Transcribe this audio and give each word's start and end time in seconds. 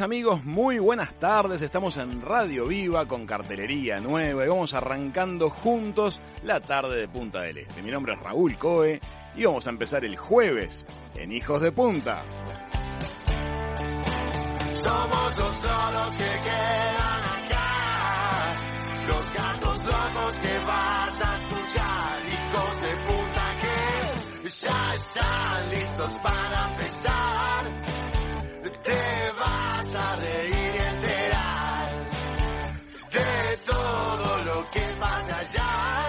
Amigos, 0.00 0.44
muy 0.44 0.78
buenas 0.78 1.12
tardes. 1.18 1.60
Estamos 1.60 1.96
en 1.96 2.22
Radio 2.22 2.66
Viva 2.66 3.06
con 3.06 3.26
cartelería 3.26 4.00
nueva 4.00 4.44
y 4.44 4.48
vamos 4.48 4.74
arrancando 4.74 5.50
juntos 5.50 6.20
la 6.44 6.60
tarde 6.60 6.98
de 6.98 7.08
Punta 7.08 7.40
del 7.40 7.58
Este. 7.58 7.82
Mi 7.82 7.90
nombre 7.90 8.14
es 8.14 8.20
Raúl 8.20 8.56
Coe 8.56 9.00
y 9.34 9.44
vamos 9.44 9.66
a 9.66 9.70
empezar 9.70 10.04
el 10.04 10.16
jueves 10.16 10.86
en 11.14 11.32
Hijos 11.32 11.60
de 11.60 11.72
Punta. 11.72 12.24
Somos 14.74 15.36
los 15.36 15.62
loros 15.62 16.16
que 16.16 16.24
quedan 16.24 17.24
acá. 17.24 18.56
Los 19.08 19.32
gatos 19.34 19.84
locos 19.84 20.38
que 20.38 20.58
vas 20.58 21.20
a 21.20 21.38
escuchar. 21.38 22.18
Hijos 22.28 22.82
de 22.82 22.96
puta 23.06 23.56
que 23.60 24.48
ya 24.48 24.94
están 24.94 25.70
listos 25.70 26.12
para 26.22 26.68
empezar. 26.68 28.21
Te 28.82 29.30
vas 29.38 29.94
a 29.94 30.16
reír 30.16 30.74
y 30.74 30.78
enterar 30.78 32.10
de 33.12 33.56
todo 33.64 34.44
lo 34.44 34.70
que 34.70 34.80
pasa 34.98 35.38
allá. 35.38 36.01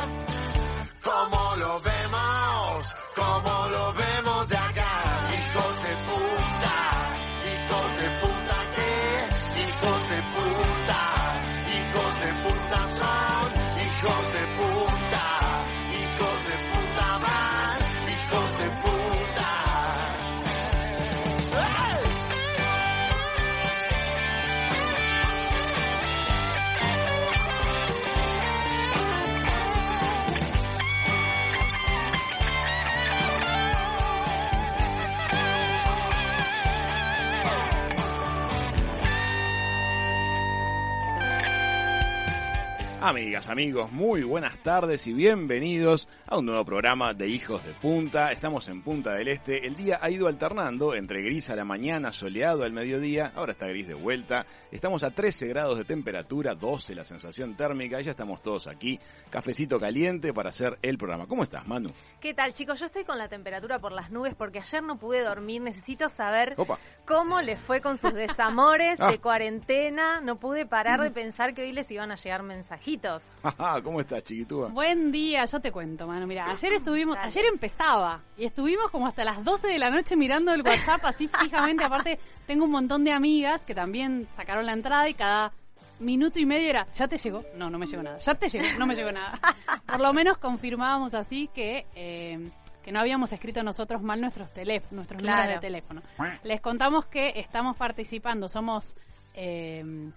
Amigas, 43.05 43.49
amigos, 43.49 43.91
muy 43.91 44.23
buenas 44.23 44.57
tardes 44.63 45.07
y 45.07 45.13
bienvenidos 45.13 46.07
a 46.25 46.37
un 46.37 46.45
nuevo 46.45 46.63
programa 46.63 47.13
de 47.13 47.27
Hijos 47.27 47.61
de 47.65 47.73
Punta. 47.73 48.31
Estamos 48.31 48.69
en 48.69 48.81
Punta 48.81 49.11
del 49.15 49.27
Este. 49.27 49.67
El 49.67 49.75
día 49.75 49.99
ha 50.01 50.09
ido 50.09 50.29
alternando 50.29 50.95
entre 50.95 51.21
gris 51.21 51.49
a 51.49 51.55
la 51.57 51.65
mañana, 51.65 52.13
soleado 52.13 52.63
al 52.63 52.71
mediodía, 52.71 53.33
ahora 53.35 53.51
está 53.51 53.67
gris 53.67 53.89
de 53.89 53.93
vuelta. 53.93 54.45
Estamos 54.71 55.03
a 55.03 55.11
13 55.11 55.47
grados 55.49 55.77
de 55.79 55.83
temperatura, 55.83 56.55
12 56.55 56.95
la 56.95 57.03
sensación 57.03 57.57
térmica, 57.57 57.99
y 57.99 58.05
ya 58.05 58.11
estamos 58.11 58.41
todos 58.41 58.67
aquí. 58.67 58.97
Cafecito 59.29 59.81
caliente 59.81 60.33
para 60.33 60.47
hacer 60.47 60.79
el 60.81 60.97
programa. 60.97 61.27
¿Cómo 61.27 61.43
estás, 61.43 61.67
Manu? 61.67 61.89
¿Qué 62.21 62.33
tal, 62.33 62.53
chicos? 62.53 62.79
Yo 62.79 62.85
estoy 62.85 63.03
con 63.03 63.17
la 63.17 63.27
temperatura 63.27 63.79
por 63.79 63.91
las 63.91 64.11
nubes 64.11 64.33
porque 64.33 64.59
ayer 64.59 64.81
no 64.81 64.97
pude 64.97 65.23
dormir. 65.23 65.61
Necesito 65.61 66.07
saber 66.07 66.53
Opa. 66.55 66.79
cómo 67.03 67.41
les 67.41 67.59
fue 67.59 67.81
con 67.81 67.97
sus 67.97 68.13
desamores 68.13 68.97
Ah. 69.03 69.11
de 69.11 69.19
cuarentena. 69.19 70.21
No 70.21 70.39
pude 70.39 70.65
parar 70.65 71.01
de 71.01 71.11
pensar 71.11 71.53
que 71.53 71.63
hoy 71.63 71.73
les 71.73 71.91
iban 71.91 72.09
a 72.09 72.15
llegar 72.15 72.43
mensajitos. 72.43 72.92
¿Cómo 73.83 73.99
estás, 74.01 74.23
chiquitúa? 74.23 74.67
Buen 74.69 75.11
día, 75.11 75.45
yo 75.45 75.59
te 75.59 75.71
cuento, 75.71 76.07
mano. 76.07 76.27
Mira, 76.27 76.49
ayer 76.49 76.73
estuvimos, 76.77 77.15
Dale. 77.15 77.27
ayer 77.27 77.45
empezaba 77.51 78.21
y 78.37 78.45
estuvimos 78.45 78.89
como 78.91 79.07
hasta 79.07 79.23
las 79.23 79.43
12 79.43 79.67
de 79.67 79.79
la 79.79 79.89
noche 79.89 80.15
mirando 80.15 80.53
el 80.53 80.61
WhatsApp 80.61 81.03
así 81.05 81.27
fijamente. 81.27 81.83
Aparte, 81.83 82.19
tengo 82.45 82.65
un 82.65 82.71
montón 82.71 83.03
de 83.03 83.11
amigas 83.11 83.63
que 83.65 83.73
también 83.75 84.27
sacaron 84.35 84.65
la 84.65 84.73
entrada 84.73 85.09
y 85.09 85.13
cada 85.13 85.51
minuto 85.99 86.39
y 86.39 86.45
medio 86.45 86.69
era, 86.69 86.87
¿ya 86.93 87.07
te 87.07 87.17
llegó? 87.17 87.41
No, 87.55 87.69
no 87.69 87.77
me 87.79 87.85
llegó 87.85 88.03
nada. 88.03 88.17
¿Ya 88.17 88.35
te 88.35 88.47
llegó? 88.49 88.65
No 88.77 88.85
me 88.85 88.95
llegó 88.95 89.11
nada. 89.11 89.39
Por 89.85 89.99
lo 90.01 90.13
menos 90.13 90.37
confirmábamos 90.37 91.13
así 91.13 91.49
que... 91.53 91.85
eh, 91.95 92.49
que 92.83 92.91
no 92.91 92.99
habíamos 92.99 93.31
escrito 93.31 93.63
nosotros 93.63 94.01
mal 94.01 94.19
nuestros 94.19 94.51
teléfonos, 94.51 94.91
nuestros 94.91 95.21
Claro. 95.21 95.37
números 95.43 95.61
de 95.61 95.65
teléfono. 95.67 96.01
Les 96.43 96.59
contamos 96.59 97.05
que 97.05 97.31
estamos 97.37 97.77
participando, 97.77 98.49
somos 98.49 98.97
eh, 99.35 100.11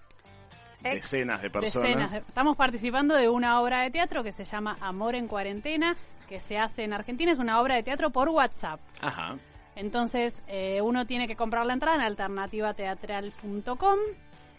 Decenas 0.81 1.41
de 1.41 1.49
personas. 1.49 1.87
Decenas 1.87 2.11
de- 2.11 2.17
Estamos 2.19 2.55
participando 2.55 3.15
de 3.15 3.29
una 3.29 3.59
obra 3.61 3.81
de 3.81 3.89
teatro 3.91 4.23
que 4.23 4.31
se 4.31 4.45
llama 4.45 4.77
Amor 4.81 5.15
en 5.15 5.27
Cuarentena, 5.27 5.95
que 6.29 6.39
se 6.39 6.57
hace 6.57 6.83
en 6.83 6.93
Argentina. 6.93 7.31
Es 7.31 7.39
una 7.39 7.59
obra 7.61 7.75
de 7.75 7.83
teatro 7.83 8.09
por 8.11 8.29
WhatsApp. 8.29 8.79
Ajá. 9.01 9.37
Entonces, 9.75 10.41
eh, 10.47 10.81
uno 10.81 11.05
tiene 11.05 11.27
que 11.27 11.35
comprar 11.35 11.65
la 11.65 11.73
entrada 11.73 11.97
en 11.97 12.01
alternativateatral.com, 12.03 13.97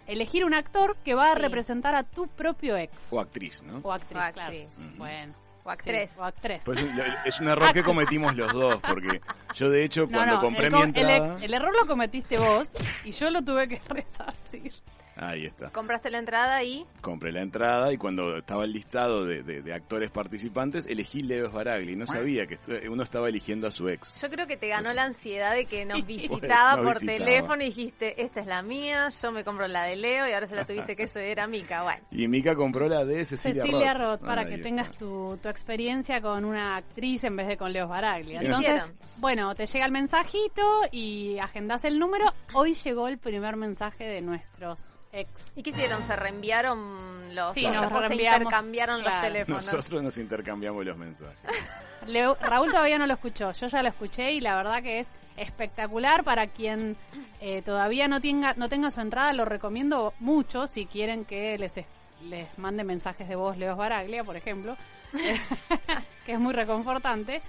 elegir 0.06 0.44
un 0.44 0.54
actor 0.54 0.96
que 1.04 1.14
va 1.14 1.32
a 1.32 1.34
Sí. 1.34 1.40
representar 1.40 1.94
a 1.94 2.02
tu 2.04 2.28
propio 2.28 2.76
ex. 2.76 3.12
O 3.12 3.20
actriz, 3.20 3.62
¿no? 3.62 3.78
O 3.82 3.92
actriz, 3.92 4.22
O 4.28 4.32
claro. 4.32 4.56
Bueno. 4.96 5.34
O 5.64 5.70
actriz. 5.70 6.10
sí, 6.10 6.16
o 6.18 6.24
actriz. 6.24 6.62
Pues 6.64 6.78
es 7.26 7.40
un 7.40 7.48
error 7.48 7.72
que 7.74 7.82
cometimos 7.82 8.34
los 8.36 8.50
dos, 8.54 8.80
porque 8.80 9.20
yo 9.54 9.68
de 9.68 9.84
hecho 9.84 10.06
No, 10.10 10.16
cuando 10.16 10.34
no, 10.36 10.40
compré 10.40 10.66
el, 10.68 10.72
mi 10.72 10.78
co- 10.78 10.84
el- 10.84 10.88
entrada... 10.96 11.36
el 11.44 11.52
error 11.54 11.74
lo 11.78 11.86
cometiste 11.86 12.38
vos 12.38 12.68
y 13.04 13.10
yo 13.10 13.30
lo 13.30 13.42
tuve 13.42 13.68
que 13.68 13.80
resarcir. 13.88 14.72
Ahí 15.20 15.46
está. 15.46 15.70
Compraste 15.70 16.10
la 16.10 16.18
entrada 16.18 16.62
y 16.62 16.86
Compré 17.00 17.32
la 17.32 17.42
entrada 17.42 17.92
y 17.92 17.96
cuando 17.96 18.36
estaba 18.36 18.64
el 18.64 18.72
listado 18.72 19.26
de, 19.26 19.42
de- 19.42 19.62
de 19.62 19.72
actores 19.72 20.10
participantes, 20.12 20.86
elegí 20.86 21.22
Leo 21.22 21.50
Baragli. 21.50 21.96
No 21.96 22.06
sabía 22.06 22.46
que 22.46 22.58
uno 22.88 23.02
estaba 23.02 23.28
eligiendo 23.28 23.66
a 23.66 23.72
su 23.72 23.88
ex. 23.88 24.20
yo 24.22 24.30
creo 24.30 24.46
que 24.46 24.56
te 24.56 24.68
ganó 24.68 24.92
la 24.92 25.04
ansiedad 25.04 25.54
de 25.54 25.66
que 25.66 25.84
nos 25.84 25.98
Sí. 25.98 26.02
visitaba 26.06 26.76
Nos 26.76 26.84
por 26.86 27.00
visitaba. 27.00 27.18
teléfono 27.24 27.62
y 27.62 27.66
dijiste, 27.66 28.22
esta 28.22 28.40
es 28.40 28.46
la 28.46 28.62
mía, 28.62 29.08
yo 29.20 29.32
me 29.32 29.42
compro 29.44 29.66
la 29.66 29.84
de 29.84 29.96
Leo 29.96 30.28
y 30.28 30.32
ahora 30.32 30.46
se 30.46 30.54
la 30.54 30.64
tuviste 30.64 30.94
que 30.94 31.08
ceder 31.08 31.40
a 31.40 31.46
Mica. 31.48 31.82
Bueno, 31.82 32.00
Y 32.12 32.28
Mica 32.28 32.54
compró 32.54 32.88
la 32.88 33.04
de 33.04 33.24
Cecilia, 33.24 33.64
Cecilia 33.64 33.94
Roth. 33.94 34.20
Roth, 34.20 34.20
para 34.28 34.42
Ahí 34.42 34.48
que 34.48 34.54
está. 34.54 34.68
tengas 34.68 34.92
tu, 34.96 35.36
tu 35.42 35.48
experiencia 35.48 36.20
con 36.22 36.44
una 36.44 36.76
actriz 36.76 37.24
en 37.24 37.34
vez 37.36 37.48
de 37.48 37.56
con 37.56 37.72
Leo 37.72 37.88
Baraglia. 37.88 38.38
¿Qué 38.40 38.46
Entonces, 38.46 38.92
bueno, 39.16 39.52
te 39.56 39.66
llega 39.66 39.84
el 39.84 39.92
mensajito 39.92 40.62
y 40.92 41.38
agendas 41.40 41.84
el 41.84 41.98
número. 41.98 42.26
Hoy 42.54 42.74
llegó 42.74 43.08
el 43.08 43.18
primer 43.18 43.56
mensaje 43.56 44.04
de 44.04 44.20
nuestros 44.20 44.98
ex. 45.12 45.52
¿y 45.56 45.62
qué 45.62 45.70
hicieron? 45.70 46.02
¿Se 46.04 46.14
reenviaron 46.16 47.34
los 47.34 47.54
Sí, 47.54 47.64
o 47.66 47.72
nos 47.72 47.82
se 47.82 47.88
reenviamos, 48.08 48.40
intercambiaron 48.42 49.00
claro. 49.02 49.16
los 49.16 49.26
teléfonos? 49.26 49.64
Nosotros 49.72 50.02
nos 50.02 50.18
intercambiamos 50.18 50.84
los 50.84 50.96
mensajes. 50.96 51.36
Leo- 52.06 52.36
Raúl 52.40 52.68
todavía 52.70 52.98
no 52.98 53.06
lo 53.06 53.14
escuchó, 53.14 53.52
yo 53.52 53.66
ya 53.66 53.82
lo 53.82 53.88
escuché 53.88 54.32
y 54.32 54.40
la 54.40 54.56
verdad 54.56 54.82
que 54.82 55.00
es 55.00 55.06
espectacular 55.36 56.24
para 56.24 56.46
quien 56.48 56.96
eh, 57.40 57.62
todavía 57.62 58.08
no 58.08 58.20
tenga, 58.20 58.54
no 58.54 58.68
tenga 58.68 58.90
su 58.90 59.00
entrada, 59.00 59.32
lo 59.32 59.44
recomiendo 59.44 60.12
mucho 60.20 60.66
si 60.66 60.86
quieren 60.86 61.24
que 61.24 61.56
les 61.58 61.76
es- 61.76 61.86
les 62.22 62.48
mande 62.58 62.82
mensajes 62.82 63.28
de 63.28 63.36
voz 63.36 63.56
Leos 63.56 63.76
Baraglia, 63.78 64.24
por 64.24 64.36
ejemplo, 64.36 64.76
que 66.26 66.32
es 66.32 66.38
muy 66.40 66.52
reconfortante. 66.52 67.42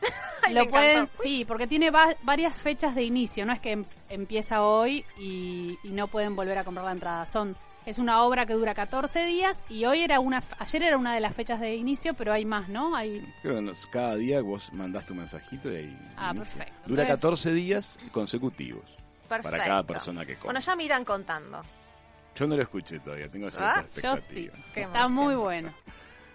Ay, 0.42 0.54
Lo 0.54 0.66
pueden, 0.66 0.90
encantó. 1.02 1.22
sí, 1.22 1.44
porque 1.44 1.66
tiene 1.66 1.90
va- 1.90 2.14
varias 2.22 2.56
fechas 2.56 2.94
de 2.94 3.02
inicio, 3.04 3.44
no 3.44 3.52
es 3.52 3.60
que 3.60 3.72
em- 3.72 3.84
empieza 4.08 4.62
hoy 4.62 5.04
y, 5.18 5.78
y 5.84 5.90
no 5.90 6.08
pueden 6.08 6.34
volver 6.34 6.56
a 6.58 6.64
comprar 6.64 6.86
la 6.86 6.92
entrada. 6.92 7.26
Son 7.26 7.56
es 7.86 7.98
una 7.98 8.22
obra 8.24 8.44
que 8.46 8.52
dura 8.52 8.74
14 8.74 9.24
días 9.26 9.62
y 9.68 9.84
hoy 9.86 10.00
era 10.02 10.20
una 10.20 10.42
ayer 10.58 10.82
era 10.82 10.98
una 10.98 11.14
de 11.14 11.20
las 11.20 11.34
fechas 11.34 11.60
de 11.60 11.74
inicio, 11.74 12.12
pero 12.14 12.32
hay 12.32 12.44
más, 12.44 12.68
¿no? 12.68 12.94
Hay 12.96 13.26
Creo 13.42 13.56
que 13.56 13.62
nos- 13.62 13.86
cada 13.86 14.16
día 14.16 14.40
vos 14.42 14.72
mandás 14.72 15.06
tu 15.06 15.14
mensajito 15.14 15.72
y 15.72 15.76
ahí 15.76 15.98
Ah, 16.16 16.32
inicia. 16.34 16.54
perfecto. 16.56 16.88
Dura 16.88 17.02
Entonces- 17.02 17.08
14 17.08 17.52
días 17.52 17.98
consecutivos 18.12 18.84
para 19.28 19.58
cada 19.58 19.82
persona 19.84 20.22
que 20.26 20.32
compra. 20.34 20.46
Bueno, 20.46 20.60
ya 20.60 20.76
me 20.76 20.84
irán 20.84 21.04
contando. 21.04 21.62
Yo 22.36 22.46
no 22.46 22.56
lo 22.56 22.62
escuché 22.62 22.98
todavía, 23.00 23.28
tengo 23.28 23.50
cierta 23.50 23.80
Ah, 23.80 23.84
yo 24.02 24.16
sí. 24.16 24.44
expectativa. 24.46 24.86
Está 24.86 25.08
muy 25.08 25.34
bueno. 25.34 25.74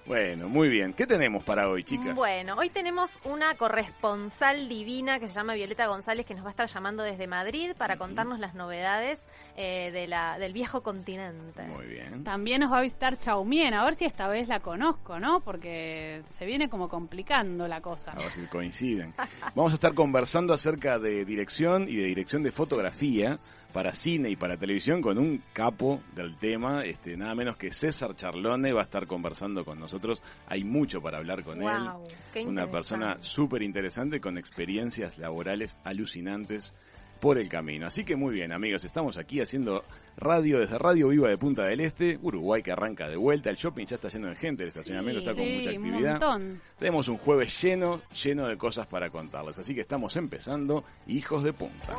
Bueno, 0.06 0.48
muy 0.48 0.70
bien. 0.70 0.94
¿Qué 0.94 1.08
tenemos 1.08 1.44
para 1.44 1.68
hoy, 1.68 1.84
chicas? 1.84 2.14
Bueno, 2.16 2.56
hoy 2.58 2.70
tenemos 2.70 3.20
una 3.24 3.56
corresponsal 3.56 4.70
divina 4.70 5.20
que 5.20 5.28
se 5.28 5.34
llama 5.34 5.56
Violeta 5.56 5.88
González 5.88 6.28
que 6.28 6.36
nos 6.36 6.44
va 6.44 6.50
a 6.50 6.52
estar 6.52 6.68
llamando 6.68 7.02
desde 7.02 7.26
Madrid 7.26 7.72
para 7.76 7.98
contarnos 7.98 8.40
las 8.40 8.54
novedades 8.54 9.26
eh, 9.58 9.90
de 9.92 10.08
la, 10.08 10.38
del 10.38 10.54
viejo 10.54 10.84
continente. 10.84 11.64
Muy 11.64 11.88
bien. 11.88 12.24
También 12.24 12.62
nos 12.62 12.72
va 12.72 12.80
a 12.80 12.82
visitar 12.82 13.18
Chaumien, 13.18 13.74
a 13.74 13.84
ver 13.84 13.96
si 13.96 14.06
esta 14.06 14.28
vez 14.28 14.48
la 14.48 14.60
conozco, 14.60 15.20
¿no? 15.20 15.40
Porque 15.40 16.22
se 16.38 16.46
viene 16.46 16.70
como 16.70 16.88
complicando 16.88 17.68
la 17.68 17.82
cosa. 17.82 18.12
A 18.12 18.20
ver 18.20 18.32
si 18.32 18.46
coinciden. 18.46 19.16
Vamos 19.56 19.72
a 19.72 19.76
estar 19.76 19.96
conversando 19.96 20.54
acerca 20.54 21.00
de 21.00 21.26
dirección 21.26 21.90
y 21.90 21.96
de 21.96 22.04
dirección 22.04 22.44
de 22.44 22.52
fotografía 22.52 23.40
para 23.76 23.92
cine 23.92 24.30
y 24.30 24.38
para 24.38 24.56
televisión 24.56 25.02
con 25.02 25.18
un 25.18 25.44
capo 25.52 26.02
del 26.16 26.38
tema, 26.38 26.86
este, 26.86 27.18
nada 27.18 27.36
menos 27.36 27.58
que 27.58 27.74
César 27.74 28.16
Charlone 28.16 28.72
va 28.72 28.80
a 28.80 28.84
estar 28.86 29.06
conversando 29.06 29.66
con 29.66 29.78
nosotros. 29.82 30.24
Hay 30.48 30.64
mucho 30.64 31.02
para 31.02 31.18
hablar 31.18 31.44
con 31.44 31.62
él. 31.62 31.84
Wow, 31.84 32.48
Una 32.48 32.72
persona 32.72 33.18
súper 33.20 33.64
interesante 33.64 34.22
con 34.22 34.38
experiencias 34.38 35.18
laborales 35.18 35.78
alucinantes 35.84 36.74
por 37.20 37.38
el 37.38 37.50
camino. 37.50 37.86
Así 37.86 38.06
que 38.06 38.16
muy 38.16 38.34
bien, 38.34 38.54
amigos, 38.54 38.86
estamos 38.86 39.18
aquí 39.18 39.42
haciendo 39.42 39.84
radio 40.18 40.60
desde 40.60 40.78
Radio 40.78 41.10
Viva 41.10 41.28
de 41.30 41.38
Punta 41.38 41.64
del 41.66 41.80
Este, 41.82 42.18
Uruguay 42.22 42.64
que 42.64 42.72
arranca 42.72 43.08
de 43.10 43.16
vuelta. 43.18 43.50
El 43.50 43.56
shopping 43.58 43.86
ya 43.86 43.96
está 43.96 44.10
lleno 44.10 44.30
de 44.30 44.36
gente, 44.36 44.64
el 44.64 44.70
estacionamiento 44.70 45.20
está 45.20 45.34
con 45.34 45.42
mucha 45.44 45.70
Sí, 45.70 45.76
actividad. 45.76 46.40
Tenemos 46.80 47.08
un 47.08 47.18
jueves 47.18 47.62
lleno, 47.62 48.02
lleno 48.24 48.48
de 48.48 48.58
cosas 48.58 48.88
para 48.88 49.10
contarles. 49.10 49.58
Así 49.60 49.74
que 49.76 49.82
estamos 49.82 50.16
empezando 50.16 50.84
Hijos 51.08 51.44
de 51.44 51.54
Punta. 51.54 51.96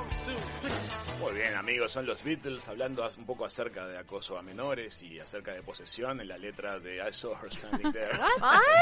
Muy 1.21 1.33
bien, 1.35 1.55
amigos, 1.55 1.93
son 1.93 2.07
los 2.07 2.23
Beatles 2.23 2.69
hablando 2.69 3.09
un 3.17 3.25
poco 3.27 3.45
acerca 3.47 3.87
de 3.87 3.99
acoso 3.99 4.39
a 4.39 4.43
menores 4.43 5.03
y 5.03 5.19
acerca 5.19 5.53
de 5.55 5.63
posesión 5.63 6.21
en 6.21 6.29
la 6.29 6.37
letra 6.39 6.79
de 6.79 6.97
I 6.97 7.13
Saw 7.13 7.33
Her 7.43 7.53
Standing 7.53 7.93
There. 7.93 8.11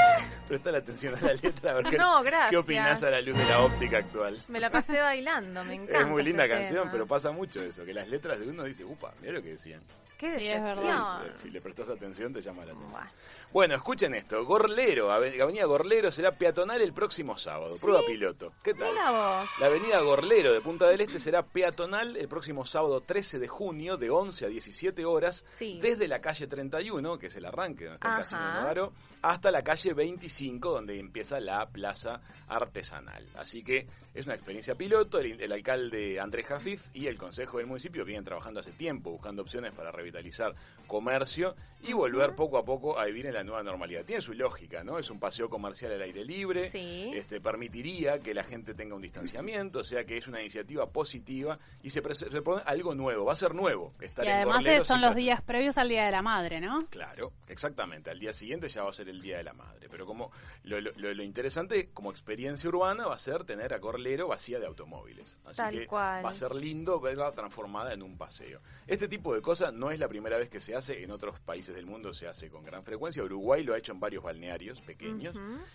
Presta 0.49 0.73
la 0.73 0.79
atención 0.79 1.15
a 1.15 1.21
la 1.21 1.35
letra, 1.35 1.71
a 1.71 1.75
ver 1.75 1.85
qué, 1.87 1.97
No, 1.97 2.23
gracias. 2.23 2.51
qué 2.51 2.57
opinás 2.57 3.03
a 3.03 3.11
la 3.11 3.21
luz 3.21 3.37
de 3.37 3.45
la 3.45 3.61
óptica 3.61 3.99
actual. 3.99 4.41
Me 4.49 4.59
la 4.61 4.71
pasé 4.71 5.01
bailando, 5.01 5.65
me 5.65 5.75
encanta. 5.75 6.01
Es 6.05 6.07
muy 6.09 6.23
linda 6.23 6.49
canción, 6.49 6.81
tema. 6.81 6.93
pero 6.93 7.07
pasa 7.07 7.31
mucho 7.31 7.63
eso, 7.63 7.85
que 7.85 7.95
las 7.95 8.09
letras 8.09 8.39
de 8.41 8.49
uno 8.49 8.65
dice, 8.65 8.85
upa, 8.85 9.15
mira 9.25 9.33
lo 9.39 9.43
que 9.43 9.51
decían. 9.51 9.83
Qué 10.19 10.31
decepción. 10.31 11.33
Si 11.37 11.51
le 11.51 11.61
prestas 11.61 11.89
atención 11.91 12.33
te 12.33 12.41
llama 12.41 12.65
la 12.65 12.71
atención. 12.73 12.93
Buah. 12.93 13.09
Bueno, 13.53 13.75
escuchen 13.75 14.15
esto. 14.15 14.45
Gorlero, 14.45 15.13
Ave- 15.13 15.41
Avenida 15.41 15.65
Gorlero 15.65 16.11
será 16.13 16.33
peatonal 16.33 16.81
el 16.81 16.93
próximo 16.93 17.37
sábado. 17.37 17.77
Prueba 17.81 18.01
piloto. 18.07 18.53
¿Qué 18.63 18.75
tal? 18.75 18.91
Mira 18.91 19.11
vos. 19.11 19.51
La 19.61 19.67
avenida 19.67 20.01
Gorlero 20.01 20.53
de 20.53 20.61
Punta 20.61 20.87
del 20.89 21.01
Este 21.01 21.19
será 21.21 21.45
peatonal 21.45 22.17
el 22.17 22.27
próximo 22.29 22.65
sábado 22.65 23.01
13 23.01 23.39
de 23.39 23.49
junio 23.49 23.97
de 23.97 24.11
11 24.11 24.47
a 24.47 24.49
17 24.49 25.05
horas 25.05 25.45
Sí. 25.57 25.79
desde 25.83 26.09
la 26.09 26.21
calle 26.21 26.47
31, 26.47 27.19
que 27.19 27.27
es 27.27 27.35
el 27.37 27.45
arranque 27.45 27.85
donde 27.85 27.97
está 27.97 28.13
el. 28.13 28.23
Casino 28.23 28.55
Novaro, 28.61 28.93
hasta 29.23 29.51
la 29.51 29.63
calle 29.63 29.95
25 29.95 30.71
donde 30.71 30.99
empieza 30.99 31.39
la 31.41 31.69
plaza 31.69 32.21
artesanal. 32.49 33.29
Así 33.37 33.63
que 33.63 33.87
es 34.15 34.27
una 34.27 34.35
experiencia 34.35 34.75
piloto. 34.77 35.19
El, 35.19 35.41
el 35.41 35.53
alcalde 35.53 36.19
Andrés 36.21 36.47
Jafif 36.47 36.87
y 36.95 37.09
el 37.09 37.19
consejo 37.19 37.59
del 37.59 37.67
municipio 37.67 38.05
vienen 38.05 38.25
trabajando 38.25 38.61
hace 38.61 38.73
tiempo 38.73 39.11
buscando 39.11 39.43
opciones 39.43 39.73
para 39.73 39.91
revitalizar 39.91 40.55
comercio 40.87 41.57
y 41.83 41.93
volver 41.93 42.35
poco 42.35 42.57
a 42.57 42.65
poco 42.65 42.99
a 42.99 43.05
vivir 43.07 43.27
en 43.27 43.35
la 43.35 43.45
nueva 43.45 43.63
normalidad. 43.63 44.05
Tiene 44.05 44.23
su 44.23 44.33
lógica, 44.33 44.85
¿no? 44.85 44.99
Es 44.99 45.11
un 45.11 45.19
paseo 45.19 45.51
comercial 45.51 45.93
al 45.93 46.01
aire 46.03 46.25
libre 46.25 46.71
Sí. 46.71 47.11
este, 47.15 47.41
permitiría 47.41 48.21
que 48.21 48.33
la 48.33 48.45
gente 48.45 48.73
tenga 48.75 48.95
un 48.95 49.03
distanciamiento, 49.03 49.81
o 49.81 49.85
sea 49.85 50.05
que 50.05 50.17
es 50.17 50.27
una 50.27 50.41
iniciativa 50.41 50.89
positiva 50.91 51.59
y 51.83 51.91
se, 51.91 52.01
se 52.15 52.27
propone 52.31 52.63
algo 52.65 52.95
nuevo, 52.95 53.25
va 53.27 53.33
a 53.33 53.37
ser 53.37 53.55
nuevo. 53.55 53.93
Estar 54.01 54.25
Y 54.25 54.29
además 54.29 54.65
son 54.87 55.01
los 55.03 55.15
días 55.15 55.43
previos 55.43 55.77
al 55.77 55.89
Día 55.89 56.07
de 56.07 56.13
la 56.13 56.23
Madre, 56.23 56.61
¿no? 56.61 56.87
Claro, 56.89 57.33
exactamente. 57.49 58.11
Al 58.11 58.19
día 58.19 58.33
siguiente 58.33 58.69
ya 58.69 58.83
va 58.83 58.91
a 58.91 58.95
ser 58.95 59.09
el 59.09 59.21
Día 59.21 59.39
de 59.39 59.45
la 59.45 59.53
Madre. 59.53 59.89
Pero 59.91 60.07
como 60.07 60.31
lo, 60.65 60.81
lo- 60.81 60.93
lo- 60.97 61.23
interesante 61.23 61.91
como 61.93 62.11
experiencia 62.11 62.69
urbana 62.69 63.07
va 63.07 63.15
a 63.15 63.19
ser 63.19 63.45
tener 63.45 63.75
a 63.75 63.81
Corlero 64.05 64.29
vacía 64.29 64.61
de 64.61 64.67
automóviles. 64.67 65.35
Así 65.47 65.57
Tal 65.63 65.73
que 65.79 65.87
cual. 65.87 66.23
va 66.25 66.29
a 66.29 66.35
ser 66.35 66.55
lindo 66.55 67.01
verla 67.01 67.33
transformada 67.33 67.95
en 67.95 68.03
un 68.03 68.19
paseo. 68.19 68.61
Este 68.87 69.09
tipo 69.09 69.35
de 69.35 69.41
cosas 69.41 69.73
no 69.73 69.91
es 69.91 69.99
la 69.99 70.09
primera 70.09 70.37
vez 70.37 70.51
que 70.51 70.61
se 70.61 70.75
hace. 70.77 71.03
En 71.03 71.11
otros 71.11 71.41
países 71.41 71.75
del 71.75 71.87
mundo 71.87 72.13
se 72.13 72.27
hace 72.29 72.51
con 72.51 72.65
gran 72.65 72.85
frecuencia. 72.85 73.23
Uruguay 73.25 73.63
lo 73.63 73.73
ha 73.73 73.79
hecho 73.79 73.93
en 73.93 74.01
varios 74.01 74.23
balnearios 74.23 74.83
pequeños 74.83 75.35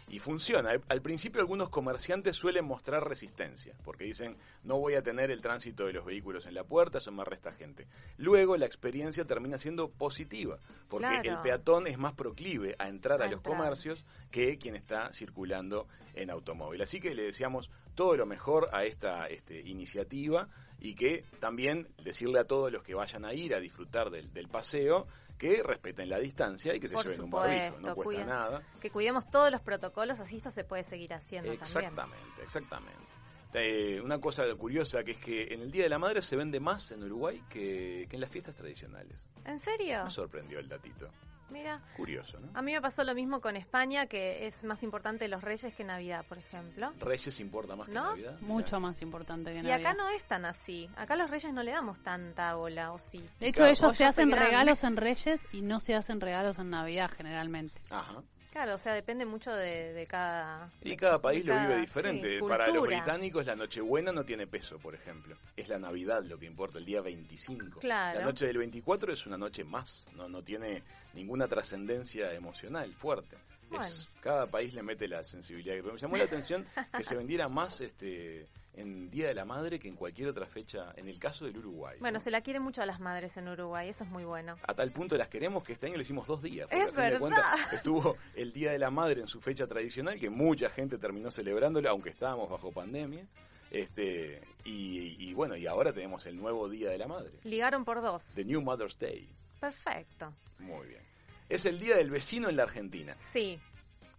y 0.10 0.20
funciona. 0.20 0.70
Al- 0.72 0.84
Al 0.90 1.02
principio 1.02 1.42
algunos 1.42 1.70
comerciantes 1.70 2.36
suelen 2.36 2.66
mostrar 2.66 3.08
resistencia, 3.08 3.74
porque 3.84 4.04
dicen, 4.04 4.38
no 4.64 4.78
voy 4.78 4.94
a 4.94 5.02
tener 5.02 5.32
el 5.32 5.42
tránsito 5.42 5.88
de 5.88 5.94
los 5.94 6.06
vehículos 6.06 6.46
en 6.46 6.54
la 6.54 6.64
puerta, 6.64 7.00
eso 7.00 7.12
me 7.12 7.24
resta 7.26 7.52
gente. 7.54 7.88
Luego 8.18 8.58
la 8.58 8.66
experiencia 8.68 9.26
termina 9.26 9.58
siendo 9.58 9.90
positiva, 9.90 10.60
porque 10.88 11.08
Claro. 11.08 11.30
el 11.32 11.38
peatón 11.42 11.88
es 11.88 11.98
más 11.98 12.14
proclive 12.14 12.76
a 12.78 12.90
entrar 12.90 13.22
a, 13.24 13.26
A 13.26 13.28
los 13.28 13.38
entrar. 13.38 13.56
comercios 13.58 14.06
que 14.30 14.58
quien 14.60 14.76
está 14.76 15.12
circulando 15.14 15.88
en 16.14 16.30
automóvil. 16.32 16.82
Así 16.82 17.00
que 17.00 17.16
le 17.16 17.24
deseamos 17.24 17.70
todo 18.00 18.16
lo 18.16 18.26
mejor 18.26 18.70
a 18.72 18.86
esta 18.86 19.28
este, 19.28 19.60
iniciativa 19.60 20.48
y 20.80 20.96
que 20.96 21.26
también 21.42 21.90
decirle 22.02 22.40
a 22.40 22.46
todos 22.46 22.72
los 22.72 22.82
que 22.82 22.96
vayan 22.96 23.26
a 23.26 23.34
ir 23.34 23.54
a 23.54 23.60
disfrutar 23.60 24.10
del, 24.10 24.32
del 24.32 24.48
paseo 24.48 25.06
que 25.38 25.62
respeten 25.62 26.08
la 26.08 26.18
distancia 26.18 26.74
y 26.74 26.80
que 26.80 26.88
se 26.88 26.94
Por 26.94 27.04
lleven 27.04 27.24
un 27.24 27.30
barbijo, 27.30 27.78
no 27.82 27.96
cuesta 27.96 28.04
cuida- 28.24 28.26
nada. 28.26 28.62
Que 28.80 28.90
cuidemos 28.90 29.30
todos 29.30 29.52
los 29.52 29.60
protocolos, 29.60 30.18
así 30.22 30.38
esto 30.38 30.50
se 30.50 30.64
puede 30.64 30.86
seguir 30.86 31.14
haciendo 31.14 31.50
también. 31.50 31.62
Exactamente, 31.62 32.42
exactamente. 32.42 33.10
Eh, 33.54 34.00
una 34.02 34.22
cosa 34.22 34.46
curiosa 34.56 35.04
que 35.04 35.12
es 35.12 35.18
que 35.18 35.54
en 35.54 35.60
el 35.62 35.70
Día 35.70 35.84
de 35.84 35.90
la 35.90 36.00
Madre 36.00 36.22
se 36.22 36.38
vende 36.38 36.62
más 36.62 36.92
en 36.94 37.04
Uruguay 37.04 37.44
que, 37.50 38.08
que 38.10 38.16
en 38.16 38.22
las 38.22 38.30
fiestas 38.30 38.56
tradicionales. 38.56 39.28
¿En 39.44 39.60
serio? 39.60 40.06
Me 40.06 40.10
sorprendió 40.10 40.60
el 40.60 40.70
datito. 40.70 41.10
Mira. 41.50 41.82
Curioso, 41.98 42.40
¿no? 42.40 42.50
A 42.54 42.62
mí 42.62 42.74
me 42.74 42.82
pasó 42.82 43.04
lo 43.04 43.14
mismo 43.16 43.42
con 43.42 43.56
España, 43.56 44.06
que 44.08 44.48
es 44.48 44.64
más 44.64 44.84
importante 44.84 45.28
los 45.28 45.44
Reyes 45.44 45.74
que 45.74 45.84
Navidad, 45.84 46.26
por 46.28 46.38
ejemplo. 46.38 46.92
Reyes 47.00 47.40
importa 47.40 47.76
más 47.76 47.88
que 47.88 47.94
¿No? 47.94 48.12
Navidad. 48.12 48.36
Mirá. 48.40 48.48
Mucho 48.54 48.80
más 48.80 49.02
importante 49.02 49.52
que 49.52 49.60
Y 49.60 49.62
Navidad. 49.64 49.80
acá 49.80 49.94
no 49.94 50.10
es 50.10 50.24
tan 50.24 50.46
así. 50.46 50.90
Acá 50.96 51.16
los 51.16 51.30
Reyes 51.30 51.54
no 51.54 51.64
le 51.64 51.72
damos 51.72 52.00
tanta 52.02 52.54
bola, 52.56 52.92
¿o 52.94 52.98
sí? 52.98 53.20
De 53.40 53.48
hecho, 53.48 53.58
Claro, 53.58 53.72
ellos 53.72 53.84
o 53.84 53.90
se 53.92 54.06
hacen 54.06 54.32
regalos 54.32 54.84
en 54.84 54.98
Reyes 54.98 55.48
y 55.52 55.62
no 55.62 55.80
se 55.80 55.96
hacen 55.96 56.22
regalos 56.22 56.60
en 56.60 56.70
Navidad 56.70 57.10
generalmente. 57.16 57.82
Ajá. 57.90 58.22
Claro, 58.52 58.76
o 58.76 58.78
sea, 58.78 58.94
depende 58.94 59.26
mucho 59.26 59.54
de, 59.54 59.94
de 59.94 60.08
cada... 60.08 60.72
Y 60.82 60.96
cada 60.96 61.22
país 61.22 61.46
lo 61.46 61.58
vive 61.60 61.78
diferente. 61.78 62.40
sí, 62.40 62.46
Para 62.48 62.68
los 62.68 62.84
británicos 62.84 63.46
la 63.46 63.56
Nochebuena 63.56 64.12
no 64.12 64.26
tiene 64.26 64.48
peso, 64.48 64.80
por 64.80 64.96
ejemplo. 64.96 65.38
Es 65.56 65.70
la 65.70 65.78
Navidad 65.78 66.24
lo 66.24 66.40
que 66.40 66.48
importa, 66.48 66.80
el 66.80 66.86
día 66.86 67.02
25. 67.02 67.80
Claro. 67.80 68.20
La 68.20 68.26
noche 68.26 68.48
del 68.48 68.58
24 68.58 69.14
es 69.14 69.26
una 69.28 69.38
noche 69.38 69.64
más, 69.64 70.08
no, 70.16 70.28
no 70.28 70.44
tiene 70.44 70.84
ninguna 71.14 71.48
trascendencia 71.48 72.34
emocional 72.34 72.92
fuerte. 72.94 73.38
Es, 73.72 74.08
cada 74.22 74.48
país 74.48 74.74
le 74.74 74.82
mete 74.82 75.08
la 75.08 75.24
sensibilidad. 75.24 75.76
Pero 75.76 75.94
me 75.94 76.00
llamó 76.00 76.18
la 76.18 76.24
atención 76.24 76.66
que 76.96 77.04
se 77.04 77.16
vendiera 77.16 77.48
más 77.50 77.82
este 77.82 78.48
en 78.80 79.10
Día 79.10 79.28
de 79.28 79.34
la 79.34 79.46
Madre 79.46 79.80
que 79.80 79.88
en 79.88 79.96
cualquier 79.96 80.30
otra 80.30 80.46
fecha, 80.46 80.94
en 80.96 81.08
el 81.08 81.20
caso 81.20 81.46
del 81.46 81.58
Uruguay. 81.58 81.98
Bueno, 82.00 82.18
¿no? 82.18 82.20
se 82.20 82.32
la 82.32 82.42
quiere 82.42 82.60
mucho 82.60 82.82
a 82.82 82.86
las 82.86 83.00
madres 83.00 83.36
en 83.38 83.48
Uruguay, 83.48 83.90
eso 83.90 84.04
es 84.04 84.10
muy 84.10 84.24
bueno. 84.26 84.56
A 84.68 84.74
tal 84.74 84.92
punto 84.92 85.18
las 85.18 85.28
queremos 85.28 85.64
que 85.64 85.74
este 85.74 85.88
año 85.88 85.98
le 85.98 86.04
hicimos 86.04 86.28
dos 86.28 86.42
días. 86.42 86.68
porque 86.70 86.84
Es 86.84 86.92
de 86.92 87.02
verdad. 87.02 87.20
cuentas 87.20 87.46
estuvo 87.74 88.18
el 88.36 88.54
Día 88.54 88.72
de 88.72 88.80
la 88.80 88.90
Madre 88.90 89.22
en 89.22 89.28
su 89.28 89.42
fecha 89.42 89.68
tradicional, 89.68 90.20
que 90.20 90.30
mucha 90.30 90.70
gente 90.70 90.98
terminó 90.98 91.30
celebrándolo, 91.32 91.90
aunque 91.90 92.10
estábamos 92.10 92.50
bajo 92.50 92.72
pandemia. 92.72 93.26
Este, 93.72 94.42
y, 94.66 95.16
y 95.20 95.34
bueno, 95.36 95.56
y 95.56 95.68
ahora 95.68 95.94
tenemos 95.94 96.26
el 96.26 96.36
nuevo 96.38 96.68
Día 96.70 96.90
de 96.90 96.98
la 96.98 97.08
Madre, 97.08 97.32
Ligaron 97.44 97.86
por 97.86 98.02
dos. 98.02 98.24
The 98.36 98.44
New 98.44 98.62
Mother's 98.62 98.98
Day. 98.98 99.30
Perfecto. 99.60 100.34
Muy 100.58 100.88
bien. 100.88 101.02
Es 101.50 101.66
el 101.66 101.80
Día 101.80 101.98
del 101.98 102.10
Vecino 102.10 102.50
en 102.50 102.56
la 102.56 102.64
Argentina. 102.64 103.16
Sí. 103.32 103.60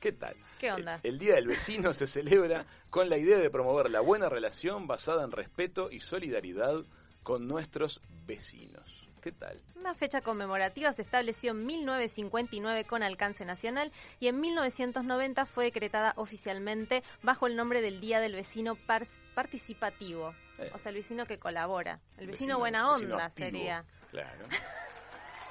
¿Qué 0.00 0.12
tal? 0.12 0.35
¿Qué 0.59 0.73
onda? 0.73 0.99
El, 1.02 1.12
el 1.14 1.19
Día 1.19 1.35
del 1.35 1.47
Vecino 1.47 1.92
se 1.95 2.07
celebra 2.07 2.64
con 2.88 3.09
la 3.11 3.19
idea 3.19 3.38
de 3.38 3.50
promover 3.50 3.90
la 3.90 4.00
buena 4.00 4.28
relación 4.28 4.87
basada 4.87 5.25
en 5.25 5.30
respeto 5.33 5.90
y 5.90 6.00
solidaridad 6.00 6.83
con 7.23 7.47
nuestros 7.47 8.00
vecinos. 8.26 8.83
¿Qué 9.21 9.33
tal? 9.33 9.61
Una 9.76 9.92
fecha 9.95 10.23
conmemorativa 10.23 10.90
se 10.95 11.02
estableció 11.02 11.50
en 11.50 11.66
1959 11.66 12.85
con 12.87 13.02
alcance 13.02 13.45
nacional 13.45 13.92
y 14.19 14.28
en 14.28 14.40
1990 14.40 15.45
fue 15.45 15.64
decretada 15.64 16.14
oficialmente 16.16 17.02
bajo 17.23 17.47
el 17.47 17.54
nombre 17.54 17.83
del 17.83 18.00
Día 18.00 18.21
del 18.21 18.35
Vecino 18.35 18.76
Par- 18.76 19.07
Participativo. 19.35 20.35
Eh. 20.59 20.71
O 20.75 20.78
sea, 20.78 20.88
el 20.90 20.97
vecino 20.97 21.26
que 21.26 21.38
colabora. 21.38 22.00
El 22.16 22.28
vecino, 22.28 22.54
Vecino- 22.54 22.59
buena 22.59 22.90
onda 22.95 23.28
sería. 23.30 23.85
Claro. 24.11 24.47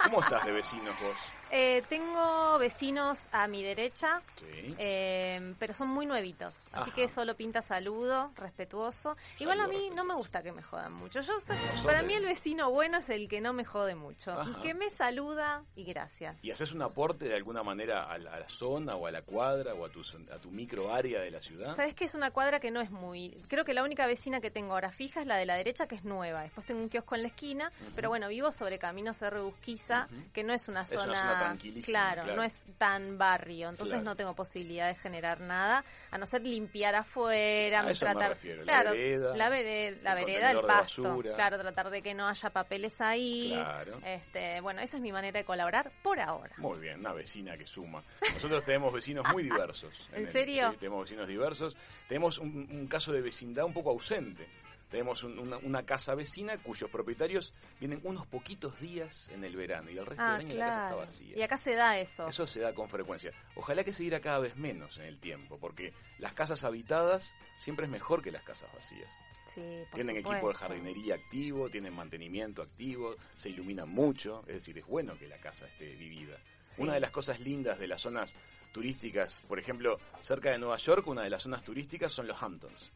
¿Cómo 0.03 0.22
estás 0.24 0.46
de 0.46 0.51
vecinos 0.51 0.96
vos? 1.00 1.15
Eh, 1.51 1.84
tengo 1.89 2.58
vecinos 2.60 3.20
a 3.32 3.48
mi 3.48 3.63
derecha, 3.63 4.22
Sí. 4.36 4.75
eh, 4.77 5.56
pero 5.58 5.74
son 5.74 5.88
muy 5.88 6.06
nuevitos. 6.06 6.53
Así 6.72 6.91
que 6.91 7.08
solo 7.08 7.36
pinta 7.36 7.62
saludo, 7.63 8.32
respetuoso. 8.36 9.15
Igual 9.39 9.60
a 9.62 9.68
mí 9.68 9.89
no 9.96 10.03
me 10.03 10.13
gusta 10.13 10.44
que 10.44 10.51
me 10.51 10.62
jodan 10.62 10.94
mucho. 10.94 11.22
Yo 11.22 11.34
soy- 11.39 11.56
No 11.77 11.84
para 11.84 12.03
mí 12.03 12.13
el 12.13 12.25
vecino 12.25 12.70
bueno 12.70 13.00
es 13.00 13.10
el 13.10 13.27
que 13.27 13.41
no 13.41 13.53
me 13.53 13.65
jode 13.65 13.96
mucho. 13.96 14.32
Ajá. 14.32 14.62
Que 14.62 14.74
me 14.75 14.89
saluda 14.89 15.63
y 15.75 15.86
gracias. 15.86 16.44
¿Y 16.46 16.51
haces 16.51 16.72
un 16.72 16.82
aporte 16.84 17.25
de 17.25 17.36
alguna 17.36 17.63
manera 17.63 18.03
a 18.03 18.18
la, 18.20 18.34
a 18.36 18.39
la 18.39 18.50
zona 18.50 18.96
o 18.96 19.08
a 19.08 19.12
la 19.12 19.24
cuadra 19.24 19.74
o 19.74 19.86
a 19.86 19.89
tu, 19.89 20.01
a 20.32 20.38
tu 20.38 20.51
micro 20.51 20.94
área 20.94 21.22
de 21.22 21.32
la 21.32 21.41
ciudad? 21.41 21.74
Sabes 21.74 21.96
que 21.96 22.06
es 22.06 22.13
una 22.13 22.29
cuadra 22.32 22.60
que 22.60 22.70
no 22.70 22.79
es 22.82 22.91
muy. 22.91 23.36
Creo 23.48 23.65
que 23.65 23.74
la 23.74 23.84
única 23.84 24.06
vecina 24.06 24.39
que 24.39 24.51
tengo 24.51 24.74
ahora 24.74 24.91
fija 24.91 25.22
es 25.22 25.27
la 25.27 25.38
de 25.38 25.46
la 25.48 25.56
derecha, 25.56 25.88
que 25.88 25.96
es 25.96 26.03
nueva. 26.06 26.44
Después 26.44 26.68
tengo 26.68 26.82
un 26.82 26.89
kiosco 26.89 27.15
en 27.15 27.24
la 27.24 27.27
esquina, 27.29 27.72
pero 27.96 28.10
bueno, 28.10 28.27
vivo 28.27 28.51
sobre 28.51 28.77
Camino 28.77 29.13
Cerro 29.15 29.46
Busquiza, 29.46 30.08
que 30.32 30.44
no 30.44 30.53
es 30.53 30.68
una 30.68 30.82
Es 30.82 30.91
una 30.91 31.03
zona. 31.06 31.38
Claro, 31.84 32.24
claro. 32.24 32.36
no 32.36 32.43
es 32.43 32.65
tan 32.77 33.17
barrio. 33.17 33.69
Entonces 33.69 33.93
Claro. 33.96 34.03
no 34.05 34.15
tengo 34.15 34.34
posibilidad 34.36 34.88
de 34.88 34.96
generar 34.96 35.39
nada, 35.41 35.84
a 36.12 36.17
no 36.17 36.25
ser 36.25 36.41
limpiar 36.41 36.96
afuera, 36.96 37.81
A 37.81 37.91
eso 37.91 38.05
me 38.05 38.12
tratar. 38.12 38.29
refiero, 38.31 38.63
la 38.63 38.72
claro, 38.74 38.91
vereda, 38.91 39.36
la, 39.38 39.50
vere- 39.50 40.01
la 40.01 40.13
el 40.19 40.25
vereda, 40.25 40.51
el 40.51 40.62
pasto. 40.62 41.19
Claro, 41.36 41.58
tratar 41.60 41.89
de 41.89 42.01
que 42.01 42.13
no 42.13 42.27
haya 42.27 42.50
papeles 42.50 43.00
ahí. 43.01 43.51
Claro. 43.53 44.00
Este, 44.05 44.62
bueno, 44.62 44.81
esa 44.81 44.98
es 44.98 45.03
mi 45.03 45.12
manera 45.12 45.39
de 45.39 45.46
colaborar 45.46 45.91
por 46.03 46.19
ahora. 46.19 46.53
Muy 46.58 46.79
bien, 46.79 47.00
una 47.00 47.13
vecina 47.13 47.58
que 47.58 47.65
suma. 47.67 48.03
Nosotros 48.34 48.63
tenemos 48.63 48.93
vecinos 48.93 49.25
muy 49.31 49.43
diversos. 49.43 49.93
¿En 50.13 50.25
el- 50.27 50.31
serio? 50.31 50.72
sí, 50.72 50.77
tenemos 50.77 51.03
vecinos 51.03 51.27
diversos. 51.27 51.75
Tenemos 52.08 52.38
un, 52.39 52.67
un 52.72 52.88
caso 52.88 53.12
de 53.12 53.22
vecindad 53.22 53.65
un 53.65 53.74
poco 53.74 53.91
ausente. 53.91 54.48
Tenemos 54.89 55.24
un- 55.24 55.38
una, 55.38 55.58
una 55.58 55.84
casa 55.86 56.15
vecina 56.15 56.58
cuyos 56.58 56.89
propietarios 56.89 57.53
vienen 57.79 58.00
unos 58.03 58.25
poquitos 58.25 58.79
días 58.79 59.27
en 59.31 59.43
el 59.43 59.55
verano 59.55 59.91
y 59.91 59.98
el 59.98 60.05
resto 60.05 60.24
Ah, 60.25 60.38
del 60.38 60.48
año 60.48 60.55
la 60.58 60.65
casa 60.67 60.84
está 60.86 60.96
vacía. 60.96 61.38
Y 61.38 61.41
acá 61.41 61.58
se 61.58 61.75
da 61.75 62.00
eso. 62.00 62.27
Eso 62.27 62.48
se 62.48 62.60
da 62.60 62.74
con 62.74 62.89
frecuencia. 62.89 63.31
Ojalá 63.55 63.84
que 63.84 63.93
se 63.93 64.01
diera 64.03 64.19
cada 64.19 64.39
vez 64.39 64.55
menos 64.55 64.98
en 64.98 65.03
el 65.05 65.19
tiempo, 65.19 65.60
porque 65.60 65.93
las 66.17 66.34
casas 66.34 66.63
habitadas 66.63 67.34
siempre 67.60 67.86
es 67.86 67.91
mejor 67.91 68.24
que 68.24 68.31
las 68.31 68.41
casas 68.43 68.72
vacías. 68.74 69.12
Sí, 69.46 69.62
por 69.89 69.96
Tienen 69.96 70.17
equipo 70.17 70.48
de 70.50 70.53
jardinería 70.55 71.15
activo, 71.15 71.69
tienen 71.69 71.93
mantenimiento 71.96 72.62
activo, 72.62 73.15
se 73.36 73.50
iluminan 73.50 73.89
mucho, 73.89 74.41
es 74.48 74.55
decir, 74.55 74.77
es 74.77 74.86
bueno 74.86 75.17
que 75.17 75.27
la 75.27 75.38
casa 75.38 75.65
esté 75.67 75.96
vivida. 75.96 76.38
Sí. 76.67 76.84
Una 76.84 76.93
de 76.93 77.00
las 77.00 77.10
cosas 77.12 77.39
lindas 77.39 77.79
de 77.79 77.88
las 77.88 78.01
zonas 78.01 78.36
turísticas, 78.72 79.41
por 79.48 79.58
ejemplo, 79.60 80.00
cerca 80.22 80.51
de 80.51 80.60
Nueva 80.60 80.77
York, 80.77 81.08
una 81.08 81.24
de 81.24 81.29
las 81.31 81.41
zonas 81.43 81.63
turísticas 81.63 82.12
son 82.12 82.27
los 82.27 82.41
Hamptons. 82.41 82.91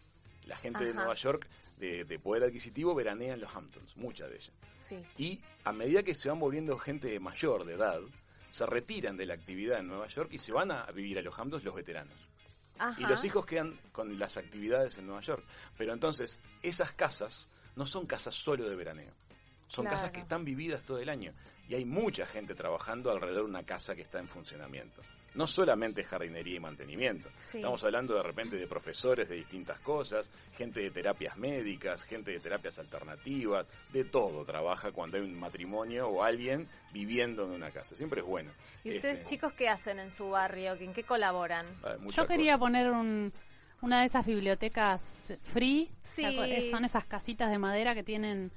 La 0.46 0.56
gente 0.58 0.84
de. 0.86 0.94
Nueva 0.94 1.16
York 1.16 1.48
de, 1.84 2.06
de 2.06 2.20
poder 2.20 2.44
adquisitivo 2.44 2.96
veranea 2.96 3.34
en 3.34 3.42
los 3.42 3.54
Hamptons, 3.56 3.98
mucha 3.98 4.28
de 4.28 4.36
ella. 4.38 4.54
Sí. 4.80 5.00
Y 5.18 5.42
a 5.66 5.74
medida 5.74 6.02
que 6.04 6.16
se 6.16 6.30
van 6.30 6.40
volviendo 6.40 6.78
gente 6.80 7.20
mayor 7.20 7.66
de 7.66 7.74
edad, 7.74 8.00
se 8.50 8.66
retiran 8.66 9.18
de 9.18 9.26
la 9.26 9.34
actividad 9.34 9.80
en 9.80 9.88
Nueva 9.88 10.08
York 10.08 10.30
y 10.32 10.38
se 10.38 10.52
van 10.52 10.72
a 10.72 10.86
vivir 10.92 11.18
a 11.20 11.22
los 11.22 11.38
Hamptons 11.38 11.64
los 11.64 11.76
veteranos. 11.76 12.16
Ajá. 12.80 13.00
Y 13.02 13.06
los 13.06 13.24
hijos 13.26 13.46
quedan 13.46 13.78
con 13.92 14.18
las 14.18 14.38
actividades 14.38 14.98
en 14.98 15.08
Nueva 15.08 15.22
York. 15.22 15.44
Pero 15.78 15.94
entonces, 15.94 16.40
esas 16.62 16.92
casas 16.94 17.50
no 17.76 17.86
son 17.86 18.06
casas 18.06 18.34
solo 18.36 18.68
de 18.70 18.76
veraneo. 18.76 19.12
Son 19.68 19.84
Claro. 19.86 19.98
casas 19.98 20.12
que 20.12 20.20
están 20.22 20.46
vividas 20.46 20.84
todo 20.84 21.00
el 21.00 21.10
año. 21.10 21.34
Y 21.68 21.76
hay 21.76 21.86
mucha 21.86 22.26
gente 22.26 22.56
trabajando 22.56 23.12
alrededor 23.12 23.44
de 23.46 23.50
una 23.50 23.64
casa 23.64 23.96
que 23.96 24.02
está 24.04 24.20
en 24.20 24.28
funcionamiento. 24.28 25.02
No 25.36 25.48
solamente 25.48 26.04
jardinería 26.04 26.58
y 26.58 26.60
mantenimiento. 26.60 27.28
Sí. 27.52 27.58
Estamos 27.58 27.84
hablando 27.84 28.14
de 28.16 28.22
repente 28.24 28.56
de 28.56 28.68
profesores 28.68 29.28
de 29.28 29.36
distintas 29.36 29.80
cosas, 29.80 30.30
gente 30.56 30.80
de 30.82 30.92
terapias 30.92 31.36
médicas, 31.38 32.04
gente 32.04 32.32
de 32.32 32.40
terapias 32.40 32.78
alternativas, 32.80 33.66
de 33.92 34.04
todo 34.06 34.46
trabaja 34.46 34.92
cuando 34.92 35.18
hay 35.18 35.24
un 35.24 35.40
matrimonio 35.40 36.08
o 36.08 36.24
alguien 36.24 36.68
viviendo 36.92 37.46
en 37.46 37.52
una 37.52 37.72
casa. 37.72 37.96
Siempre 37.96 38.22
es 38.22 38.28
bueno. 38.28 38.52
¿Y 38.84 38.92
ustedes, 38.96 39.20
Este, 39.20 39.30
chicos, 39.36 39.54
qué 39.54 39.70
hacen 39.70 39.98
en 40.00 40.12
su 40.12 40.30
barrio? 40.30 40.74
¿En 40.74 40.94
qué 40.94 41.04
colaboran? 41.04 41.66
muchas 42.00 42.18
Yo 42.24 42.28
quería 42.28 42.54
cosas. 42.58 42.60
poner 42.60 42.92
un- 42.92 43.34
una 43.82 44.02
de 44.02 44.06
esas 44.08 44.26
bibliotecas 44.26 45.34
free. 45.42 45.90
Son 46.70 46.86
esas 46.86 47.06
casitas 47.06 47.50
de 47.50 47.58
madera 47.58 47.94
que 47.96 48.04
tienen 48.04 48.52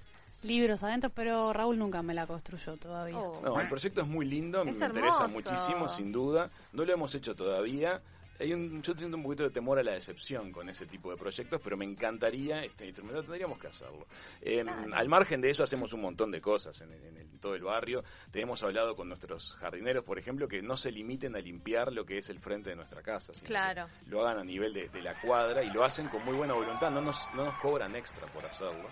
libros 0.46 0.82
adentro, 0.82 1.10
pero 1.10 1.52
Raúl 1.52 1.78
nunca 1.78 2.02
me 2.02 2.14
la 2.14 2.26
construyó 2.26 2.76
todavía. 2.76 3.18
Oh. 3.18 3.40
No, 3.44 3.60
el 3.60 3.68
proyecto 3.68 4.00
es 4.00 4.06
muy 4.06 4.24
lindo, 4.26 4.60
Es 4.62 4.76
me 4.76 4.86
interesa 4.86 5.26
muchísimo, 5.28 5.88
sin 5.88 6.12
duda. 6.12 6.50
No 6.72 6.84
lo 6.84 6.92
hemos 6.92 7.14
hecho 7.14 7.34
todavía. 7.34 8.00
Hay 8.38 8.52
un, 8.52 8.82
yo 8.82 8.92
siento 8.94 9.16
un 9.16 9.22
poquito 9.22 9.44
de 9.44 9.50
temor 9.50 9.78
a 9.78 9.82
la 9.82 9.92
decepción 9.92 10.52
con 10.52 10.68
ese 10.68 10.84
tipo 10.84 11.10
de 11.10 11.16
proyectos, 11.16 11.58
pero 11.64 11.74
me 11.78 11.86
encantaría 11.86 12.62
este 12.64 12.84
instrumento, 12.84 13.22
tendríamos 13.22 13.58
que 13.58 13.68
hacerlo. 13.68 14.06
Eh, 14.42 14.62
Al 14.92 15.08
margen 15.08 15.40
de 15.40 15.48
eso, 15.50 15.62
hacemos 15.62 15.94
un 15.94 16.02
montón 16.02 16.30
de 16.30 16.42
cosas 16.42 16.78
en, 16.82 16.92
el- 16.92 17.02
en 17.02 17.16
el- 17.16 17.26
todo 17.40 17.54
el 17.54 17.62
barrio. 17.62 18.04
Tenemos 18.30 18.62
hablado 18.62 18.94
con 18.94 19.08
nuestros 19.08 19.56
jardineros, 19.56 20.04
por 20.04 20.18
ejemplo, 20.18 20.48
que 20.48 20.60
no 20.60 20.76
se 20.76 20.90
limiten 20.92 21.34
a 21.34 21.38
limpiar 21.38 21.92
lo 21.94 22.04
que 22.04 22.18
es 22.18 22.28
el 22.28 22.38
frente 22.38 22.68
de 22.70 22.76
nuestra 22.76 23.00
casa, 23.02 23.32
sino 23.32 23.46
Claro. 23.46 23.86
que 24.04 24.10
lo 24.10 24.20
hagan 24.26 24.40
a 24.40 24.44
nivel 24.44 24.74
de, 24.74 24.90
de 24.90 25.00
la 25.02 25.18
cuadra 25.18 25.62
y 25.64 25.70
lo 25.70 25.82
hacen 25.82 26.08
con 26.08 26.22
muy 26.22 26.34
buena 26.34 26.52
voluntad, 26.52 26.90
no 26.90 27.00
nos, 27.00 27.26
no 27.34 27.44
nos 27.46 27.54
cobran 27.60 27.96
extra 27.96 28.26
por 28.26 28.44
hacerlo. 28.44 28.86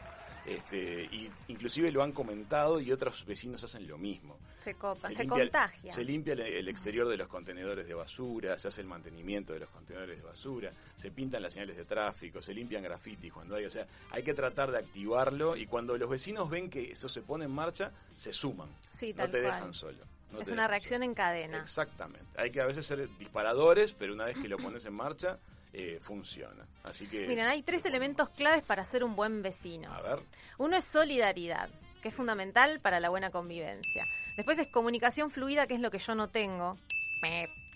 Este, 0.47 1.05
y 1.11 1.31
inclusive 1.49 1.91
lo 1.91 2.03
han 2.03 2.13
comentado 2.13 2.79
y 2.79 2.93
otros 2.93 3.25
vecinos 3.25 3.65
hacen 3.65 3.89
lo 3.89 3.97
mismo. 3.97 4.39
Se 4.61 4.75
copa, 4.75 5.09
se, 5.09 5.23
limpia, 5.23 5.45
contagia. 5.45 5.93
Se 5.93 6.05
limpia 6.05 6.35
el, 6.35 6.69
exterior 6.69 7.09
de 7.09 7.17
los 7.17 7.29
contenedores 7.29 7.87
de 7.87 7.95
basura, 7.95 8.59
se 8.59 8.69
hace 8.69 8.83
el 8.83 8.87
mantenimiento 8.87 9.53
de 9.53 9.61
los 9.61 9.71
contenedores 9.71 10.19
de 10.19 10.25
basura, 10.25 10.73
se 10.97 11.11
pintan 11.11 11.43
las 11.43 11.55
señales 11.55 11.77
de 11.77 11.85
tráfico, 11.85 12.43
se 12.43 12.53
limpian 12.53 12.83
grafitis 12.83 13.33
cuando 13.33 13.57
hay, 13.57 13.65
o 13.65 13.71
sea, 13.71 13.87
hay 14.11 14.23
que 14.23 14.35
tratar 14.35 14.71
de 14.71 14.79
activarlo 14.79 15.57
y 15.57 15.67
cuando 15.67 15.97
los 15.97 16.09
vecinos 16.09 16.51
ven 16.51 16.69
que 16.69 16.93
eso 16.93 17.09
se 17.09 17.23
pone 17.23 17.47
en 17.47 17.51
marcha, 17.51 17.93
se 18.15 18.33
suman, 18.33 18.69
Sí, 18.93 19.15
no 19.15 19.25
te 19.25 19.41
cual. 19.41 19.43
dejan 19.43 19.75
solo. 19.75 20.05
no 20.31 20.41
es 20.41 20.49
una 20.49 20.67
reacción 20.69 20.99
solo. 21.01 21.11
en 21.11 21.15
cadena. 21.15 21.59
Exactamente. 21.59 22.27
Hay 22.37 22.51
que 22.51 22.61
a 22.61 22.67
veces 22.67 22.87
ser 22.87 23.09
disparadores, 23.19 23.95
pero 23.95 24.13
una 24.13 24.27
vez 24.27 24.39
que 24.39 24.49
lo 24.49 24.59
pones 24.59 24.85
en 24.85 24.95
marcha, 24.95 25.39
eh, 25.75 25.99
funciona. 26.01 26.67
Así 26.85 27.07
que. 27.07 27.27
Miren, 27.27 27.47
hay 27.47 27.63
tres 27.63 27.85
elementos 27.85 28.29
claves 28.31 28.63
para 28.63 28.85
ser 28.85 29.03
un 29.05 29.17
buen 29.17 29.43
vecino. 29.43 29.93
A 29.93 30.01
ver. 30.01 30.21
Uno 30.59 30.77
es 30.77 30.85
solidaridad, 30.85 31.69
que 32.01 32.09
es 32.09 32.15
fundamental 32.15 32.81
para 32.81 33.01
la 33.01 33.09
buena 33.11 33.31
convivencia. 33.31 34.05
Después 34.37 34.59
es 34.59 34.69
comunicación 34.69 35.31
fluida, 35.31 35.67
que 35.67 35.75
es 35.75 35.81
lo 35.81 35.91
que 35.91 35.99
yo 35.99 36.15
no 36.15 36.29
tengo. 36.29 36.77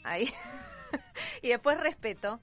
Ahí. 0.05 0.33
y 1.43 1.49
después 1.49 1.79
respeto, 1.81 2.41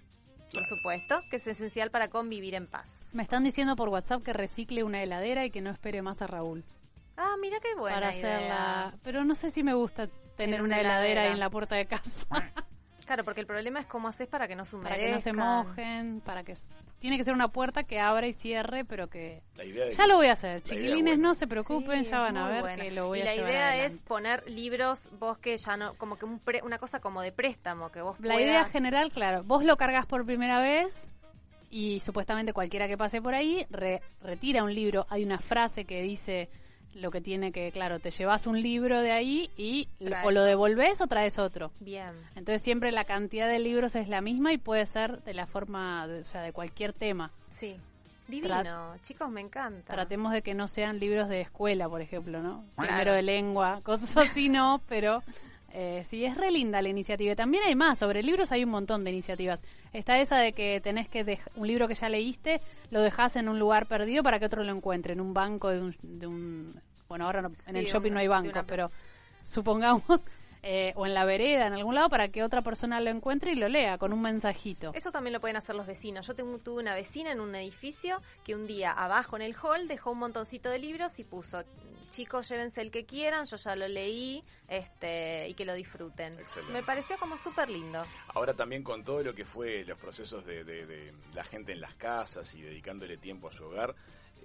por 0.54 0.66
supuesto, 0.66 1.22
que 1.30 1.38
es 1.38 1.48
esencial 1.48 1.90
para 1.92 2.10
convivir 2.10 2.56
en 2.56 2.68
paz. 2.68 2.90
Me 3.14 3.24
están 3.24 3.44
diciendo 3.44 3.76
por 3.76 3.90
WhatsApp 3.90 4.24
que 4.24 4.34
recicle 4.34 4.84
una 4.84 5.02
heladera 5.04 5.46
y 5.46 5.52
que 5.52 5.62
no 5.62 5.70
espere 5.72 6.02
más 6.02 6.22
a 6.22 6.28
Raúl 6.28 6.64
Ah, 7.18 7.36
mira 7.40 7.60
qué 7.62 7.76
buena 7.76 7.96
para 7.96 8.14
idea. 8.16 8.36
hacerla. 8.38 8.98
Pero 9.04 9.24
no 9.24 9.36
sé 9.36 9.50
si 9.52 9.64
me 9.64 9.74
gusta 9.74 10.10
tener 10.36 10.62
una 10.62 10.66
una 10.76 10.82
heladera, 10.82 11.00
heladera. 11.12 11.22
ahí 11.24 11.32
en 11.32 11.40
la 11.40 11.50
puerta 11.50 11.76
de 11.76 11.86
casa 11.86 12.28
Claro, 13.06 13.24
porque 13.24 13.42
el 13.42 13.48
problema 13.48 13.80
es 13.80 13.86
cómo 13.86 14.08
haces 14.08 14.28
para 14.28 14.48
que 14.48 14.56
no 14.56 14.66
se 14.66 14.78
para 14.78 14.96
que 14.96 15.12
no 15.12 15.20
se 15.20 15.32
mojen, 15.34 16.22
para 16.22 16.44
que 16.44 16.56
tiene 16.98 17.18
que 17.18 17.24
ser 17.24 17.34
una 17.36 17.50
puerta 17.50 17.84
que 17.84 18.00
abra 18.00 18.26
y 18.26 18.34
cierre, 18.34 18.84
pero 18.84 19.08
que 19.10 19.44
La 19.56 19.64
idea 19.64 19.86
de 19.86 19.92
ya 19.92 20.08
lo 20.08 20.16
voy 20.16 20.28
a 20.28 20.34
hacer. 20.34 20.54
La 20.56 20.62
Chiquilines, 20.62 21.20
no 21.20 21.36
se 21.36 21.46
preocupen, 21.46 22.04
Sí, 22.04 22.10
ya 22.10 22.20
van 22.22 22.36
a 22.38 22.48
ver 22.48 22.62
buena. 22.62 22.84
que 22.84 22.90
lo 22.92 23.08
voy 23.08 23.20
y 23.20 23.22
a 23.22 23.26
la 23.26 23.36
llevar 23.36 23.50
idea 23.52 23.68
adelante. 23.70 23.96
es 23.96 24.02
poner 24.02 24.50
libros, 24.50 25.10
vos 25.20 25.38
que 25.38 25.56
ya 25.58 25.78
no, 25.78 25.94
como 25.96 26.18
que 26.18 26.26
un 26.26 26.40
pre- 26.40 26.62
una 26.64 26.80
cosa 26.80 27.00
como 27.00 27.22
de 27.22 27.32
préstamo, 27.32 27.92
que 27.92 28.02
vos 28.02 28.20
La 28.20 28.34
puedas- 28.34 28.42
idea 28.42 28.66
general, 28.66 29.12
claro, 29.12 29.44
vos 29.44 29.64
lo 29.64 29.78
cargas 29.78 30.08
por 30.08 30.26
primera 30.26 30.60
vez 30.60 31.08
y 31.70 32.00
supuestamente 32.00 32.54
cualquiera 32.54 32.88
que 32.88 32.98
pase 32.98 33.22
por 33.22 33.36
ahí 33.36 33.68
re- 33.70 34.02
retira 34.22 34.64
un 34.64 34.74
libro. 34.74 35.06
Hay 35.10 35.24
una 35.24 35.38
frase 35.40 35.86
que 35.86 36.02
dice 36.02 36.50
lo 36.96 37.12
que 37.12 37.22
tiene 37.22 37.52
que, 37.52 37.72
claro, 37.72 38.00
te 38.00 38.10
llevas 38.10 38.48
un 38.48 38.62
libro 38.62 39.02
de 39.02 39.12
ahí 39.12 39.52
y 39.58 39.88
Traes 40.04 40.26
o 40.26 40.32
lo 40.32 40.44
devolves 40.44 41.00
o 41.02 41.08
traes 41.08 41.38
otro. 41.38 41.72
Bien. 41.80 42.12
Entonces 42.36 42.62
siempre 42.62 42.92
la 42.92 43.04
cantidad 43.04 43.48
de 43.48 43.60
libros 43.60 43.96
es 43.96 44.08
la 44.08 44.22
misma 44.22 44.52
y 44.54 44.58
puede 44.58 44.86
ser 44.86 45.22
de 45.24 45.34
la 45.34 45.46
forma, 45.46 46.08
de- 46.08 46.22
o 46.22 46.26
sea, 46.26 46.42
de 46.42 46.52
cualquier 46.54 46.94
tema. 46.94 47.32
Sí. 47.52 47.78
Divino, 48.28 48.96
chicos, 49.04 49.30
me 49.30 49.40
encanta. 49.42 49.94
Tratemos 49.94 50.34
de 50.34 50.42
que 50.42 50.56
no 50.56 50.68
sean 50.68 51.00
libros 51.00 51.30
de 51.30 51.42
escuela, 51.42 51.88
por 51.88 52.02
ejemplo, 52.02 52.42
¿no? 52.42 52.64
Claro. 52.76 52.88
Primero 52.90 53.14
de 53.14 53.22
lengua, 53.22 53.82
cosas 53.84 54.16
así 54.18 54.50
no, 54.50 54.82
pero 54.90 55.22
eh, 55.72 56.04
sí, 56.10 56.26
es 56.26 56.36
re 56.36 56.50
linda 56.50 56.82
la 56.82 56.90
iniciativa. 56.90 57.34
Y 57.34 57.36
También 57.36 57.64
hay 57.68 57.76
más, 57.76 58.00
sobre 58.00 58.24
libros 58.24 58.52
hay 58.52 58.64
un 58.64 58.72
montón 58.72 59.04
de 59.04 59.12
iniciativas. 59.12 59.62
Está 59.94 60.18
esa 60.20 60.38
de 60.40 60.54
que 60.54 60.82
tenés 60.82 61.08
que, 61.08 61.24
dej- 61.24 61.42
un 61.56 61.68
libro 61.68 61.88
que 61.88 61.94
ya 61.94 62.10
leíste, 62.10 62.62
lo 62.90 63.02
dejás 63.02 63.36
en 63.36 63.48
un 63.48 63.60
lugar 63.60 63.86
perdido 63.86 64.24
para 64.24 64.40
que 64.40 64.46
otro 64.46 64.64
lo 64.64 64.72
encuentre, 64.74 65.14
en 65.14 65.22
un 65.22 65.34
banco 65.34 65.70
de 65.70 65.82
un... 65.82 65.96
de 66.02 66.26
un- 66.28 66.82
bueno, 67.08 67.26
ahora 67.26 67.42
no- 67.42 67.50
en 67.50 67.56
Sí, 67.74 67.78
el 67.80 67.86
shopping 67.86 68.12
una- 68.12 68.16
no 68.16 68.20
hay 68.22 68.28
bancos, 68.28 68.52
una- 68.54 68.64
pero 68.64 68.92
supongamos... 69.44 70.04
eh, 70.68 70.94
o 70.96 71.06
en 71.06 71.14
la 71.14 71.26
vereda, 71.26 71.68
en 71.68 71.74
algún 71.74 71.94
lado, 71.94 72.10
para 72.10 72.30
que 72.30 72.42
otra 72.42 72.64
persona 72.64 73.00
lo 73.00 73.12
encuentre 73.12 73.52
y 73.52 73.56
lo 73.56 73.68
lea 73.70 74.00
con 74.00 74.12
un 74.12 74.20
mensajito. 74.24 74.92
Eso 74.96 75.12
también 75.12 75.34
lo 75.34 75.40
pueden 75.40 75.58
hacer 75.58 75.76
los 75.76 75.86
vecinos. 75.86 76.26
Yo 76.26 76.34
tengo, 76.34 76.58
tuve 76.58 76.82
una 76.82 76.96
vecina 76.96 77.32
en 77.32 77.40
un 77.40 77.54
edificio 77.54 78.20
que 78.44 78.56
un 78.56 78.66
día 78.66 78.92
abajo 78.92 79.36
en 79.36 79.44
el 79.44 79.56
hall 79.62 79.88
dejó 79.88 80.14
un 80.14 80.18
montoncito 80.18 80.72
de 80.72 80.80
libros 80.80 81.20
y 81.20 81.24
puso 81.24 81.64
chicos, 82.10 82.50
llévense 82.50 82.82
el 82.82 82.90
que 82.90 83.06
quieran, 83.06 83.46
yo 83.46 83.58
ya 83.58 83.76
lo 83.76 83.88
leí, 83.88 84.44
este, 84.68 85.48
y 85.50 85.54
que 85.54 85.66
lo 85.66 85.74
disfruten. 85.76 86.34
Excelente. 86.40 86.74
Me 86.74 86.82
pareció 86.82 87.18
como 87.20 87.38
súper 87.38 87.70
lindo. 87.70 88.00
Ahora 88.34 88.54
también 88.56 88.82
con 88.84 89.04
todo 89.04 89.22
lo 89.22 89.36
que 89.36 89.46
fue 89.46 89.84
los 89.86 90.00
procesos 90.00 90.46
de, 90.48 90.64
de- 90.64 90.86
de 90.88 91.14
la 91.36 91.44
gente 91.44 91.74
en 91.74 91.82
las 91.82 91.94
casas 91.96 92.54
y 92.56 92.62
dedicándole 92.62 93.18
tiempo 93.18 93.50
a 93.50 93.52
su 93.52 93.66
hogar, 93.66 93.94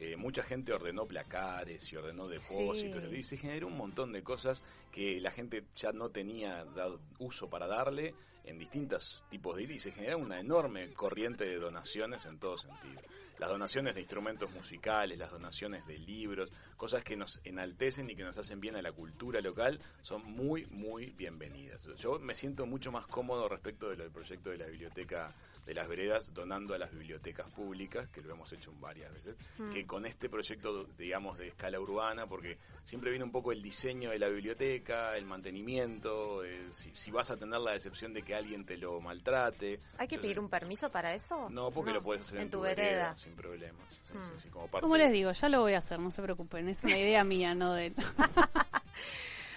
eh, 0.00 0.16
mucha 0.16 0.42
gente 0.42 0.73
ordenó 0.73 1.07
placares 1.07 1.92
y 1.92 1.97
ordenó 1.97 2.26
depósitos 2.26 3.04
Sí. 3.11 3.16
y 3.16 3.23
se 3.23 3.37
generó 3.37 3.66
un 3.66 3.76
montón 3.76 4.12
de 4.12 4.23
cosas 4.23 4.62
que 4.90 5.21
la 5.21 5.30
gente 5.30 5.64
ya 5.76 5.92
no 5.92 6.09
tenía 6.09 6.64
dado 6.64 7.00
uso 7.19 7.50
para 7.50 7.66
darle 7.66 8.14
en 8.45 8.59
distintos 8.59 9.23
tipos 9.28 9.57
de 9.57 9.64
y 9.64 9.78
se 9.78 9.92
genera 9.92 10.16
una 10.16 10.40
enorme 10.40 10.92
corriente 10.95 11.45
de 11.45 11.59
donaciones 11.59 12.25
en 12.25 12.38
todo 12.38 12.57
sentido. 12.57 13.00
Las 13.38 13.50
donaciones 13.50 13.95
de 13.95 14.00
instrumentos 14.00 14.50
musicales, 14.52 15.19
las 15.19 15.30
donaciones 15.30 15.87
de 15.87 15.99
libros, 15.99 16.50
cosas 16.76 17.02
que 17.02 17.16
nos 17.16 17.40
enaltecen 17.45 18.09
y 18.11 18.16
que 18.16 18.25
nos 18.25 18.37
hacen 18.38 18.61
bien 18.61 18.76
a 18.76 18.83
la 18.83 18.92
cultura 18.92 19.40
local, 19.40 19.80
son 20.02 20.25
muy, 20.25 20.66
muy 20.66 21.11
bienvenidas. 21.12 21.87
Yo 21.97 22.19
me 22.19 22.35
siento 22.35 22.66
mucho 22.66 22.90
más 22.90 23.07
cómodo 23.07 23.49
respecto 23.49 23.88
de 23.90 23.97
lo 23.97 24.04
del 24.04 24.12
proyecto 24.12 24.50
de 24.50 24.59
la 24.59 24.66
biblioteca 24.66 25.35
de 25.71 25.75
las 25.75 25.87
veredas, 25.87 26.35
donando 26.35 26.75
a 26.75 26.79
las 26.79 26.91
bibliotecas 26.91 27.49
públicas, 27.53 28.09
que 28.09 28.21
lo 28.23 28.33
hemos 28.35 28.53
hecho 28.53 28.73
varias 28.81 29.12
veces, 29.15 29.37
Mm. 29.59 29.71
que 29.71 29.87
con 29.87 30.05
este 30.05 30.29
proyecto, 30.29 30.85
digamos, 30.99 31.39
de 31.39 31.47
escala 31.47 31.79
urbana, 31.79 32.27
porque 32.27 32.59
siempre 32.83 33.11
viene 33.11 33.25
un 33.25 33.31
poco 33.31 33.53
el 33.53 33.62
diseño 33.62 34.11
de 34.11 34.19
la 34.19 34.27
biblioteca, 34.29 35.17
el 35.17 35.27
mantenimiento, 35.27 36.45
eh, 36.45 36.67
si, 36.71 36.93
si 36.93 37.12
vas 37.12 37.31
a 37.31 37.37
tener 37.37 37.61
la 37.61 37.71
decepción 37.73 38.12
de 38.12 38.23
que 38.25 38.35
alguien 38.35 38.65
te 38.67 38.77
lo 38.77 39.00
maltrate. 39.00 39.79
¿Hay 39.97 40.09
que 40.09 40.19
pedir 40.19 40.35
sé- 40.35 40.41
un 40.41 40.49
permiso 40.49 40.91
para 40.91 41.15
eso? 41.15 41.49
No, 41.50 41.71
porque 41.71 41.93
lo 41.93 42.03
puedes 42.03 42.27
hacer 42.27 42.41
en, 42.41 42.50
tu 42.50 42.61
vereda. 42.62 43.17
sin 43.17 43.35
problemas. 43.37 43.95
Sí, 44.11 44.19
Mm. 44.19 44.25
sí, 44.25 44.31
sí, 44.39 44.49
como 44.49 44.67
parte 44.69 44.89
les 44.99 45.12
digo, 45.12 45.31
ya 45.31 45.49
lo 45.49 45.61
voy 45.61 45.75
a 45.75 45.79
hacer, 45.79 46.00
no 46.00 46.11
se 46.11 46.21
preocupen. 46.21 46.69
Es 46.69 46.83
una 46.83 46.99
idea 46.99 47.23
mía, 47.23 47.55
no 47.55 47.75
de... 47.75 47.93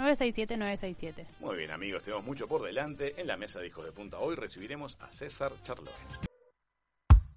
005-9898-98-967-967. 0.01 1.27
Muy 1.41 1.57
bien 1.57 1.71
amigos, 1.71 2.03
tenemos 2.03 2.25
mucho 2.25 2.49
por 2.49 2.63
delante. 2.63 3.21
En 3.21 3.27
la 3.27 3.37
mesa 3.37 3.61
de 3.61 3.69
hijos 3.69 3.85
de 3.85 3.93
punta 3.93 4.19
hoy 4.19 4.37
recibiremos 4.37 4.97
a 5.01 5.13
César 5.13 5.53
Charlone. 5.63 6.30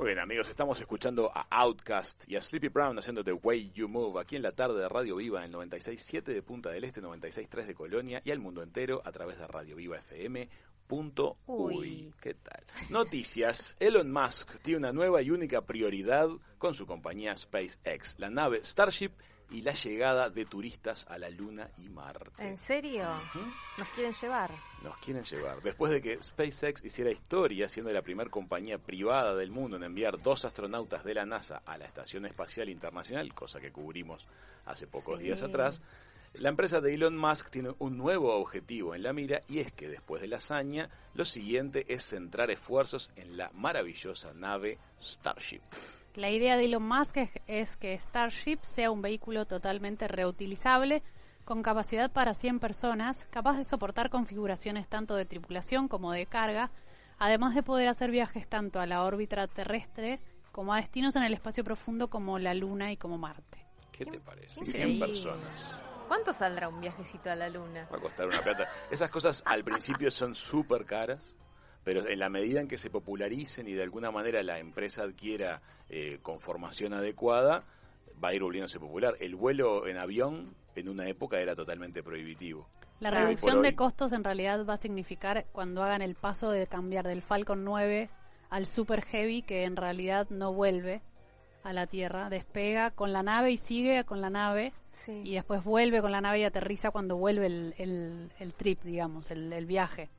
Muy 0.00 0.06
bien 0.06 0.18
amigos, 0.18 0.48
estamos 0.48 0.80
escuchando 0.80 1.30
a 1.34 1.46
Outcast 1.50 2.24
y 2.26 2.34
a 2.34 2.40
Sleepy 2.40 2.68
Brown 2.68 2.98
haciendo 2.98 3.22
The 3.22 3.34
Way 3.34 3.72
You 3.72 3.86
Move 3.86 4.18
aquí 4.18 4.34
en 4.34 4.40
la 4.40 4.52
tarde 4.52 4.80
de 4.80 4.88
Radio 4.88 5.16
Viva 5.16 5.44
en 5.44 5.52
el 5.52 5.60
96.7 5.60 6.22
de 6.22 6.40
Punta 6.40 6.70
del 6.70 6.84
Este, 6.84 7.02
96.3 7.02 7.66
de 7.66 7.74
Colonia 7.74 8.22
y 8.24 8.30
al 8.30 8.38
mundo 8.38 8.62
entero 8.62 9.02
a 9.04 9.12
través 9.12 9.38
de 9.38 9.46
Radio 9.46 9.76
Viva 9.76 9.98
FM. 9.98 10.48
Punto 10.86 11.36
uy. 11.44 11.76
Uy. 11.76 12.14
¿Qué 12.18 12.32
tal? 12.32 12.64
Noticias. 12.88 13.76
Elon 13.78 14.10
Musk 14.10 14.62
tiene 14.62 14.78
una 14.78 14.92
nueva 14.94 15.20
y 15.20 15.32
única 15.32 15.66
prioridad 15.66 16.30
con 16.56 16.72
su 16.72 16.86
compañía 16.86 17.36
SpaceX, 17.36 18.14
la 18.16 18.30
nave 18.30 18.64
Starship 18.64 19.12
y 19.50 19.62
la 19.62 19.72
llegada 19.74 20.30
de 20.30 20.44
turistas 20.44 21.06
a 21.08 21.18
la 21.18 21.28
Luna 21.30 21.68
y 21.78 21.88
Marte. 21.88 22.30
¿En 22.38 22.56
serio? 22.56 23.04
¿Nos 23.78 23.88
quieren 23.88 24.12
llevar? 24.12 24.50
Nos 24.82 24.96
quieren 24.98 25.24
llevar. 25.24 25.60
Después 25.60 25.92
de 25.92 26.00
que 26.00 26.22
SpaceX 26.22 26.84
hiciera 26.84 27.10
historia 27.10 27.68
siendo 27.68 27.92
la 27.92 28.02
primera 28.02 28.30
compañía 28.30 28.78
privada 28.78 29.34
del 29.34 29.50
mundo 29.50 29.76
en 29.76 29.82
enviar 29.84 30.18
dos 30.22 30.44
astronautas 30.44 31.04
de 31.04 31.14
la 31.14 31.26
NASA 31.26 31.62
a 31.66 31.76
la 31.78 31.84
Estación 31.86 32.26
Espacial 32.26 32.68
Internacional, 32.68 33.34
cosa 33.34 33.60
que 33.60 33.72
cubrimos 33.72 34.26
hace 34.66 34.86
pocos 34.86 35.18
Sí. 35.18 35.24
días 35.24 35.42
atrás, 35.42 35.82
la 36.34 36.48
empresa 36.48 36.80
de 36.80 36.94
Elon 36.94 37.16
Musk 37.18 37.50
tiene 37.50 37.74
un 37.80 37.98
nuevo 37.98 38.32
objetivo 38.36 38.94
en 38.94 39.02
la 39.02 39.12
mira 39.12 39.40
y 39.48 39.58
es 39.58 39.72
que 39.72 39.88
después 39.88 40.22
de 40.22 40.28
la 40.28 40.36
hazaña, 40.36 40.88
lo 41.14 41.24
siguiente 41.24 41.86
es 41.92 42.04
centrar 42.04 42.52
esfuerzos 42.52 43.10
en 43.16 43.36
la 43.36 43.50
maravillosa 43.52 44.32
nave 44.32 44.78
Starship. 45.02 45.60
La 46.16 46.30
idea 46.30 46.56
de 46.56 46.64
Elon 46.64 46.86
Musk 46.86 47.16
es, 47.18 47.30
es 47.46 47.76
que 47.76 47.96
Starship 47.96 48.58
sea 48.62 48.90
un 48.90 49.00
vehículo 49.00 49.46
totalmente 49.46 50.08
reutilizable, 50.08 51.02
con 51.44 51.62
capacidad 51.62 52.10
para 52.10 52.34
100 52.34 52.60
personas, 52.60 53.26
capaz 53.30 53.56
de 53.56 53.64
soportar 53.64 54.10
configuraciones 54.10 54.88
tanto 54.88 55.14
de 55.14 55.24
tripulación 55.24 55.88
como 55.88 56.12
de 56.12 56.26
carga, 56.26 56.70
además 57.18 57.54
de 57.54 57.62
poder 57.62 57.88
hacer 57.88 58.10
viajes 58.10 58.48
tanto 58.48 58.80
a 58.80 58.86
la 58.86 59.04
órbita 59.04 59.46
terrestre 59.46 60.20
como 60.52 60.74
a 60.74 60.78
destinos 60.78 61.14
en 61.16 61.22
el 61.22 61.32
espacio 61.32 61.62
profundo 61.64 62.08
como 62.08 62.38
la 62.38 62.54
Luna 62.54 62.90
y 62.92 62.96
como 62.96 63.16
Marte. 63.16 63.64
¿Qué 63.92 64.04
te 64.04 64.18
parece? 64.18 64.60
qué 64.60 64.66
100 64.66 64.88
increíble. 64.88 65.06
personas. 65.06 65.80
¿Cuánto 66.08 66.32
saldrá 66.32 66.68
un 66.68 66.80
viajecito 66.80 67.30
a 67.30 67.36
la 67.36 67.48
luna? 67.48 67.86
Va 67.92 67.98
a 67.98 68.00
costar 68.00 68.26
una 68.26 68.40
plata. 68.40 68.68
Esas 68.90 69.10
cosas 69.10 69.44
al 69.46 69.62
principio 69.62 70.10
son 70.10 70.34
súper 70.34 70.84
caras, 70.84 71.36
pero 71.84 72.06
en 72.08 72.18
la 72.18 72.28
medida 72.28 72.60
en 72.60 72.68
que 72.68 72.78
se 72.78 72.90
popularicen 72.90 73.66
y 73.68 73.72
de 73.72 73.82
alguna 73.82 74.10
manera 74.10 74.42
la 74.42 74.58
empresa 74.58 75.02
adquiera 75.02 75.62
eh, 75.88 76.18
conformación 76.22 76.92
adecuada, 76.92 77.64
va 78.22 78.28
a 78.28 78.34
ir 78.34 78.42
volviéndose 78.42 78.78
popular. 78.78 79.16
El 79.20 79.34
vuelo 79.34 79.86
en 79.86 79.96
avión 79.98 80.54
en 80.76 80.88
una 80.88 81.08
época 81.08 81.40
era 81.40 81.54
totalmente 81.54 82.02
prohibitivo. 82.02 82.68
La 83.00 83.10
reducción 83.10 83.62
de 83.62 83.74
costos 83.74 84.12
en 84.12 84.22
realidad 84.24 84.64
va 84.66 84.74
a 84.74 84.76
significar 84.76 85.46
cuando 85.52 85.82
hagan 85.82 86.02
el 86.02 86.14
paso 86.16 86.50
de 86.50 86.66
cambiar 86.66 87.06
del 87.08 87.22
Falcon 87.22 87.64
9 87.64 88.10
al 88.50 88.66
Super 88.66 89.02
Heavy, 89.02 89.40
que 89.42 89.64
en 89.64 89.76
realidad 89.76 90.26
no 90.28 90.52
vuelve 90.52 91.00
a 91.62 91.72
la 91.72 91.86
Tierra, 91.86 92.28
despega 92.28 92.90
con 92.90 93.12
la 93.12 93.22
nave 93.22 93.52
y 93.52 93.56
sigue 93.56 94.04
con 94.04 94.20
la 94.20 94.28
nave 94.30 94.72
Sí. 94.92 95.22
y 95.24 95.34
después 95.34 95.62
vuelve 95.64 96.00
con 96.02 96.10
la 96.12 96.20
nave 96.20 96.40
y 96.40 96.44
aterriza 96.44 96.90
cuando 96.90 97.16
vuelve 97.16 97.46
el, 97.46 97.74
el- 97.78 98.32
el 98.38 98.54
trip, 98.54 98.82
digamos, 98.82 99.30
el, 99.30 99.50
el 99.52 99.64
viaje. 99.66 100.10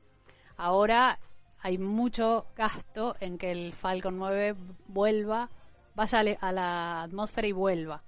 Ahora 0.56 1.18
hay 1.62 1.78
mucho 1.78 2.46
gasto 2.56 3.16
en 3.20 3.38
que 3.38 3.50
el 3.52 3.72
Falcon 3.72 4.18
9 4.18 4.54
vuelva, 4.88 5.48
vaya 5.94 6.20
a 6.20 6.22
le- 6.22 6.38
a 6.40 6.52
la 6.52 7.02
atmósfera 7.02 7.46
y 7.46 7.52
vuelva. 7.52 8.02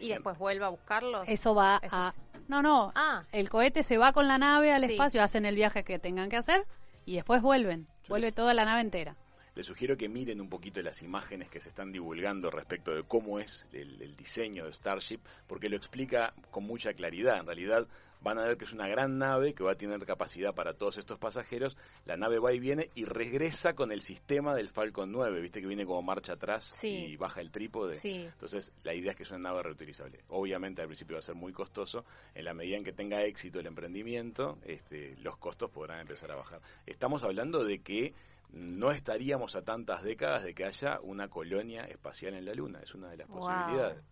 ¿Y 0.00 0.08
después 0.08 0.36
vuelva 0.38 0.66
a 0.66 0.70
buscarlos? 0.70 1.28
Eso 1.28 1.54
va 1.54 1.78
Eso 1.82 1.94
a... 1.96 2.08
es- 2.08 2.42
No, 2.48 2.60
no, 2.60 2.92
Ah, 2.96 3.24
el 3.32 3.48
cohete 3.48 3.82
se 3.84 3.98
va 3.98 4.12
con 4.12 4.26
la 4.28 4.36
nave 4.36 4.72
al 4.72 4.84
Sí. 4.84 4.92
espacio, 4.92 5.22
hacen 5.22 5.46
el 5.46 5.54
viaje 5.54 5.84
que 5.84 5.98
tengan 5.98 6.28
que 6.28 6.36
hacer 6.36 6.66
y 7.06 7.14
después 7.14 7.40
vuelven. 7.40 7.86
Yo 8.02 8.08
Vuelve 8.10 8.26
les- 8.28 8.34
toda 8.34 8.52
la 8.52 8.64
nave 8.64 8.80
entera. 8.80 9.14
Les 9.54 9.66
sugiero 9.66 9.96
que 9.98 10.08
miren 10.08 10.40
un 10.40 10.48
poquito 10.48 10.80
las 10.82 11.02
imágenes 11.02 11.50
que 11.50 11.60
se 11.60 11.68
están 11.68 11.92
divulgando 11.92 12.50
respecto 12.50 12.92
de 12.94 13.02
cómo 13.04 13.38
es 13.38 13.66
el, 13.72 14.00
el 14.00 14.16
diseño 14.16 14.64
de 14.64 14.72
Starship, 14.72 15.20
porque 15.46 15.68
lo 15.68 15.76
explica 15.76 16.32
con 16.50 16.64
mucha 16.64 16.94
claridad. 16.94 17.38
En 17.38 17.46
realidad 17.46 17.86
van 18.22 18.38
a 18.38 18.44
ver 18.46 18.56
que 18.56 18.64
es 18.64 18.72
una 18.72 18.86
gran 18.88 19.18
nave 19.18 19.52
que 19.54 19.64
va 19.64 19.72
a 19.72 19.74
tener 19.74 20.04
capacidad 20.06 20.54
para 20.54 20.74
todos 20.74 20.96
estos 20.98 21.18
pasajeros. 21.18 21.76
La 22.04 22.16
nave 22.16 22.38
va 22.38 22.52
y 22.52 22.60
viene 22.60 22.90
y 22.94 23.04
regresa 23.04 23.74
con 23.74 23.90
el 23.92 24.00
sistema 24.00 24.54
del 24.54 24.68
Falcon 24.68 25.10
9, 25.10 25.40
viste 25.40 25.60
que 25.60 25.66
viene 25.66 25.84
como 25.86 26.02
marcha 26.02 26.34
atrás 26.34 26.72
Sí. 26.76 26.88
y 26.88 27.16
baja 27.16 27.40
el 27.40 27.50
trípode. 27.50 27.94
sí. 27.96 28.24
Entonces, 28.32 28.72
la 28.84 28.94
idea 28.94 29.10
es 29.12 29.16
que 29.16 29.22
es 29.24 29.30
una 29.30 29.40
nave 29.50 29.62
reutilizable. 29.64 30.20
Obviamente, 30.28 30.82
al 30.82 30.88
principio 30.88 31.14
va 31.16 31.20
a 31.20 31.22
ser 31.22 31.34
muy 31.34 31.52
costoso. 31.52 32.04
En 32.34 32.44
la 32.44 32.54
medida 32.54 32.76
en 32.76 32.84
que 32.84 32.92
tenga 32.92 33.22
éxito 33.24 33.58
el 33.60 33.66
emprendimiento, 33.66 34.58
este, 34.64 35.16
los 35.22 35.36
costos 35.38 35.70
podrán 35.70 36.00
empezar 36.00 36.30
a 36.30 36.36
bajar. 36.36 36.60
Estamos 36.86 37.22
hablando 37.24 37.64
de 37.64 37.80
que 37.80 38.14
no 38.52 38.90
estaríamos 38.92 39.56
a 39.56 39.62
tantas 39.62 40.02
décadas 40.02 40.44
de 40.44 40.54
que 40.54 40.64
haya 40.64 41.00
una 41.00 41.28
colonia 41.28 41.84
espacial 41.84 42.34
en 42.34 42.44
la 42.44 42.52
Luna. 42.54 42.80
Es 42.82 42.94
una 42.94 43.08
de 43.10 43.16
las 43.16 43.28
Wow. 43.28 43.38
posibilidades. 43.40 44.02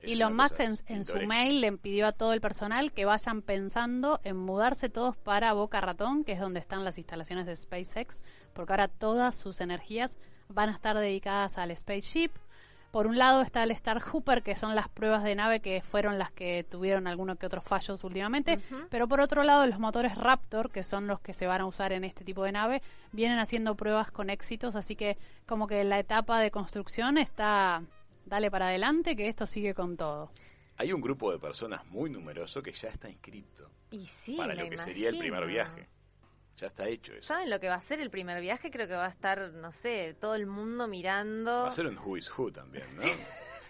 Es 0.00 0.10
Y 0.10 0.12
Elon 0.14 0.36
Musk 0.36 0.60
en, 0.60 0.74
en 0.86 1.04
su 1.04 1.18
mail 1.26 1.60
le 1.60 1.72
pidió 1.72 2.06
a 2.06 2.12
todo 2.12 2.32
el 2.32 2.40
personal 2.40 2.92
que 2.92 3.04
vayan 3.04 3.42
pensando 3.42 4.20
en 4.24 4.36
mudarse 4.36 4.88
todos 4.88 5.16
para 5.16 5.52
Boca 5.52 5.80
Ratón, 5.80 6.24
que 6.24 6.32
es 6.32 6.40
donde 6.40 6.60
están 6.60 6.84
las 6.84 6.98
instalaciones 6.98 7.46
de 7.46 7.56
SpaceX, 7.56 8.22
porque 8.52 8.72
ahora 8.72 8.88
todas 8.88 9.36
sus 9.36 9.60
energías 9.60 10.16
van 10.48 10.68
a 10.68 10.72
estar 10.72 10.96
dedicadas 10.96 11.58
al 11.58 11.76
spaceship. 11.76 12.30
por 12.90 13.06
un 13.06 13.18
lado 13.18 13.42
está 13.42 13.62
el 13.64 13.70
Star 13.72 14.00
Hooper, 14.00 14.42
que 14.42 14.56
son 14.56 14.74
las 14.74 14.88
pruebas 14.88 15.22
de 15.22 15.34
nave 15.34 15.60
que 15.60 15.82
fueron 15.82 16.18
las 16.18 16.32
que 16.32 16.64
tuvieron 16.64 17.06
algunos 17.06 17.38
que 17.38 17.44
otros 17.46 17.62
fallos 17.64 18.02
últimamente, 18.02 18.60
pero 18.88 19.06
por 19.08 19.20
otro 19.20 19.42
lado 19.42 19.66
los 19.66 19.78
motores 19.78 20.16
Raptor, 20.16 20.70
que 20.70 20.82
son 20.82 21.06
los 21.06 21.20
que 21.20 21.34
se 21.34 21.46
van 21.46 21.60
a 21.60 21.66
usar 21.66 21.92
en 21.92 22.04
este 22.04 22.24
tipo 22.24 22.44
de 22.44 22.52
nave, 22.52 22.80
vienen 23.12 23.40
haciendo 23.40 23.74
pruebas 23.74 24.10
con 24.10 24.30
éxitos, 24.30 24.74
así 24.74 24.96
que 24.96 25.18
como 25.46 25.66
que 25.66 25.84
la 25.84 25.98
etapa 25.98 26.40
de 26.40 26.50
construcción 26.50 27.18
está, 27.18 27.82
dale 28.28 28.50
para 28.50 28.68
adelante, 28.68 29.16
que 29.16 29.28
esto 29.28 29.46
sigue 29.46 29.74
con 29.74 29.96
todo. 29.96 30.30
Hay 30.76 30.92
un 30.92 31.00
grupo 31.00 31.32
de 31.32 31.38
personas 31.38 31.84
muy 31.86 32.08
numeroso 32.08 32.62
que 32.62 32.72
ya 32.72 32.88
está 32.88 33.08
inscrito 33.10 33.68
Y 33.90 34.06
sí, 34.06 34.36
para 34.36 34.54
lo 34.54 34.70
que 34.70 34.78
sería 34.78 35.08
el 35.08 35.18
primer 35.18 35.46
viaje. 35.46 35.88
Ya 36.56 36.66
está 36.68 36.88
hecho 36.88 37.12
eso. 37.12 37.28
¿Saben 37.28 37.50
lo 37.50 37.60
que 37.60 37.68
va 37.68 37.76
a 37.76 37.80
ser 37.80 38.00
el 38.00 38.10
primer 38.10 38.40
viaje? 38.40 38.70
Creo 38.70 38.88
que 38.88 38.94
va 38.94 39.06
a 39.06 39.10
estar, 39.10 39.52
no 39.52 39.70
sé, 39.70 40.16
todo 40.20 40.34
el 40.34 40.46
mundo 40.46 40.88
mirando. 40.88 41.50
Va 41.50 41.68
a 41.68 41.72
ser 41.72 41.86
un 41.86 41.96
Who 41.96 42.16
is 42.16 42.30
Who 42.36 42.50
también, 42.50 42.84
¿no? 42.96 43.02
Sí. 43.02 43.10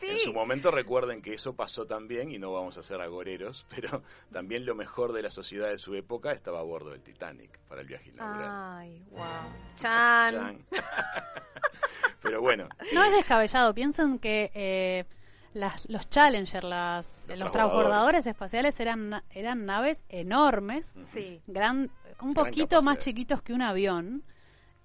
En 0.03 0.19
su 0.19 0.33
momento 0.33 0.71
recuerden 0.71 1.23
que 1.23 1.35
eso 1.35 1.55
pasó 1.55 1.87
también 1.87 2.31
y 2.31 2.39
no 2.39 2.53
vamos 2.53 2.77
a 2.79 2.83
ser 2.83 3.01
agoreros, 3.01 3.67
pero 3.75 4.03
también 4.33 4.65
lo 4.67 4.75
mejor 4.75 5.13
de 5.13 5.23
la 5.23 5.31
sociedad 5.31 5.69
de 5.69 5.79
su 5.79 5.95
época 5.95 6.33
estaba 6.33 6.61
a 6.61 6.63
bordo 6.63 6.91
del 6.91 7.03
Titanic 7.03 7.59
para 7.69 7.81
el 7.81 7.87
viaje 7.87 8.11
inaugural. 8.11 8.51
Ay, 8.79 9.03
wow. 9.11 9.21
Chan. 9.77 10.33
Chan. 10.35 10.65
pero 12.23 12.41
bueno, 12.41 12.69
No 12.93 13.03
eh, 13.05 13.09
es 13.09 13.13
descabellado, 13.17 13.75
piensen 13.75 14.19
que 14.19 14.51
eh, 14.55 15.05
las, 15.55 15.89
los 15.89 16.09
Challenger, 16.11 16.65
las, 16.65 17.27
Los 17.29 17.39
los, 17.39 17.53
transbordadores. 17.53 18.27
espaciales 18.27 18.79
eran, 18.81 19.23
eran 19.31 19.67
naves 19.67 20.05
enormes, 20.09 20.95
Sí. 21.13 21.41
gran, 21.47 21.91
un 22.21 22.33
Gran 22.35 22.47
poquito 22.47 22.83
más 22.83 22.99
chiquitos 22.99 23.43
que 23.43 23.53
un 23.53 23.63
avión 23.63 24.23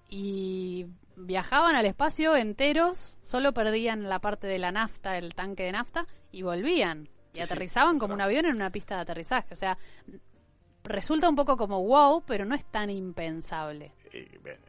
y 0.08 0.86
viajaban 1.16 1.76
al 1.76 1.86
espacio 1.86 2.36
enteros, 2.36 3.16
solo 3.22 3.52
perdían 3.52 4.08
la 4.08 4.20
parte 4.20 4.46
de 4.46 4.58
la 4.58 4.72
nafta, 4.72 5.18
el 5.18 5.34
tanque 5.34 5.64
de 5.64 5.72
nafta 5.72 6.06
y 6.30 6.42
volvían. 6.42 7.08
Y 7.32 7.38
Sí, 7.38 7.40
aterrizaban 7.40 7.98
como 7.98 8.14
un 8.14 8.20
avión 8.20 8.46
en 8.46 8.54
una 8.54 8.70
pista 8.70 8.96
de 8.96 9.02
aterrizaje, 9.02 9.52
o 9.52 9.56
sea, 9.56 9.76
resulta 10.84 11.28
un 11.28 11.34
poco 11.34 11.56
como 11.56 11.82
wow, 11.82 12.22
pero 12.26 12.44
no 12.44 12.54
es 12.54 12.64
tan 12.66 12.90
impensable. 12.90 13.92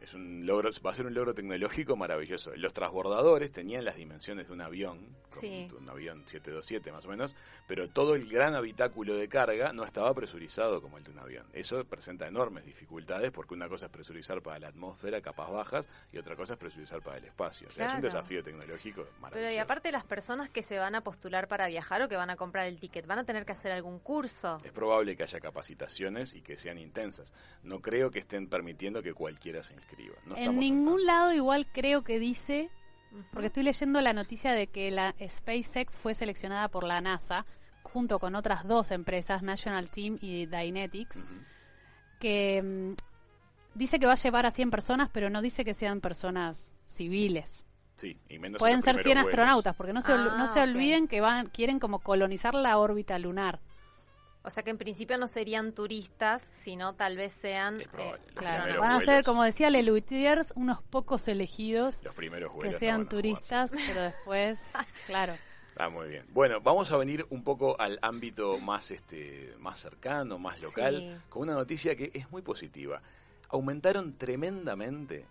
Es 0.00 0.14
un 0.14 0.46
logro, 0.46 0.70
va 0.84 0.90
a 0.90 0.94
ser 0.94 1.06
un 1.06 1.14
logro 1.14 1.34
tecnológico 1.34 1.96
maravilloso. 1.96 2.50
Los 2.56 2.72
transbordadores 2.72 3.52
tenían 3.52 3.84
las 3.84 3.96
dimensiones 3.96 4.48
de 4.48 4.52
un 4.52 4.60
avión, 4.60 5.16
Sí. 5.30 5.68
un, 5.78 5.88
avión 5.88 6.22
727 6.26 6.92
más 6.92 7.04
o 7.04 7.08
menos, 7.08 7.34
pero 7.66 7.88
todo 7.88 8.14
el 8.14 8.28
gran 8.28 8.54
habitáculo 8.54 9.16
de 9.16 9.28
carga 9.28 9.72
no 9.72 9.84
estaba 9.84 10.12
presurizado 10.14 10.80
como 10.80 10.98
el 10.98 11.04
de 11.04 11.10
un 11.10 11.18
avión. 11.18 11.46
Eso 11.52 11.84
presenta 11.84 12.26
enormes 12.26 12.64
dificultades 12.64 13.30
porque 13.30 13.54
una 13.54 13.68
cosa 13.68 13.86
es 13.86 13.92
presurizar 13.92 14.42
para 14.42 14.58
la 14.58 14.68
atmósfera, 14.68 15.20
capas 15.20 15.50
bajas, 15.50 15.88
y 16.12 16.18
otra 16.18 16.36
cosa 16.36 16.54
es 16.54 16.58
presurizar 16.58 17.02
para 17.02 17.18
el 17.18 17.24
espacio. 17.24 17.68
O 17.68 17.72
sea, 17.72 17.88
es 17.88 17.94
un 17.94 18.00
desafío 18.00 18.42
tecnológico 18.42 19.06
maravilloso. 19.20 19.30
Pero 19.32 19.50
y 19.50 19.58
aparte 19.58 19.92
las 19.92 20.04
personas 20.04 20.50
que 20.50 20.62
se 20.62 20.78
van 20.78 20.94
a 20.94 21.02
postular 21.02 21.48
para 21.48 21.66
viajar 21.68 22.02
o 22.02 22.08
que 22.08 22.16
van 22.16 22.30
a 22.30 22.36
comprar 22.36 22.66
el 22.66 22.80
ticket, 22.80 23.06
van 23.06 23.18
a 23.20 23.24
tener 23.24 23.44
que 23.44 23.52
hacer 23.52 23.72
algún 23.72 23.98
curso. 24.00 24.60
Es 24.64 24.72
probable 24.72 25.16
que 25.16 25.22
haya 25.22 25.40
capacitaciones 25.40 26.34
y 26.34 26.42
que 26.42 26.56
sean 26.56 26.78
intensas. 26.78 27.32
No 27.62 27.80
creo 27.80 28.10
que 28.10 28.20
estén 28.20 28.48
permitiendo 28.48 29.02
que 29.02 29.12
cualquiera 29.36 29.62
se 29.62 29.74
inscriba. 29.74 30.14
No 30.24 30.36
en 30.36 30.58
ningún 30.58 31.04
lado 31.04 31.32
igual 31.32 31.66
creo 31.72 32.02
que 32.02 32.18
dice. 32.18 32.70
Porque 33.32 33.46
estoy 33.46 33.62
leyendo 33.62 34.00
la 34.02 34.12
noticia 34.12 34.52
de 34.52 34.66
que 34.66 34.90
la 34.90 35.14
SpaceX 35.26 35.96
fue 35.96 36.14
seleccionada 36.14 36.68
por 36.68 36.84
la 36.84 37.00
NASA 37.00 37.46
junto 37.82 38.18
con 38.18 38.34
otras 38.34 38.66
dos 38.66 38.90
empresas, 38.90 39.42
National 39.42 39.88
Team 39.90 40.18
y 40.20 40.44
Dynetics, 40.46 41.24
que 42.18 42.62
mm, 42.62 43.78
dice 43.78 43.98
que 43.98 44.06
va 44.06 44.12
a 44.12 44.16
llevar 44.16 44.44
a 44.44 44.50
100 44.50 44.70
personas, 44.70 45.08
pero 45.12 45.30
no 45.30 45.40
dice 45.40 45.64
que 45.64 45.72
sean 45.72 46.00
personas 46.02 46.72
civiles. 46.84 47.52
Sí, 47.96 48.18
y 48.28 48.38
menos 48.38 48.56
en 48.56 48.58
Pueden 48.58 48.82
ser 48.82 48.96
100 48.96 49.02
primeros 49.04 49.22
vuelos. 49.22 49.38
astronautas, 49.38 49.76
porque 49.76 49.92
no 49.94 50.02
se, 50.02 50.12
Ah, 50.12 50.34
no 50.36 50.46
se 50.48 50.60
ok. 50.60 50.66
olviden 50.66 51.08
que 51.08 51.22
van 51.22 51.46
quieren 51.46 51.78
como 51.78 52.00
colonizar 52.00 52.54
la 52.54 52.76
órbita 52.76 53.18
lunar. 53.18 53.60
O 54.46 54.50
sea 54.50 54.62
que 54.62 54.70
en 54.70 54.78
principio 54.78 55.18
no 55.18 55.26
serían 55.26 55.72
turistas, 55.72 56.42
sino 56.62 56.94
tal 56.94 57.16
vez 57.16 57.32
sean... 57.32 57.82
Probable. 57.90 58.22
eh, 58.24 58.32
Claro, 58.34 58.80
van 58.80 58.92
a 58.92 59.00
ser, 59.00 59.24
como 59.24 59.42
decía 59.42 59.68
Lelutiers, 59.70 60.52
unos 60.54 60.82
pocos 60.84 61.26
elegidos 61.26 62.04
Los 62.04 62.14
primeros 62.14 62.52
que 62.62 62.70
no 62.70 62.78
sean 62.78 63.08
turistas, 63.08 63.72
pero 63.88 64.02
después, 64.02 64.60
claro. 65.06 65.34
Ah, 65.76 65.88
muy 65.90 66.08
bien. 66.08 66.24
Bueno, 66.32 66.60
vamos 66.60 66.90
a 66.92 66.96
venir 66.96 67.26
un 67.28 67.42
poco 67.42 67.74
al 67.80 67.98
ámbito 68.02 68.58
más 68.60 68.90
este 68.92 69.52
más 69.58 69.78
cercano, 69.80 70.38
más 70.38 70.62
local, 70.62 70.94
Sí. 70.96 71.26
con 71.28 71.42
una 71.42 71.54
noticia 71.54 71.96
que 71.96 72.12
es 72.14 72.30
muy 72.30 72.40
positiva. 72.40 73.02
Aumentaron 73.48 74.16
tremendamente, 74.16 75.26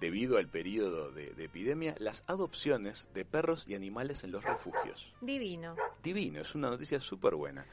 debido 0.00 0.36
al 0.36 0.48
periodo 0.48 1.10
de, 1.12 1.30
de 1.30 1.44
epidemia, 1.44 1.94
las 1.98 2.24
adopciones 2.26 3.08
de 3.14 3.24
perros 3.24 3.64
y 3.66 3.74
animales 3.74 4.22
en 4.24 4.32
los 4.32 4.44
refugios. 4.44 5.10
Divino. 5.22 5.74
Divino, 6.02 6.40
es 6.42 6.54
una 6.54 6.68
noticia 6.68 7.00
súper 7.00 7.34
buena. 7.34 7.64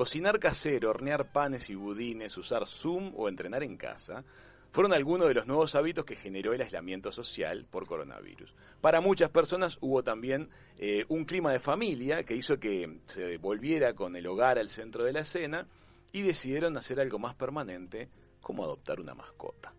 Cocinar 0.00 0.38
casero, 0.38 0.88
hornear 0.88 1.30
panes 1.30 1.68
y 1.68 1.74
budines, 1.74 2.34
usar 2.38 2.66
Zoom 2.66 3.12
o 3.18 3.28
entrenar 3.28 3.62
en 3.62 3.76
casa 3.76 4.24
fueron 4.72 4.94
algunos 4.94 5.28
de 5.28 5.34
los 5.34 5.46
nuevos 5.46 5.74
hábitos 5.74 6.06
que 6.06 6.16
generó 6.16 6.54
el 6.54 6.62
aislamiento 6.62 7.12
social 7.12 7.66
por 7.70 7.86
coronavirus. 7.86 8.54
Para 8.80 9.02
muchas 9.02 9.28
personas 9.28 9.76
hubo 9.82 10.02
también 10.02 10.48
eh, 10.78 11.04
un 11.08 11.26
clima 11.26 11.52
de 11.52 11.60
familia 11.60 12.24
que 12.24 12.34
hizo 12.34 12.58
que 12.58 13.00
se 13.08 13.36
volviera 13.36 13.92
con 13.92 14.16
el 14.16 14.26
hogar 14.26 14.58
al 14.58 14.70
centro 14.70 15.04
de 15.04 15.12
la 15.12 15.20
escena 15.20 15.66
y 16.12 16.22
decidieron 16.22 16.78
hacer 16.78 16.98
algo 16.98 17.18
más 17.18 17.34
permanente 17.34 18.08
como 18.40 18.64
adoptar 18.64 19.00
una 19.00 19.14
mascota. 19.14 19.74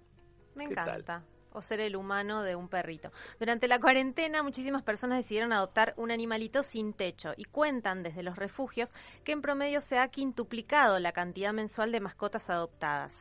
Me 0.54 0.68
¿Qué 0.68 0.76
tal? 0.76 1.04
O 1.52 1.62
ser 1.62 1.80
el 1.80 1.96
humano 1.96 2.44
de 2.44 2.56
un 2.56 2.68
perrito. 2.68 3.12
Durante 3.40 3.68
la 3.68 3.80
cuarentena, 3.80 4.44
muchísimas 4.44 4.84
personas 4.84 5.18
decidieron 5.18 5.54
adoptar 5.54 5.94
un 5.98 6.12
animalito 6.12 6.64
sin 6.64 6.94
techo 6.94 7.34
y 7.38 7.46
cuentan 7.46 8.04
desde 8.04 8.24
los 8.24 8.38
refugios 8.38 8.94
que 9.24 9.32
en 9.32 9.42
promedio 9.42 9.82
se 9.82 9.98
ha 9.98 10.08
quintuplicado 10.08 11.00
la 11.00 11.12
cantidad 11.12 11.54
mensual 11.54 11.92
de 11.92 12.00
mascotas 12.00 12.50
adoptadas. 12.50 13.14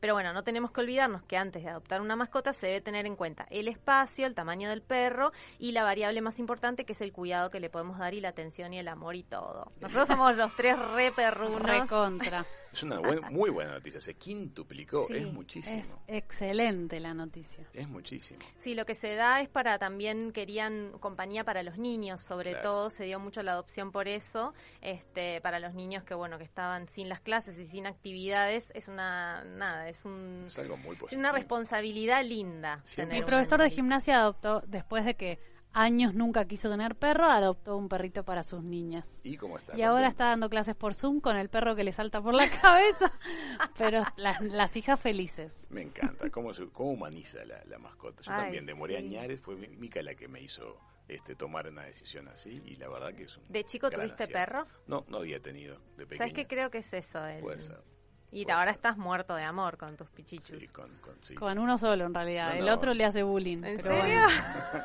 Pero 0.00 0.14
bueno, 0.14 0.32
no 0.32 0.44
tenemos 0.44 0.72
que 0.72 0.80
olvidarnos 0.80 1.22
que 1.22 1.36
antes 1.36 1.62
de 1.62 1.70
adoptar 1.70 2.00
una 2.00 2.16
mascota 2.16 2.52
se 2.52 2.66
debe 2.66 2.80
tener 2.80 3.06
en 3.06 3.16
cuenta 3.16 3.46
el 3.50 3.68
espacio, 3.68 4.26
el 4.26 4.34
tamaño 4.34 4.68
del 4.70 4.82
perro 4.82 5.32
y 5.58 5.72
la 5.72 5.84
variable 5.84 6.20
más 6.20 6.38
importante 6.38 6.84
que 6.84 6.92
es 6.92 7.00
el 7.00 7.12
cuidado 7.12 7.50
que 7.50 7.60
le 7.60 7.70
podemos 7.70 7.98
dar 7.98 8.14
y 8.14 8.20
la 8.20 8.30
atención 8.30 8.72
y 8.72 8.78
el 8.78 8.88
amor 8.88 9.14
y 9.14 9.22
todo. 9.22 9.70
Nosotros 9.80 10.08
somos 10.08 10.36
los 10.36 10.54
tres 10.56 10.78
re 10.78 11.12
perrunos. 11.12 11.62
Recontra. 11.62 12.44
Es 12.72 12.82
una 12.82 12.98
buen- 12.98 13.22
muy 13.32 13.50
buena 13.50 13.72
noticia, 13.72 14.00
se 14.00 14.14
quintuplicó, 14.14 15.06
Sí, 15.08 15.16
es 15.16 15.32
muchísimo. 15.32 15.76
Es 15.76 15.96
excelente 16.06 17.00
la 17.00 17.14
noticia. 17.14 17.64
Es 17.72 17.88
muchísimo. 17.88 18.40
Sí, 18.58 18.74
lo 18.74 18.84
que 18.86 18.94
se 18.94 19.14
da 19.14 19.40
es 19.40 19.48
para 19.48 19.78
también 19.78 20.32
querían 20.32 20.92
compañía 21.00 21.44
para 21.44 21.62
los 21.62 21.78
niños, 21.78 22.20
sobre 22.20 22.50
Claro. 22.50 22.62
todo 22.62 22.90
se 22.90 23.04
dio 23.04 23.18
mucho 23.18 23.42
la 23.42 23.52
adopción 23.52 23.90
por 23.90 24.06
eso, 24.06 24.52
este, 24.82 25.40
para 25.40 25.58
los 25.60 25.74
niños 25.74 26.04
que 26.04 26.14
bueno 26.14 26.38
que 26.38 26.44
estaban 26.44 26.88
sin 26.88 27.08
las 27.08 27.20
clases 27.20 27.58
y 27.58 27.64
sin 27.66 27.86
actividades 27.86 28.70
es 28.74 28.88
una 28.88 29.44
nada 29.44 29.88
es 29.88 30.04
un 30.04 30.44
Es 30.46 30.58
algo 30.58 30.76
muy 30.76 30.92
es 30.94 31.00
positivo. 31.00 31.20
una 31.20 31.32
responsabilidad 31.32 32.22
linda. 32.24 32.80
Sí. 32.84 32.96
tener 32.96 33.14
Mi 33.14 33.20
un 33.20 33.26
profesor 33.26 33.60
de 33.62 33.70
gimnasia 33.70 34.18
adoptó, 34.20 34.62
después 34.66 35.04
de 35.04 35.14
que 35.14 35.38
años 35.72 36.14
nunca 36.14 36.44
quiso 36.46 36.70
tener 36.70 36.96
perro, 36.96 37.26
adoptó 37.26 37.76
un 37.76 37.88
perrito 37.88 38.24
para 38.24 38.42
sus 38.42 38.62
niñas. 38.62 39.20
¿Y 39.22 39.36
cómo 39.36 39.58
está? 39.58 39.76
Y 39.76 39.82
ahora 39.82 40.08
está 40.08 40.26
dando 40.26 40.48
clases 40.50 40.74
por 40.74 40.94
Zoom 40.94 41.20
con 41.20 41.36
el 41.36 41.48
perro 41.48 41.74
que 41.76 41.84
le 41.84 41.92
salta 41.92 42.20
por 42.22 42.34
la 42.34 42.48
cabeza. 42.62 43.12
Pero 43.76 44.02
las, 44.16 44.40
las 44.42 44.76
hijas 44.76 44.98
felices. 45.00 45.66
Me 45.70 45.82
encanta, 45.82 46.30
cómo, 46.30 46.52
se- 46.54 46.68
cómo 46.70 46.92
humaniza 46.92 47.44
la, 47.44 47.62
la 47.66 47.78
mascota. 47.78 48.22
Yo 48.22 48.32
Ay, 48.32 48.42
también 48.42 48.66
demoré 48.66 48.98
sí. 49.00 49.06
añares, 49.06 49.40
fue 49.40 49.56
Mi- 49.56 49.68
Mica 49.68 50.02
la 50.02 50.14
que 50.14 50.26
me 50.28 50.40
hizo 50.40 50.78
este, 51.06 51.34
tomar 51.36 51.68
una 51.68 51.84
decisión 51.84 52.28
así 52.28 52.60
y 52.64 52.76
la 52.76 52.88
verdad 52.88 53.14
que 53.14 53.24
es 53.24 53.36
un 53.36 53.44
¿De 53.48 53.64
chico 53.64 53.90
tuviste 53.90 54.24
acierto. 54.24 54.32
perro? 54.52 54.66
No, 54.86 55.04
no 55.08 55.18
había 55.18 55.40
tenido 55.40 55.76
de 55.96 56.04
pequeño. 56.06 56.18
¿Sabes 56.18 56.32
qué 56.34 56.46
creo 56.46 56.70
que 56.70 56.78
es 56.78 56.92
eso? 56.92 57.24
El- 57.26 57.40
Puede 57.40 57.60
ser. 57.60 57.80
Y 58.30 58.44
puede 58.44 58.58
ahora 58.58 58.70
estás 58.70 58.96
muerto 58.98 59.34
de 59.34 59.42
amor 59.44 59.78
con 59.78 59.96
tus 59.96 60.10
pichichus. 60.10 60.58
Sí, 60.60 60.68
con, 60.68 60.90
con- 60.98 61.16
sí. 61.22 61.34
Con 61.34 61.58
uno 61.58 61.78
solo, 61.78 62.04
en 62.06 62.14
realidad. 62.14 62.50
No, 62.50 62.54
el 62.60 62.66
no. 62.66 62.74
otro 62.74 62.92
le 62.94 63.04
hace 63.04 63.22
bullying. 63.22 63.64
¿En 63.64 63.76
pero 63.80 64.00
serio? 64.02 64.20
bueno. 64.26 64.84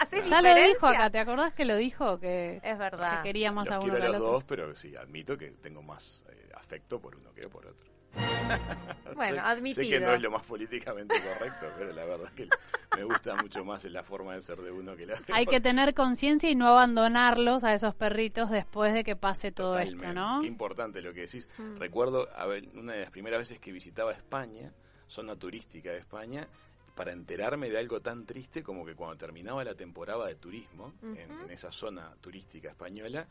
¿Haces 0.00 0.28
Ya 0.28 0.42
lo 0.42 0.48
dijo 0.48 0.66
diferencia? 0.68 0.88
acá, 0.90 1.10
¿te 1.10 1.18
acordás 1.18 1.52
que 1.54 1.64
lo 1.64 1.76
dijo? 1.76 2.18
Que, 2.18 2.60
Es 2.62 2.78
verdad. 2.78 3.18
que 3.22 3.28
quería 3.28 3.52
más 3.52 3.66
Los 3.66 3.74
a 3.74 3.78
uno 3.80 3.84
quiero 3.84 3.96
que 3.98 4.02
a 4.02 4.06
al 4.06 4.12
los 4.12 4.20
otro. 4.22 4.32
dos, 4.32 4.44
pero 4.44 4.74
sí, 4.74 4.96
admito 4.96 5.36
que 5.38 5.50
tengo 5.52 5.82
más 5.82 6.24
eh, 6.30 6.50
afecto 6.56 7.00
por 7.00 7.14
uno 7.16 7.32
que 7.34 7.48
por 7.48 7.66
otro. 7.66 7.86
Bueno, 9.14 9.42
admitido. 9.44 9.84
Sé 9.84 9.90
que 9.90 10.00
no 10.00 10.12
es 10.12 10.22
lo 10.22 10.30
más 10.30 10.42
políticamente 10.42 11.14
correcto, 11.22 11.66
pero 11.78 11.92
la 11.92 12.04
verdad 12.06 12.30
que 12.32 12.48
me 12.96 13.04
gusta 13.04 13.36
mucho 13.36 13.62
más 13.64 13.84
la 13.84 14.02
forma 14.02 14.34
de 14.34 14.42
ser 14.42 14.58
de 14.58 14.70
uno 14.70 14.96
que 14.96 15.06
la 15.06 15.14
de 15.16 15.32
Hay 15.34 15.46
que 15.46 15.60
tener 15.60 15.92
conciencia 15.94 16.50
y 16.50 16.54
no 16.54 16.66
abandonarlos 16.66 17.62
a 17.62 17.74
esos 17.74 17.94
perritos 17.94 18.50
después 18.50 18.94
de 18.94 19.04
que 19.04 19.14
pase 19.14 19.52
todo 19.52 19.72
Totalmente. 19.72 20.06
esto, 20.06 20.14
¿no? 20.14 20.40
Qué 20.40 20.46
importante 20.46 21.02
lo 21.02 21.12
que 21.12 21.20
decís. 21.22 21.48
Mm. 21.58 21.76
Recuerdo, 21.76 22.28
a 22.34 22.46
ver, 22.46 22.68
una 22.74 22.94
de 22.94 23.00
las 23.02 23.10
primeras 23.10 23.40
veces 23.40 23.60
que 23.60 23.70
visitaba 23.70 24.12
España, 24.12 24.72
zona 25.08 25.36
turística 25.36 25.90
de 25.90 25.98
España, 25.98 26.48
para 26.94 27.12
enterarme 27.12 27.68
de 27.68 27.78
algo 27.78 28.00
tan 28.00 28.24
triste 28.24 28.62
como 28.62 28.84
que 28.86 28.94
cuando 28.94 29.16
terminaba 29.16 29.62
la 29.62 29.74
temporada 29.74 30.26
de 30.26 30.34
turismo 30.36 30.94
en 31.02 31.50
esa 31.50 31.70
zona 31.70 32.14
turística 32.20 32.70
española, 32.70 33.26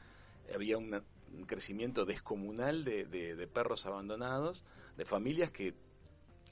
había 0.54 0.78
una- 0.78 1.02
un 1.36 1.46
crecimiento 1.46 2.06
descomunal 2.06 2.84
de, 2.84 3.06
de- 3.06 3.36
de 3.36 3.48
perros 3.48 3.86
abandonados, 3.86 4.63
de 4.98 5.06
familias 5.06 5.52
que 5.52 5.74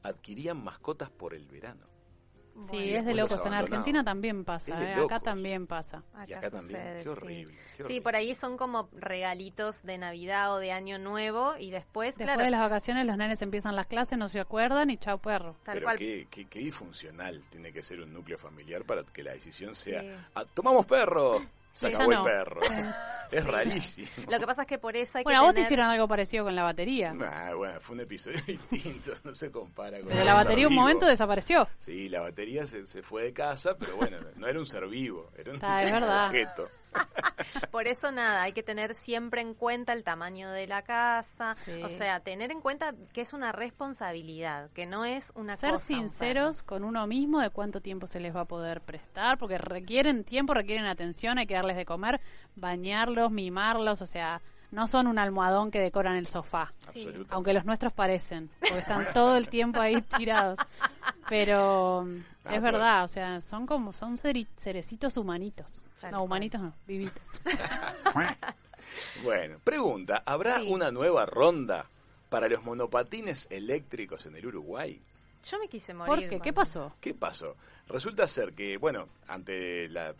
adquirían 0.03 0.63
mascotas 0.63 1.09
por 1.09 1.33
el 1.33 1.45
verano. 1.47 1.87
Sí, 2.69 2.93
es 2.93 3.05
de 3.05 3.13
locos. 3.15 3.45
En. 3.45 3.53
Argentina 3.53 4.03
también 4.03 4.43
pasa, 4.43 4.83
¿eh? 4.83 4.93
acá 4.95 5.21
también 5.21 5.65
pasa. 5.65 6.03
Y 6.27 6.33
acá 6.33 6.49
también. 6.49 6.81
Qué 6.97 7.03
sí. 7.03 7.07
horrible. 7.07 7.57
Sí, 7.87 8.01
por 8.01 8.17
ahí 8.17 8.35
son 8.35 8.57
como 8.57 8.89
regalitos 8.91 9.83
de 9.83 9.97
Navidad 9.97 10.53
o 10.53 10.57
de 10.57 10.73
Año 10.73 10.97
Nuevo 10.99 11.55
y 11.57 11.71
después, 11.71 12.15
Después 12.17 12.25
claro, 12.25 12.43
de 12.43 12.49
las 12.49 12.59
vacaciones 12.59 13.05
los 13.05 13.15
nenes 13.15 13.41
empiezan 13.41 13.77
las 13.77 13.87
clases, 13.87 14.17
no 14.17 14.27
se 14.27 14.41
acuerdan 14.41 14.89
y 14.89 14.97
chao 14.97 15.19
perro. 15.19 15.55
tal 15.63 15.75
Pero 15.75 15.85
cual. 15.85 15.97
qué, 15.99 16.27
qué, 16.29 16.47
qué 16.47 16.59
disfuncional 16.59 17.41
tiene 17.49 17.71
que 17.71 17.81
ser 17.81 18.01
un 18.01 18.11
núcleo 18.13 18.37
familiar 18.37 18.83
para 18.83 19.03
que 19.03 19.23
la 19.23 19.31
decisión 19.31 19.73
sea, 19.73 20.01
Sí. 20.01 20.09
"Ah, 20.35 20.43
tomamos 20.53 20.85
perro, 20.85 21.41
se 21.73 21.89
Sí, 21.89 21.95
acabó 21.95 22.11
el 22.11 22.21
perro. 22.23 22.61
Es 23.31 23.45
rarísimo. 23.45 24.07
Lo 24.27 24.39
que 24.39 24.47
pasa 24.47 24.63
es 24.63 24.67
que 24.67 24.79
por 24.79 24.97
eso 24.97 25.19
hay 25.19 25.23
Bueno, 25.23 25.37
a 25.39 25.41
que 25.43 25.45
vos 25.49 25.53
te 25.53 25.61
hicieron 25.61 25.85
algo 25.85 26.07
parecido 26.07 26.45
con 26.45 26.55
la 26.55 26.63
batería. 26.63 27.13
Nah, 27.13 27.53
bueno, 27.53 27.79
fue 27.79 27.93
un 27.93 27.99
episodio 28.01 28.39
distinto, 28.47 29.11
no 29.23 29.35
se 29.35 29.51
compara 29.51 29.99
con 29.99 30.07
Pero 30.09 30.23
la 30.25 30.33
batería 30.33 30.65
un 30.65 30.71
vivo. 30.71 30.81
momento 30.81 31.05
desapareció. 31.05 31.67
Sí, 31.77 32.09
la 32.09 32.21
batería 32.21 32.65
se, 32.65 32.87
se 32.87 33.03
fue 33.03 33.25
de 33.25 33.33
casa, 33.33 33.77
pero 33.77 33.95
bueno, 33.97 34.17
no 34.37 34.47
era 34.47 34.57
un 34.57 34.65
ser 34.65 34.87
vivo, 34.87 35.29
era 35.37 35.51
un 35.51 35.57
es 35.57 35.61
verdad. 35.91 36.25
objeto. 36.29 36.69
Por 37.71 37.87
eso 37.87 38.11
nada, 38.11 38.43
hay 38.43 38.53
que 38.53 38.63
tener 38.63 38.95
siempre 38.95 39.41
en 39.41 39.53
cuenta 39.53 39.93
el 39.93 40.03
tamaño 40.03 40.49
de 40.51 40.67
la 40.67 40.81
casa, 40.81 41.53
Sí. 41.53 41.81
o 41.83 41.89
sea, 41.89 42.19
tener 42.19 42.51
en 42.51 42.61
cuenta 42.61 42.93
que 43.13 43.21
es 43.21 43.33
una 43.33 43.51
responsabilidad, 43.51 44.69
que 44.71 44.85
no 44.85 45.05
es 45.05 45.31
una 45.35 45.55
Ser 45.55 45.71
cosa. 45.71 45.93
un 45.93 45.99
sinceros 46.09 46.63
con 46.63 46.83
uno 46.83 47.05
mismo 47.07 47.39
de 47.41 47.49
cuánto 47.49 47.81
tiempo 47.81 48.07
se 48.07 48.19
les 48.19 48.35
va 48.35 48.41
a 48.41 48.45
poder 48.45 48.81
prestar, 48.81 49.37
porque 49.37 49.57
requieren 49.57 50.23
tiempo, 50.23 50.53
requieren 50.53 50.85
atención, 50.85 51.37
hay 51.37 51.47
que 51.47 51.53
darles 51.55 51.77
de 51.77 51.85
comer, 51.85 52.19
bañarlos, 52.55 53.31
mimarlos, 53.31 54.01
o 54.01 54.05
sea, 54.05 54.41
no 54.71 54.87
son 54.87 55.07
un 55.07 55.17
almohadón 55.19 55.71
que 55.71 55.79
decoran 55.79 56.15
el 56.15 56.27
sofá. 56.27 56.73
Sí. 56.89 56.99
Absolutamente. 56.99 57.33
Aunque 57.33 57.53
los 57.53 57.65
nuestros 57.65 57.93
parecen, 57.93 58.49
porque 58.59 58.79
están 58.79 59.07
todo 59.13 59.35
el 59.37 59.49
tiempo 59.49 59.79
ahí 59.79 60.01
tirados. 60.01 60.57
Pero 61.29 62.01
Ah, 62.45 62.49
es 62.55 62.59
pero- 62.59 62.61
verdad, 62.61 63.03
o 63.03 63.07
sea, 63.07 63.41
son 63.41 63.65
como, 63.67 63.93
son 63.93 64.17
cerecitos 64.17 65.17
humanitos. 65.17 65.81
Tal 65.99 66.11
No, 66.11 66.17
cual. 66.19 66.25
humanitos 66.27 66.61
no, 66.61 66.73
vivitos. 66.87 67.21
Bueno, 69.23 69.59
pregunta, 69.63 70.23
¿habrá 70.25 70.59
Sí. 70.59 70.67
una 70.71 70.91
nueva 70.91 71.25
ronda 71.25 71.85
para 72.29 72.47
los 72.47 72.63
monopatines 72.63 73.47
eléctricos 73.51 74.25
en 74.25 74.35
el 74.35 74.45
Uruguay? 74.47 74.99
Yo 75.43 75.59
me 75.59 75.67
quise 75.67 75.93
morir. 75.93 76.27
¿Por 76.27 76.29
qué? 76.29 76.39
¿Qué 76.41 76.53
pasó? 76.53 76.91
¿Qué 76.99 77.13
pasó? 77.13 77.55
Resulta 77.87 78.27
ser 78.27 78.53
que, 78.53 78.77
bueno, 78.77 79.07
ante 79.27 79.87
la 79.89 80.13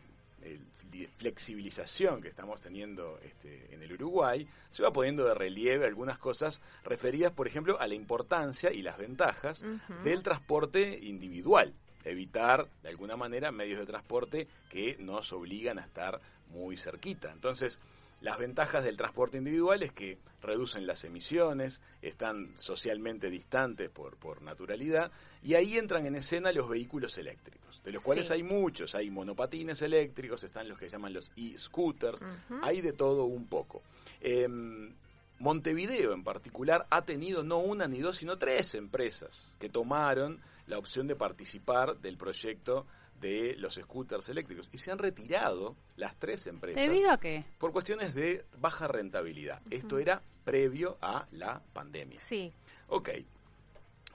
flexibilización 1.17 2.21
que 2.21 2.30
estamos 2.30 2.60
teniendo 2.62 3.19
este, 3.23 3.73
en 3.73 3.82
el 3.84 3.93
Uruguay, 3.93 4.47
se 4.69 4.84
va 4.84 4.91
poniendo 4.91 5.25
de 5.25 5.34
relieve 5.34 5.86
algunas 5.86 6.17
cosas 6.17 6.62
referidas, 6.84 7.32
por 7.32 7.47
ejemplo, 7.47 7.80
a 7.80 7.88
la 7.88 7.95
importancia 7.95 8.71
y 8.71 8.82
las 8.82 8.97
ventajas 8.97 9.63
del 10.04 10.23
transporte 10.23 10.99
individual. 11.02 11.73
Evitar, 12.06 12.67
de 12.82 12.89
alguna 12.89 13.17
manera, 13.17 13.52
medios 13.52 13.80
de 13.80 13.86
transporte 13.86 14.47
que 14.69 14.95
nos 14.99 15.34
obligan 15.34 15.80
a 15.80 15.84
estar 15.84 16.21
muy 16.49 16.78
cerquita. 16.78 17.32
Entonces, 17.32 17.80
las 18.21 18.38
ventajas 18.38 18.84
del 18.84 18.97
transporte 18.97 19.38
individual 19.38 19.82
es 19.84 19.91
que 19.91 20.17
reducen 20.41 20.88
las 20.88 21.03
emisiones, 21.03 21.82
están 22.01 22.53
socialmente 22.58 23.29
distantes 23.29 23.89
por, 23.89 24.17
por 24.17 24.41
naturalidad, 24.41 25.12
y 25.43 25.53
ahí 25.55 25.77
entran 25.77 26.05
en 26.05 26.15
escena 26.15 26.51
los 26.51 26.67
vehículos 26.69 27.17
eléctricos, 27.17 27.82
de 27.84 27.91
los 27.91 28.01
Sí. 28.01 28.05
cuales 28.05 28.32
hay 28.32 28.43
muchos, 28.43 28.95
hay 28.95 29.10
monopatines 29.10 29.82
eléctricos, 29.82 30.43
están 30.43 30.67
los 30.67 30.77
que 30.77 30.89
llaman 30.89 31.13
los 31.13 31.32
e-scooters, 31.36 32.23
hay 32.62 32.82
de 32.82 32.93
todo 32.93 33.25
un 33.25 33.47
poco. 33.47 33.82
Em, 34.21 34.93
Montevideo 35.39 36.12
en 36.12 36.25
particular 36.25 36.86
ha 36.89 37.05
tenido 37.05 37.43
no 37.43 37.60
una 37.60 37.88
ni 37.88 37.99
dos, 37.99 38.17
sino 38.17 38.38
tres 38.38 38.75
empresas 38.75 39.53
que 39.58 39.69
tomaron 39.69 40.41
la 40.69 40.77
opción 40.77 41.08
de 41.08 41.15
participar 41.15 41.97
del 41.97 42.15
proyecto 42.17 42.86
de 43.19 43.55
los 43.58 43.73
scooters 43.75 44.29
eléctricos 44.29 44.69
y 44.71 44.77
se 44.77 44.91
han 44.91 44.97
retirado 44.97 45.75
las 45.97 46.15
tres 46.17 46.47
empresas 46.47 46.82
¿Debido 46.82 47.12
a 47.12 47.19
qué? 47.19 47.43
por 47.58 47.73
cuestiones 47.73 48.15
de 48.15 48.45
baja 48.60 48.88
rentabilidad. 48.88 49.62
Esto 49.69 49.97
era 49.97 50.21
previo 50.45 50.97
a 51.01 51.25
la 51.32 51.62
pandemia. 51.73 52.17
Sí, 52.19 52.53
Ok. 52.88 53.10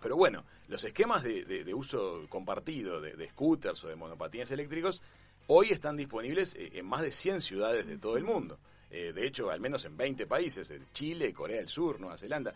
Pero 0.02 0.16
bueno, 0.16 0.44
los 0.68 0.84
esquemas 0.84 1.22
de, 1.22 1.44
de- 1.44 1.64
de 1.64 1.72
uso 1.74 2.26
compartido 2.28 3.00
de, 3.00 3.14
de 3.14 3.28
scooters 3.30 3.84
o 3.84 3.88
de 3.88 3.96
monopatines 3.96 4.50
eléctricos 4.50 5.00
hoy 5.46 5.70
están 5.70 5.96
disponibles 5.96 6.54
eh, 6.56 6.72
en 6.74 6.84
más 6.86 7.00
de 7.02 7.10
100 7.10 7.40
ciudades 7.40 7.86
de 7.86 7.96
todo 7.98 8.16
el 8.18 8.24
mundo. 8.24 8.58
Eh, 8.90 9.12
de 9.14 9.26
hecho, 9.26 9.50
al 9.50 9.60
menos 9.60 9.84
en 9.86 9.96
20 9.96 10.26
países, 10.26 10.70
en 10.70 10.86
Chile, 10.92 11.32
Corea 11.32 11.56
del 11.58 11.68
Sur, 11.68 11.98
Nueva 12.00 12.18
Zelanda. 12.18 12.52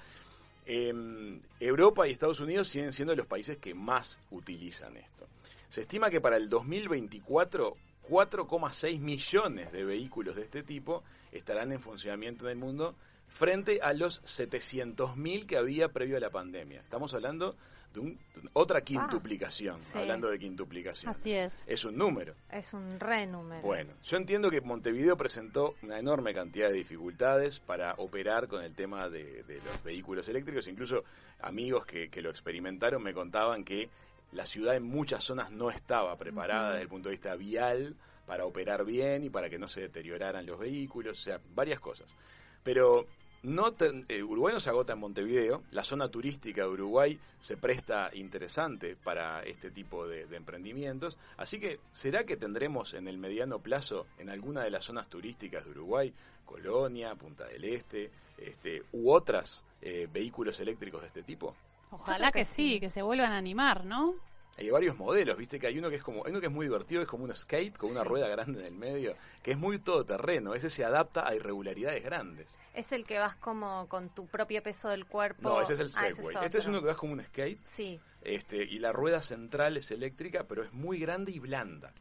Em, 0.71 1.41
Europa 1.61 2.07
y 2.07 2.13
Estados 2.13 2.41
Unidos 2.41 2.69
siguen 2.69 2.93
siendo 2.93 3.17
los 3.17 3.25
países 3.25 3.57
que 3.57 3.75
más 3.75 4.21
utilizan 4.31 4.99
esto. 4.99 5.27
Se 5.71 5.81
estima 5.81 6.11
que 6.11 6.21
para 6.21 6.37
el 6.37 6.51
2024 6.51 7.75
4,6 8.09 9.01
millones 9.01 9.73
de 9.73 9.85
vehículos 9.85 10.37
de 10.37 10.43
este 10.43 10.63
tipo 10.63 11.03
estarán 11.33 11.73
en 11.73 11.81
funcionamiento 11.81 12.45
en 12.45 12.53
el 12.53 12.57
mundo 12.59 12.95
frente 13.29 13.81
a 13.83 13.93
los 13.93 14.23
700.000 14.23 15.47
que 15.47 15.57
había 15.57 15.91
previo 15.91 16.17
a 16.17 16.21
la 16.21 16.31
pandemia. 16.31 16.81
Estamos 16.81 17.13
hablando 17.15 17.55
de 17.95 18.01
un- 18.01 18.15
de 18.35 18.49
otra 18.53 18.81
quintuplicación, 18.83 19.79
sí. 19.79 19.99
hablando 19.99 20.29
de 20.29 20.39
quintuplicación. 20.39 21.11
Así 21.11 21.33
es. 21.33 21.65
Es 21.67 21.85
un 21.85 21.97
número. 21.97 22.35
es 22.51 22.73
un 22.73 23.01
re 23.01 23.27
número. 23.27 23.63
Bueno, 23.63 23.93
yo 24.05 24.17
entiendo 24.17 24.51
que 24.51 24.61
Montevideo 24.61 25.17
presentó 25.17 25.75
una 25.83 25.99
enorme 25.99 26.33
cantidad 26.35 26.69
de 26.69 26.75
dificultades 26.75 27.61
para 27.61 27.95
operar 27.99 28.47
con 28.49 28.63
el 28.63 28.75
tema 28.75 29.09
de, 29.09 29.43
de 29.45 29.57
los 29.63 29.83
vehículos 29.83 30.29
eléctricos. 30.29 30.69
Incluso 30.69 31.05
amigos 31.41 31.87
que, 31.87 32.09
que 32.11 32.23
lo 32.23 32.31
experimentaron 32.31 33.03
me 33.03 33.13
contaban 33.15 33.65
que 33.65 33.89
la 34.33 34.45
ciudad 34.45 34.77
en 34.77 34.83
muchas 34.85 35.25
zonas 35.25 35.51
no 35.51 35.71
estaba 35.71 36.17
preparada 36.17 36.71
desde 36.73 36.83
el 36.83 36.89
punto 36.89 37.09
de 37.09 37.15
vista 37.15 37.35
vial 37.37 37.97
para 38.27 38.45
operar 38.45 38.85
bien 38.85 39.25
y 39.25 39.31
para 39.31 39.49
que 39.49 39.59
no 39.59 39.69
se 39.69 39.81
deterioraran 39.81 40.45
los 40.45 40.59
vehículos, 40.59 41.19
o 41.19 41.23
sea, 41.23 41.41
varias 41.55 41.81
cosas. 41.81 42.15
Pero 42.63 43.07
no 43.43 43.73
te- 43.73 44.05
eh, 44.09 44.23
Uruguay 44.23 44.53
no 44.55 44.61
se 44.61 44.71
agota 44.71 44.93
en 44.95 44.99
Montevideo, 44.99 45.63
la 45.71 45.85
zona 45.85 46.09
turística 46.09 46.63
de 46.63 46.69
Uruguay 46.69 47.19
se 47.41 47.57
presta 47.57 48.11
interesante 48.15 48.97
para 48.97 49.43
este 49.45 49.71
tipo 49.71 50.07
de, 50.09 50.27
de 50.27 50.37
emprendimientos, 50.37 51.17
así 51.37 51.61
que 51.61 51.79
¿será 51.93 52.25
que 52.25 52.37
tendremos 52.37 52.95
en 52.95 53.07
el 53.09 53.19
mediano 53.19 53.59
plazo 53.61 54.07
en 54.19 54.29
alguna 54.31 54.63
de 54.63 54.71
las 54.71 54.85
zonas 54.85 55.09
turísticas 55.09 55.65
de 55.65 55.71
Uruguay, 55.71 56.13
Colonia, 56.45 57.15
Punta 57.15 57.45
del 57.47 57.65
Este, 57.65 58.11
este, 58.39 58.83
u 58.93 59.11
otras 59.13 59.63
eh, 59.83 60.09
vehículos 60.13 60.59
eléctricos 60.61 61.03
de 61.03 61.09
este 61.09 61.23
tipo? 61.23 61.55
Ojalá 61.91 62.33
que 62.33 62.45
sí, 62.45 62.81
que 62.81 62.91
se 62.91 63.03
vuelvan 63.03 63.33
a 63.33 63.39
animar, 63.39 63.85
¿no? 63.85 64.15
Hay 64.59 64.71
varios 64.71 64.99
modelos, 64.99 65.37
viste 65.37 65.61
que 65.61 65.69
hay 65.69 65.79
uno 65.79 65.89
que 65.89 65.97
es 65.97 66.03
como, 66.03 66.25
hay 66.27 66.33
uno 66.33 66.41
que 66.41 66.47
es 66.47 66.53
muy 66.53 66.67
divertido, 66.67 67.01
es 67.01 67.07
como 67.09 67.23
un 67.25 67.33
skate 67.35 67.77
con 67.77 67.91
una 67.93 68.03
Sí. 68.03 68.09
rueda 68.09 68.29
grande 68.29 68.61
en 68.61 68.67
el 68.67 68.75
medio, 68.75 69.15
que 69.43 69.53
es 69.53 69.59
muy 69.59 69.79
todoterreno, 69.79 70.53
ese 70.55 70.69
se 70.69 70.85
adapta 70.85 71.29
a 71.29 71.35
irregularidades 71.37 72.03
grandes. 72.03 72.59
Es 72.75 72.91
el 72.91 73.05
que 73.05 73.19
vas 73.21 73.37
como 73.37 73.89
con 73.89 74.09
tu 74.11 74.27
propio 74.27 74.61
peso 74.63 74.89
del 74.89 75.07
cuerpo. 75.07 75.43
No, 75.49 75.61
ese 75.61 75.75
es 75.75 75.81
el 75.81 75.91
Ah, 75.95 76.09
ese 76.09 76.17
Segway. 76.23 76.45
este 76.45 76.59
es 76.59 76.65
otro. 76.65 76.71
uno 76.73 76.81
que 76.81 76.87
vas 76.89 76.97
como 76.97 77.13
un 77.13 77.23
skate 77.25 77.61
Sí, 77.65 78.01
este, 78.23 78.57
y 78.65 78.81
la 78.81 78.91
rueda 78.91 79.23
central 79.23 79.77
es 79.77 79.93
eléctrica, 79.93 80.45
pero 80.49 80.65
es 80.65 80.73
muy 80.73 80.99
grande 80.99 81.31
y 81.31 81.39
blanda. 81.39 81.93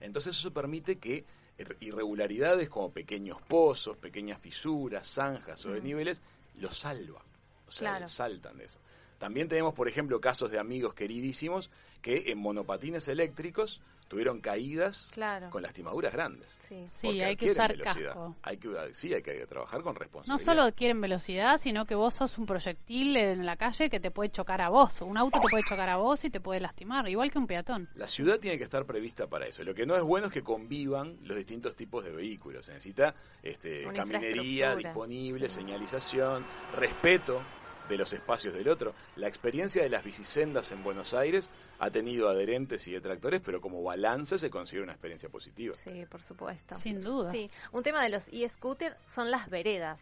Entonces 0.00 0.34
eso 0.36 0.50
permite 0.50 0.96
que 0.98 1.26
ir- 1.58 1.76
irregularidades 1.80 2.70
como 2.70 2.90
pequeños 2.90 3.36
pozos, 3.42 3.98
pequeñas 3.98 4.40
fisuras, 4.40 5.06
zanjas 5.12 5.62
o 5.66 5.68
Mm. 5.68 5.72
desniveles, 5.74 6.22
los 6.56 6.78
salva. 6.78 7.22
O 7.66 7.70
sea, 7.70 7.90
Claro. 7.90 8.08
saltan 8.08 8.56
de 8.56 8.64
eso. 8.64 8.78
También 9.18 9.48
tenemos, 9.48 9.74
por 9.74 9.88
ejemplo, 9.88 10.20
casos 10.20 10.50
de 10.50 10.58
amigos 10.60 10.94
queridísimos 10.94 11.70
que 12.02 12.30
en 12.30 12.38
monopatines 12.38 13.08
eléctricos 13.08 13.80
tuvieron 14.08 14.40
caídas 14.40 15.10
claro. 15.12 15.50
con 15.50 15.62
lastimaduras 15.62 16.14
grandes. 16.14 16.48
Sí. 16.66 16.86
Sí, 16.90 17.20
hay 17.20 17.36
que 17.36 17.50
adquieren 17.50 17.52
usar 17.52 17.70
velocidad. 17.76 18.06
casco. 18.14 18.36
Hay 18.42 18.56
que, 18.56 18.94
sí, 18.94 19.12
hay 19.12 19.22
que 19.22 19.46
trabajar 19.46 19.82
con 19.82 19.92
No 19.94 19.98
responsabilidad. 20.00 20.44
solo 20.62 20.74
quieren 20.74 21.00
velocidad, 21.02 21.60
sino 21.60 21.84
que 21.84 21.94
vos 21.94 22.14
sos 22.14 22.38
un 22.38 22.46
proyectil 22.46 23.16
en 23.18 23.44
la 23.44 23.56
calle 23.56 23.90
que 23.90 24.00
te 24.00 24.10
puede 24.10 24.30
chocar 24.30 24.62
a 24.62 24.70
vos. 24.70 25.02
Un 25.02 25.18
auto 25.18 25.38
te 25.40 25.48
puede 25.50 25.62
chocar 25.68 25.90
a 25.90 25.96
vos 25.98 26.24
y 26.24 26.30
te 26.30 26.40
puede 26.40 26.58
lastimar, 26.60 27.06
igual 27.08 27.30
que 27.30 27.38
un 27.38 27.46
peatón. 27.46 27.88
La 27.96 28.08
ciudad 28.08 28.38
tiene 28.38 28.56
que 28.56 28.64
estar 28.64 28.86
prevista 28.86 29.26
para 29.26 29.46
eso. 29.46 29.62
Lo 29.62 29.74
que 29.74 29.84
no 29.84 29.94
es 29.94 30.02
bueno 30.02 30.28
es 30.28 30.32
que 30.32 30.42
convivan 30.42 31.18
los 31.24 31.36
distintos 31.36 31.76
tipos 31.76 32.02
de 32.02 32.10
vehículos. 32.12 32.64
Se 32.64 32.72
necesita 32.72 33.14
este, 33.42 33.84
Una 33.84 33.92
caminería 33.92 34.74
disponible, 34.74 35.50
sí. 35.50 35.56
señalización, 35.56 36.46
respeto 36.76 37.42
de 37.88 37.96
los 37.96 38.12
espacios 38.12 38.54
del 38.54 38.68
otro. 38.68 38.94
La 39.16 39.28
experiencia 39.28 39.82
de 39.82 39.88
las 39.88 40.04
bicisendas 40.04 40.70
en 40.72 40.82
Buenos 40.84 41.14
Aires 41.14 41.50
ha 41.78 41.90
tenido 41.90 42.28
adherentes 42.28 42.86
y 42.88 42.92
detractores, 42.92 43.40
pero 43.44 43.60
como 43.60 43.82
balance 43.82 44.38
se 44.38 44.50
considera 44.50 44.84
una 44.84 44.92
experiencia 44.92 45.28
positiva. 45.28 45.74
Sí, 45.74 46.04
por 46.10 46.22
supuesto. 46.22 46.74
Sin 46.76 47.00
duda. 47.00 47.30
Sí, 47.30 47.50
un 47.72 47.82
tema 47.82 48.02
de 48.02 48.08
los 48.10 48.28
e-scooter 48.32 48.96
son 49.06 49.30
las 49.30 49.48
veredas, 49.48 50.00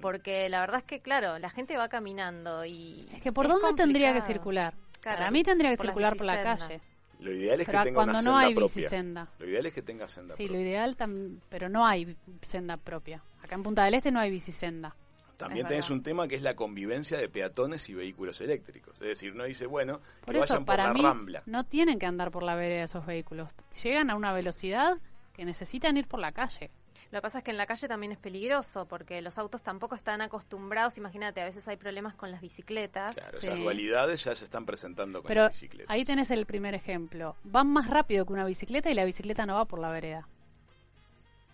porque 0.00 0.48
la 0.48 0.60
verdad 0.60 0.78
es 0.78 0.84
que, 0.84 1.00
claro, 1.00 1.38
la 1.38 1.50
gente 1.50 1.76
va 1.76 1.88
caminando 1.88 2.64
y... 2.64 3.08
Es 3.12 3.22
que 3.22 3.32
¿por 3.32 3.48
dónde 3.48 3.74
tendría 3.74 4.12
que 4.14 4.22
circular? 4.22 4.74
Claro, 5.00 5.18
Para 5.18 5.30
mí 5.30 5.42
tendría 5.42 5.70
que 5.70 5.76
por 5.76 5.86
circular 5.86 6.16
por 6.16 6.26
la 6.26 6.42
calle. 6.42 6.80
Lo 7.20 7.32
ideal 7.32 7.60
es 7.60 7.66
Pero 7.66 7.78
que 7.78 7.84
tenga 7.84 8.02
una 8.02 8.12
cuando 8.12 8.18
senda 8.18 8.30
no 8.30 8.36
hay 8.38 8.54
propia. 8.54 8.74
bicisenda. 8.76 9.28
Lo 9.38 9.48
ideal 9.48 9.66
es 9.66 9.72
que 9.72 9.82
tenga 9.82 10.06
senda 10.08 10.36
Sí, 10.36 10.42
lo 10.44 10.48
propia. 10.50 10.66
ideal, 10.66 10.96
tam- 10.98 11.38
pero 11.48 11.68
no 11.70 11.86
hay 11.86 12.14
senda 12.42 12.76
propia. 12.76 13.22
Acá 13.42 13.54
en 13.54 13.62
Punta 13.62 13.84
del 13.84 13.94
Este 13.94 14.10
no 14.10 14.20
hay 14.20 14.30
bicisenda. 14.30 14.94
También 15.36 15.66
tenés 15.66 15.90
un 15.90 16.02
tema 16.02 16.26
que 16.28 16.34
es 16.34 16.42
la 16.42 16.54
convivencia 16.56 17.18
de 17.18 17.28
peatones 17.28 17.88
y 17.88 17.94
vehículos 17.94 18.40
eléctricos. 18.40 18.94
Es 19.00 19.08
decir, 19.08 19.32
uno 19.32 19.44
dice, 19.44 19.66
bueno, 19.66 20.00
Por 20.24 20.34
que 20.34 20.40
eso, 20.40 20.54
vayan 20.54 20.64
por 20.64 20.66
para 20.76 20.84
la 20.88 20.94
mí, 20.94 21.02
rambla. 21.02 21.42
no 21.46 21.64
tienen 21.64 21.98
que 21.98 22.06
andar 22.06 22.30
por 22.30 22.42
la 22.42 22.54
vereda 22.54 22.84
esos 22.84 23.04
vehículos. 23.04 23.50
Llegan 23.82 24.08
a 24.10 24.16
una 24.16 24.32
velocidad 24.32 24.98
que 25.34 25.44
necesitan 25.44 25.96
ir 25.98 26.06
por 26.08 26.20
la 26.20 26.32
calle. 26.32 26.70
Lo 27.10 27.18
que 27.18 27.22
pasa 27.22 27.38
es 27.38 27.44
que 27.44 27.50
en 27.50 27.58
la 27.58 27.66
calle 27.66 27.86
también 27.88 28.12
es 28.12 28.18
peligroso 28.18 28.86
porque 28.86 29.20
los 29.20 29.36
autos 29.36 29.62
tampoco 29.62 29.94
están 29.94 30.22
acostumbrados. 30.22 30.96
Imagínate, 30.96 31.42
a 31.42 31.44
veces 31.44 31.68
hay 31.68 31.76
problemas 31.76 32.14
con 32.14 32.30
las 32.30 32.40
bicicletas. 32.40 33.14
Claro, 33.14 33.38
Sí. 33.38 33.46
esas 33.46 33.58
dualidades 33.58 34.24
ya 34.24 34.34
se 34.34 34.44
están 34.46 34.64
presentando 34.64 35.20
con 35.20 35.28
Pero 35.28 35.42
la 35.42 35.48
bicicleta. 35.50 35.92
ahí 35.92 36.06
tenés 36.06 36.30
el 36.30 36.46
primer 36.46 36.74
ejemplo. 36.74 37.36
Van 37.44 37.68
más 37.68 37.90
rápido 37.90 38.24
que 38.24 38.32
una 38.32 38.46
bicicleta 38.46 38.90
y 38.90 38.94
la 38.94 39.04
bicicleta 39.04 39.44
no 39.44 39.56
va 39.56 39.66
por 39.66 39.78
la 39.78 39.90
vereda. 39.90 40.26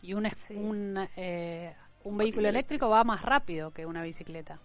Y 0.00 0.14
un, 0.14 0.28
Sí. 0.36 0.54
un, 0.54 1.08
eh, 1.16 1.74
un 2.04 2.16
vehículo 2.16 2.48
eléctrico 2.48 2.88
va 2.88 3.04
más 3.04 3.22
rápido 3.22 3.70
que 3.72 3.86
una 3.86 4.02
bicicleta. 4.02 4.58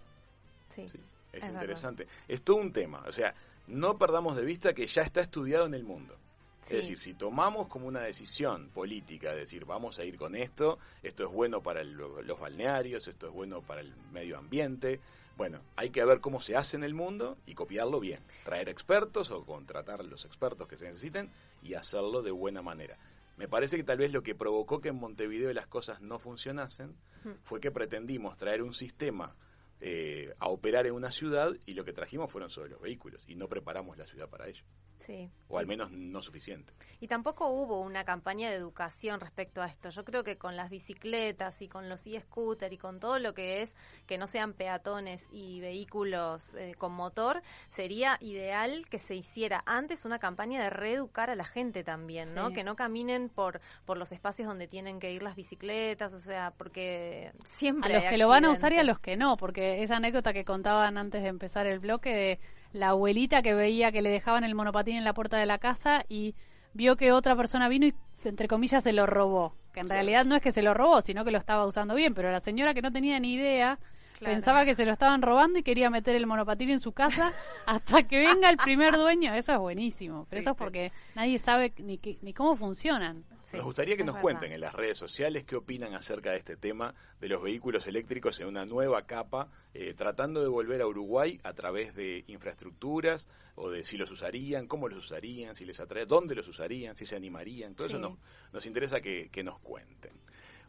Sí. 0.68 0.88
Sí, 0.88 0.98
es, 1.32 1.44
Es 1.44 1.50
interesante. 1.50 2.06
Es 2.26 2.42
todo 2.42 2.56
un 2.56 2.72
tema. 2.72 3.02
O 3.06 3.12
sea, 3.12 3.34
no 3.66 3.98
perdamos 3.98 4.36
de 4.36 4.44
vista 4.44 4.72
que 4.74 4.86
ya 4.86 5.02
está 5.02 5.20
estudiado 5.20 5.66
en 5.66 5.74
el 5.74 5.84
mundo. 5.84 6.16
Sí. 6.60 6.74
Es 6.76 6.82
decir, 6.82 6.98
si 6.98 7.14
tomamos 7.14 7.68
como 7.68 7.86
una 7.86 8.00
decisión 8.00 8.68
política, 8.70 9.32
de 9.32 9.40
decir, 9.40 9.64
vamos 9.64 9.98
a 9.98 10.04
ir 10.04 10.16
con 10.18 10.34
esto, 10.34 10.78
esto 11.02 11.24
es 11.24 11.30
bueno 11.32 11.62
para 11.62 11.80
el- 11.82 11.92
los 11.96 12.40
balnearios, 12.40 13.06
esto 13.06 13.28
es 13.28 13.32
bueno 13.32 13.62
para 13.62 13.80
el 13.80 13.94
medio 14.12 14.36
ambiente, 14.38 15.00
bueno, 15.36 15.60
hay 15.76 15.90
que 15.90 16.04
ver 16.04 16.20
cómo 16.20 16.40
se 16.40 16.56
hace 16.56 16.76
en 16.76 16.82
el 16.82 16.94
mundo 16.94 17.38
y 17.46 17.54
copiarlo 17.54 18.00
bien. 18.00 18.18
Traer 18.44 18.68
expertos 18.68 19.30
o 19.30 19.44
contratar 19.44 20.00
a 20.00 20.02
los 20.02 20.24
expertos 20.24 20.66
que 20.66 20.76
se 20.76 20.86
necesiten 20.86 21.30
y 21.62 21.74
hacerlo 21.74 22.22
de 22.22 22.32
buena 22.32 22.60
manera. 22.60 22.96
Me 23.38 23.46
parece 23.46 23.76
que 23.76 23.84
tal 23.84 23.98
vez 23.98 24.12
lo 24.12 24.24
que 24.24 24.34
provocó 24.34 24.80
que 24.80 24.88
en 24.88 24.96
Montevideo 24.96 25.52
las 25.52 25.68
cosas 25.68 26.00
no 26.00 26.18
funcionasen 26.18 26.96
fue 27.44 27.60
que 27.60 27.70
pretendimos 27.70 28.36
traer 28.36 28.62
un 28.62 28.74
sistema 28.74 29.36
eh, 29.80 30.34
a 30.40 30.48
operar 30.48 30.88
en 30.88 30.92
una 30.92 31.12
ciudad 31.12 31.52
y 31.64 31.74
lo 31.74 31.84
que 31.84 31.92
trajimos 31.92 32.32
fueron 32.32 32.50
solo 32.50 32.66
los 32.66 32.80
vehículos 32.80 33.24
y 33.28 33.36
no 33.36 33.48
preparamos 33.48 33.96
la 33.96 34.08
ciudad 34.08 34.28
para 34.28 34.48
ello, 34.48 34.64
Sí. 34.98 35.30
o 35.48 35.58
al 35.58 35.66
menos 35.66 35.90
no 35.90 36.20
suficiente. 36.20 36.74
Y 37.00 37.08
tampoco 37.08 37.48
hubo 37.48 37.80
una 37.80 38.04
campaña 38.04 38.50
de 38.50 38.56
educación 38.56 39.20
respecto 39.20 39.62
a 39.62 39.66
esto. 39.66 39.88
Yo 39.90 40.04
creo 40.04 40.24
que 40.24 40.36
con 40.36 40.56
las 40.56 40.68
bicicletas 40.68 41.62
y 41.62 41.68
con 41.68 41.88
los 41.88 42.06
e-scooter 42.06 42.72
y 42.72 42.76
con 42.76 43.00
todo 43.00 43.18
lo 43.18 43.32
que 43.32 43.62
es 43.62 43.74
que 44.06 44.18
no 44.18 44.26
sean 44.26 44.52
peatones 44.52 45.26
y 45.32 45.60
vehículos 45.60 46.54
eh, 46.54 46.74
con 46.76 46.92
motor, 46.92 47.42
sería 47.70 48.18
ideal 48.20 48.86
que 48.90 48.98
se 48.98 49.14
hiciera 49.14 49.62
antes 49.64 50.04
una 50.04 50.18
campaña 50.18 50.62
de 50.62 50.70
reeducar 50.70 51.30
a 51.30 51.34
la 51.34 51.44
gente 51.44 51.84
también, 51.84 52.34
¿no? 52.34 52.48
Sí. 52.48 52.54
Que 52.54 52.64
no 52.64 52.76
caminen 52.76 53.28
por, 53.28 53.60
por 53.86 53.96
los 53.96 54.12
espacios 54.12 54.48
donde 54.48 54.68
tienen 54.68 55.00
que 55.00 55.12
ir 55.12 55.22
las 55.22 55.36
bicicletas, 55.36 56.12
o 56.12 56.18
sea, 56.18 56.52
porque 56.58 57.32
A 57.38 57.48
siempre 57.58 57.94
los 57.94 58.02
hay 58.02 58.10
que 58.10 58.18
lo 58.18 58.28
van 58.28 58.44
a 58.44 58.50
usar 58.50 58.72
y 58.72 58.78
a 58.78 58.82
los 58.84 58.98
que 58.98 59.16
no, 59.16 59.36
porque 59.36 59.82
esa 59.82 59.96
anécdota 59.96 60.32
que 60.32 60.44
contaban 60.44 60.98
antes 60.98 61.22
de 61.22 61.28
empezar 61.28 61.66
el 61.66 61.78
bloque 61.78 62.14
de 62.14 62.40
la 62.72 62.90
abuelita 62.90 63.42
que 63.42 63.54
veía 63.54 63.92
que 63.92 64.02
le 64.02 64.10
dejaban 64.10 64.44
el 64.44 64.54
monopatín 64.54 64.96
en 64.96 65.04
la 65.04 65.14
puerta 65.14 65.36
de 65.38 65.46
la 65.46 65.58
casa 65.58 66.04
y 66.08 66.34
vio 66.74 66.96
que 66.96 67.12
otra 67.12 67.34
persona 67.36 67.68
vino 67.68 67.86
y, 67.86 67.94
entre 68.24 68.48
comillas, 68.48 68.82
se 68.84 68.92
lo 68.92 69.06
robó. 69.06 69.54
Que 69.72 69.80
en 69.80 69.88
realidad 69.88 70.24
no 70.24 70.34
es 70.36 70.42
que 70.42 70.52
se 70.52 70.62
lo 70.62 70.74
robó, 70.74 71.00
sino 71.02 71.24
que 71.24 71.30
lo 71.30 71.38
estaba 71.38 71.66
usando 71.66 71.94
bien, 71.94 72.14
pero 72.14 72.30
la 72.32 72.40
señora 72.40 72.74
que 72.74 72.82
no 72.82 72.92
tenía 72.92 73.18
ni 73.20 73.34
idea 73.34 73.78
Claro. 74.18 74.34
pensaba 74.34 74.64
que 74.64 74.74
se 74.74 74.84
lo 74.84 74.90
estaban 74.90 75.22
robando 75.22 75.60
y 75.60 75.62
quería 75.62 75.90
meter 75.90 76.16
el 76.16 76.26
monopatín 76.26 76.70
en 76.70 76.80
su 76.80 76.90
casa 76.90 77.32
hasta 77.66 78.02
que 78.02 78.18
venga 78.18 78.50
el 78.50 78.56
primer 78.56 78.96
dueño. 78.96 79.32
Eso 79.32 79.52
es 79.52 79.58
buenísimo, 79.58 80.26
pero 80.28 80.40
Sí, 80.40 80.42
eso 80.42 80.50
es 80.50 80.56
sí. 80.56 80.58
porque 80.58 80.92
nadie 81.14 81.38
sabe 81.38 81.72
ni, 81.78 82.00
ni 82.22 82.32
cómo 82.34 82.56
funcionan. 82.56 83.24
Sí, 83.50 83.56
Nos 83.56 83.64
gustaría 83.64 83.96
que 83.96 84.04
nos 84.04 84.16
verdad. 84.16 84.22
cuenten 84.22 84.52
en 84.52 84.60
las 84.60 84.74
redes 84.74 84.98
sociales 84.98 85.46
qué 85.46 85.56
opinan 85.56 85.94
acerca 85.94 86.32
de 86.32 86.36
este 86.38 86.56
tema 86.56 86.94
de 87.18 87.28
los 87.28 87.42
vehículos 87.42 87.86
eléctricos 87.86 88.38
en 88.40 88.46
una 88.46 88.66
nueva 88.66 89.06
capa, 89.06 89.48
eh, 89.72 89.94
tratando 89.94 90.42
de 90.42 90.48
volver 90.48 90.82
a 90.82 90.86
Uruguay 90.86 91.40
a 91.44 91.54
través 91.54 91.94
de 91.94 92.24
infraestructuras 92.26 93.26
o 93.54 93.70
de 93.70 93.84
si 93.84 93.96
los 93.96 94.10
usarían, 94.10 94.66
cómo 94.66 94.88
los 94.88 94.98
usarían, 95.06 95.54
si 95.56 95.64
les 95.64 95.80
atrae, 95.80 96.04
dónde 96.04 96.34
los 96.34 96.46
usarían, 96.46 96.94
si 96.94 97.06
se 97.06 97.16
animarían. 97.16 97.74
Todo 97.74 97.86
eso 97.86 97.98
nos, 97.98 98.18
nos 98.52 98.66
interesa 98.66 99.00
que, 99.00 99.30
que 99.32 99.42
nos 99.42 99.58
cuenten. 99.60 100.12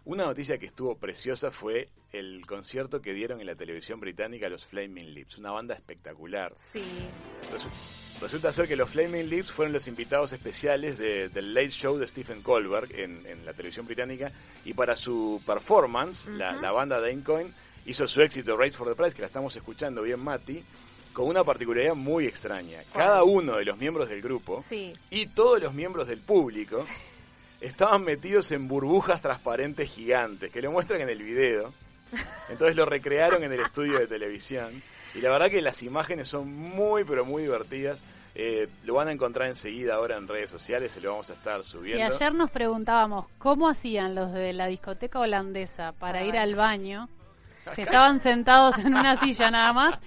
Una 0.09 0.25
noticia 0.25 0.57
que 0.57 0.65
estuvo 0.65 0.95
preciosa 0.97 1.51
fue 1.51 1.87
el 2.11 2.43
concierto 2.47 2.99
que 2.99 3.13
dieron 3.13 3.41
en 3.41 3.45
la 3.45 3.53
televisión 3.53 3.99
británica 3.99 4.49
los 4.49 4.65
Flaming 4.65 5.13
Lips, 5.13 5.37
una 5.37 5.51
banda 5.51 5.75
espectacular. 5.75 6.51
Sí, 6.73 6.81
Resu- 7.53 8.19
Resulta 8.19 8.51
ser 8.51 8.67
que 8.67 8.75
los 8.75 8.89
Flaming 8.89 9.29
Lips 9.29 9.51
fueron 9.51 9.71
los 9.71 9.87
invitados 9.87 10.31
especiales 10.31 10.97
de- 10.97 11.29
del 11.29 11.53
Late 11.53 11.69
Show 11.69 11.99
de 11.99 12.07
Stephen 12.07 12.41
Colbert 12.41 12.91
en, 12.95 13.23
en 13.27 13.45
la 13.45 13.53
televisión 13.53 13.85
británica 13.85 14.31
y 14.65 14.73
para 14.73 14.95
su 14.95 15.43
performance, 15.45 16.27
la, 16.29 16.71
banda 16.71 16.99
Dane 16.99 17.21
Coin 17.23 17.53
hizo 17.85 18.07
su 18.07 18.19
éxito 18.23 18.57
Race 18.57 18.71
for 18.75 18.87
the 18.89 18.95
Price, 18.95 19.15
que 19.15 19.21
la 19.21 19.27
estamos 19.27 19.55
escuchando 19.55 20.01
bien, 20.01 20.19
Mati, 20.21 20.63
con 21.13 21.27
una 21.27 21.43
particularidad 21.43 21.93
muy 21.93 22.25
extraña. 22.25 22.81
Cada 22.93 23.23
uno 23.23 23.57
de 23.57 23.65
los 23.65 23.77
miembros 23.77 24.09
del 24.09 24.23
grupo 24.23 24.65
sí. 24.67 24.91
y 25.11 25.27
todos 25.27 25.61
los 25.61 25.71
miembros 25.75 26.07
del 26.07 26.19
público 26.21 26.83
estaban 27.61 28.03
metidos 28.03 28.51
en 28.51 28.67
burbujas 28.67 29.21
transparentes 29.21 29.89
gigantes, 29.89 30.51
que 30.51 30.61
lo 30.61 30.71
muestran 30.71 31.01
en 31.01 31.09
el 31.09 31.21
video. 31.21 31.73
Entonces 32.49 32.75
lo 32.75 32.85
recrearon 32.85 33.43
en 33.43 33.53
el 33.53 33.59
estudio 33.59 33.99
de 33.99 34.07
televisión. 34.07 34.81
Y 35.13 35.21
la 35.21 35.29
verdad 35.31 35.49
que 35.49 35.61
las 35.61 35.81
imágenes 35.83 36.27
son 36.27 36.51
muy, 36.53 37.03
pero 37.03 37.25
muy 37.25 37.43
divertidas. 37.43 38.03
Eh, 38.35 38.69
lo 38.83 38.93
van 38.93 39.07
a 39.07 39.11
encontrar 39.11 39.49
enseguida 39.49 39.95
ahora 39.95 40.15
en 40.15 40.27
redes 40.27 40.49
sociales, 40.49 40.91
se 40.91 41.01
lo 41.01 41.11
vamos 41.11 41.29
a 41.29 41.33
estar 41.33 41.63
subiendo. 41.63 42.15
ayer 42.15 42.33
nos 42.33 42.51
preguntábamos 42.51 43.25
cómo 43.37 43.67
hacían 43.67 44.15
los 44.15 44.31
de 44.31 44.53
la 44.53 44.67
discoteca 44.67 45.19
holandesa 45.19 45.93
para 45.93 46.23
ir 46.23 46.37
al 46.37 46.55
baño, 46.55 47.09
si 47.75 47.81
estaban 47.81 48.19
sentados 48.19 48.77
en 48.79 48.87
una 48.95 49.19
silla 49.19 49.51
nada 49.51 49.73
más, 49.73 50.01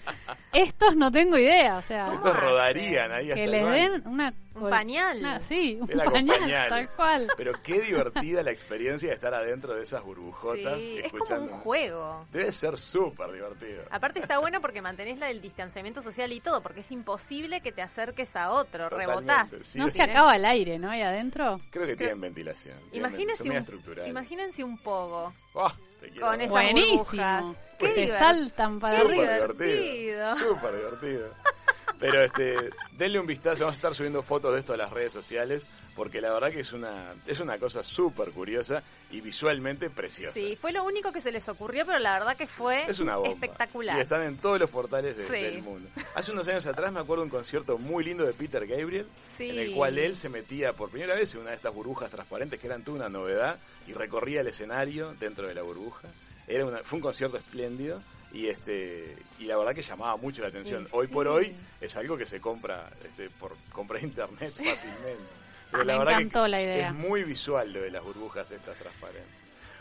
estos 0.52 0.96
no 0.96 1.10
tengo 1.10 1.38
idea, 1.38 1.76
o 1.78 1.82
sea, 1.82 2.12
Estos 2.12 2.36
rodarían 2.38 3.12
ahí 3.12 3.30
hasta 3.30 3.34
que 3.34 3.46
les 3.46 3.64
den 3.70 4.06
una 4.06 4.34
Un 4.54 4.68
pañal. 4.68 5.18
una- 5.18 5.40
sí, 5.40 5.78
un 5.80 5.86
pañal, 5.88 6.38
pañal. 6.40 6.68
tal 6.68 6.90
cual. 6.90 7.28
Pero 7.36 7.52
qué 7.62 7.80
divertida 7.80 8.42
la 8.42 8.50
experiencia 8.50 9.08
de 9.08 9.14
estar 9.14 9.32
adentro 9.32 9.74
de 9.74 9.82
esas 9.82 10.02
burbujotas. 10.02 10.78
Sí, 10.78 10.98
es 10.98 11.10
como 11.10 11.24
escuchando. 11.24 11.52
un 11.52 11.58
juego. 11.60 12.26
Debe 12.32 12.52
ser 12.52 12.76
súper 12.78 13.32
divertido. 13.32 13.84
Aparte 13.90 14.20
está 14.20 14.38
bueno 14.38 14.60
porque 14.60 14.82
mantenés 14.82 15.18
la 15.18 15.28
del 15.28 15.40
distanciamiento 15.40 16.02
social 16.02 16.32
y 16.32 16.40
todo, 16.40 16.60
porque 16.62 16.80
es 16.80 16.92
imposible 16.92 17.60
que 17.62 17.72
te 17.72 17.80
acerques 17.82 18.34
a 18.36 18.50
otro, 18.50 18.88
Totalmente, 18.90 19.32
rebotás. 19.32 19.50
sí, 19.66 19.78
No 19.78 19.88
se 19.88 20.02
acaba 20.02 20.36
el 20.36 20.44
aire, 20.44 20.78
¿no? 20.78 20.90
Ahí 20.90 21.00
adentro. 21.02 21.60
Creo 21.70 21.86
que 21.86 21.96
tienen 21.96 22.20
ventilación. 22.20 22.76
tienen 22.90 23.06
un, 23.06 24.06
imagínense 24.06 24.62
un 24.64 24.76
pogo 24.78 25.32
Oh, 25.54 25.70
te 26.02 26.10
quiero 26.10 26.26
con 26.26 26.32
ver. 26.38 26.40
esas 26.42 26.52
Buenísimo. 26.52 26.98
burbujas. 26.98 27.44
Qué 27.78 27.88
Te 27.88 28.08
saltan 28.08 28.78
para 28.80 29.00
Súper 29.00 29.18
arriba. 29.30 29.34
divertido. 29.54 30.36
Súper 30.36 30.76
divertido. 30.76 31.28
Pero 32.02 32.22
este, 32.22 32.70
denle 32.98 33.18
un 33.20 33.26
vistazo, 33.26 33.60
vamos 33.60 33.74
a 33.74 33.78
estar 33.78 33.94
subiendo 33.94 34.22
fotos 34.22 34.52
de 34.52 34.60
esto 34.60 34.74
a 34.74 34.76
las 34.76 34.90
redes 34.90 35.12
sociales, 35.12 35.66
porque 35.94 36.20
la 36.20 36.32
verdad 36.32 36.50
que 36.50 36.60
es 36.60 36.72
una, 36.72 37.14
es 37.26 37.38
una 37.40 37.58
cosa 37.58 37.84
súper 37.84 38.30
curiosa 38.32 38.82
y 39.10 39.20
visualmente 39.20 39.88
preciosa. 39.88 40.34
Sí, 40.34 40.56
fue 40.60 40.72
lo 40.72 40.84
único 40.84 41.12
que 41.12 41.20
se 41.20 41.30
les 41.32 41.48
ocurrió, 41.48 41.86
pero 41.86 41.98
la 41.98 42.14
verdad 42.18 42.36
que 42.36 42.46
fue 42.46 42.84
Es 42.90 42.98
una 42.98 43.16
bomba. 43.16 43.32
espectacular. 43.34 43.96
Y 43.96 44.00
están 44.00 44.22
en 44.24 44.36
todos 44.36 44.58
los 44.58 44.68
portales 44.70 45.16
de- 45.16 45.22
Sí. 45.22 45.32
del 45.32 45.62
mundo. 45.62 45.88
Hace 46.14 46.32
unos 46.32 46.46
años 46.48 46.66
atrás 46.66 46.92
me 46.92 47.00
acuerdo 47.00 47.22
un 47.24 47.30
concierto 47.30 47.78
muy 47.78 48.04
lindo 48.04 48.24
de 48.24 48.32
Peter 48.32 48.66
Gabriel, 48.66 49.06
Sí. 49.38 49.50
en 49.50 49.58
el 49.58 49.72
cual 49.72 49.96
él 49.98 50.16
se 50.16 50.28
metía 50.28 50.72
por 50.72 50.90
primera 50.90 51.14
vez 51.14 51.32
en 51.34 51.40
una 51.42 51.50
de 51.50 51.56
estas 51.56 51.72
burbujas 51.72 52.10
transparentes 52.10 52.58
que 52.58 52.66
eran 52.66 52.82
toda 52.82 52.96
una 52.98 53.08
novedad 53.08 53.58
y 53.86 53.92
recorría 53.92 54.40
el 54.40 54.48
escenario 54.48 55.14
dentro 55.20 55.46
de 55.46 55.54
la 55.54 55.62
burbuja. 55.62 56.08
Era 56.48 56.66
una, 56.66 56.78
fue 56.78 56.96
un 56.96 57.02
concierto 57.02 57.36
espléndido 57.36 58.02
y 58.32 58.46
este 58.46 59.16
y 59.38 59.44
la 59.44 59.56
verdad 59.56 59.74
que 59.74 59.82
llamaba 59.82 60.16
mucho 60.16 60.42
la 60.42 60.48
atención. 60.48 60.86
Hoy 60.92 61.06
por 61.08 61.26
hoy 61.28 61.54
es 61.80 61.96
algo 61.96 62.16
que 62.16 62.26
se 62.26 62.40
compra 62.40 62.90
este, 63.04 63.28
por 63.30 63.54
compra 63.72 63.98
de 63.98 64.04
internet 64.06 64.52
fácilmente. 64.56 65.24
Pero 65.70 65.82
Ah, 65.82 65.84
me 65.86 65.92
la 65.92 65.98
verdad 65.98 66.14
encantó 66.20 66.42
que 66.44 66.48
la 66.50 66.62
idea. 66.62 66.88
es 66.88 66.94
muy 66.94 67.24
visual 67.24 67.72
lo 67.72 67.80
de 67.80 67.90
las 67.90 68.02
burbujas 68.04 68.50
estas 68.50 68.76
transparentes. 68.78 69.26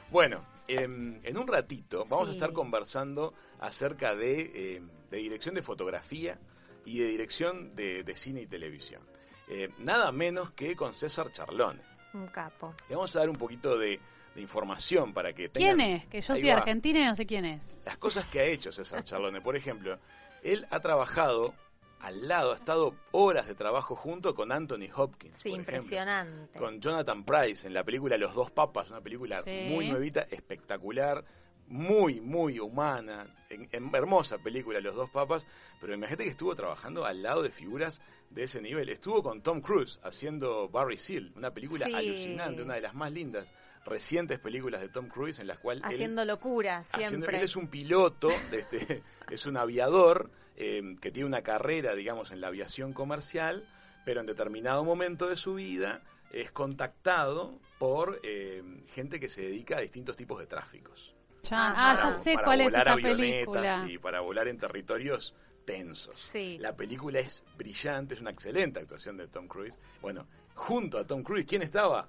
Bueno, 0.10 0.44
em, 0.68 1.20
en 1.24 1.38
un 1.38 1.48
ratito 1.48 2.06
vamos 2.06 2.30
a 2.30 2.32
estar 2.32 2.52
conversando 2.54 3.34
acerca 3.60 4.16
de, 4.16 4.76
em, 4.78 4.90
de 5.10 5.18
dirección 5.18 5.56
de 5.56 5.62
fotografía 5.62 6.40
y 6.86 7.00
de 7.00 7.08
dirección 7.08 7.76
de, 7.76 8.04
de 8.04 8.16
cine 8.16 8.42
y 8.42 8.48
televisión. 8.48 9.02
Eh, 9.50 9.70
nada 9.80 10.12
menos 10.12 10.52
que 10.52 10.76
con 10.76 10.94
César 10.96 11.32
Charlone. 11.32 11.82
Un 12.14 12.28
capo. 12.28 12.74
Le 12.90 12.96
vamos 12.96 13.14
a 13.16 13.20
dar 13.20 13.30
un 13.30 13.36
poquito 13.36 13.78
de, 13.78 14.00
de 14.36 14.42
información 14.42 15.14
para 15.14 15.34
que 15.34 15.50
tengan 15.50 15.78
¿Quién 15.78 15.90
es? 15.96 16.06
Que 16.08 16.22
yo 16.22 16.34
Ahí 16.34 16.42
soy 16.42 16.50
va. 16.50 16.58
argentina 16.58 17.00
y 17.02 17.06
no 17.06 17.16
sé 17.16 17.26
quién 17.26 17.46
es. 17.46 17.78
las 17.86 17.98
cosas 17.98 18.26
que 18.28 18.40
ha 18.40 18.46
hecho 18.46 18.72
César 18.72 19.04
Charlone. 19.06 19.42
Por 19.42 19.56
ejemplo, 19.56 20.00
él 20.44 20.66
ha 20.72 20.80
trabajado 20.80 21.54
al 22.00 22.28
lado, 22.28 22.54
ha 22.54 22.56
estado 22.56 22.96
horas 23.12 23.48
de 23.48 23.54
trabajo 23.56 23.96
junto 23.96 24.34
con 24.34 24.52
Anthony 24.52 24.88
Hopkins. 24.96 25.36
Sí, 25.38 25.50
por 25.50 25.60
ejemplo 25.60 25.74
impresionante. 25.76 26.58
con 26.60 26.82
Jonathan 26.82 27.24
Price 27.24 27.68
en 27.68 27.74
la 27.76 27.84
película 27.84 28.18
Los 28.18 28.34
dos 28.34 28.50
papas, 28.50 28.90
una 28.90 29.02
película 29.02 29.42
Sí. 29.44 29.68
muy 29.70 29.88
nuevita, 29.90 30.22
espectacular, 30.32 31.24
muy, 31.68 32.20
muy 32.20 32.60
humana, 32.60 33.28
en- 33.50 33.70
en- 33.72 33.94
hermosa 33.96 34.38
película 34.40 34.80
Los 34.82 34.96
dos 34.96 35.10
papas, 35.12 35.46
pero 35.80 35.94
imagínate 35.94 36.24
que 36.24 36.32
estuvo 36.32 36.56
trabajando 36.56 37.06
al 37.06 37.22
lado 37.22 37.44
de 37.44 37.52
figuras 37.52 38.02
de 38.32 38.44
ese 38.44 38.62
nivel. 38.62 38.90
Estuvo 38.90 39.22
con 39.22 39.42
Tom 39.44 39.62
Cruise 39.62 40.00
haciendo 40.04 40.70
Barry 40.70 40.98
Seal, 40.98 41.32
una 41.36 41.52
película 41.54 41.86
Sí. 41.86 41.94
alucinante, 41.94 42.64
una 42.64 42.74
de 42.76 42.82
las 42.82 42.96
más 42.96 43.12
lindas 43.12 43.52
recientes 43.86 44.40
películas 44.40 44.82
de 44.82 44.90
Tom 44.90 45.08
Cruise 45.08 45.40
en 45.40 45.48
las 45.48 45.58
cuales 45.60 45.84
él- 45.86 45.92
Haciendo 45.94 46.24
locura, 46.26 46.80
haciendo- 46.92 47.08
siempre. 47.26 47.38
él 47.38 47.44
es 47.44 47.56
un 47.56 47.68
piloto, 47.68 48.30
de 48.52 48.60
este, 48.60 49.02
es 49.30 49.46
un 49.46 49.58
aviador 49.58 50.30
eh, 50.56 50.96
que 51.02 51.12
tiene 51.12 51.28
una 51.28 51.42
carrera, 51.42 51.96
digamos, 51.96 52.32
en 52.32 52.42
la 52.42 52.48
aviación 52.48 52.94
comercial, 52.94 53.68
pero 54.06 54.20
en 54.22 54.28
determinado 54.28 54.84
momento 54.84 55.28
de 55.30 55.36
su 55.36 55.56
vida 55.56 56.02
es 56.32 56.52
contactado 56.52 57.60
por 57.80 58.20
eh, 58.24 58.64
gente 58.94 59.20
que 59.20 59.30
se 59.30 59.42
dedica 59.42 59.78
a 59.78 59.82
distintos 59.82 60.16
tipos 60.16 60.40
de 60.40 60.46
tráficos. 60.48 61.14
Chan. 61.44 61.60
Ajá. 61.74 61.92
Ah, 61.92 61.96
ya 61.96 62.02
Para- 62.04 62.24
sé 62.24 62.34
para 62.36 62.46
cuál 62.46 62.62
es 62.62 62.66
volar 62.68 62.82
esa 62.88 62.94
avionetas 62.94 63.18
película. 63.18 63.86
y 63.90 63.98
para 63.98 64.20
volar 64.22 64.48
en 64.48 64.58
territorios 64.60 65.34
tensos. 65.66 66.16
Sí. 66.16 66.58
La 66.60 66.76
película 66.76 67.20
es 67.20 67.44
brillante, 67.58 68.14
es 68.14 68.22
una 68.22 68.32
excelente 68.32 68.80
actuación 68.80 69.18
de 69.18 69.28
Tom 69.28 69.48
Cruise. 69.48 69.80
Bueno, 70.02 70.28
junto 70.54 70.98
a 71.00 71.06
Tom 71.06 71.24
Cruise, 71.24 71.46
¿quién 71.48 71.62
estaba? 71.64 72.08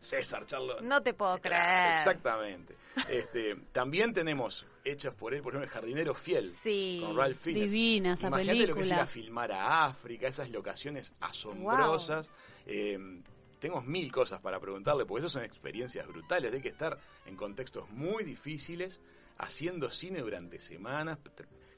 César 0.00 0.46
Charlotte. 0.46 0.80
No 0.80 1.02
te 1.02 1.14
puedo 1.14 1.38
Claro, 1.38 1.56
creer. 1.62 1.98
Exactamente. 1.98 2.74
Este, 3.08 3.54
también 3.72 4.12
tenemos 4.12 4.66
hechas 4.82 5.14
por 5.14 5.34
él, 5.34 5.42
por 5.42 5.52
ejemplo, 5.52 5.64
El 5.68 5.70
jardinero 5.70 6.14
fiel 6.14 6.50
Sí. 6.62 7.00
con 7.04 7.16
Ralph 7.16 7.38
Fiennes. 7.38 7.70
Divina 7.70 8.14
esa 8.14 8.28
Imagínate 8.28 8.66
lo 8.66 8.74
que 8.74 8.80
es 8.82 8.88
ir 8.88 8.94
a 8.94 9.06
filmar 9.06 9.52
a 9.52 9.84
África, 9.84 10.26
esas 10.26 10.50
locaciones 10.50 11.12
asombrosas. 11.20 12.30
Eh, 12.66 12.98
tengo 13.58 13.82
mil 13.82 14.10
cosas 14.10 14.40
para 14.40 14.58
preguntarle, 14.58 15.04
porque 15.04 15.20
esas 15.20 15.32
son 15.32 15.44
experiencias 15.44 16.06
brutales. 16.06 16.52
Hay 16.54 16.62
que 16.62 16.68
estar 16.70 16.98
en 17.26 17.36
contextos 17.36 17.88
muy 17.90 18.24
difíciles, 18.24 19.00
haciendo 19.36 19.90
cine 19.90 20.20
durante 20.20 20.58
semanas, 20.60 21.18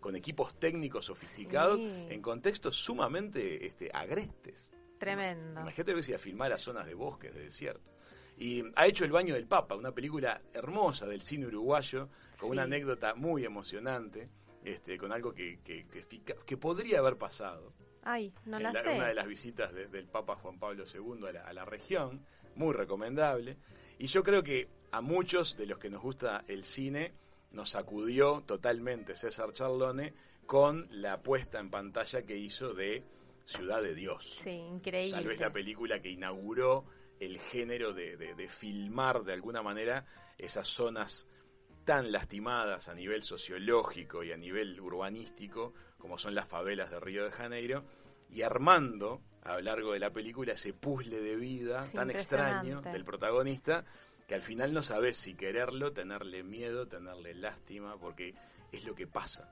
con 0.01 0.14
equipos 0.16 0.59
técnicos 0.59 1.07
sofisticados, 1.07 1.77
Sí. 1.79 2.07
en 2.11 2.23
contextos 2.23 2.77
sumamente 2.77 3.66
este, 3.66 3.91
agrestes. 3.93 4.70
Tremendo. 4.99 5.61
Imagínate 5.61 5.95
que 5.95 6.07
iba 6.09 6.16
a 6.16 6.20
filmar 6.20 6.53
a 6.53 6.59
zonas 6.59 6.87
de 6.87 6.95
bosques, 6.95 7.35
de 7.35 7.43
desierto. 7.43 7.91
Y 8.43 8.64
ha 8.74 8.86
hecho 8.88 9.05
El 9.05 9.12
baño 9.12 9.34
del 9.34 9.47
Papa, 9.47 9.76
una 9.76 9.93
película 9.93 10.43
hermosa 10.53 11.07
del 11.07 11.22
cine 11.22 11.47
uruguayo, 11.47 12.09
con 12.38 12.51
una 12.51 12.64
anécdota 12.64 13.14
muy 13.14 13.45
emocionante, 13.45 14.28
este, 14.64 14.99
con 14.99 15.12
algo 15.12 15.32
que, 15.32 15.61
que, 15.62 15.86
que 16.45 16.57
podría 16.57 16.99
haber 16.99 17.16
pasado 17.16 17.72
Ay, 18.03 18.32
no 18.47 18.57
en 18.57 18.62
la 18.64 18.72
la- 18.72 18.82
sé. 18.82 18.97
una 18.97 19.07
de 19.07 19.14
las 19.14 19.26
visitas 19.28 19.72
de- 19.72 19.86
del 19.86 20.07
Papa 20.09 20.34
Juan 20.34 20.59
Pablo 20.59 20.84
II 20.93 21.26
a 21.28 21.32
la, 21.32 21.43
a 21.47 21.53
la 21.53 21.64
región, 21.64 22.24
muy 22.57 22.72
recomendable. 22.74 23.59
Y 23.99 24.07
yo 24.07 24.24
creo 24.24 24.43
que 24.43 24.68
a 24.90 25.01
muchos 25.01 25.57
de 25.57 25.66
los 25.66 25.78
que 25.78 25.88
nos 25.88 26.03
gusta 26.03 26.45
el 26.49 26.64
cine 26.64 27.12
nos 27.53 27.70
sacudió 27.70 28.43
totalmente 28.45 29.14
César 29.14 29.53
Charlone 29.53 30.14
con 30.47 30.88
la 30.90 31.22
puesta 31.22 31.61
en 31.61 31.70
pantalla 31.70 32.22
que 32.22 32.36
hizo 32.36 32.74
de 32.74 33.05
Ciudad 33.47 33.82
de 33.82 33.95
Dios. 33.95 34.40
Sí, 34.43 34.51
increíble. 34.51 35.16
Tal 35.16 35.26
vez 35.28 35.38
la 35.40 35.53
película 35.53 36.01
que 36.03 36.09
inauguró 36.11 36.84
el 37.25 37.39
género 37.39 37.93
de, 37.93 38.16
de- 38.16 38.35
de 38.35 38.49
filmar 38.49 39.23
de 39.25 39.33
alguna 39.33 39.62
manera 39.62 40.05
esas 40.39 40.68
zonas 40.68 41.27
tan 41.85 42.12
lastimadas 42.12 42.89
a 42.89 42.95
nivel 42.95 43.23
sociológico 43.23 44.23
y 44.23 44.33
a 44.33 44.37
nivel 44.37 44.81
urbanístico 44.81 45.75
como 45.99 46.18
son 46.18 46.35
las 46.35 46.47
favelas 46.49 46.91
de 46.91 47.01
Río 47.01 47.25
de 47.25 47.31
Janeiro 47.33 47.85
y 48.31 48.43
armando 48.43 49.20
a 49.43 49.55
lo 49.55 49.62
largo 49.62 49.93
de 49.93 49.99
la 49.99 50.11
película 50.12 50.53
ese 50.55 50.73
puzzle 50.73 51.20
de 51.20 51.37
vida 51.37 51.81
tan 51.99 52.09
extraño 52.11 52.81
del 52.93 53.05
protagonista 53.05 53.85
que 54.29 54.35
al 54.37 54.43
final 54.43 54.73
no 54.73 54.83
sabes 54.83 55.16
si 55.16 55.35
quererlo, 55.35 55.93
tenerle 55.93 56.43
miedo, 56.45 56.87
tenerle 56.87 57.35
lástima, 57.35 57.97
porque 57.99 58.35
es 58.70 58.85
lo 58.85 58.95
que 58.95 59.07
pasa 59.09 59.49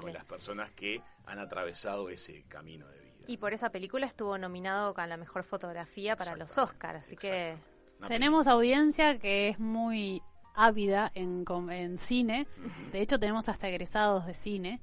con 0.00 0.12
las 0.12 0.24
personas 0.24 0.72
que 0.72 1.00
han 1.26 1.38
atravesado 1.38 2.08
ese 2.10 2.42
camino 2.48 2.88
de 2.88 2.98
vida. 2.98 3.11
Y 3.26 3.36
por 3.38 3.52
esa 3.52 3.70
película 3.70 4.06
estuvo 4.06 4.36
nominado 4.38 4.94
con 4.94 5.08
la 5.08 5.16
mejor 5.16 5.44
fotografía 5.44 6.16
para 6.16 6.36
los 6.36 6.56
Oscars, 6.58 7.04
así 7.04 7.16
que 7.16 7.56
Tenemos 8.08 8.46
audiencia 8.46 9.18
que 9.18 9.48
es 9.48 9.58
muy 9.60 10.20
ávida 10.54 11.10
en, 11.14 11.44
com- 11.46 11.70
en 11.70 11.96
cine. 11.98 12.46
De 12.90 13.00
hecho, 13.00 13.18
tenemos 13.18 13.48
hasta 13.48 13.68
egresados 13.68 14.26
de 14.26 14.34
cine 14.34 14.80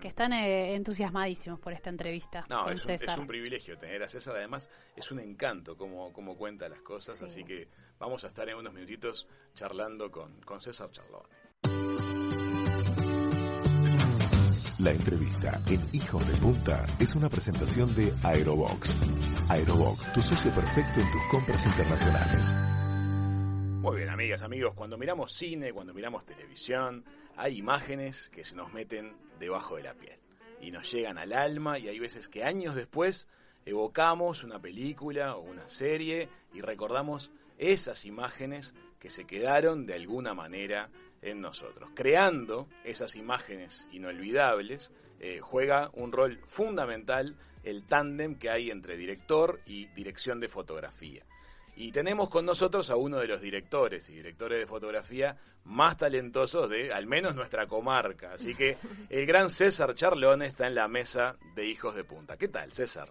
que 0.00 0.08
están 0.08 0.32
eh, 0.32 0.74
entusiasmadísimos 0.74 1.60
por 1.60 1.72
esta 1.72 1.90
entrevista 1.90 2.44
No, 2.48 2.64
con 2.64 2.72
es 2.72 2.84
un, 2.84 2.90
es 2.92 3.16
un 3.18 3.26
privilegio 3.28 3.78
tener 3.78 4.02
a 4.02 4.08
César. 4.08 4.34
Además, 4.36 4.68
es 4.96 5.12
un 5.12 5.20
encanto 5.20 5.76
como, 5.76 6.12
como 6.12 6.36
cuenta 6.36 6.68
las 6.68 6.80
cosas. 6.80 7.18
Sí. 7.18 7.24
Así 7.26 7.44
que 7.44 7.68
vamos 8.00 8.24
a 8.24 8.28
estar 8.28 8.48
en 8.48 8.56
unos 8.56 8.72
minutitos 8.72 9.28
charlando 9.54 10.10
con, 10.10 10.40
con 10.40 10.60
César 10.60 10.90
Charlone. 10.90 11.28
La 14.82 14.90
entrevista 14.90 15.60
en 15.68 15.80
Hijos 15.92 16.26
de 16.26 16.36
Punta 16.40 16.84
es 16.98 17.14
una 17.14 17.28
presentación 17.28 17.94
de 17.94 18.12
Aerobox. 18.24 18.96
Aerobox, 19.48 20.12
tu 20.12 20.20
socio 20.20 20.50
perfecto 20.50 20.98
en 20.98 21.12
tus 21.12 21.22
compras 21.30 21.64
internacionales. 21.64 22.52
Muy 23.80 23.98
bien, 23.98 24.08
amigas, 24.10 24.42
amigos. 24.42 24.74
Cuando 24.74 24.98
miramos 24.98 25.34
cine, 25.34 25.72
cuando 25.72 25.94
miramos 25.94 26.26
televisión, 26.26 27.04
hay 27.36 27.58
imágenes 27.58 28.28
que 28.30 28.42
se 28.42 28.56
nos 28.56 28.72
meten 28.72 29.14
debajo 29.38 29.76
de 29.76 29.84
la 29.84 29.94
piel 29.94 30.18
y 30.60 30.72
nos 30.72 30.90
llegan 30.90 31.16
al 31.16 31.32
alma. 31.32 31.78
Y 31.78 31.86
hay 31.86 32.00
veces 32.00 32.28
que 32.28 32.42
años 32.42 32.74
después 32.74 33.28
evocamos 33.64 34.42
una 34.42 34.60
película 34.60 35.36
o 35.36 35.42
una 35.42 35.68
serie 35.68 36.28
y 36.52 36.60
recordamos 36.60 37.30
esas 37.56 38.04
imágenes 38.04 38.74
que 38.98 39.10
se 39.10 39.26
quedaron 39.26 39.86
de 39.86 39.94
alguna 39.94 40.34
manera 40.34 40.90
en 41.22 41.40
nosotros. 41.40 41.90
Creando 41.94 42.68
esas 42.84 43.16
imágenes 43.16 43.88
inolvidables, 43.92 44.92
eh, 45.20 45.38
juega 45.40 45.90
un 45.94 46.12
rol 46.12 46.40
fundamental 46.46 47.36
el 47.62 47.84
tándem 47.84 48.36
que 48.36 48.50
hay 48.50 48.70
entre 48.70 48.96
director 48.96 49.60
y 49.66 49.86
dirección 49.86 50.40
de 50.40 50.48
fotografía. 50.48 51.24
Y 51.76 51.92
tenemos 51.92 52.28
con 52.28 52.44
nosotros 52.44 52.90
a 52.90 52.96
uno 52.96 53.18
de 53.18 53.28
los 53.28 53.40
directores 53.40 54.10
y 54.10 54.14
directores 54.14 54.58
de 54.58 54.66
fotografía 54.66 55.36
más 55.64 55.96
talentosos 55.96 56.68
de 56.68 56.92
al 56.92 57.06
menos 57.06 57.34
nuestra 57.34 57.66
comarca. 57.66 58.32
Así 58.32 58.54
que 58.54 58.76
el 59.08 59.26
gran 59.26 59.48
César 59.48 59.94
Charlone 59.94 60.46
está 60.46 60.66
en 60.66 60.74
la 60.74 60.88
mesa 60.88 61.36
de 61.54 61.66
Hijos 61.66 61.94
de 61.94 62.04
Punta. 62.04 62.36
¿Qué 62.36 62.48
tal, 62.48 62.72
César? 62.72 63.08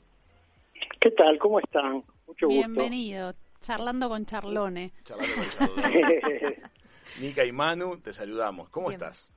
¿Qué 1.00 1.12
tal? 1.12 1.40
¿Cómo 1.40 1.60
están? 1.60 2.04
Mucho 2.28 2.48
Bienvenido, 2.48 3.34
charlando 3.62 4.10
con 4.10 4.26
Charlone. 4.26 4.92
Charlando 5.04 5.36
con 5.36 5.50
Charlone. 5.50 6.62
Nica 7.22 7.46
y 7.46 7.52
Manu, 7.52 7.98
te 8.00 8.14
saludamos. 8.14 8.70
¿Cómo 8.70 8.88
Bien. 8.88 9.00
estás? 9.02 9.32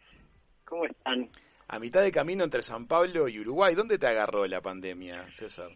¿Cómo 0.64 0.85
están? 0.87 1.28
A 1.68 1.78
mitad 1.78 2.03
de 2.03 2.11
camino 2.12 2.45
entre 2.45 2.62
San 2.62 2.87
Pablo 2.87 3.28
y 3.28 3.39
Uruguay, 3.41 3.74
¿dónde 3.74 3.99
te 3.99 4.07
agarró 4.07 4.47
la 4.47 4.61
pandemia, 4.61 5.30
César? 5.30 5.70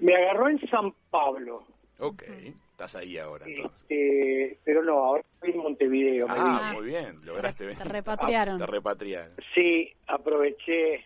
Me 0.00 0.14
agarró 0.16 0.48
en 0.48 0.60
San 0.68 0.92
Pablo, 1.10 1.64
Ok, 2.00 2.22
estás 2.22 2.96
ahí 2.96 3.16
ahora 3.18 3.46
entonces. 3.46 3.80
este, 3.82 4.58
pero 4.64 4.82
no, 4.82 4.92
ahora 4.98 5.22
estoy 5.34 5.50
en 5.52 5.58
Montevideo. 5.58 6.26
Ah, 6.28 6.70
vine. 6.70 6.80
muy 6.80 6.86
bien, 6.90 7.16
lograste 7.24 7.64
Te 7.64 7.66
venir. 7.74 7.86
repatriaron. 7.92 8.58
Te 8.58 8.66
repatriaron. 8.66 9.34
Sí, 9.54 9.92
aproveché 10.08 11.04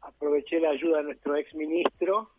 aproveché 0.00 0.58
la 0.58 0.70
ayuda 0.70 0.98
de 0.98 1.04
nuestro 1.04 1.36
ex 1.36 1.54
ministro, 1.54 2.30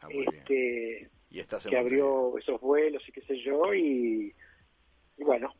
Ah, 0.00 0.06
muy 0.08 0.26
bien. 0.26 0.34
este, 0.36 1.10
Y 1.30 1.40
estás 1.40 1.64
en 1.64 1.70
que 1.70 1.76
Montevideo. 1.78 2.06
abrió 2.28 2.38
esos 2.38 2.60
vuelos 2.60 3.02
y 3.08 3.12
qué 3.12 3.22
sé 3.22 3.38
yo, 3.42 3.72
y, 3.74 4.34
y 5.16 5.24
bueno, 5.24 5.52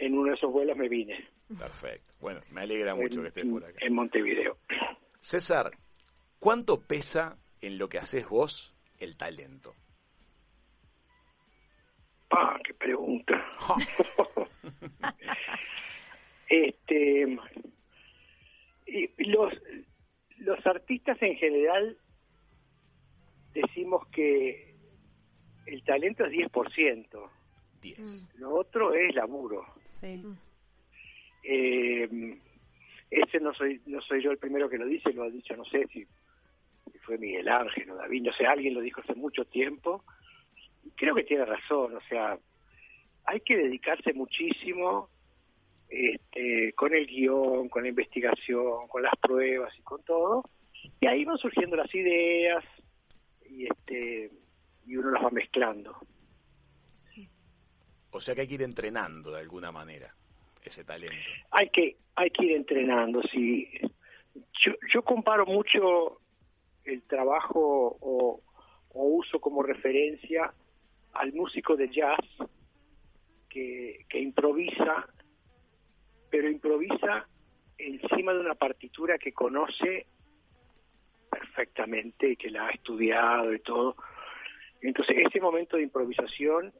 en 0.00 0.16
uno 0.16 0.30
de 0.30 0.34
esos 0.34 0.52
vuelos 0.52 0.76
me 0.76 0.88
vine. 0.88 1.28
Perfecto. 1.48 2.10
Bueno, 2.20 2.40
me 2.50 2.62
alegra 2.62 2.94
mucho 2.94 3.16
en, 3.16 3.22
que 3.22 3.28
estés 3.28 3.44
por 3.46 3.64
acá. 3.64 3.78
en 3.80 3.94
Montevideo. 3.94 4.58
César, 5.20 5.70
¿cuánto 6.38 6.80
pesa 6.80 7.38
en 7.60 7.78
lo 7.78 7.88
que 7.88 7.98
haces 7.98 8.28
vos 8.28 8.74
el 8.98 9.16
talento? 9.16 9.74
Ah, 12.30 12.58
qué 12.64 12.74
pregunta. 12.74 13.48
este 16.48 17.38
y 18.86 19.24
los 19.24 19.52
los 20.38 20.66
artistas 20.66 21.20
en 21.20 21.36
general 21.36 21.98
decimos 23.52 24.06
que 24.08 24.74
el 25.66 25.82
talento 25.84 26.24
es 26.24 26.32
10%, 26.32 27.30
10. 27.80 27.98
Mm. 27.98 28.40
lo 28.40 28.54
otro 28.54 28.94
es 28.94 29.14
laburo. 29.14 29.64
Sí. 29.84 30.22
Eh, 31.42 32.38
ese 33.10 33.40
no 33.40 33.54
soy 33.54 33.80
no 33.86 34.00
soy 34.02 34.22
yo 34.22 34.30
el 34.30 34.38
primero 34.38 34.68
que 34.68 34.78
lo 34.78 34.86
dice, 34.86 35.12
lo 35.12 35.24
ha 35.24 35.30
dicho 35.30 35.56
no 35.56 35.64
sé 35.64 35.86
si, 35.92 36.06
si 36.92 36.98
fue 36.98 37.18
Miguel 37.18 37.48
Ángel 37.48 37.90
o 37.90 37.96
David, 37.96 38.22
no 38.22 38.32
sé, 38.32 38.46
alguien 38.46 38.74
lo 38.74 38.80
dijo 38.80 39.00
hace 39.00 39.14
mucho 39.14 39.44
tiempo. 39.44 40.04
Y 40.84 40.90
creo 40.90 41.14
que 41.14 41.24
tiene 41.24 41.44
razón, 41.44 41.96
o 41.96 42.00
sea, 42.08 42.38
hay 43.24 43.40
que 43.40 43.56
dedicarse 43.56 44.12
muchísimo 44.12 45.10
este, 45.88 46.72
con 46.74 46.94
el 46.94 47.06
guion, 47.06 47.68
con 47.68 47.82
la 47.82 47.88
investigación, 47.88 48.88
con 48.88 49.02
las 49.02 49.14
pruebas 49.20 49.72
y 49.78 49.82
con 49.82 50.02
todo. 50.02 50.44
Y 51.00 51.06
ahí 51.06 51.24
van 51.24 51.38
surgiendo 51.38 51.76
las 51.76 51.92
ideas 51.94 52.64
y 53.48 53.66
este 53.66 54.30
y 54.86 54.96
uno 54.96 55.10
las 55.10 55.24
va 55.24 55.30
mezclando. 55.30 55.96
O 58.10 58.20
sea 58.20 58.34
que 58.34 58.42
hay 58.42 58.48
que 58.48 58.54
ir 58.54 58.62
entrenando 58.62 59.32
de 59.32 59.40
alguna 59.40 59.72
manera 59.72 60.14
ese 60.64 60.84
talento. 60.84 61.16
hay 61.50 61.70
que 61.70 61.96
hay 62.14 62.30
que 62.30 62.44
ir 62.44 62.52
entrenando 62.52 63.22
sí 63.22 63.66
yo, 64.64 64.72
yo 64.92 65.02
comparo 65.02 65.46
mucho 65.46 66.20
el 66.84 67.02
trabajo 67.02 67.96
o, 68.00 68.40
o 68.90 69.02
uso 69.04 69.40
como 69.40 69.62
referencia 69.62 70.52
al 71.12 71.32
músico 71.32 71.76
de 71.76 71.88
jazz 71.88 72.18
que, 73.48 74.04
que 74.08 74.20
improvisa, 74.20 75.08
pero 76.30 76.50
improvisa 76.50 77.26
encima 77.76 78.32
de 78.32 78.40
una 78.40 78.54
partitura 78.54 79.18
que 79.18 79.32
conoce 79.32 80.06
perfectamente, 81.30 82.36
que 82.36 82.50
la 82.50 82.66
ha 82.66 82.70
estudiado 82.70 83.52
y 83.52 83.60
todo. 83.60 83.96
Entonces, 84.80 85.16
ese 85.26 85.40
momento 85.40 85.76
de 85.76 85.82
improvisación 85.84 86.72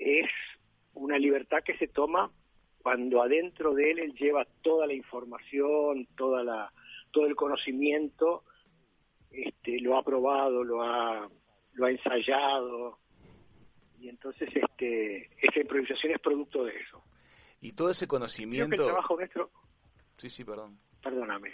es 0.00 0.28
una 0.94 1.18
libertad 1.18 1.58
que 1.64 1.76
se 1.76 1.86
toma 1.88 2.30
cuando 2.82 3.22
adentro 3.22 3.74
de 3.74 3.90
él 3.90 3.98
él 4.00 4.14
lleva 4.14 4.46
toda 4.62 4.86
la 4.86 4.94
información, 4.94 6.06
toda 6.16 6.42
la, 6.42 6.72
todo 7.10 7.26
el 7.26 7.36
conocimiento, 7.36 8.44
este, 9.30 9.78
lo 9.80 9.96
ha 9.98 10.02
probado, 10.02 10.64
lo 10.64 10.82
ha, 10.82 11.28
lo 11.74 11.86
ha 11.86 11.90
ensayado, 11.90 12.98
y 14.00 14.08
entonces 14.08 14.48
este, 14.54 15.28
esa 15.46 15.60
improvisación 15.60 16.14
es 16.14 16.20
producto 16.20 16.64
de 16.64 16.76
eso. 16.76 17.02
Y 17.60 17.72
todo 17.72 17.90
ese 17.90 18.06
Creo 18.06 18.18
conocimiento... 18.18 18.76
que 18.76 18.82
el 18.82 18.88
trabajo 18.88 19.16
nuestro, 19.16 19.50
Sí, 20.16 20.30
sí, 20.30 20.44
perdón. 20.44 20.78
perdóname, 21.02 21.50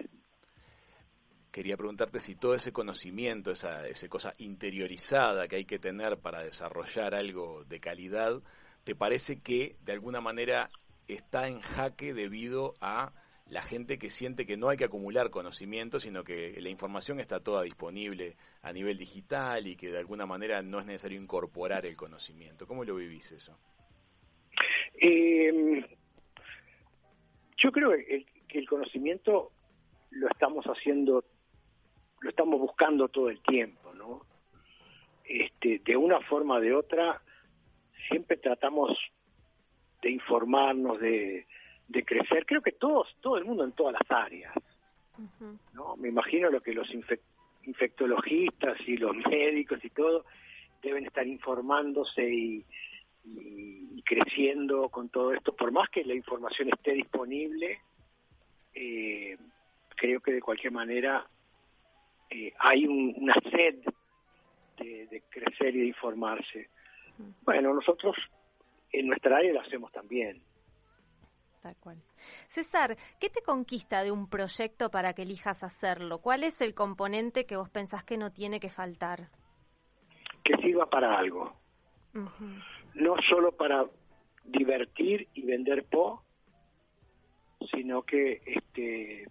Quería 1.57 1.79
preguntarte 1.79 2.21
si 2.21 2.35
todo 2.35 2.55
ese 2.55 2.71
conocimiento, 2.71 3.51
esa, 3.51 3.89
esa 3.89 4.09
cosa 4.09 4.35
interiorizada 4.37 5.49
que 5.49 5.57
hay 5.57 5.65
que 5.65 5.79
tener 5.79 6.19
para 6.19 6.43
desarrollar 6.43 7.15
algo 7.15 7.65
de 7.65 7.81
calidad, 7.81 8.43
¿te 8.85 8.95
parece 8.95 9.39
que 9.39 9.75
de 9.83 9.93
alguna 9.93 10.21
manera 10.21 10.69
está 11.09 11.49
en 11.49 11.61
jaque 11.61 12.13
debido 12.13 12.75
a 12.83 13.15
la 13.49 13.63
gente 13.63 13.99
que 13.99 14.11
siente 14.11 14.45
que 14.45 14.59
no 14.59 14.69
hay 14.69 14.77
que 14.77 14.85
acumular 14.85 15.31
conocimiento, 15.31 15.99
sino 15.99 16.25
que 16.25 16.61
la 16.61 16.69
información 16.69 17.21
está 17.21 17.41
toda 17.41 17.63
disponible 17.63 18.37
a 18.61 18.71
nivel 18.75 18.99
digital 18.99 19.67
y 19.67 19.77
que 19.77 19.91
de 19.91 19.99
alguna 19.99 20.27
manera 20.27 20.61
no 20.61 20.81
es 20.81 20.85
necesario 20.85 21.19
incorporar 21.19 21.87
el 21.87 21.97
conocimiento? 21.97 22.67
¿Cómo 22.67 22.85
lo 22.85 22.97
vivís 22.97 23.33
eso? 23.33 23.59
Eh, 25.01 25.83
yo 27.57 27.73
creo 27.73 27.93
que 27.93 28.15
el, 28.15 28.27
que 28.47 28.59
el 28.59 28.69
conocimiento 28.69 29.53
lo 30.11 30.29
estamos 30.29 30.67
haciendo, 30.67 31.25
lo 32.27 32.31
estamos 32.31 32.59
buscando 32.61 33.09
todo 33.09 33.31
el 33.31 33.41
tiempo, 33.41 33.95
¿no? 33.95 34.22
Este, 35.24 35.81
de 35.85 35.97
una 35.97 36.20
forma 36.20 36.57
o 36.57 36.61
de 36.61 36.74
otra, 36.74 37.22
siempre 38.09 38.37
tratamos 38.37 38.99
de 40.03 40.11
informarnos, 40.11 40.99
de, 41.01 41.47
de 41.89 42.05
crecer. 42.05 42.45
Creo 42.45 42.62
que 42.62 42.72
todos, 42.72 43.16
todo 43.20 43.39
el 43.39 43.45
mundo 43.45 43.64
en 43.64 43.72
todas 43.72 43.95
las 43.95 44.11
áreas. 44.11 44.53
¿no? 45.72 45.97
Me 45.97 46.09
imagino 46.09 46.51
lo 46.51 46.61
que 46.61 46.74
los 46.74 46.89
infec- 46.91 47.20
infectologistas 47.64 48.77
y 48.87 48.97
los 48.97 49.16
médicos 49.16 49.83
y 49.85 49.91
todo 49.91 50.24
deben 50.83 51.07
estar 51.07 51.27
informándose 51.27 52.29
y, 52.29 52.64
y- 53.24 53.89
y 53.99 54.03
creciendo 54.03 54.89
con 54.91 55.09
todo 55.09 55.33
esto. 55.33 55.55
Por 55.55 55.70
más 55.72 55.89
que 55.91 56.05
la 56.05 56.14
información 56.14 56.68
esté 56.68 56.93
disponible, 56.93 57.81
eh, 58.74 59.37
creo 59.97 60.20
que 60.20 60.33
de 60.33 60.43
cualquier 60.43 60.72
manera 60.72 61.27
eh, 62.31 62.53
hay 62.59 62.87
un- 62.87 63.14
una 63.18 63.35
sed 63.51 63.77
de, 64.79 65.07
de 65.07 65.22
crecer 65.31 65.74
y 65.77 65.81
de 65.81 65.87
informarse. 65.87 66.68
Bueno, 67.43 67.72
nosotros 67.72 68.14
en 68.93 69.07
nuestra 69.07 69.39
área 69.39 69.53
lo 69.53 69.61
hacemos 69.61 69.91
también. 69.93 70.43
Tal 71.62 71.77
cual. 71.77 72.01
César, 72.47 72.97
¿qué 73.18 73.29
te 73.31 73.43
conquista 73.43 74.03
de 74.05 74.12
un 74.12 74.29
proyecto 74.29 74.91
para 74.91 75.14
que 75.14 75.22
elijas 75.22 75.64
hacerlo? 75.64 76.18
¿Cuál 76.20 76.45
es 76.45 76.61
el 76.61 76.74
componente 76.74 77.47
que 77.47 77.57
vos 77.57 77.70
pensás 77.70 78.05
que 78.05 78.16
no 78.16 78.31
tiene 78.33 78.61
que 78.61 78.68
faltar? 78.68 79.29
Que 80.45 80.57
sirva 80.59 80.89
para 80.89 81.18
algo. 81.18 81.57
No 82.95 83.16
solo 83.29 83.53
para 83.53 83.85
divertir 84.45 85.29
y 85.35 85.43
vender 85.43 85.85
po, 85.85 86.22
sino 87.72 88.03
que 88.03 88.41
este 88.47 89.27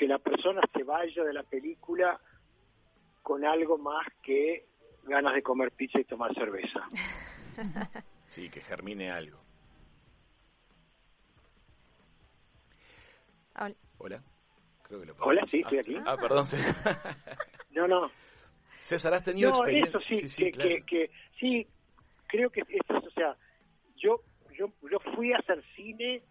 que 0.00 0.08
la 0.08 0.18
persona 0.18 0.62
se 0.72 0.82
vaya 0.82 1.22
de 1.22 1.34
la 1.34 1.42
película 1.42 2.18
con 3.22 3.44
algo 3.44 3.76
más 3.76 4.06
que 4.22 4.64
ganas 5.02 5.34
de 5.34 5.42
comer 5.42 5.72
pizza 5.72 6.00
y 6.00 6.04
tomar 6.04 6.34
cerveza. 6.34 6.88
Sí, 8.30 8.48
que 8.48 8.60
germine 8.60 9.10
algo. 9.10 9.40
Hola. 13.58 13.74
Hola. 13.98 14.22
Creo 14.84 15.00
que 15.00 15.06
lo 15.06 15.16
Hola, 15.18 15.44
sí, 15.50 15.62
Ah, 15.64 15.68
estoy 15.68 15.78
aquí. 15.80 16.02
Ah, 16.06 16.16
perdón, 16.16 16.46
César. 16.46 17.16
No, 17.72 17.88
no, 17.88 18.08
César, 18.80 19.12
¿has 19.14 19.24
tenido 19.24 19.50
no, 19.50 19.56
experiencia? 19.56 19.98
eso 19.98 20.00
sí, 20.08 20.28
sí, 20.28 20.44
que, 20.44 20.52
claro. 20.52 20.70
que, 20.70 20.82
que- 20.84 21.10
sí, 21.40 21.66
creo 22.28 22.50
que 22.50 22.60
eso 22.60 22.96
es, 22.98 23.04
o 23.04 23.10
sea, 23.10 23.36
yo, 23.96 24.22
yo, 24.56 24.72
yo 24.88 25.00
fui 25.16 25.32
a 25.32 25.38
hacer 25.38 25.60
cine, 25.74 26.22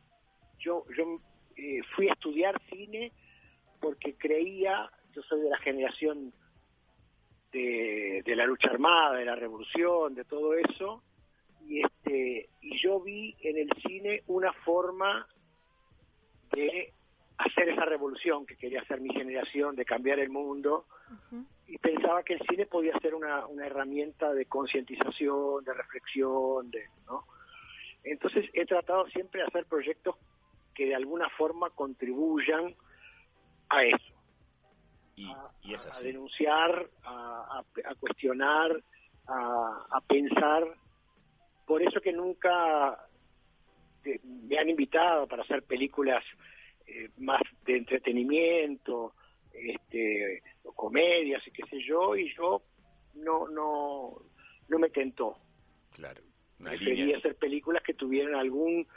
yo, 0.57 0.86
yo 0.97 1.20
eh, 1.57 1.82
fui 1.97 2.07
a 2.07 2.13
estudiar 2.13 2.57
cine 2.70 3.11
porque 3.80 4.16
creía, 4.16 4.90
yo 5.14 5.22
soy 5.24 5.42
de 5.42 5.50
la 5.50 5.58
generación 5.60 6.34
de, 7.52 8.22
de 8.26 8.36
la 8.36 8.46
lucha 8.46 8.70
armada, 8.70 9.18
de 9.18 9.26
la 9.26 9.36
revolución, 9.36 10.16
de 10.16 10.26
todo 10.26 10.54
eso, 10.54 11.04
y 11.68 11.82
este, 11.84 12.50
y 12.62 12.82
yo 12.82 13.00
vi 13.00 13.36
en 13.42 13.58
el 13.58 13.70
cine 13.82 14.24
una 14.28 14.54
forma 14.54 15.28
de 16.52 16.94
hacer 17.38 17.70
esa 17.70 17.86
revolución 17.86 18.46
que 18.46 18.58
quería 18.58 18.82
hacer 18.82 19.00
mi 19.00 19.14
generación, 19.14 19.76
de 19.76 19.86
cambiar 19.86 20.20
el 20.20 20.30
mundo, 20.30 20.86
y 21.68 21.78
pensaba 21.78 22.24
que 22.24 22.34
el 22.34 22.42
cine 22.50 22.66
podía 22.66 22.98
ser 23.00 23.16
una, 23.16 23.48
una 23.48 23.66
herramienta 23.66 24.34
de 24.34 24.46
concientización, 24.46 25.64
de 25.64 25.74
reflexión, 25.74 26.70
de, 26.70 26.84
¿no? 27.06 27.26
Entonces 28.04 28.50
he 28.54 28.66
tratado 28.66 29.08
siempre 29.08 29.42
de 29.42 29.48
hacer 29.48 29.66
proyectos 29.66 30.16
que 30.74 30.86
de 30.86 30.96
alguna 30.96 31.30
forma 31.30 31.70
contribuyan 31.70 32.76
a 33.70 33.84
eso, 33.84 34.13
Y, 35.15 35.26
a, 35.32 35.51
y 35.63 35.74
es 35.74 35.86
a 35.86 36.01
denunciar, 36.01 36.89
a, 37.03 37.59
a- 37.59 37.89
a 37.91 37.95
cuestionar, 37.95 38.82
a, 39.28 40.01
pensar. 40.07 40.63
Por 41.67 41.82
eso 41.84 42.01
que 42.01 42.11
nunca 42.11 42.97
eh, 44.03 44.20
me 44.24 44.57
han 44.57 44.70
invitado 44.70 45.28
para 45.28 45.43
hacer 45.43 45.61
películas 45.63 46.24
eh, 46.88 47.09
más 47.17 47.41
de 47.65 47.78
entretenimiento, 47.78 49.13
este, 49.53 50.41
o 50.63 50.72
comedias 50.74 51.45
y 51.45 51.51
qué 51.51 51.63
sé 51.70 51.80
yo, 51.84 52.15
y 52.15 52.34
yo 52.36 52.63
no 53.15 53.47
no 53.49 54.22
no 54.67 54.80
me 54.80 54.89
tentó. 54.89 55.38
Claro. 55.91 56.22
Prefería 56.57 56.93
línea. 57.05 57.17
hacer 57.17 57.36
películas 57.36 57.84
que 57.84 57.93
tuvieran 57.93 58.36
algún 58.36 58.88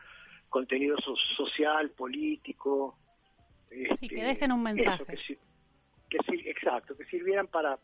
contenido 0.48 0.96
so- 0.98 1.16
social, 1.36 1.90
político. 1.90 2.98
Este, 3.74 4.08
que 4.08 4.22
dejen 4.24 4.52
un 4.52 4.62
mensaje. 4.62 5.02
eso, 5.02 5.04
que 5.06 5.16
que 6.08 6.18
sir- 6.30 6.46
exacto, 6.48 6.96
que 6.96 7.04
sirvieran 7.06 7.46
para, 7.46 7.78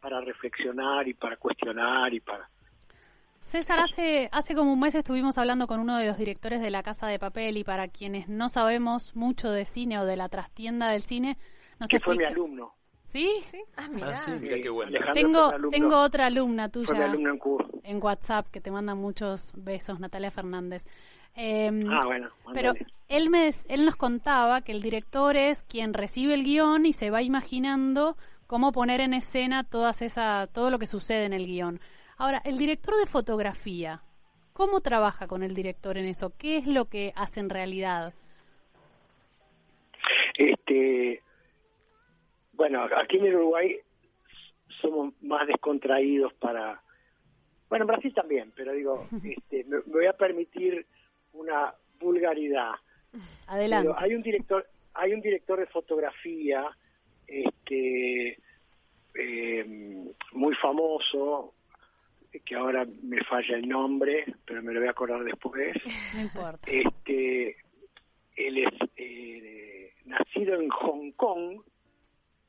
para 0.00 0.20
reflexionar 0.20 1.06
y 1.08 1.14
para 1.14 1.36
cuestionar 1.36 2.12
y 2.14 2.20
para... 2.20 2.48
César, 3.40 3.78
hace, 3.80 4.28
hace 4.32 4.54
como 4.54 4.72
un 4.72 4.80
mes 4.80 4.94
estuvimos 4.94 5.38
hablando 5.38 5.66
con 5.66 5.80
uno 5.80 5.96
de 5.96 6.06
los 6.06 6.18
directores 6.18 6.60
de 6.60 6.70
La 6.70 6.82
Casa 6.82 7.06
de 7.06 7.18
Papel 7.18 7.56
y 7.56 7.64
para 7.64 7.88
quienes 7.88 8.28
no 8.28 8.48
sabemos 8.50 9.16
mucho 9.16 9.50
de 9.50 9.64
cine 9.64 9.98
o 9.98 10.04
de 10.04 10.16
la 10.16 10.28
trastienda 10.28 10.90
del 10.90 11.00
cine, 11.02 11.38
nos 11.78 11.88
que 11.88 12.00
fue 12.00 12.16
mi 12.16 12.24
alumno. 12.24 12.74
¿Sí? 13.04 13.28
¿Sí? 13.50 13.60
Ah, 13.76 13.88
mirá. 13.88 14.10
Ah, 14.10 14.16
sí, 14.16 14.30
mira 14.40 14.56
qué 14.62 14.68
bueno. 14.68 14.92
Tengo, 15.14 15.50
tengo 15.70 15.98
otra 15.98 16.26
alumna 16.26 16.68
fue 16.70 16.82
mi 16.82 16.86
tuya 16.86 17.06
en 17.06 17.10
en 17.82 18.02
WhatsApp 18.02 18.46
que 18.48 18.60
te 18.60 18.70
manda 18.70 18.94
muchos 18.94 19.52
besos, 19.56 19.98
Natalia 19.98 20.30
Fernández. 20.30 20.86
Eh, 21.36 21.70
Ah, 21.88 22.00
bueno, 22.04 22.28
Pero 22.52 22.72
él, 23.08 23.30
me, 23.30 23.50
él 23.68 23.84
nos 23.84 23.96
contaba 23.96 24.62
que 24.62 24.72
el 24.72 24.82
director 24.82 25.36
es 25.36 25.62
quien 25.64 25.94
recibe 25.94 26.34
el 26.34 26.44
guion 26.44 26.86
y 26.86 26.92
se 26.92 27.10
va 27.10 27.22
imaginando 27.22 28.16
cómo 28.46 28.72
poner 28.72 29.00
en 29.00 29.14
escena 29.14 29.64
todas 29.64 30.02
esa, 30.02 30.48
todo 30.52 30.70
lo 30.70 30.78
que 30.78 30.86
sucede 30.86 31.24
en 31.24 31.32
el 31.32 31.46
guion. 31.46 31.80
Ahora, 32.16 32.42
el 32.44 32.58
director 32.58 32.96
de 32.96 33.06
fotografía, 33.06 34.02
¿cómo 34.52 34.80
trabaja 34.80 35.26
con 35.26 35.42
el 35.42 35.54
director 35.54 35.96
en 35.96 36.06
eso? 36.06 36.32
¿Qué 36.36 36.58
es 36.58 36.66
lo 36.66 36.86
que 36.86 37.12
hace 37.16 37.40
en 37.40 37.48
realidad? 37.48 38.12
Este, 40.36 41.22
bueno, 42.52 42.86
aquí 42.96 43.16
en 43.16 43.34
Uruguay 43.34 43.76
somos 44.80 45.14
más 45.22 45.46
descontraídos 45.46 46.32
para... 46.34 46.82
Bueno, 47.68 47.84
en 47.84 47.88
Brasil 47.88 48.12
también, 48.12 48.52
pero 48.54 48.72
digo, 48.72 49.06
este, 49.24 49.64
me 49.64 49.78
voy 49.86 50.06
a 50.06 50.12
permitir 50.12 50.86
una 51.32 51.74
vulgaridad. 51.98 52.72
Adelante. 53.46 53.88
Pero 53.88 54.00
hay 54.00 54.14
un 54.14 54.22
director, 54.22 54.66
hay 54.94 55.12
un 55.12 55.20
director 55.20 55.58
de 55.58 55.66
fotografía, 55.66 56.64
este, 57.26 58.38
eh, 59.14 60.12
muy 60.32 60.54
famoso, 60.56 61.54
que 62.44 62.54
ahora 62.54 62.86
me 63.02 63.22
falla 63.24 63.56
el 63.56 63.68
nombre, 63.68 64.24
pero 64.44 64.62
me 64.62 64.72
lo 64.72 64.80
voy 64.80 64.88
a 64.88 64.92
acordar 64.92 65.24
después. 65.24 65.76
No 66.14 66.20
importa. 66.20 66.70
Este, 66.70 67.56
él 68.36 68.58
es 68.58 68.90
eh, 68.96 69.94
nacido 70.04 70.60
en 70.60 70.68
Hong 70.68 71.12
Kong, 71.12 71.62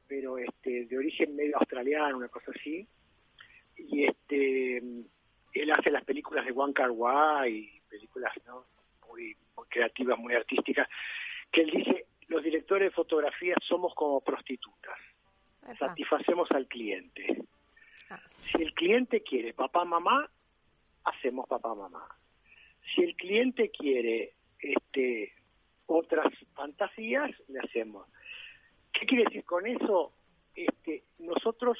pero 0.07 0.37
este, 0.37 0.85
de 0.85 0.97
origen 0.97 1.35
medio 1.35 1.57
australiano, 1.57 2.17
una 2.17 2.27
cosa 2.27 2.51
así. 2.55 2.87
Y 3.77 4.05
este, 4.05 4.77
él 4.77 5.71
hace 5.71 5.89
las 5.89 6.03
películas 6.03 6.45
de 6.45 6.51
Wong 6.51 6.73
Kar 6.73 6.91
Wai, 6.91 7.80
películas 7.91 8.33
¿no? 8.47 8.65
muy, 9.07 9.35
muy 9.55 9.67
creativas, 9.67 10.17
muy 10.17 10.33
artísticas, 10.33 10.87
que 11.51 11.61
él 11.61 11.71
dice, 11.71 12.05
los 12.29 12.41
directores 12.41 12.89
de 12.89 12.95
fotografía 12.95 13.55
somos 13.61 13.93
como 13.93 14.21
prostitutas, 14.21 14.97
satisfacemos 15.77 16.49
al 16.51 16.67
cliente. 16.67 17.43
Ah. 18.09 18.19
Si 18.39 18.61
el 18.61 18.73
cliente 18.73 19.21
quiere 19.21 19.53
papá, 19.53 19.83
mamá, 19.83 20.29
hacemos 21.03 21.47
papá, 21.47 21.75
mamá. 21.75 22.07
Si 22.95 23.03
el 23.03 23.15
cliente 23.15 23.69
quiere 23.69 24.33
este, 24.59 25.33
otras 25.85 26.33
fantasías, 26.53 27.31
le 27.49 27.59
hacemos. 27.59 28.07
¿Qué 28.93 29.05
quiere 29.05 29.25
decir 29.25 29.43
con 29.43 29.67
eso? 29.67 30.13
Este, 30.55 31.03
nosotros 31.19 31.77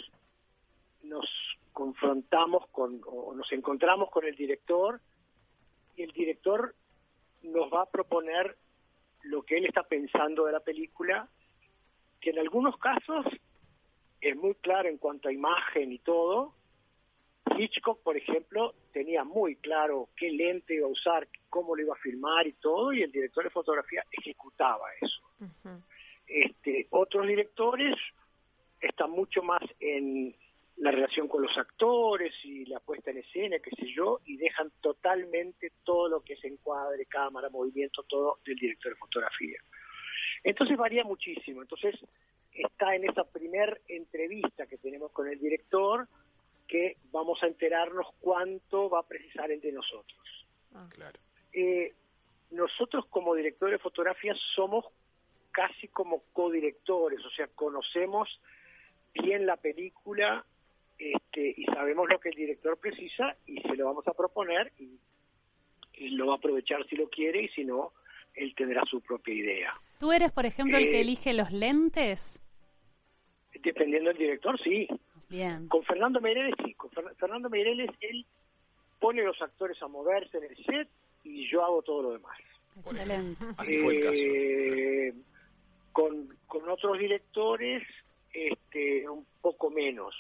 nos 1.03 1.25
confrontamos 1.73 2.67
con, 2.69 3.01
o 3.05 3.33
nos 3.33 3.51
encontramos 3.51 4.09
con 4.11 4.25
el 4.25 4.35
director 4.35 5.01
y 5.95 6.03
el 6.03 6.11
director 6.11 6.75
nos 7.43 7.71
va 7.71 7.83
a 7.83 7.89
proponer 7.89 8.57
lo 9.23 9.43
que 9.43 9.57
él 9.57 9.65
está 9.65 9.83
pensando 9.83 10.45
de 10.45 10.51
la 10.51 10.59
película, 10.59 11.27
que 12.19 12.31
en 12.31 12.39
algunos 12.39 12.77
casos 12.77 13.25
es 14.19 14.35
muy 14.35 14.55
claro 14.55 14.89
en 14.89 14.97
cuanto 14.97 15.29
a 15.29 15.33
imagen 15.33 15.91
y 15.91 15.99
todo. 15.99 16.53
Hitchcock, 17.57 18.01
por 18.03 18.15
ejemplo, 18.15 18.75
tenía 18.93 19.23
muy 19.23 19.55
claro 19.55 20.09
qué 20.15 20.29
lente 20.31 20.75
iba 20.75 20.87
a 20.87 20.91
usar, 20.91 21.27
cómo 21.49 21.75
lo 21.75 21.81
iba 21.81 21.93
a 21.93 21.97
filmar 21.99 22.47
y 22.47 22.53
todo, 22.53 22.93
y 22.93 23.01
el 23.01 23.11
director 23.11 23.43
de 23.43 23.49
fotografía 23.49 24.05
ejecutaba 24.11 24.85
eso. 25.01 25.21
Este, 26.27 26.87
otros 26.91 27.27
directores 27.27 27.95
están 28.79 29.11
mucho 29.11 29.43
más 29.43 29.61
en 29.79 30.35
la 30.81 30.89
relación 30.89 31.27
con 31.27 31.43
los 31.43 31.55
actores 31.59 32.33
y 32.43 32.65
la 32.65 32.79
puesta 32.79 33.11
en 33.11 33.19
escena, 33.19 33.59
qué 33.59 33.69
sé 33.69 33.85
yo, 33.95 34.19
y 34.25 34.37
dejan 34.37 34.71
totalmente 34.81 35.73
todo 35.83 36.09
lo 36.09 36.21
que 36.21 36.33
es 36.33 36.43
encuadre, 36.43 37.05
cámara, 37.05 37.51
movimiento, 37.51 38.01
todo 38.09 38.39
del 38.43 38.55
director 38.55 38.91
de 38.91 38.97
fotografía. 38.97 39.59
Entonces 40.43 40.75
varía 40.75 41.03
muchísimo. 41.03 41.61
Entonces 41.61 41.93
está 42.51 42.95
en 42.95 43.07
esa 43.07 43.23
primer 43.25 43.79
entrevista 43.87 44.65
que 44.65 44.79
tenemos 44.79 45.11
con 45.11 45.27
el 45.27 45.39
director 45.39 46.07
que 46.67 46.97
vamos 47.11 47.43
a 47.43 47.47
enterarnos 47.47 48.07
cuánto 48.19 48.89
va 48.89 49.01
a 49.01 49.07
precisar 49.07 49.51
él 49.51 49.61
de 49.61 49.73
nosotros. 49.73 50.47
Claro. 50.89 51.19
Eh, 51.53 51.93
nosotros 52.49 53.05
como 53.11 53.35
directores 53.35 53.73
de 53.73 53.83
fotografía 53.83 54.33
somos 54.55 54.85
casi 55.51 55.89
como 55.89 56.23
codirectores, 56.33 57.23
o 57.23 57.29
sea, 57.29 57.47
conocemos 57.49 58.41
bien 59.13 59.45
la 59.45 59.57
película 59.57 60.43
este, 61.01 61.53
y 61.57 61.65
sabemos 61.65 62.07
lo 62.09 62.19
que 62.19 62.29
el 62.29 62.35
director 62.35 62.77
precisa 62.77 63.35
y 63.47 63.59
se 63.61 63.75
lo 63.75 63.85
vamos 63.85 64.07
a 64.07 64.13
proponer 64.13 64.71
y, 64.77 64.99
y 65.93 66.09
lo 66.09 66.27
va 66.27 66.33
a 66.33 66.37
aprovechar 66.37 66.85
si 66.87 66.95
lo 66.95 67.09
quiere 67.09 67.43
y 67.43 67.47
si 67.49 67.63
no, 67.65 67.91
él 68.35 68.53
tendrá 68.55 68.83
su 68.85 69.01
propia 69.01 69.33
idea. 69.33 69.73
¿Tú 69.99 70.11
eres, 70.11 70.31
por 70.31 70.45
ejemplo, 70.45 70.77
el 70.77 70.89
que 70.89 70.97
Eh, 70.97 71.01
elige 71.01 71.33
los 71.33 71.51
lentes? 71.51 72.41
Dependiendo 73.63 74.09
del 74.09 74.17
director, 74.17 74.59
sí. 74.61 74.87
Bien. 75.29 75.67
Con 75.67 75.83
Fernando 75.83 76.19
Meireles, 76.21 76.55
sí. 76.65 76.73
Con 76.75 76.89
Fer- 76.91 77.15
Fernando 77.15 77.49
Meireles, 77.49 77.89
él 77.99 78.25
pone 78.99 79.21
a 79.21 79.25
los 79.25 79.41
actores 79.41 79.81
a 79.81 79.87
moverse 79.87 80.37
en 80.37 80.43
el 80.45 80.55
set 80.65 80.89
y 81.23 81.47
yo 81.49 81.63
hago 81.63 81.81
todo 81.81 82.01
lo 82.03 82.11
demás. 82.13 82.37
Excelente. 82.77 83.43
Así 83.57 83.77
fue 83.77 83.97
el 83.97 84.03
caso. 84.03 84.15
Eh, 84.17 85.13
con, 85.91 86.37
con 86.47 86.69
otros 86.69 86.97
directores, 86.97 87.83
este, 88.33 89.07
un 89.09 89.25
poco 89.41 89.69
menos. 89.69 90.15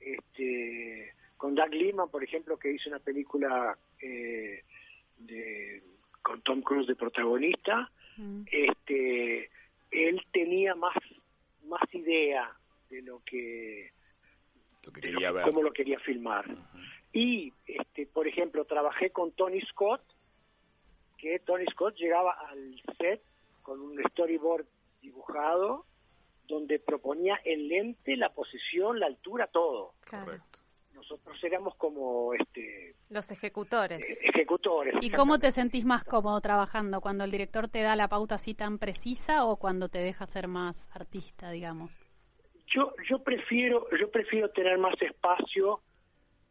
Este, 0.00 1.14
con 1.36 1.54
Doug 1.54 1.70
Liman, 1.72 2.08
por 2.10 2.24
ejemplo, 2.24 2.58
que 2.58 2.72
hizo 2.72 2.88
una 2.90 2.98
película 2.98 3.76
eh, 4.00 4.62
de, 5.18 5.82
con 6.22 6.40
Tom 6.42 6.62
Cruise 6.62 6.86
de 6.86 6.96
protagonista, 6.96 7.90
Mm. 8.16 8.42
este, 8.50 9.48
él 9.92 10.20
tenía 10.32 10.74
más, 10.74 10.96
más 11.64 11.82
idea 11.94 12.52
de 12.90 13.02
lo 13.02 13.22
que 13.24 13.92
Lo 14.84 14.92
que 14.92 15.00
de 15.00 15.12
lo 15.12 15.18
quería 15.18 15.28
que- 15.28 15.34
ver. 15.36 15.44
cómo 15.44 15.62
lo 15.62 15.72
quería 15.72 15.98
filmar. 16.00 16.44
Y, 17.12 17.52
este, 17.66 18.06
por 18.06 18.26
ejemplo, 18.26 18.64
trabajé 18.66 19.10
con 19.10 19.30
Tony 19.32 19.60
Scott, 19.62 20.02
que 21.18 21.38
Tony 21.38 21.64
Scott 21.70 21.96
llegaba 21.96 22.32
al 22.48 22.82
set 22.98 23.22
con 23.62 23.80
un 23.80 24.02
storyboard 24.10 24.66
dibujado, 25.00 25.86
donde 26.50 26.78
proponía 26.78 27.40
el 27.44 27.68
lente, 27.68 28.16
la 28.16 28.28
posición, 28.30 29.00
la 29.00 29.06
altura, 29.06 29.46
todo. 29.46 29.94
Claro. 30.00 30.26
Correcto. 30.26 30.58
Nosotros 30.92 31.42
éramos 31.42 31.74
como 31.76 32.34
este 32.34 32.94
Los 33.08 33.30
ejecutores. 33.30 34.02
eh, 34.02 34.18
ejecutores. 34.22 34.94
¿Y 35.00 35.10
cómo 35.10 35.38
te 35.38 35.50
sentís 35.50 35.84
más 35.86 36.04
cómodo 36.04 36.38
trabajando? 36.42 37.00
¿Cuando 37.00 37.24
el 37.24 37.30
director 37.30 37.68
te 37.68 37.80
da 37.80 37.96
la 37.96 38.08
pauta 38.08 38.34
así 38.34 38.52
tan 38.54 38.78
precisa 38.78 39.46
o 39.46 39.56
cuando 39.56 39.88
te 39.88 40.00
deja 40.00 40.26
ser 40.26 40.46
más 40.48 40.88
artista, 40.92 41.50
digamos? 41.50 41.96
Yo 42.66 42.92
yo 43.08 43.22
prefiero 43.22 43.86
yo 43.98 44.10
prefiero 44.10 44.50
tener 44.50 44.76
más 44.78 45.00
espacio 45.00 45.80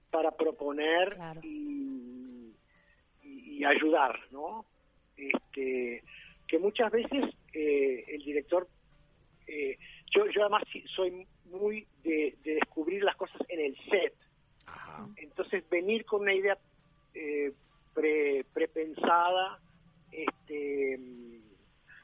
para 0.10 0.32
proponer 0.32 1.14
Claro. 1.16 1.42
y, 1.44 2.56
y- 3.24 3.58
y 3.60 3.64
ayudar, 3.66 4.20
¿no? 4.32 4.66
Este 5.16 6.04
que 6.48 6.58
muchas 6.60 6.92
veces 6.92 7.24
eh, 7.54 8.04
el 8.08 8.24
director 8.24 8.68
eh, 9.50 9.78
yo 10.16 10.26
yo 10.28 10.42
además 10.42 10.64
soy 10.96 11.28
muy 11.46 11.88
de, 12.04 12.38
de 12.44 12.54
descubrir 12.56 13.04
las 13.04 13.16
cosas 13.16 13.42
en 13.50 13.60
el 13.60 13.76
set, 13.90 14.14
Ajá. 14.68 15.08
entonces 15.18 15.68
venir 15.70 16.06
con 16.06 16.22
una 16.22 16.34
idea 16.34 16.58
eh, 17.14 17.52
pre 17.94 18.46
prepensada, 18.54 19.60
este 20.12 21.00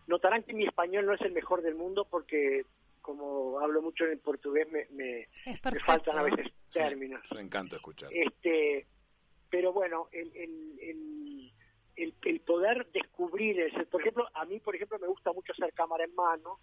notarán 0.08 0.44
que 0.44 0.54
mi 0.54 0.66
español 0.66 1.06
no 1.06 1.14
es 1.14 1.22
el 1.22 1.32
mejor 1.32 1.62
del 1.62 1.76
mundo 1.76 2.06
porque 2.10 2.66
como 3.02 3.60
hablo 3.60 3.82
mucho 3.82 4.06
en 4.06 4.20
portugués 4.20 4.68
me, 4.72 4.88
me, 4.92 5.28
me 5.46 5.80
faltan 5.80 6.18
a 6.18 6.24
veces 6.24 6.48
términos. 6.74 7.24
Es 7.26 7.32
un 7.32 7.40
encanto 7.40 7.76
escuchar. 7.76 8.10
Este, 8.12 8.88
pero 9.50 9.74
bueno, 9.74 10.08
el, 10.12 10.36
el, 10.36 10.80
el, 10.82 11.52
el, 11.96 12.14
el 12.24 12.40
poder 12.42 12.88
descubrir, 12.92 13.60
el- 13.60 13.86
por 13.88 14.02
ejemplo, 14.02 14.28
a 14.34 14.46
mí, 14.46 14.60
por 14.60 14.76
ejemplo, 14.76 14.98
me 15.00 15.08
gusta 15.08 15.32
mucho 15.34 15.54
hacer 15.54 15.72
cámara 15.74 16.04
en 16.04 16.16
mano 16.16 16.60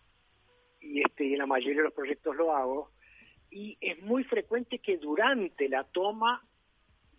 y 0.83 1.01
este 1.01 1.25
y 1.25 1.33
en 1.35 1.39
la 1.39 1.47
mayoría 1.47 1.79
de 1.79 1.85
los 1.85 1.93
proyectos 1.95 2.35
lo 2.37 2.55
hago 2.55 2.91
y 3.51 3.77
es 3.81 4.01
muy 4.03 4.25
frecuente 4.25 4.79
que 4.79 4.97
durante 4.99 5.69
la 5.69 5.85
toma 5.85 6.43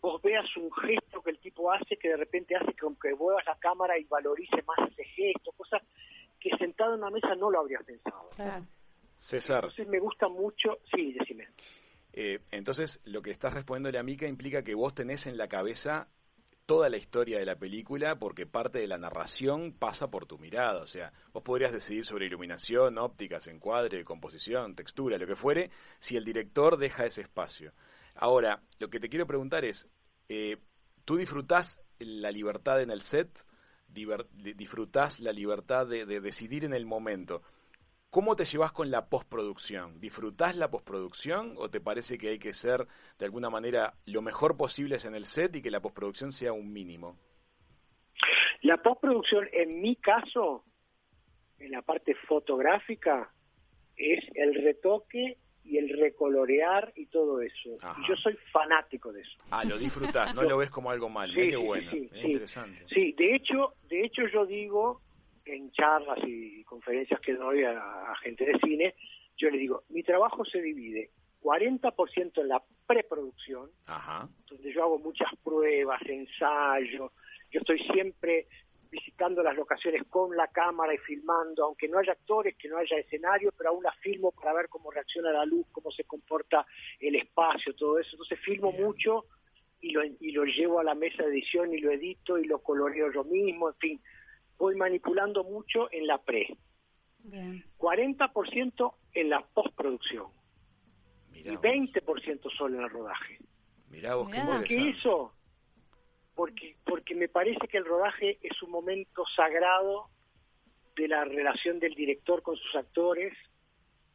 vos 0.01 0.21
veas 0.21 0.45
un 0.57 0.71
gesto 0.73 1.21
que 1.21 1.29
el 1.31 1.39
tipo 1.39 1.71
hace 1.71 1.95
que 1.97 2.09
de 2.09 2.17
repente 2.17 2.55
hace 2.55 2.73
que, 2.73 2.85
que 3.01 3.15
muevas 3.15 3.45
la 3.45 3.55
cámara 3.57 3.97
y 3.97 4.03
valorice 4.05 4.61
más 4.63 4.89
ese 4.91 5.05
gesto, 5.05 5.51
cosas 5.53 5.81
que 6.39 6.49
sentado 6.57 6.95
en 6.95 6.99
una 7.01 7.09
mesa 7.11 7.35
no 7.35 7.49
lo 7.49 7.59
habrías 7.59 7.83
pensado. 7.85 8.29
Claro. 8.35 8.65
César, 9.15 9.63
Entonces 9.63 9.87
me 9.87 9.99
gusta 9.99 10.27
mucho, 10.27 10.79
sí, 10.93 11.13
decime. 11.13 11.47
eh, 12.11 12.39
entonces 12.51 12.99
lo 13.05 13.21
que 13.21 13.31
estás 13.31 13.53
respondiéndole 13.53 13.97
a 13.97 14.03
Mica 14.03 14.27
implica 14.27 14.61
que 14.63 14.75
vos 14.75 14.93
tenés 14.93 15.25
en 15.27 15.37
la 15.37 15.47
cabeza 15.47 16.07
toda 16.65 16.89
la 16.89 16.97
historia 16.97 17.39
de 17.39 17.45
la 17.45 17.57
película 17.57 18.17
porque 18.19 18.45
parte 18.45 18.79
de 18.79 18.87
la 18.87 18.97
narración 18.97 19.73
pasa 19.73 20.09
por 20.09 20.25
tu 20.25 20.37
mirada. 20.37 20.81
O 20.81 20.87
sea, 20.87 21.11
vos 21.33 21.43
podrías 21.43 21.73
decidir 21.73 22.05
sobre 22.05 22.25
iluminación, 22.25 22.97
ópticas, 22.97 23.47
encuadre, 23.47 24.05
composición, 24.05 24.75
textura, 24.75 25.17
lo 25.17 25.27
que 25.27 25.35
fuere, 25.35 25.71
si 25.99 26.15
el 26.15 26.23
director 26.25 26.77
deja 26.77 27.05
ese 27.05 27.21
espacio. 27.21 27.73
Ahora, 28.15 28.61
lo 28.79 28.89
que 28.89 28.99
te 28.99 29.09
quiero 29.09 29.27
preguntar 29.27 29.65
es, 29.65 29.87
eh, 30.29 30.57
¿tú 31.05 31.17
disfrutás 31.17 31.79
la 31.99 32.31
libertad 32.31 32.81
en 32.81 32.91
el 32.91 33.01
set? 33.01 33.45
Diver- 33.93 34.27
di- 34.31 34.53
¿Disfrutás 34.53 35.19
la 35.19 35.33
libertad 35.33 35.85
de 35.87 36.05
decidir 36.05 36.65
en 36.65 36.73
el 36.73 36.85
momento? 36.85 37.43
¿Cómo 38.13 38.35
te 38.35 38.45
llevas 38.45 38.71
con 38.71 38.91
la 38.91 39.09
postproducción? 39.09 39.99
¿Disfrutás 39.99 40.55
la 40.55 40.69
postproducción 40.69 41.55
o 41.57 41.71
te 41.71 41.81
parece 41.81 42.19
que 42.19 42.27
hay 42.27 42.37
que 42.37 42.53
ser 42.53 42.85
de 43.17 43.25
alguna 43.25 43.49
manera 43.49 43.95
lo 44.05 44.21
mejor 44.21 44.55
posible 44.55 44.97
en 45.03 45.15
el 45.15 45.25
set 45.25 45.55
y 45.55 45.63
que 45.63 45.71
la 45.71 45.81
postproducción 45.81 46.31
sea 46.31 46.53
un 46.53 46.71
mínimo? 46.71 47.17
La 48.61 48.77
postproducción, 48.77 49.49
en 49.51 49.81
mi 49.81 49.95
caso, 49.95 50.63
en 51.57 51.71
la 51.71 51.81
parte 51.81 52.13
fotográfica, 52.27 53.33
es 53.97 54.23
el 54.35 54.63
retoque 54.63 55.39
y 55.63 55.79
el 55.79 55.89
recolorear 55.97 56.93
y 56.95 57.07
todo 57.07 57.41
eso. 57.41 57.77
Ajá. 57.81 57.99
Y 57.99 58.07
yo 58.07 58.15
soy 58.15 58.37
fanático 58.51 59.11
de 59.11 59.21
eso. 59.21 59.39
Ah, 59.49 59.63
lo 59.65 59.75
disfrutás, 59.75 60.35
no 60.35 60.43
lo 60.47 60.57
ves 60.59 60.69
como 60.69 60.91
algo 60.91 61.09
malo. 61.09 61.33
Sí, 61.33 61.49
qué 61.49 61.57
sí, 61.57 61.65
bueno, 61.65 61.89
sí, 61.89 62.09
sí. 62.13 62.27
interesante. 62.27 62.85
Sí, 62.89 63.13
de 63.13 63.33
hecho, 63.33 63.73
de 63.89 64.05
hecho 64.05 64.21
yo 64.31 64.45
digo 64.45 65.01
en 65.45 65.71
charlas 65.71 66.19
y 66.25 66.63
conferencias 66.63 67.19
que 67.19 67.33
doy 67.33 67.63
a, 67.63 68.11
a 68.11 68.15
gente 68.17 68.45
de 68.45 68.59
cine, 68.59 68.95
yo 69.37 69.49
le 69.49 69.57
digo, 69.57 69.83
mi 69.89 70.03
trabajo 70.03 70.45
se 70.45 70.61
divide 70.61 71.11
40% 71.41 72.41
en 72.41 72.47
la 72.47 72.63
preproducción, 72.87 73.69
Ajá, 73.87 74.29
donde 74.49 74.73
yo 74.73 74.83
hago 74.83 74.99
muchas 74.99 75.29
pruebas, 75.43 76.01
ensayos, 76.05 77.11
yo 77.51 77.59
estoy 77.59 77.79
siempre 77.79 78.47
visitando 78.89 79.41
las 79.41 79.55
locaciones 79.55 80.03
con 80.07 80.35
la 80.37 80.47
cámara 80.47 80.93
y 80.93 80.99
filmando, 80.99 81.65
aunque 81.65 81.87
no 81.87 81.97
haya 81.97 82.13
actores, 82.13 82.55
que 82.55 82.69
no 82.69 82.77
haya 82.77 82.97
escenario, 82.97 83.51
pero 83.57 83.71
aún 83.71 83.83
las 83.83 83.97
filmo 83.97 84.31
para 84.31 84.53
ver 84.53 84.69
cómo 84.69 84.91
reacciona 84.91 85.31
la 85.31 85.45
luz, 85.45 85.65
cómo 85.71 85.91
se 85.91 86.03
comporta 86.03 86.65
el 86.99 87.15
espacio, 87.15 87.73
todo 87.73 87.97
eso. 87.97 88.11
Entonces 88.13 88.39
filmo 88.39 88.71
Bien. 88.71 88.83
mucho 88.83 89.25
y 89.81 89.91
lo, 89.91 90.03
y 90.03 90.31
lo 90.31 90.45
llevo 90.45 90.79
a 90.79 90.83
la 90.83 90.93
mesa 90.93 91.23
de 91.23 91.29
edición 91.29 91.73
y 91.73 91.79
lo 91.79 91.91
edito 91.91 92.37
y 92.37 92.45
lo 92.45 92.59
coloreo 92.59 93.11
yo 93.11 93.23
mismo, 93.23 93.69
en 93.69 93.75
fin, 93.75 94.01
voy 94.57 94.75
manipulando 94.75 95.43
mucho 95.43 95.91
en 95.91 96.07
la 96.07 96.17
pre. 96.19 96.55
Bien. 97.25 97.63
40% 97.77 98.93
en 99.13 99.29
la 99.29 99.41
postproducción 99.45 100.27
Mirá 101.31 101.53
y 101.53 101.55
vos, 101.55 101.63
20% 101.63 102.51
solo 102.57 102.77
en 102.77 102.83
el 102.83 102.89
rodaje. 102.89 103.39
mirá 103.89 104.15
vos, 104.15 104.29
Mirá. 104.29 104.45
¿Por 104.45 104.63
qué 104.65 104.89
eso? 104.89 105.33
Porque, 106.35 106.75
porque 106.85 107.15
me 107.15 107.29
parece 107.29 107.67
que 107.67 107.77
el 107.77 107.85
rodaje 107.85 108.39
es 108.41 108.61
un 108.63 108.71
momento 108.71 109.23
sagrado 109.35 110.09
de 110.95 111.07
la 111.07 111.23
relación 111.25 111.79
del 111.79 111.93
director 111.95 112.41
con 112.41 112.55
sus 112.57 112.75
actores. 112.75 113.33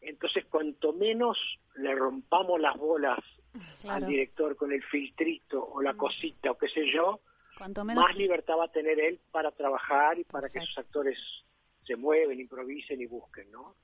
Entonces, 0.01 0.45
cuanto 0.47 0.93
menos 0.93 1.39
le 1.77 1.95
rompamos 1.95 2.61
las 2.61 2.77
bolas 2.77 3.19
Claro. 3.81 4.05
al 4.05 4.11
director 4.11 4.55
con 4.57 4.71
el 4.73 4.83
filtrito 4.85 5.65
o 5.65 5.81
la 5.81 5.95
cosita 5.95 6.51
o 6.51 6.59
qué 6.59 6.69
sé 6.69 6.93
yo, 6.93 7.21
Cuanto 7.59 7.85
menos. 7.85 8.05
más 8.05 8.17
libertad 8.17 8.55
va 8.59 8.67
a 8.67 8.73
tener 8.73 8.99
él 9.01 9.19
para 9.33 9.51
trabajar 9.51 10.19
y 10.19 10.25
para 10.25 10.49
que 10.49 10.61
sus 10.61 10.79
actores 10.79 11.19
se 11.85 11.97
mueven, 11.97 12.39
improvisen 12.41 13.01
y 13.01 13.07
busquen, 13.07 13.51
¿no? 13.51 13.75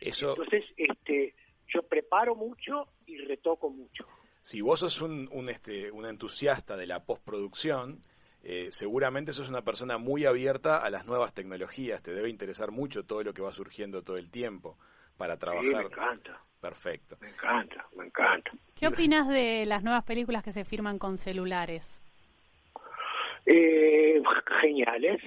Eso, 0.00 0.30
Entonces, 0.30 0.64
este, 0.76 1.34
yo 1.68 1.82
preparo 1.82 2.34
mucho 2.36 2.88
y 3.06 3.16
retoco 3.18 3.70
mucho. 3.70 4.06
si 4.42 4.60
vos 4.60 4.80
sos 4.80 5.00
un, 5.00 5.28
un, 5.32 5.48
este, 5.48 5.90
un 5.90 6.06
entusiasta 6.06 6.76
de 6.76 6.86
la 6.86 7.04
postproducción, 7.04 8.00
eh, 8.42 8.68
seguramente 8.70 9.32
sos 9.32 9.48
una 9.48 9.62
persona 9.62 9.98
muy 9.98 10.24
abierta 10.24 10.76
a 10.78 10.88
las 10.90 11.04
nuevas 11.06 11.34
tecnologías. 11.34 12.02
Te 12.02 12.12
debe 12.14 12.28
interesar 12.28 12.70
mucho 12.70 13.04
todo 13.04 13.24
lo 13.24 13.34
que 13.34 13.42
va 13.42 13.50
surgiendo 13.52 14.02
todo 14.02 14.18
el 14.18 14.30
tiempo 14.30 14.78
para 15.16 15.34
Sí, 15.34 15.38
me 15.40 15.40
trabajar. 15.40 15.86
encanta, 15.86 16.40
Perfecto. 16.60 17.16
me 17.20 17.30
encanta, 17.30 17.86
me 17.96 18.04
encanta. 18.04 18.52
¿Qué 18.76 18.86
opinas 18.86 19.26
de 19.28 19.64
las 19.66 19.82
nuevas 19.82 20.04
películas 20.04 20.44
que 20.44 20.52
se 20.52 20.64
firman 20.64 20.98
con 20.98 21.16
celulares? 21.16 22.02
Eh, 23.46 24.20
geniales. 24.60 25.22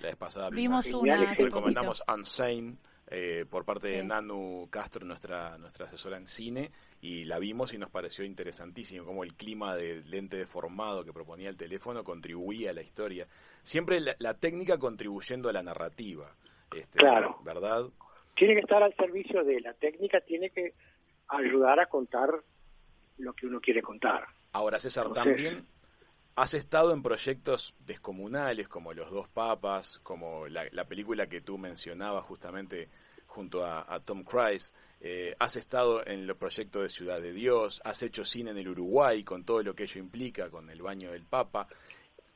La 0.00 0.08
vez 0.08 0.16
pasada 0.16 0.50
Vimos 0.50 0.86
vimos- 0.86 1.02
una 1.02 1.34
recomendamos 1.34 2.00
poquito. 2.00 2.14
Unsane 2.14 2.76
eh, 3.10 3.44
por 3.48 3.64
parte 3.64 3.88
de. 3.88 4.04
Nanu 4.04 4.68
Castro, 4.70 5.04
nuestra 5.06 5.56
nuestra 5.58 5.86
asesora 5.86 6.16
en 6.18 6.26
cine, 6.26 6.70
y 7.00 7.24
la 7.24 7.38
vimos 7.38 7.72
y 7.72 7.78
nos 7.78 7.90
pareció 7.90 8.24
interesantísimo 8.24 9.04
cómo 9.04 9.24
el 9.24 9.34
clima 9.34 9.74
de 9.76 10.02
lente 10.04 10.36
deformado 10.36 11.04
que 11.04 11.12
proponía 11.12 11.48
el 11.48 11.56
teléfono 11.56 12.04
contribuía 12.04 12.70
a 12.70 12.74
la 12.74 12.82
historia. 12.82 13.26
Siempre 13.62 14.00
la, 14.00 14.14
la 14.18 14.34
técnica 14.34 14.78
contribuyendo 14.78 15.48
a 15.48 15.52
la 15.54 15.62
narrativa. 15.62 16.34
Este, 16.74 16.98
Claro. 16.98 17.38
¿Verdad? 17.44 17.86
Tiene 18.36 18.54
que 18.54 18.60
estar 18.60 18.82
al 18.82 18.94
servicio 18.94 19.42
de 19.42 19.60
la 19.62 19.72
técnica, 19.74 20.20
tiene 20.20 20.50
que 20.50 20.74
ayudar 21.28 21.80
a 21.80 21.86
contar 21.86 22.28
lo 23.18 23.32
que 23.32 23.46
uno 23.46 23.58
quiere 23.60 23.80
contar. 23.82 24.26
Ahora, 24.52 24.78
César, 24.78 25.06
Entonces- 25.08 25.34
también 25.34 25.66
has 26.38 26.54
estado 26.54 26.92
en 26.92 27.02
proyectos 27.02 27.74
descomunales 27.84 28.68
como 28.68 28.94
Los 28.94 29.10
Dos 29.10 29.28
Papas, 29.28 29.98
como 30.04 30.46
la, 30.46 30.66
la 30.70 30.84
película 30.84 31.28
que 31.28 31.40
tú 31.40 31.58
mencionabas 31.58 32.24
justamente 32.26 32.88
junto 33.26 33.64
a, 33.64 33.92
a 33.92 33.98
Tom 33.98 34.22
Cruise. 34.22 34.72
Eh, 35.00 35.34
has 35.40 35.56
estado 35.56 36.06
en 36.06 36.28
los 36.28 36.36
proyectos 36.36 36.82
de 36.82 36.90
Ciudad 36.90 37.20
de 37.20 37.32
Dios, 37.32 37.82
has 37.84 38.04
hecho 38.04 38.24
cine 38.24 38.52
en 38.52 38.58
el 38.58 38.68
Uruguay 38.68 39.24
con 39.24 39.44
todo 39.44 39.64
lo 39.64 39.74
que 39.74 39.82
ello 39.82 39.98
implica, 39.98 40.48
con 40.48 40.70
el 40.70 40.80
baño 40.80 41.10
del 41.10 41.24
Papa. 41.24 41.66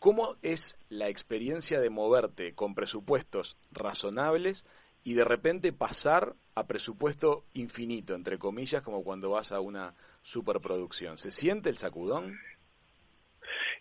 ¿Cómo 0.00 0.36
es 0.42 0.76
la 0.88 1.08
experiencia 1.08 1.80
de 1.80 1.88
moverte 1.88 2.56
con 2.56 2.74
presupuestos 2.74 3.56
razonables 3.70 4.64
y 5.04 5.14
de 5.14 5.24
repente 5.24 5.72
pasar 5.72 6.34
a 6.56 6.66
presupuesto 6.66 7.44
infinito, 7.52 8.16
entre 8.16 8.40
comillas, 8.40 8.82
como 8.82 9.04
cuando 9.04 9.30
vas 9.30 9.52
a 9.52 9.60
una 9.60 9.94
superproducción? 10.22 11.18
¿Se 11.18 11.30
siente 11.30 11.70
el 11.70 11.78
sacudón? 11.78 12.36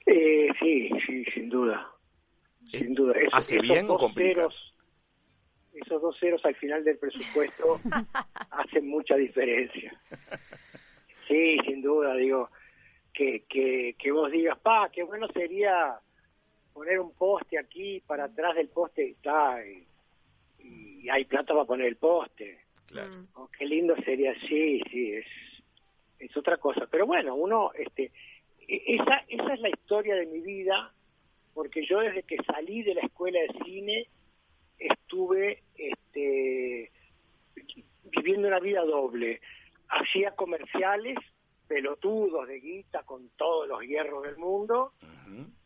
Eh, 0.06 0.49
sí, 0.60 0.89
sí, 1.06 1.26
sin 1.34 1.49
duda. 1.49 1.88
Sin 2.72 2.93
duda. 2.93 3.14
Esos- 3.14 3.34
¿Hace 3.34 3.56
esos 3.56 3.68
bien 3.68 3.86
o 3.86 3.89
dos 3.89 3.99
complica? 4.02 4.41
ceros- 4.41 4.74
esos 5.74 6.02
dos 6.02 6.18
ceros 6.20 6.43
al 6.45 6.56
final 6.56 6.84
del 6.84 6.97
presupuesto 6.97 7.80
hacen 8.52 8.88
mucha 8.88 9.16
diferencia. 9.16 9.93
Sí, 11.28 11.58
sin 11.66 11.82
duda, 11.82 12.14
digo, 12.16 12.49
que, 13.14 13.43
que, 13.47 13.95
que 13.97 14.12
vos 14.12 14.32
digas, 14.32 14.58
pa, 14.60 14.89
qué 14.91 15.04
bueno 15.04 15.28
sería 15.30 15.97
poner 16.74 16.99
un 16.99 17.14
poste 17.14 17.58
aquí 17.58 18.02
para 18.06 18.26
atrás 18.26 18.56
del 18.56 18.68
poste 18.70 19.12
está, 19.12 19.60
y, 19.66 19.86
y 20.60 21.10
hay 21.10 21.26
plata 21.26 21.54
para 21.54 21.66
poner 21.66 21.88
el 21.88 21.95
poste. 21.97 22.60
Claro. 22.88 23.26
Oh, 23.36 23.47
qué 23.58 23.66
lindo 23.66 23.95
sería, 24.04 24.34
sí, 24.41 24.82
sí, 24.91 25.14
es, 25.14 25.26
es 26.20 26.36
otra 26.36 26.58
cosa. 26.58 26.88
Pero 26.91 27.06
bueno, 27.06 27.36
uno, 27.36 27.72
este, 27.76 28.12
esa, 28.72 29.24
esa 29.28 29.54
es 29.54 29.60
la 29.60 29.70
historia 29.70 30.16
de 30.16 30.26
mi 30.28 30.40
vida, 30.40 30.94
porque 31.54 31.86
yo 31.86 32.00
desde 32.00 32.24
que 32.24 32.38
salí 32.44 32.84
de 32.84 32.96
la 32.96 33.02
escuela 33.02 33.40
de 33.40 33.66
cine 33.66 34.08
estuve 34.80 35.64
este, 35.76 36.92
viviendo 38.04 38.48
una 38.48 38.60
vida 38.60 38.84
doble. 38.84 39.42
Hacía 39.90 40.32
comerciales, 40.36 41.18
pelotudos 41.68 42.48
de 42.48 42.60
guita, 42.60 43.04
con 43.04 43.30
todos 43.36 43.68
los 43.68 43.82
hierros 43.82 44.24
del 44.24 44.38
mundo, 44.38 44.94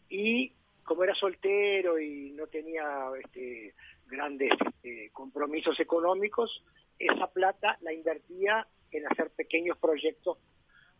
y 0.09 0.53
como 0.83 1.03
era 1.03 1.15
soltero 1.15 1.99
y 1.99 2.31
no 2.31 2.47
tenía 2.47 3.09
este, 3.23 3.73
grandes 4.07 4.51
este, 4.65 5.09
compromisos 5.11 5.79
económicos, 5.79 6.63
esa 6.97 7.27
plata 7.27 7.77
la 7.81 7.93
invertía 7.93 8.67
en 8.91 9.07
hacer 9.07 9.31
pequeños 9.31 9.77
proyectos 9.77 10.37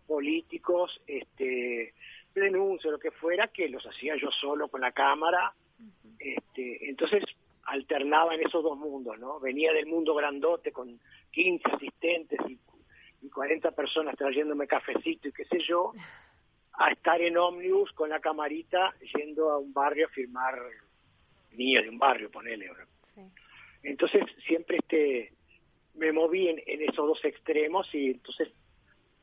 políticos, 0.08 1.02
este, 1.08 1.94
denuncia, 2.34 2.92
lo 2.92 3.00
que 3.00 3.12
fuera, 3.12 3.48
que 3.48 3.70
los 3.70 3.86
hacía 3.86 4.16
yo 4.16 4.30
solo 4.32 4.68
con 4.68 4.82
la 4.82 4.92
cámara. 4.92 5.54
este, 6.20 6.90
entonces 6.90 7.24
alternaba 7.66 8.36
en 8.36 8.46
esos 8.46 8.64
dos 8.64 8.78
mundos, 8.78 9.18
¿no? 9.20 9.40
Venía 9.40 9.74
del 9.74 9.88
mundo 9.88 10.14
grandote 10.14 10.72
con 10.72 11.00
15 11.32 11.64
asistentes 11.72 12.40
y, 12.48 12.60
y 13.22 13.30
40 13.30 13.72
personas 13.72 14.16
trayéndome 14.16 14.68
cafecito 14.68 15.28
y 15.28 15.32
qué 15.32 15.46
sé 15.46 15.60
yo, 15.60 15.94
a 16.74 16.92
estar 16.92 17.22
en 17.22 17.38
ómnibus 17.38 17.92
con 17.94 18.10
la 18.10 18.20
camarita 18.20 18.94
yendo 19.18 19.52
a 19.52 19.58
un 19.58 19.74
barrio 19.74 20.08
a 20.08 20.10
filmar 20.10 20.60
niños 21.52 21.84
de 21.84 21.90
un 21.90 21.98
barrio, 21.98 22.30
ponele. 22.30 22.68
¿no? 22.68 22.74
Sí. 23.14 23.22
Entonces 23.84 24.24
siempre 24.46 24.78
este 24.78 25.32
me 25.96 26.12
moví 26.12 26.50
en, 26.50 26.62
en 26.66 26.82
esos 26.82 27.08
dos 27.08 27.24
extremos 27.24 27.88
y 27.96 28.12
entonces 28.12 28.52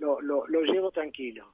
lo, 0.02 0.20
lo, 0.20 0.46
lo 0.48 0.60
llevo 0.62 0.90
tranquilo. 0.90 1.46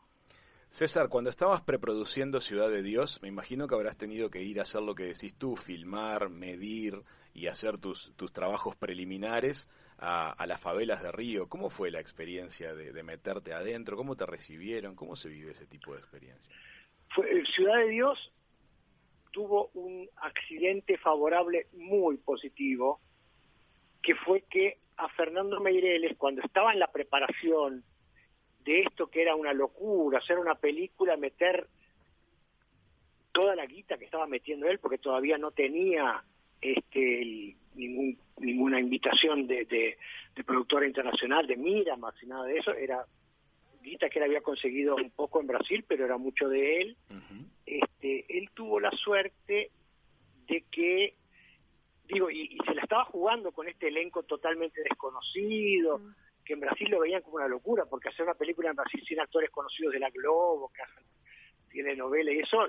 César, 0.71 1.09
cuando 1.09 1.31
estabas 1.31 1.63
preproduciendo 1.63 2.41
Ciudad 2.41 2.69
de 2.69 2.83
Dios, 2.83 3.21
me 3.23 3.29
imagino 3.29 3.69
que 3.69 3.75
habrás 3.75 3.97
tenido 3.97 4.31
que 4.31 4.43
ir 4.43 4.59
a 4.59 4.63
hacer 4.63 4.83
lo 4.83 4.95
que 4.95 5.05
decís 5.05 5.35
tú, 5.37 5.57
filmar, 5.57 6.29
medir 6.31 7.03
y 7.35 7.47
hacer 7.47 7.79
tus, 7.79 8.13
tus 8.17 8.33
trabajos 8.33 8.75
preliminares 8.77 9.69
a, 9.99 10.31
a 10.31 10.47
las 10.47 10.61
favelas 10.61 11.03
de 11.03 11.13
Río. 11.13 11.49
¿Cómo 11.49 11.71
fue 11.71 11.91
la 11.91 12.01
experiencia 12.01 12.75
de, 12.75 12.93
de 12.93 13.03
meterte 13.03 13.53
adentro? 13.53 13.97
¿Cómo 13.97 14.17
te 14.17 14.27
recibieron? 14.27 14.95
¿Cómo 14.95 15.15
se 15.17 15.29
vive 15.29 15.53
ese 15.53 15.67
tipo 15.67 15.95
de 15.95 16.01
experiencia? 16.01 16.55
Fue, 17.15 17.25
eh, 17.31 17.45
Ciudad 17.55 17.79
de 17.79 17.89
Dios 17.89 18.33
tuvo 19.31 19.71
un 19.75 20.09
accidente 20.17 20.99
favorable 20.99 21.67
muy 21.75 22.17
positivo, 22.17 23.01
que 24.03 24.15
fue 24.15 24.43
que 24.51 24.79
a 24.97 25.09
Fernando 25.11 25.61
Meireles, 25.61 26.17
cuando 26.19 26.43
estaba 26.43 26.73
en 26.73 26.81
la 26.81 26.91
preparación 26.91 27.85
de 28.65 28.81
esto 28.81 29.09
que 29.09 29.23
era 29.23 29.35
una 29.35 29.53
locura, 29.53 30.19
hacer 30.19 30.39
una 30.39 30.55
película, 30.57 31.17
meter 31.17 31.67
toda 33.33 33.55
la 33.57 33.67
guita 33.67 33.99
que 33.99 34.05
estaba 34.05 34.27
metiendo 34.27 34.67
él, 34.69 34.79
porque 34.79 34.99
todavía 34.99 35.39
no 35.39 35.51
tenía 35.53 36.23
este 36.61 37.23
el- 37.23 37.57
ningún, 37.75 38.19
ninguna 38.39 38.81
invitación 38.81 39.47
de, 39.47 39.65
de, 39.65 39.97
de 40.35 40.45
productora 40.45 40.87
internacional, 40.87 41.47
de 41.47 41.57
Miramax 41.57 42.21
y 42.23 42.27
nada 42.27 42.45
de 42.45 42.59
eso, 42.59 42.73
era 42.75 43.05
guita 43.83 44.11
que 44.11 44.19
él 44.19 44.25
había 44.25 44.41
conseguido 44.41 44.97
un 44.97 45.11
poco 45.11 45.41
en 45.41 45.47
Brasil, 45.47 45.85
pero 45.87 46.05
era 46.05 46.19
mucho 46.19 46.49
de 46.49 46.79
él. 46.81 46.97
Este, 47.65 48.25
él 48.37 48.51
tuvo 48.55 48.81
la 48.81 48.91
suerte 48.91 49.71
de 50.49 50.65
que, 50.71 51.15
digo, 52.09 52.29
y, 52.31 52.55
y 52.55 52.59
se 52.67 52.75
la 52.75 52.83
estaba 52.83 53.05
jugando 53.05 53.53
con 53.53 53.69
este 53.69 53.89
elenco 53.89 54.25
totalmente 54.25 54.83
desconocido, 54.83 56.01
que 56.49 56.55
en 56.55 56.61
Brasil 56.61 56.89
lo 56.89 57.01
veían 57.01 57.21
como 57.21 57.37
una 57.37 57.47
locura, 57.47 57.85
porque 57.85 58.09
hacer 58.09 58.25
una 58.25 58.33
película 58.33 58.71
en 58.71 58.77
Brasil 58.77 59.05
sin 59.07 59.21
actores 59.21 59.51
conocidos 59.51 59.93
de 59.93 60.01
la 60.01 60.09
Globo, 60.09 60.73
que 60.75 60.81
hacen 60.81 61.05
telenovela 61.71 62.33
y 62.33 62.39
eso, 62.39 62.67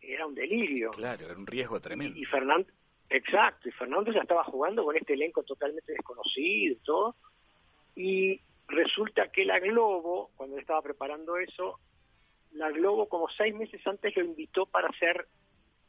era 0.00 0.24
un 0.24 0.34
delirio. 0.36 0.92
Claro, 0.92 1.24
era 1.24 1.34
un 1.34 1.44
riesgo 1.44 1.80
tremendo. 1.80 2.16
Y, 2.16 2.22
y 2.22 2.24
Fernando, 2.24 2.72
exacto, 3.10 3.68
y 3.68 3.72
Fernando 3.72 4.12
ya 4.12 4.20
estaba 4.20 4.44
jugando 4.44 4.84
con 4.84 4.96
este 4.96 5.14
elenco 5.14 5.42
totalmente 5.42 5.90
desconocido 5.90 6.74
y 6.74 6.84
todo. 6.84 7.16
Y 7.96 8.40
resulta 8.68 9.26
que 9.32 9.44
la 9.44 9.58
Globo, 9.58 10.30
cuando 10.36 10.54
él 10.54 10.62
estaba 10.62 10.80
preparando 10.80 11.36
eso, 11.36 11.80
la 12.52 12.70
Globo 12.70 13.08
como 13.08 13.28
seis 13.28 13.52
meses 13.56 13.84
antes 13.88 14.16
lo 14.16 14.22
invitó 14.22 14.66
para 14.66 14.88
hacer 14.88 15.26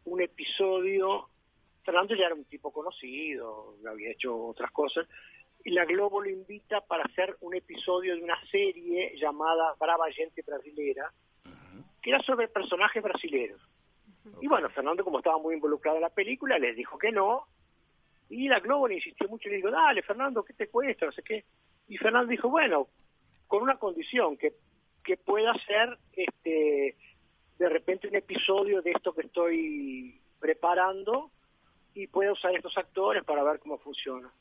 un 0.05 0.23
episodio. 0.23 1.29
Fernando 1.83 2.15
ya 2.15 2.25
era 2.25 2.33
un 2.33 2.45
tipo 2.45 2.73
conocido, 2.73 3.77
había 3.87 4.09
hecho 4.09 4.35
otras 4.47 4.71
cosas. 4.71 5.07
Y 5.65 5.71
la 5.71 5.83
Globo 5.83 6.21
lo 6.21 6.29
invita 6.29 6.81
para 6.81 7.03
hacer 7.05 7.35
un 7.41 7.55
episodio 7.55 8.15
de 8.15 8.23
una 8.23 8.39
serie 8.51 9.17
llamada 9.17 9.73
Brava 9.79 10.05
Gente 10.11 10.43
Brasilera, 10.45 11.11
que 12.03 12.11
era 12.11 12.21
sobre 12.21 12.47
personajes 12.47 13.01
brasileños. 13.01 13.59
Y 14.41 14.47
bueno, 14.47 14.69
Fernando, 14.69 15.03
como 15.03 15.17
estaba 15.17 15.39
muy 15.39 15.55
involucrado 15.55 15.97
en 15.97 16.03
la 16.03 16.11
película, 16.11 16.59
les 16.59 16.75
dijo 16.75 16.99
que 16.99 17.11
no. 17.11 17.47
Y 18.29 18.47
la 18.47 18.59
Globo 18.59 18.87
le 18.87 18.95
insistió 18.95 19.27
mucho 19.27 19.47
y 19.47 19.53
le 19.53 19.57
dijo, 19.57 19.71
dale, 19.71 20.03
Fernando, 20.03 20.43
¿qué 20.43 20.53
te 20.53 20.69
cuesta? 20.69 21.07
No 21.07 21.11
sé 21.11 21.23
qué. 21.23 21.43
Y 21.87 21.97
Fernando 21.97 22.29
dijo, 22.29 22.47
bueno, 22.47 22.87
con 23.47 23.63
una 23.63 23.77
condición, 23.77 24.37
que, 24.37 24.53
que 25.03 25.17
pueda 25.17 25.51
ser 25.65 25.97
este, 26.13 26.95
de 27.57 27.69
repente 27.69 28.07
un 28.07 28.15
episodio 28.15 28.83
de 28.83 28.91
esto 28.91 29.15
que 29.15 29.23
estoy 29.23 30.21
preparando 30.39 31.31
y 31.95 32.05
pueda 32.07 32.31
usar 32.33 32.55
estos 32.55 32.77
actores 32.77 33.23
para 33.23 33.43
ver 33.43 33.57
cómo 33.59 33.77
funciona. 33.79 34.31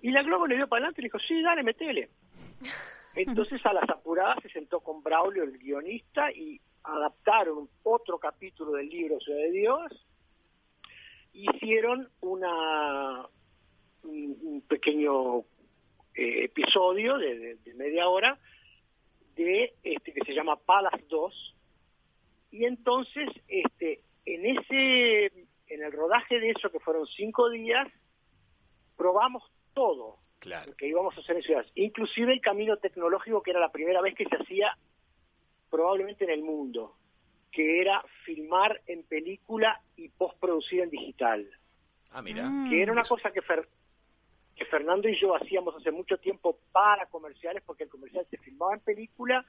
Y 0.00 0.10
la 0.12 0.22
Globo 0.22 0.46
le 0.46 0.56
dio 0.56 0.66
para 0.68 0.78
adelante 0.84 1.00
y 1.00 1.02
le 1.02 1.06
dijo, 1.08 1.18
sí, 1.18 1.42
dale, 1.42 1.62
metele. 1.62 2.08
Entonces 3.14 3.60
a 3.66 3.72
las 3.74 3.88
apuradas 3.90 4.38
se 4.42 4.48
sentó 4.48 4.80
con 4.80 5.02
Braulio, 5.02 5.42
el 5.42 5.58
guionista, 5.58 6.30
y 6.32 6.58
adaptaron 6.84 7.68
otro 7.82 8.18
capítulo 8.18 8.72
del 8.72 8.88
libro 8.88 9.18
Ciudad 9.20 9.40
de 9.40 9.50
Dios, 9.50 10.06
hicieron 11.32 12.08
una 12.20 13.26
un, 14.02 14.38
un 14.42 14.60
pequeño 14.62 15.40
eh, 16.14 16.44
episodio 16.44 17.18
de, 17.18 17.38
de- 17.38 17.54
de 17.56 17.74
media 17.74 18.08
hora 18.08 18.38
de 19.36 19.74
este 19.82 20.12
que 20.12 20.24
se 20.24 20.32
llama 20.34 20.56
Palas 20.56 20.92
2 21.08 21.56
y 22.52 22.64
entonces 22.64 23.28
este 23.48 24.00
en 24.24 24.46
ese 24.58 25.46
en 25.70 25.82
el 25.82 25.92
rodaje 25.92 26.38
de 26.38 26.50
eso 26.50 26.70
que 26.70 26.80
fueron 26.80 27.06
cinco 27.06 27.48
días 27.50 27.88
probamos 28.96 29.42
todo 29.72 30.18
Claro. 30.40 30.70
lo 30.70 30.76
que 30.76 30.88
íbamos 30.88 31.16
a 31.16 31.20
hacer 31.20 31.36
en 31.36 31.42
ciudades, 31.42 31.70
inclusive 31.74 32.32
el 32.32 32.40
camino 32.40 32.76
tecnológico 32.78 33.42
que 33.42 33.50
era 33.50 33.60
la 33.60 33.70
primera 33.72 34.00
vez 34.00 34.14
que 34.14 34.24
se 34.24 34.36
hacía 34.36 34.76
probablemente 35.70 36.24
en 36.24 36.30
el 36.30 36.42
mundo, 36.42 36.96
que 37.52 37.80
era 37.80 38.02
filmar 38.24 38.80
en 38.86 39.02
película 39.04 39.80
y 39.96 40.08
postproducir 40.08 40.80
en 40.80 40.90
digital, 40.90 41.48
Ah, 42.12 42.22
mira. 42.22 42.44
Mm. 42.48 42.70
que 42.70 42.82
era 42.82 42.90
una 42.92 43.02
cosa 43.04 43.30
que, 43.32 43.40
Fer- 43.42 43.68
que 44.56 44.64
Fernando 44.64 45.08
y 45.08 45.20
yo 45.20 45.34
hacíamos 45.36 45.76
hace 45.76 45.90
mucho 45.90 46.16
tiempo 46.18 46.58
para 46.72 47.06
comerciales, 47.06 47.62
porque 47.64 47.84
el 47.84 47.90
comercial 47.90 48.26
se 48.30 48.38
filmaba 48.38 48.74
en 48.74 48.80
película, 48.80 49.44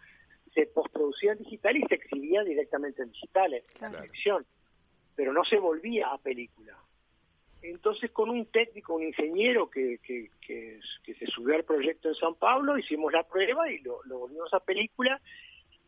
se 0.53 0.67
postproducía 0.67 1.31
en 1.31 1.39
digital 1.39 1.77
y 1.77 1.83
se 1.87 1.95
exhibía 1.95 2.43
directamente 2.43 3.01
en 3.01 3.11
digital, 3.11 3.53
en 3.53 3.63
la 3.63 3.79
Claro. 3.79 3.95
televisión, 3.97 4.45
pero 5.15 5.33
no 5.33 5.43
se 5.43 5.57
volvía 5.57 6.07
a 6.07 6.17
película. 6.17 6.77
Entonces, 7.61 8.09
con 8.11 8.29
un 8.29 8.47
técnico, 8.47 8.95
un 8.95 9.03
ingeniero 9.03 9.69
que, 9.69 9.99
que, 9.99 10.31
que, 10.41 10.79
que 11.03 11.13
se 11.13 11.27
subió 11.27 11.55
al 11.55 11.63
proyecto 11.63 12.09
en 12.09 12.15
San 12.15 12.35
Pablo, 12.35 12.77
hicimos 12.77 13.13
la 13.13 13.23
prueba 13.23 13.69
y 13.71 13.79
lo, 13.79 14.03
lo 14.05 14.19
volvimos 14.19 14.51
a 14.53 14.59
película 14.59 15.21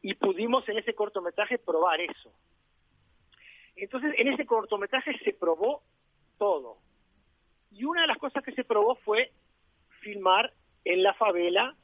y 0.01 0.13
pudimos 0.13 0.67
en 0.69 0.77
ese 0.77 0.93
cortometraje 0.93 1.57
probar 1.57 1.99
eso. 2.01 2.31
Entonces, 3.75 4.13
en 4.17 4.27
ese 4.27 4.45
cortometraje 4.45 5.17
se 5.23 5.33
probó 5.33 5.81
todo. 6.37 6.77
Y 7.71 7.85
una 7.85 8.01
de 8.01 8.07
las 8.07 8.19
cosas 8.19 8.43
que 8.43 8.51
se 8.51 8.63
probó 8.63 8.95
fue 8.95 9.31
filmar 10.01 10.53
en 10.85 11.01
la 11.01 11.13
favela 11.13 11.75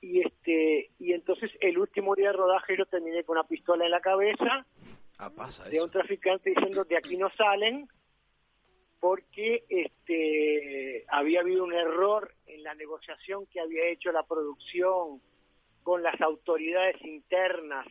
y 0.00 0.20
este 0.20 0.90
y 0.98 1.12
entonces 1.12 1.50
el 1.60 1.78
último 1.78 2.14
día 2.14 2.28
de 2.28 2.36
rodaje 2.36 2.76
yo 2.76 2.86
terminé 2.86 3.24
con 3.24 3.36
una 3.38 3.48
pistola 3.48 3.84
en 3.84 3.90
la 3.90 4.00
cabeza 4.00 4.64
Ah, 5.18 5.30
pasa 5.30 5.64
de 5.68 5.76
eso. 5.76 5.84
un 5.84 5.90
traficante 5.90 6.50
diciendo 6.50 6.84
de 6.84 6.96
aquí 6.96 7.16
no 7.16 7.30
salen 7.30 7.88
porque 9.00 9.64
este 9.68 11.04
había 11.08 11.40
habido 11.40 11.64
un 11.64 11.72
error 11.72 12.34
en 12.46 12.62
la 12.62 12.74
negociación 12.74 13.46
que 13.46 13.60
había 13.60 13.86
hecho 13.88 14.10
la 14.12 14.22
producción 14.24 15.20
con 15.82 16.02
las 16.02 16.20
autoridades 16.20 17.00
internas 17.04 17.86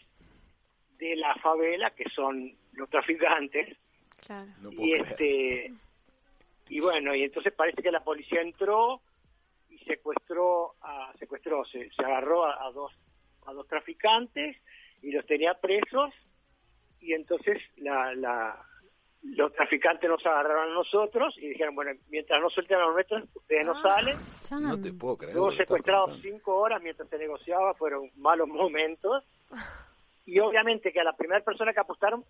de 0.97 1.15
la 1.15 1.35
favela 1.35 1.91
que 1.91 2.09
son 2.09 2.55
los 2.73 2.89
traficantes 2.89 3.77
Claro. 4.25 4.51
No 4.61 4.71
puedo 4.71 4.85
y 4.87 4.91
creer. 4.93 5.01
este 5.07 5.73
y 6.69 6.79
bueno 6.79 7.13
y 7.13 7.23
entonces 7.23 7.53
parece 7.53 7.81
que 7.83 7.91
la 7.91 8.03
policía 8.03 8.41
entró 8.41 9.01
y 9.69 9.77
secuestró 9.79 10.75
a 10.81 11.13
secuestró 11.19 11.63
se, 11.65 11.89
se 11.91 12.03
agarró 12.03 12.45
a, 12.45 12.65
a 12.65 12.71
dos 12.71 12.91
a 13.45 13.53
dos 13.53 13.67
traficantes 13.67 14.57
y 15.03 15.11
los 15.11 15.25
tenía 15.27 15.53
presos 15.55 16.11
y 17.05 17.13
entonces 17.13 17.61
la, 17.77 18.13
la 18.15 18.57
los 19.23 19.51
traficantes 19.53 20.07
nos 20.09 20.23
agarraron 20.25 20.69
a 20.71 20.73
nosotros 20.73 21.35
y 21.39 21.47
dijeron 21.49 21.73
bueno 21.75 21.91
mientras 22.09 22.39
no 22.41 22.49
suelten 22.49 22.77
a 22.77 22.81
los 22.85 22.93
nuestros 22.93 23.23
ustedes 23.33 23.65
no 23.65 23.73
Ah. 23.77 23.81
salen 23.81 24.17
No 24.61 24.79
te 24.81 24.93
puedo 24.93 25.17
creer. 25.17 25.35
Estás 25.35 25.55
secuestrados 25.57 26.19
cinco 26.21 26.55
horas 26.57 26.81
mientras 26.81 27.09
se 27.09 27.17
negociaba, 27.17 27.73
fueron 27.73 28.09
malos 28.17 28.47
momentos. 28.47 29.23
Y 30.27 30.39
obviamente 30.39 30.91
que 30.91 30.99
a 30.99 31.03
la 31.03 31.13
primera 31.15 31.43
persona 31.43 31.71
que 31.71 31.79
apostaron 31.81 32.25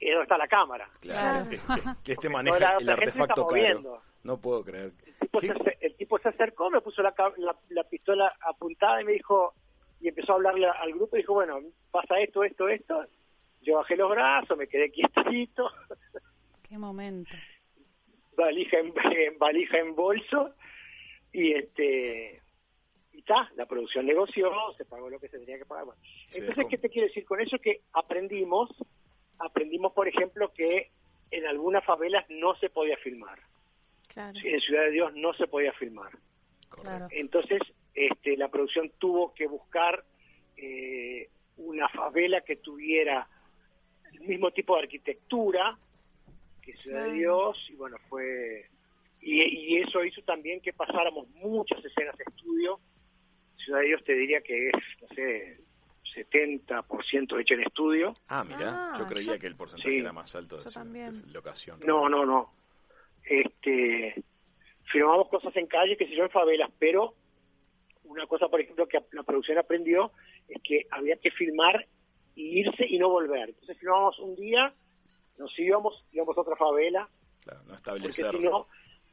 es 0.00 0.10
donde 0.10 0.22
está 0.24 0.36
la 0.36 0.48
cámara. 0.48 0.90
Claro. 1.00 1.48
Que 2.04 2.12
este 2.14 2.28
maneja 2.28 2.76
el 2.80 2.88
artefacto 2.88 3.22
está 3.22 3.34
caro. 3.34 3.46
moviendo. 3.46 4.02
No 4.24 4.40
puedo 4.40 4.64
creer. 4.64 4.90
El 5.06 5.14
tipo, 5.20 5.40
se, 5.40 5.48
acer- 5.54 5.76
el 5.80 5.96
tipo 5.96 6.18
se 6.18 6.28
acercó, 6.30 6.68
me 6.68 6.80
puso 6.80 7.00
la, 7.00 7.14
la, 7.36 7.54
la 7.68 7.84
pistola 7.84 8.34
apuntada 8.40 9.00
y 9.00 9.04
me 9.04 9.12
dijo, 9.12 9.54
y 10.00 10.08
empezó 10.08 10.32
a 10.32 10.34
hablarle 10.34 10.66
al 10.66 10.92
grupo 10.94 11.14
y 11.16 11.20
dijo, 11.20 11.34
bueno, 11.34 11.60
pasa 11.92 12.18
esto, 12.18 12.42
esto, 12.42 12.68
esto. 12.68 13.04
Yo 13.62 13.76
bajé 13.76 13.96
los 13.96 14.10
brazos, 14.10 14.56
me 14.56 14.66
quedé 14.68 14.90
quietito, 14.90 15.70
Qué 16.68 16.78
momento. 16.78 17.30
valija 18.36 18.78
en, 18.78 18.92
en 19.12 19.38
valija 19.38 19.78
en 19.78 19.94
bolso 19.94 20.54
y 21.32 21.52
este 21.52 22.42
y 23.12 23.18
está, 23.20 23.50
la 23.56 23.66
producción 23.66 24.06
negoció, 24.06 24.50
se 24.76 24.84
pagó 24.84 25.10
lo 25.10 25.18
que 25.18 25.28
se 25.28 25.38
tenía 25.38 25.58
que 25.58 25.64
pagar. 25.64 25.86
Bueno, 25.86 26.00
Entonces. 26.32 26.66
¿qué 26.70 26.78
te 26.78 26.88
quiero 26.88 27.08
decir 27.08 27.24
con 27.24 27.40
eso? 27.40 27.58
Que 27.58 27.80
aprendimos, 27.92 28.70
aprendimos, 29.38 29.92
por 29.92 30.06
ejemplo, 30.06 30.52
que 30.52 30.92
en 31.30 31.46
algunas 31.46 31.84
favelas 31.84 32.24
no 32.28 32.54
se 32.56 32.70
podía 32.70 32.96
filmar. 32.98 33.40
Claro. 34.06 34.38
En 34.42 34.60
Ciudad 34.60 34.84
de 34.84 34.90
Dios 34.92 35.12
no 35.14 35.32
se 35.34 35.48
podía 35.48 35.72
filmar. 35.72 36.12
Claro. 36.68 37.08
Entonces, 37.10 37.60
este, 37.94 38.36
la 38.36 38.48
producción 38.48 38.92
tuvo 38.98 39.34
que 39.34 39.46
buscar 39.48 40.04
eh, 40.56 41.28
una 41.56 41.88
favela 41.88 42.42
que 42.42 42.56
tuviera 42.56 43.28
el 44.20 44.26
mismo 44.28 44.50
tipo 44.50 44.74
de 44.76 44.82
arquitectura 44.82 45.78
que 46.62 46.72
Ciudad 46.74 47.04
de. 47.04 47.12
Dios, 47.14 47.56
y 47.70 47.74
bueno, 47.74 47.96
fue. 48.08 48.66
Y, 49.20 49.42
y 49.42 49.76
eso 49.78 50.04
hizo 50.04 50.22
también 50.22 50.60
que 50.60 50.72
pasáramos 50.72 51.28
muchas 51.30 51.84
escenas 51.84 52.16
de 52.16 52.24
estudio. 52.28 52.78
Ciudad 53.56 53.80
de 53.80 53.86
Dios 53.86 54.04
te 54.04 54.14
diría 54.14 54.40
que 54.40 54.68
es, 54.68 54.74
no 55.02 55.08
sé, 55.14 55.58
70% 56.14 57.40
hecha 57.40 57.54
en 57.54 57.62
estudio. 57.62 58.14
Ah, 58.28 58.44
mira, 58.44 58.92
Ah, 58.92 58.96
yo 58.98 59.06
creía 59.06 59.34
yo- 59.34 59.38
que 59.40 59.46
el 59.46 59.56
porcentaje 59.56 59.90
Sí. 59.90 59.98
era 59.98 60.12
más 60.12 60.34
alto 60.36 60.58
de 60.58 60.70
también. 60.70 61.22
de 61.26 61.32
locación. 61.32 61.80
No, 61.84 62.08
no, 62.08 62.24
no. 62.24 62.52
Este, 63.24 64.22
filmamos 64.92 65.28
cosas 65.28 65.54
en 65.56 65.66
calle, 65.66 65.96
que 65.96 66.06
se 66.06 66.14
yo, 66.14 66.24
en 66.24 66.30
favelas, 66.30 66.70
pero 66.78 67.14
una 68.04 68.26
cosa, 68.26 68.48
por 68.48 68.60
ejemplo, 68.60 68.86
que 68.86 69.00
la 69.12 69.22
producción 69.22 69.58
aprendió 69.58 70.12
es 70.48 70.62
que 70.62 70.86
había 70.90 71.16
que 71.16 71.30
filmar 71.30 71.86
y 72.38 72.60
irse 72.60 72.86
y 72.88 72.98
no 72.98 73.08
volver. 73.08 73.48
Entonces 73.50 73.76
filmábamos 73.78 74.18
un 74.20 74.36
día, 74.36 74.72
nos 75.38 75.58
íbamos, 75.58 76.04
íbamos 76.12 76.36
a 76.36 76.40
otra 76.42 76.56
favela, 76.56 77.08
Claro, 77.42 77.60
no 77.60 77.64
porque 77.66 77.76
establecer. 77.76 78.30
si 78.36 78.38
no, 78.40 78.66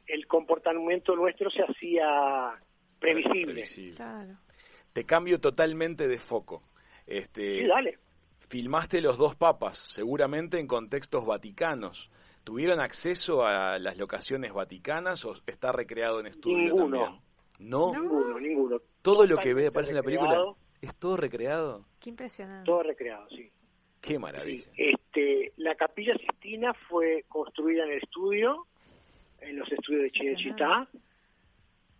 el 0.06 0.26
comportamiento 0.26 1.16
nuestro 1.16 1.50
se 1.50 1.62
hacía 1.62 2.52
previsible. 2.98 3.52
previsible. 3.52 3.96
Claro. 3.96 4.38
Te 4.92 5.04
cambio 5.04 5.40
totalmente 5.40 6.06
de 6.08 6.18
foco. 6.18 6.62
Este, 7.06 7.56
Sí, 7.62 7.66
dale. 7.66 7.98
filmaste 8.48 9.00
los 9.00 9.18
dos 9.18 9.34
papas, 9.36 9.76
seguramente 9.78 10.58
en 10.58 10.66
contextos 10.66 11.26
vaticanos. 11.26 12.10
¿Tuvieron 12.44 12.78
acceso 12.80 13.44
a 13.44 13.78
las 13.80 13.96
locaciones 13.98 14.52
vaticanas 14.52 15.24
o 15.24 15.34
está 15.46 15.72
recreado 15.72 16.20
en 16.20 16.28
estudio 16.28 16.58
Ninguno. 16.74 17.00
también? 17.02 17.22
No, 17.58 17.92
Ninguno, 17.92 18.38
ninguno. 18.38 18.80
todo 19.02 19.26
lo 19.26 19.36
que 19.38 19.52
ve 19.54 19.66
aparece 19.68 19.90
en 19.92 19.96
la 19.96 20.02
película 20.02 20.28
recreado, 20.30 20.56
es 20.80 20.94
todo 20.96 21.16
recreado. 21.16 21.84
Qué 22.00 22.10
impresionante. 22.10 22.66
Todo 22.66 22.82
recreado, 22.82 23.28
sí. 23.30 23.50
Qué 24.00 24.12
Sí, 24.14 24.18
maravilla. 24.18 24.70
este, 24.76 25.52
la 25.56 25.74
capilla 25.74 26.16
Sistina 26.16 26.74
fue 26.88 27.24
construida 27.28 27.84
en 27.84 27.90
el 27.92 27.98
estudio, 28.02 28.66
en 29.40 29.58
los 29.58 29.70
estudios 29.72 30.02
de 30.04 30.10
Chinechita, 30.10 30.88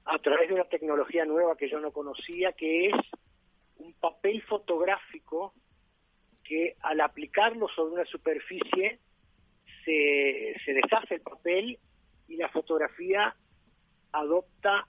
a 0.04 0.18
través 0.20 0.48
de 0.48 0.54
una 0.54 0.64
tecnología 0.64 1.24
nueva 1.24 1.56
que 1.56 1.68
yo 1.68 1.80
no 1.80 1.90
conocía, 1.90 2.52
que 2.52 2.88
es 2.88 2.94
un 3.78 3.92
papel 3.94 4.40
fotográfico 4.42 5.52
que 6.44 6.76
al 6.80 7.00
aplicarlo 7.00 7.66
sobre 7.68 7.94
una 7.94 8.04
superficie 8.04 9.00
se, 9.84 10.54
se 10.64 10.72
deshace 10.74 11.16
el 11.16 11.20
papel 11.22 11.78
y 12.28 12.36
la 12.36 12.48
fotografía 12.50 13.34
adopta 14.12 14.86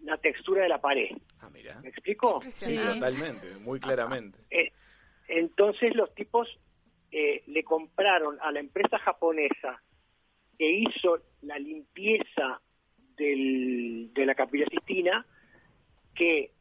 la 0.00 0.16
textura 0.18 0.62
de 0.62 0.68
la 0.68 0.80
pared. 0.80 1.10
Ah, 1.40 1.50
mira. 1.50 1.80
¿Me 1.82 1.88
explico? 1.88 2.40
Sí, 2.50 2.76
totalmente, 2.76 3.56
muy 3.56 3.80
claramente. 3.80 4.38
Eh, 4.50 4.72
entonces 5.28 5.94
los 5.94 6.14
tipos 6.14 6.48
eh, 7.10 7.42
le 7.46 7.64
compraron 7.64 8.38
a 8.42 8.52
la 8.52 8.60
empresa 8.60 8.98
japonesa 8.98 9.82
que 10.58 10.70
hizo 10.70 11.18
la 11.42 11.58
limpieza 11.58 12.60
del- 13.16 14.10
de 14.12 14.26
la 14.26 14.34
capilla 14.34 14.66
Sistina, 14.70 15.26
que 16.14 16.52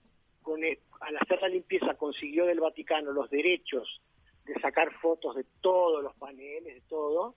con 0.42 0.64
el- 0.64 0.80
al 1.02 1.18
hacer 1.18 1.42
la 1.42 1.50
limpieza 1.50 1.96
consiguió 1.96 2.46
del 2.46 2.60
Vaticano 2.62 3.12
los 3.12 3.30
derechos 3.30 4.02
de 4.46 4.54
sacar 4.62 4.94
fotos 5.02 5.36
de 5.36 5.46
todos 5.62 6.02
los 6.02 6.16
paneles, 6.16 6.76
de 6.76 6.82
todo, 6.88 7.36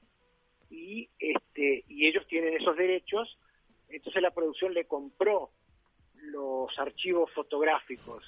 y 0.70 1.08
este 1.18 1.84
y 1.88 2.06
ellos 2.06 2.26
tienen 2.28 2.54
esos 2.54 2.76
derechos, 2.76 3.38
entonces 3.88 4.22
la 4.22 4.30
producción 4.30 4.72
le 4.72 4.84
compró 4.86 5.50
los 6.22 6.78
archivos 6.78 7.30
fotográficos 7.32 8.24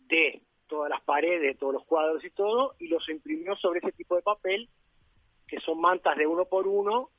de 0.00 0.42
todas 0.66 0.90
las 0.90 1.00
paredes, 1.02 1.42
de 1.42 1.54
todos 1.54 1.74
los 1.74 1.84
cuadros 1.84 2.24
y 2.24 2.30
todo, 2.30 2.74
y 2.78 2.88
los 2.88 3.08
imprimió 3.08 3.54
sobre 3.56 3.78
ese 3.80 3.92
tipo 3.92 4.16
de 4.16 4.22
papel, 4.22 4.68
que 5.46 5.60
son 5.60 5.80
mantas 5.80 6.16
de 6.16 6.26
uno 6.26 6.44
por 6.46 6.66
uno, 6.66 7.10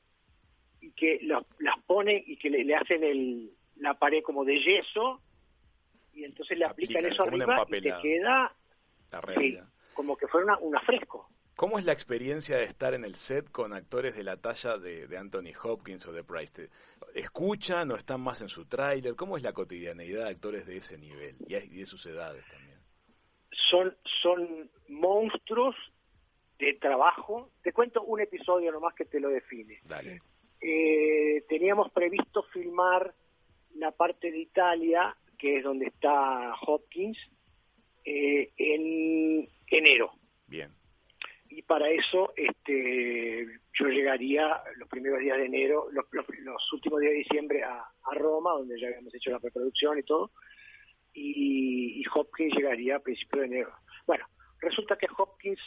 y 0.80 0.92
que 0.92 1.18
lo- 1.22 1.46
las 1.58 1.78
ponen 1.84 2.22
y 2.26 2.36
que 2.36 2.50
le, 2.50 2.64
le 2.64 2.74
hacen 2.76 3.02
el, 3.02 3.50
la 3.76 3.98
pared 3.98 4.22
como 4.22 4.44
de 4.44 4.60
yeso, 4.60 5.20
y 6.12 6.24
entonces 6.24 6.58
le 6.58 6.64
aplican 6.66 7.04
Aplican 7.04 7.12
eso 7.12 7.22
arriba 7.24 7.64
y 7.68 7.80
te 7.80 7.94
queda 8.02 8.54
La 9.12 9.20
sí, 9.20 9.26
realidad. 9.26 9.68
como 9.94 10.16
que 10.16 10.26
fuera 10.28 10.44
una, 10.46 10.58
un 10.58 10.76
afresco. 10.76 11.28
¿Cómo 11.58 11.76
es 11.76 11.84
la 11.84 11.92
experiencia 11.92 12.56
de 12.56 12.62
estar 12.62 12.94
en 12.94 13.02
el 13.04 13.16
set 13.16 13.50
con 13.50 13.72
actores 13.72 14.14
de 14.14 14.22
la 14.22 14.36
talla 14.36 14.78
de, 14.78 15.08
de 15.08 15.18
Anthony 15.18 15.50
Hopkins 15.60 16.06
o 16.06 16.12
de? 16.12 16.22
¿Te- 16.22 16.68
¿Escuchan 17.16 17.90
o 17.90 17.96
están 17.96 18.20
más 18.20 18.40
en 18.42 18.48
su 18.48 18.66
tráiler? 18.66 19.16
¿Cómo 19.16 19.36
es 19.36 19.42
la 19.42 19.52
cotidianeidad 19.52 20.26
de 20.26 20.30
actores 20.30 20.66
de 20.66 20.76
ese 20.76 20.96
nivel 20.98 21.34
y 21.48 21.56
y 21.56 21.78
de 21.80 21.86
sus 21.86 22.06
edades 22.06 22.44
también? 22.48 22.78
Son, 23.70 23.96
son 24.22 24.70
monstruos 24.88 25.74
de 26.60 26.74
trabajo. 26.74 27.50
Te 27.64 27.72
cuento 27.72 28.04
un 28.04 28.20
episodio 28.20 28.70
nomás 28.70 28.94
que 28.94 29.06
te 29.06 29.18
lo 29.18 29.28
define. 29.28 29.80
Dale. 29.82 30.22
Eh, 30.60 31.44
teníamos 31.48 31.90
previsto 31.90 32.44
filmar 32.52 33.12
la 33.74 33.90
parte 33.90 34.30
de 34.30 34.38
Italia, 34.38 35.16
que 35.36 35.56
es 35.56 35.64
donde 35.64 35.86
está 35.86 36.54
Hopkins, 36.68 37.18
eh, 38.04 38.52
en 38.56 39.48
enero. 39.66 40.12
Bien. 40.46 40.77
Y 41.50 41.62
para 41.62 41.88
eso 41.90 42.32
este, 42.36 43.46
yo 43.72 43.86
llegaría 43.88 44.60
los 44.76 44.88
primeros 44.88 45.20
días 45.20 45.38
de 45.38 45.46
enero, 45.46 45.88
los, 45.92 46.04
los- 46.12 46.28
los 46.40 46.72
últimos 46.72 47.00
días 47.00 47.12
de 47.12 47.18
diciembre 47.18 47.62
a, 47.64 47.78
a 48.02 48.14
Roma, 48.14 48.52
donde 48.52 48.78
ya 48.80 48.88
habíamos 48.88 49.14
hecho 49.14 49.30
la 49.30 49.40
preproducción 49.40 49.98
y 49.98 50.02
todo, 50.02 50.30
y, 51.14 52.00
y 52.00 52.04
Hopkins 52.14 52.54
llegaría 52.54 52.96
a 52.96 53.00
principios 53.00 53.40
de 53.40 53.46
enero. 53.46 53.72
Bueno, 54.06 54.26
resulta 54.60 54.96
que 54.96 55.06
Hopkins 55.16 55.60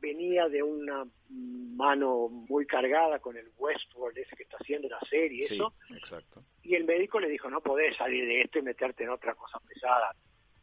venía 0.00 0.48
de 0.48 0.62
una 0.62 1.04
mano 1.30 2.28
muy 2.28 2.64
cargada 2.66 3.18
con 3.18 3.36
el 3.36 3.50
Westworld, 3.56 4.16
ese 4.18 4.36
que 4.36 4.44
está 4.44 4.56
haciendo 4.60 4.88
la 4.88 5.00
serie 5.10 5.46
Sí, 5.48 5.54
eso, 5.54 5.74
exacto. 5.96 6.44
y 6.62 6.74
el 6.76 6.84
médico 6.84 7.18
le 7.18 7.28
dijo, 7.28 7.50
no 7.50 7.60
podés 7.60 7.96
salir 7.96 8.24
de 8.24 8.42
esto 8.42 8.58
y 8.60 8.62
meterte 8.62 9.02
en 9.04 9.10
otra 9.10 9.34
cosa 9.34 9.58
pesada. 9.60 10.14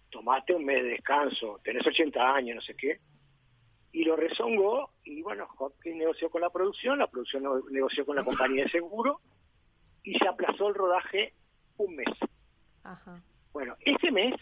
Tomate 0.09 0.53
un 0.53 0.63
mes 0.63 0.81
de 0.83 0.89
descanso, 0.91 1.59
tenés 1.63 1.85
80 1.85 2.35
años, 2.35 2.55
no 2.55 2.61
sé 2.61 2.75
qué. 2.75 2.99
Y 3.95 4.03
lo 4.03 4.17
rezongó 4.17 4.91
y 5.05 5.21
bueno, 5.21 5.47
Hopkins 5.57 5.95
negoció 5.95 6.29
con 6.29 6.41
la 6.41 6.49
producción, 6.49 6.99
la 6.99 7.07
producción 7.07 7.43
negoció 7.71 8.05
con 8.05 8.17
la 8.17 8.25
compañía 8.25 8.65
de 8.65 8.69
seguro 8.69 9.21
y 10.03 10.15
se 10.15 10.27
aplazó 10.27 10.67
el 10.67 10.75
rodaje 10.75 11.33
un 11.77 11.95
mes. 11.95 12.09
Ajá. 12.83 13.23
Bueno, 13.53 13.77
ese 13.79 14.11
mes 14.11 14.35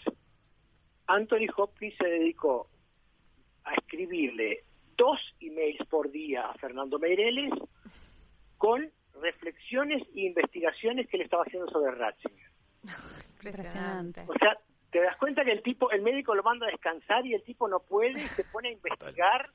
Anthony 1.05 1.45
Hopkins 1.55 1.93
se 1.99 2.07
dedicó 2.07 2.67
a 3.63 3.75
escribirle 3.75 4.63
dos 4.97 5.19
emails 5.39 5.85
por 5.87 6.09
día 6.09 6.47
a 6.49 6.55
Fernando 6.55 6.97
Meireles 6.97 7.53
con 8.57 8.91
reflexiones 9.21 10.01
e 10.15 10.21
investigaciones 10.21 11.07
que 11.07 11.19
le 11.19 11.25
estaba 11.25 11.43
haciendo 11.43 11.69
sobre 11.69 11.91
Ratzinger. 11.91 12.51
Impresionante. 13.35 14.25
O 14.27 14.33
sea, 14.33 14.57
te 14.93 15.01
das 15.01 15.17
cuenta 15.17 15.43
que 15.43 15.51
el 15.51 15.63
tipo, 15.63 15.89
el 15.89 16.03
médico 16.03 16.35
lo 16.35 16.43
manda 16.43 16.67
a 16.67 16.71
descansar 16.71 17.25
y 17.25 17.33
el 17.33 17.41
tipo 17.41 17.67
no 17.67 17.79
puede 17.79 18.21
y 18.21 18.27
se 18.27 18.43
pone 18.43 18.69
a 18.69 18.71
investigar 18.73 19.49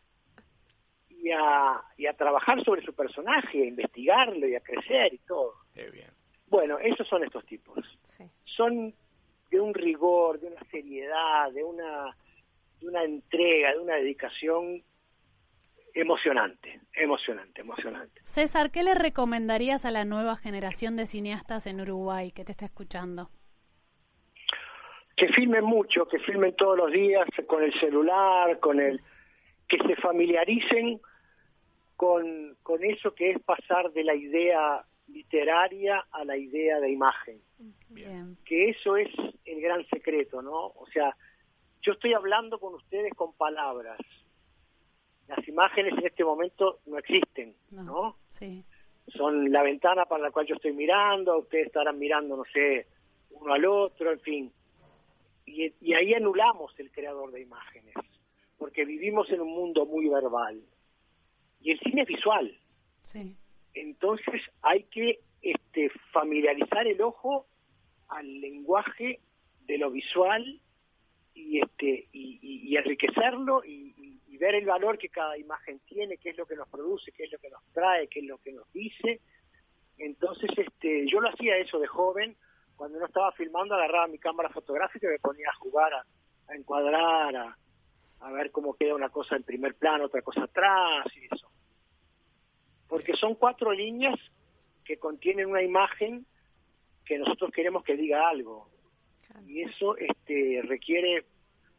y 1.08 1.30
a, 1.30 1.80
y 1.96 2.06
a 2.06 2.12
trabajar 2.14 2.62
sobre 2.64 2.82
su 2.82 2.92
personaje, 2.92 3.62
a 3.62 3.66
investigarlo 3.66 4.48
y 4.48 4.56
a 4.56 4.60
crecer 4.60 5.14
y 5.14 5.18
todo. 5.18 5.54
Qué 5.72 5.88
bien. 5.90 6.10
Bueno, 6.48 6.78
esos 6.80 7.06
son 7.06 7.22
estos 7.22 7.46
tipos. 7.46 7.78
Sí. 8.02 8.24
Son 8.44 8.92
de 9.50 9.60
un 9.60 9.72
rigor, 9.74 10.40
de 10.40 10.48
una 10.48 10.64
seriedad, 10.72 11.52
de 11.52 11.62
una, 11.62 12.16
de 12.80 12.88
una 12.88 13.04
entrega, 13.04 13.74
de 13.74 13.78
una 13.78 13.94
dedicación 13.94 14.82
emocionante, 15.94 16.80
emocionante, 16.94 17.60
emocionante. 17.60 18.22
César, 18.24 18.72
¿qué 18.72 18.82
le 18.82 18.94
recomendarías 18.94 19.84
a 19.84 19.92
la 19.92 20.04
nueva 20.04 20.34
generación 20.34 20.96
de 20.96 21.06
cineastas 21.06 21.68
en 21.68 21.80
Uruguay 21.80 22.32
que 22.32 22.44
te 22.44 22.50
está 22.50 22.64
escuchando? 22.64 23.30
Que 25.18 25.28
filmen 25.28 25.64
mucho, 25.64 26.06
que 26.06 26.18
filmen 26.20 26.54
todos 26.56 26.76
los 26.78 26.92
días 26.92 27.26
con 27.46 27.62
el 27.62 27.72
celular, 27.80 28.58
con 28.60 28.78
el 28.80 29.00
que 29.68 29.78
se 29.78 29.96
familiaricen 29.96 31.00
con, 31.96 32.56
con 32.62 32.84
eso 32.84 33.14
que 33.14 33.32
es 33.32 33.40
pasar 33.42 33.90
de 33.92 34.04
la 34.04 34.14
idea 34.14 34.84
literaria 35.08 36.04
a 36.12 36.24
la 36.24 36.36
idea 36.36 36.78
de 36.80 36.90
imagen, 36.92 37.40
Bien. 37.88 38.36
que 38.44 38.68
eso 38.70 38.96
es 38.96 39.08
el 39.44 39.60
gran 39.60 39.84
secreto, 39.88 40.40
¿no? 40.42 40.66
O 40.66 40.86
sea, 40.92 41.16
yo 41.82 41.92
estoy 41.92 42.12
hablando 42.12 42.58
con 42.60 42.74
ustedes 42.74 43.12
con 43.14 43.32
palabras. 43.34 43.98
Las 45.26 45.46
imágenes 45.48 45.94
en 45.98 46.06
este 46.06 46.24
momento 46.24 46.78
no 46.86 46.98
existen, 46.98 47.54
No. 47.70 47.82
¿no? 47.82 48.16
Sí. 48.28 48.64
son 49.08 49.50
la 49.50 49.62
ventana 49.62 50.04
para 50.04 50.22
la 50.24 50.30
cual 50.30 50.46
yo 50.46 50.54
estoy 50.54 50.72
mirando, 50.74 51.38
ustedes 51.38 51.66
estarán 51.66 51.98
mirando, 51.98 52.36
no 52.36 52.44
sé, 52.52 52.86
uno 53.30 53.54
al 53.54 53.64
otro, 53.64 54.12
en 54.12 54.20
fin. 54.20 54.52
Y, 55.48 55.74
y 55.80 55.94
ahí 55.94 56.14
anulamos 56.14 56.72
el 56.78 56.90
creador 56.90 57.32
de 57.32 57.40
imágenes, 57.42 57.94
porque 58.58 58.84
vivimos 58.84 59.30
en 59.30 59.40
un 59.40 59.50
mundo 59.50 59.86
muy 59.86 60.08
verbal. 60.08 60.60
Y 61.60 61.72
el 61.72 61.80
cine 61.80 62.02
es 62.02 62.08
visual, 62.08 62.56
Sí. 63.02 63.34
entonces 63.74 64.42
hay 64.62 64.84
que 64.84 65.20
este, 65.42 65.90
familiarizar 66.12 66.86
el 66.86 67.00
ojo 67.00 67.46
al 68.08 68.40
lenguaje 68.40 69.20
de 69.66 69.78
lo 69.78 69.90
visual 69.90 70.60
y 71.34 71.60
este 71.60 72.08
y, 72.12 72.38
y- 72.42 72.68
y 72.68 72.76
enriquecerlo 72.76 73.64
y, 73.64 73.94
y- 73.96 74.20
y 74.28 74.36
ver 74.38 74.54
el 74.56 74.66
valor 74.66 74.98
que 74.98 75.08
cada 75.08 75.36
imagen 75.38 75.78
tiene, 75.86 76.16
qué 76.18 76.30
es 76.30 76.36
lo 76.36 76.46
que 76.46 76.56
nos 76.56 76.68
produce, 76.68 77.12
qué 77.12 77.24
es 77.24 77.32
lo 77.32 77.38
que 77.38 77.50
nos 77.50 77.62
trae, 77.72 78.08
qué 78.08 78.20
es 78.20 78.26
lo 78.26 78.38
que 78.38 78.52
nos 78.52 78.70
dice. 78.72 79.20
Entonces, 79.98 80.50
este, 80.56 81.06
yo 81.10 81.20
lo 81.20 81.28
hacía 81.28 81.56
eso 81.58 81.78
de 81.78 81.86
joven, 81.86 82.36
cuando 82.78 82.98
no 83.00 83.06
estaba 83.06 83.32
filmando 83.32 83.74
agarraba 83.74 84.06
mi 84.06 84.18
cámara 84.18 84.48
fotográfica 84.50 85.06
y 85.08 85.10
me 85.10 85.18
ponía 85.18 85.48
a 85.50 85.56
jugar, 85.56 85.92
a, 85.92 86.06
a 86.46 86.54
encuadrar, 86.54 87.36
a, 87.36 87.58
a 88.20 88.32
ver 88.32 88.52
cómo 88.52 88.74
queda 88.74 88.94
una 88.94 89.10
cosa 89.10 89.34
en 89.36 89.42
primer 89.42 89.74
plano, 89.74 90.04
otra 90.06 90.22
cosa 90.22 90.44
atrás 90.44 91.04
y 91.16 91.26
eso. 91.34 91.50
Porque 92.88 93.14
son 93.16 93.34
cuatro 93.34 93.72
líneas 93.72 94.14
que 94.84 94.96
contienen 94.96 95.50
una 95.50 95.60
imagen 95.62 96.24
que 97.04 97.18
nosotros 97.18 97.50
queremos 97.50 97.82
que 97.82 97.96
diga 97.96 98.28
algo. 98.28 98.70
Y 99.46 99.62
eso 99.62 99.96
este, 99.96 100.62
requiere 100.62 101.26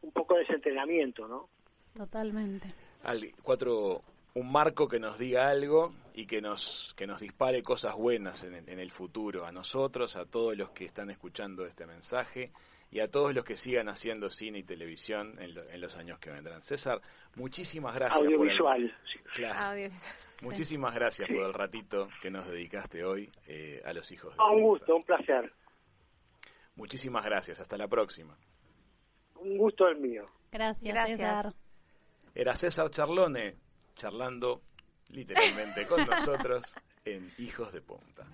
un 0.02 0.12
poco 0.12 0.34
de 0.36 0.42
ese 0.42 0.52
entrenamiento, 0.52 1.26
¿no? 1.26 1.48
Totalmente. 1.96 2.72
Al- 3.04 3.32
cuatro, 3.42 4.02
un 4.34 4.50
marco 4.52 4.88
que 4.88 5.00
nos 5.00 5.18
diga 5.18 5.48
algo 5.48 5.92
y 6.14 6.26
que 6.26 6.40
nos, 6.40 6.94
que 6.96 7.06
nos 7.06 7.20
dispare 7.20 7.62
cosas 7.62 7.94
buenas 7.96 8.44
en, 8.44 8.54
el- 8.54 8.68
en 8.68 8.78
el 8.80 8.90
futuro, 8.90 9.44
a 9.46 9.52
nosotros, 9.52 10.16
a 10.16 10.24
todos 10.24 10.56
los 10.56 10.70
que 10.70 10.84
están 10.84 11.10
escuchando 11.10 11.66
este 11.66 11.86
mensaje 11.86 12.52
y 12.92 13.00
a 13.00 13.08
todos 13.10 13.34
los 13.34 13.44
que 13.44 13.56
sigan 13.56 13.88
haciendo 13.88 14.30
cine 14.30 14.58
y 14.58 14.62
televisión 14.64 15.36
en, 15.40 15.54
lo- 15.54 15.68
en 15.68 15.80
los 15.80 15.96
años 15.96 16.18
que 16.18 16.30
vendrán. 16.30 16.62
César, 16.62 17.00
muchísimas 17.36 17.94
gracias. 17.94 18.18
por 18.20 18.28
el- 18.28 18.34
Audiovisual. 18.40 18.96
sí. 19.12 19.18
Claro. 19.34 19.58
Audiovisual. 19.70 20.12
Muchísimas 20.42 20.94
gracias 20.94 21.28
por 21.28 21.42
el 21.44 21.52
ratito 21.52 22.08
que 22.22 22.30
nos 22.30 22.48
dedicaste 22.48 23.04
hoy 23.04 23.30
eh, 23.46 23.82
a 23.84 23.92
los 23.92 24.10
hijos 24.10 24.30
de 24.32 24.36
Ah, 24.42 24.50
un 24.50 24.62
gusto, 24.62 24.96
un 24.96 25.02
placer. 25.02 25.52
Muchísimas 26.76 27.22
gracias. 27.26 27.60
Hasta 27.60 27.76
la 27.76 27.88
próxima. 27.88 28.38
Un 29.36 29.58
gusto 29.58 29.86
el 29.86 29.98
mío. 29.98 30.24
Gracias, 30.50 30.82
Gracias. 30.94 31.18
César. 31.18 31.54
Era 32.34 32.56
César 32.56 32.88
Charlone 32.90 33.54
charlando 34.00 34.62
literalmente 35.08 35.86
con 35.86 36.06
nosotros 36.06 36.64
en 37.04 37.30
Hijos 37.36 37.70
de 37.70 37.82
Punta. 37.82 38.24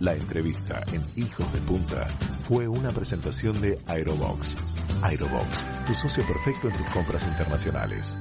La 0.00 0.14
entrevista 0.14 0.82
en 0.92 1.04
Hijos 1.14 1.52
de 1.52 1.60
Punta 1.60 2.08
fue 2.42 2.66
una 2.66 2.90
presentación 2.90 3.60
de 3.60 3.78
Aerobox. 3.86 4.56
Aerobox, 5.02 5.64
tu 5.86 5.94
socio 5.94 6.26
perfecto 6.26 6.68
en 6.68 6.76
tus 6.76 6.86
compras 6.88 7.24
internacionales. 7.28 8.18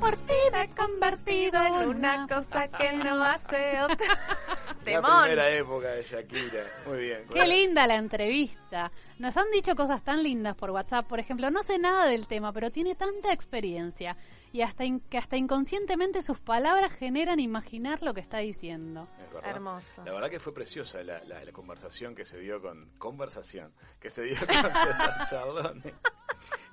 Por 0.00 0.16
ti 0.16 0.34
me 0.50 0.62
he 0.62 0.68
convertido 0.70 1.62
en 1.62 1.88
una 1.90 2.26
cosa 2.26 2.68
que 2.68 2.92
no 2.96 3.22
hace 3.22 3.82
otra. 3.82 4.55
Temón. 4.94 5.22
primera 5.22 5.50
época 5.50 5.88
de 5.92 6.02
Shakira. 6.02 6.64
Muy 6.86 6.98
bien. 6.98 7.26
Qué 7.32 7.46
linda 7.46 7.86
la 7.86 7.96
entrevista. 7.96 8.90
Nos 9.18 9.36
han 9.36 9.50
dicho 9.50 9.74
cosas 9.76 10.02
tan 10.02 10.22
lindas 10.22 10.54
por 10.56 10.70
WhatsApp. 10.70 11.06
Por 11.06 11.20
ejemplo, 11.20 11.50
no 11.50 11.62
sé 11.62 11.78
nada 11.78 12.06
del 12.06 12.26
tema, 12.26 12.52
pero 12.52 12.70
tiene 12.70 12.94
tanta 12.94 13.32
experiencia 13.32 14.16
y 14.52 14.62
hasta 14.62 14.84
in- 14.84 15.00
que 15.00 15.18
hasta 15.18 15.36
inconscientemente 15.36 16.22
sus 16.22 16.40
palabras 16.40 16.92
generan 16.94 17.40
imaginar 17.40 18.02
lo 18.02 18.14
que 18.14 18.20
está 18.20 18.38
diciendo. 18.38 19.08
Es. 19.42 19.44
Hermoso. 19.44 20.02
La 20.04 20.12
verdad 20.12 20.30
que 20.30 20.40
fue 20.40 20.54
preciosa 20.54 21.02
la, 21.02 21.22
la- 21.24 21.44
la 21.44 21.52
conversación 21.52 22.14
que 22.14 22.24
se 22.24 22.38
dio 22.38 22.60
con 22.62 22.90
conversación 22.98 23.72
que 24.00 24.10
se 24.10 24.22
dio 24.22 24.36
con 24.46 24.48
César 24.72 25.26
Chardone. 25.28 25.94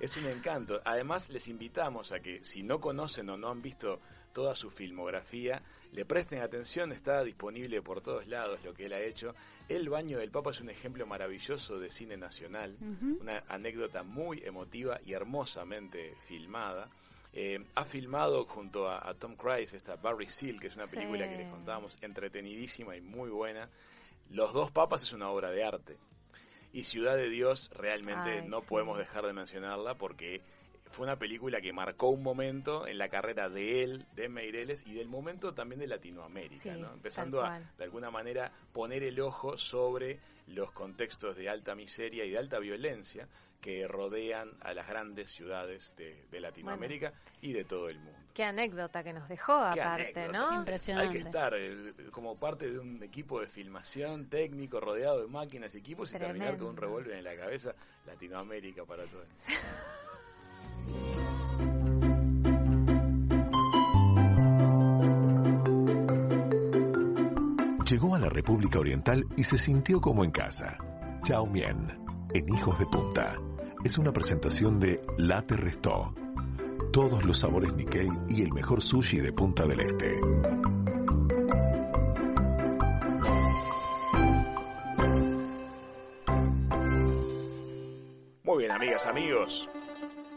Es 0.00 0.16
un 0.16 0.26
encanto. 0.26 0.80
Además, 0.84 1.30
les 1.30 1.48
invitamos 1.48 2.12
a 2.12 2.20
que 2.20 2.44
si 2.44 2.62
no 2.62 2.80
conocen 2.80 3.28
o 3.30 3.36
no 3.36 3.48
han 3.48 3.62
visto 3.62 4.00
toda 4.32 4.54
su 4.54 4.70
filmografía, 4.70 5.62
le 5.94 6.04
presten 6.04 6.42
atención. 6.42 6.92
Está 6.92 7.24
disponible 7.24 7.80
por 7.80 8.00
todos 8.02 8.26
lados 8.26 8.60
lo 8.64 8.74
que 8.74 8.86
él 8.86 8.92
ha 8.92 9.00
hecho. 9.00 9.34
El 9.68 9.88
baño 9.88 10.18
del 10.18 10.30
Papa 10.30 10.50
es 10.50 10.60
un 10.60 10.68
ejemplo 10.68 11.06
maravilloso 11.06 11.78
de 11.78 11.90
cine 11.90 12.16
nacional, 12.18 12.76
una 13.20 13.42
anécdota 13.48 14.02
muy 14.02 14.42
emotiva 14.44 15.00
y 15.06 15.12
hermosamente 15.14 16.14
filmada. 16.26 16.90
Eh, 17.32 17.64
ha 17.74 17.84
filmado 17.84 18.44
junto 18.44 18.88
a, 18.88 19.08
a 19.08 19.14
Tom 19.14 19.34
Cruise 19.36 19.72
esta 19.72 19.96
Barry 19.96 20.28
Seal, 20.28 20.60
que 20.60 20.68
es 20.68 20.76
una 20.76 20.86
Sí. 20.86 20.96
película 20.96 21.28
que 21.28 21.36
les 21.36 21.48
contábamos 21.50 21.96
entretenidísima 22.02 22.96
y 22.96 23.00
muy 23.00 23.30
buena. 23.30 23.68
Los 24.30 24.52
dos 24.52 24.70
papas 24.70 25.02
es 25.02 25.12
una 25.12 25.30
obra 25.30 25.50
de 25.50 25.64
arte. 25.64 25.96
Y 26.72 26.84
Ciudad 26.84 27.16
de 27.16 27.28
Dios 27.28 27.70
realmente 27.74 28.40
Ay, 28.42 28.48
no 28.48 28.60
sí. 28.60 28.66
podemos 28.68 28.98
dejar 28.98 29.24
de 29.26 29.32
mencionarla 29.32 29.94
porque 29.96 30.42
fue 30.94 31.04
una 31.04 31.18
película 31.18 31.60
que 31.60 31.72
marcó 31.72 32.08
un 32.08 32.22
momento 32.22 32.86
en 32.86 32.98
la 32.98 33.08
carrera 33.08 33.48
de 33.48 33.82
él, 33.82 34.06
de 34.14 34.28
Meireles, 34.28 34.86
y 34.86 34.94
del 34.94 35.08
momento 35.08 35.52
también 35.52 35.80
de 35.80 35.86
Latinoamérica, 35.86 36.62
Sí, 36.62 36.70
¿no? 36.70 36.92
empezando 36.92 37.42
a, 37.42 37.58
de 37.58 37.84
alguna 37.84 38.10
manera, 38.10 38.50
poner 38.72 39.02
el 39.02 39.20
ojo 39.20 39.58
sobre 39.58 40.20
los 40.46 40.70
contextos 40.72 41.36
de 41.36 41.48
alta 41.48 41.74
miseria 41.74 42.24
y 42.24 42.30
de 42.30 42.38
alta 42.38 42.58
violencia 42.58 43.28
que 43.60 43.88
rodean 43.88 44.52
a 44.60 44.74
las 44.74 44.86
grandes 44.86 45.30
ciudades 45.30 45.94
de, 45.96 46.26
de 46.30 46.40
Latinoamérica 46.40 47.14
y 47.40 47.54
de 47.54 47.64
todo 47.64 47.88
el 47.88 47.98
mundo. 47.98 48.18
Qué 48.34 48.44
anécdota 48.44 49.02
que 49.02 49.12
nos 49.14 49.26
dejó 49.28 49.58
Qué 49.72 49.80
aparte, 49.80 50.20
anécdota. 50.20 50.38
¿no? 50.50 50.58
Impresionante. 50.58 51.08
Hay 51.08 51.22
que 51.22 51.26
estar 51.26 51.54
eh, 51.54 51.94
como 52.10 52.36
parte 52.38 52.70
de 52.70 52.78
un 52.78 53.02
equipo 53.02 53.40
de 53.40 53.46
filmación 53.46 54.28
técnico 54.28 54.80
rodeado 54.80 55.22
de 55.22 55.28
máquinas 55.28 55.74
y 55.74 55.78
equipos 55.78 56.10
y 56.12 56.18
terminar 56.18 56.58
con 56.58 56.68
un 56.68 56.76
revólver 56.76 57.16
en 57.16 57.24
la 57.24 57.36
cabeza. 57.36 57.74
Latinoamérica 58.06 58.84
para 58.84 59.04
todos. 59.06 59.26
Llegó 67.88 68.14
a 68.14 68.18
la 68.18 68.30
República 68.30 68.78
Oriental 68.78 69.26
y 69.36 69.44
se 69.44 69.58
sintió 69.58 70.00
como 70.00 70.24
en 70.24 70.30
casa. 70.30 70.78
Chao 71.22 71.44
Mien, 71.44 71.86
en 72.32 72.54
Hijos 72.54 72.78
de 72.78 72.86
Punta. 72.86 73.36
Es 73.84 73.98
una 73.98 74.10
presentación 74.10 74.80
de 74.80 75.02
Late 75.18 75.54
Restó. 75.54 76.14
Todos 76.94 77.26
los 77.26 77.38
sabores 77.38 77.74
Nikkei 77.74 78.08
y 78.30 78.40
el 78.40 78.54
mejor 78.54 78.80
sushi 78.80 79.18
de 79.18 79.34
Punta 79.34 79.66
del 79.66 79.80
Este. 79.80 80.16
Muy 88.44 88.58
bien, 88.60 88.70
amigas, 88.70 89.06
amigos. 89.06 89.68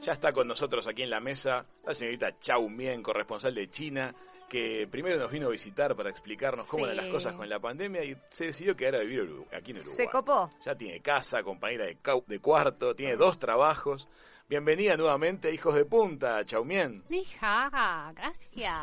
Ya 0.01 0.11
está 0.11 0.33
con 0.33 0.49
nosotros 0.49 0.85
aquí 0.85 1.03
en 1.03 1.09
la 1.09 1.21
mesa 1.21 1.65
la 1.85 1.93
señorita 1.93 2.37
Chau 2.41 2.69
Mien, 2.69 3.01
corresponsal 3.01 3.55
de 3.55 3.69
China, 3.69 4.13
que 4.49 4.87
primero 4.89 5.17
nos 5.17 5.31
vino 5.31 5.47
a 5.47 5.51
visitar 5.51 5.95
para 5.95 6.09
explicarnos 6.09 6.67
cómo 6.67 6.85
eran 6.85 6.97
las 6.97 7.05
Sí. 7.07 7.11
cosas 7.11 7.33
con 7.33 7.47
la 7.49 7.59
pandemia 7.59 8.03
y 8.03 8.15
se 8.29 8.45
decidió 8.45 8.75
quedar 8.75 8.95
a 8.95 8.99
vivir 8.99 9.21
aquí 9.53 9.71
en 9.71 9.77
Uruguay. 9.77 9.97
Se 9.97 10.07
copó. 10.09 10.49
Ya 10.63 10.75
tiene 10.75 11.01
casa, 11.01 11.43
compañera 11.43 11.85
de, 11.85 11.97
cau- 12.01 12.25
de 12.25 12.39
cuarto, 12.39 12.95
tiene 12.95 13.15
dos 13.17 13.37
trabajos. 13.39 14.07
Bienvenida 14.49 14.95
nuevamente, 14.95 15.53
hijos 15.53 15.75
de 15.75 15.83
punta, 15.85 16.45
Chau 16.45 16.63
Mien. 16.63 17.03
Hija, 17.09 18.13
gracias. 18.15 18.73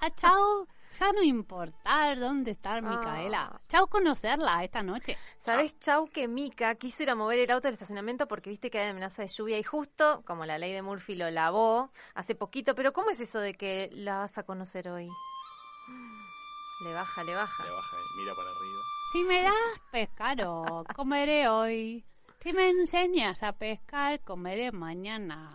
Ah, 0.00 0.10
chao. 0.16 0.66
Ya 0.98 1.12
no 1.12 1.22
importar 1.22 2.18
dónde 2.18 2.52
está 2.52 2.74
Ah. 2.76 2.80
Micaela. 2.80 3.60
Chao 3.68 3.86
conocerla 3.86 4.64
esta 4.64 4.82
noche. 4.82 5.16
¿Sabes, 5.38 5.78
Chau, 5.78 6.06
que 6.08 6.26
Mika 6.28 6.74
quiso 6.76 7.02
ir 7.02 7.10
a 7.10 7.14
mover 7.14 7.38
el 7.40 7.50
auto 7.50 7.68
del 7.68 7.74
estacionamiento 7.74 8.26
porque 8.26 8.50
viste 8.50 8.70
que 8.70 8.78
hay 8.78 8.88
amenaza 8.90 9.22
de 9.22 9.28
lluvia 9.28 9.58
y 9.58 9.62
justo, 9.62 10.22
como 10.26 10.44
la 10.46 10.58
ley 10.58 10.72
de 10.72 10.82
Murphy 10.82 11.14
lo 11.14 11.30
lavó 11.30 11.90
hace 12.14 12.34
poquito, 12.34 12.74
pero 12.74 12.92
¿cómo 12.92 13.10
es 13.10 13.20
eso 13.20 13.38
de 13.40 13.54
que 13.54 13.88
la 13.92 14.18
vas 14.18 14.38
a 14.38 14.42
conocer 14.44 14.88
hoy? 14.88 15.08
Le 16.84 16.92
baja, 16.92 17.24
le 17.24 17.34
baja. 17.34 17.64
Le 17.64 17.70
baja, 17.70 17.96
eh, 17.96 18.04
mira 18.18 18.34
para 18.34 18.50
arriba. 18.50 18.80
Si 19.12 19.24
me 19.24 19.42
das 19.42 19.80
pescado, 19.90 20.84
comeré 20.94 21.48
hoy. 21.48 22.04
Si 22.40 22.52
me 22.52 22.68
enseñas 22.68 23.42
a 23.42 23.52
pescar, 23.52 24.20
comeré 24.20 24.70
mañana. 24.72 25.50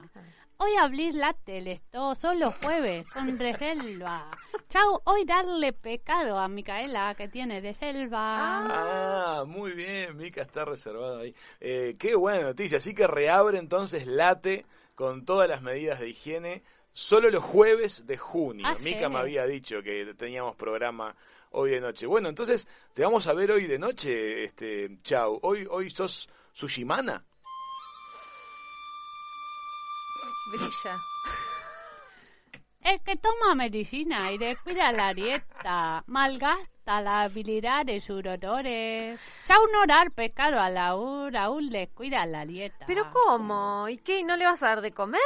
Hoy 0.63 0.75
abrir 0.79 1.15
la 1.15 1.33
tele, 1.33 1.81
todo 1.89 2.13
solo 2.13 2.53
jueves, 2.61 3.07
con 3.11 3.39
reserva. 3.39 4.29
Chao, 4.69 5.01
hoy 5.05 5.25
darle 5.25 5.73
pecado 5.73 6.37
a 6.37 6.47
Micaela, 6.47 7.15
que 7.15 7.27
tiene 7.27 7.61
de 7.61 7.73
selva. 7.73 8.19
Ah, 8.19 9.43
muy 9.47 9.71
bien, 9.71 10.15
Mica 10.15 10.43
está 10.43 10.63
reservado 10.63 11.21
ahí. 11.21 11.33
Eh, 11.59 11.95
qué 11.97 12.13
buena 12.13 12.43
noticia. 12.43 12.77
Así 12.77 12.93
que 12.93 13.07
reabre 13.07 13.57
entonces 13.57 14.05
Late 14.05 14.67
con 14.93 15.25
todas 15.25 15.49
las 15.49 15.63
medidas 15.63 15.99
de 15.99 16.09
higiene 16.09 16.61
solo 16.93 17.31
los 17.31 17.43
jueves 17.43 18.05
de 18.05 18.17
junio. 18.17 18.67
Ah, 18.67 18.75
sí. 18.75 18.83
Mica 18.83 19.09
me 19.09 19.17
había 19.17 19.47
dicho 19.47 19.81
que 19.81 20.13
teníamos 20.13 20.55
programa 20.55 21.15
hoy 21.53 21.71
de 21.71 21.81
noche. 21.81 22.05
Bueno, 22.05 22.29
entonces 22.29 22.67
te 22.93 23.01
vamos 23.01 23.25
a 23.25 23.33
ver 23.33 23.49
hoy 23.49 23.65
de 23.65 23.79
noche, 23.79 24.43
este, 24.43 24.95
chau. 25.01 25.39
Hoy, 25.41 25.65
hoy 25.67 25.89
sos 25.89 26.29
Sushimana. 26.53 27.25
Brilla. 30.51 30.97
El 32.81 32.99
que 33.01 33.15
toma 33.15 33.53
medicina 33.53 34.31
y 34.31 34.37
descuida 34.39 34.91
la 34.91 35.13
dieta, 35.13 36.03
malgasta 36.07 36.99
la 36.99 37.21
habilidad 37.21 37.85
de 37.85 38.01
sus 38.01 38.23
rotores. 38.23 39.19
Chao 39.45 39.59
no 39.71 39.85
dar 39.85 40.11
pecado 40.11 40.59
a 40.59 40.69
Raúl, 40.69 41.31
Raúl 41.31 41.69
descuida 41.69 42.25
la 42.25 42.45
dieta. 42.45 42.85
¿Pero 42.87 43.11
cómo? 43.11 43.87
¿Y 43.87 43.97
qué? 43.97 44.23
¿No 44.23 44.35
le 44.35 44.45
vas 44.45 44.63
a 44.63 44.67
dar 44.67 44.81
de 44.81 44.91
comer? 44.91 45.21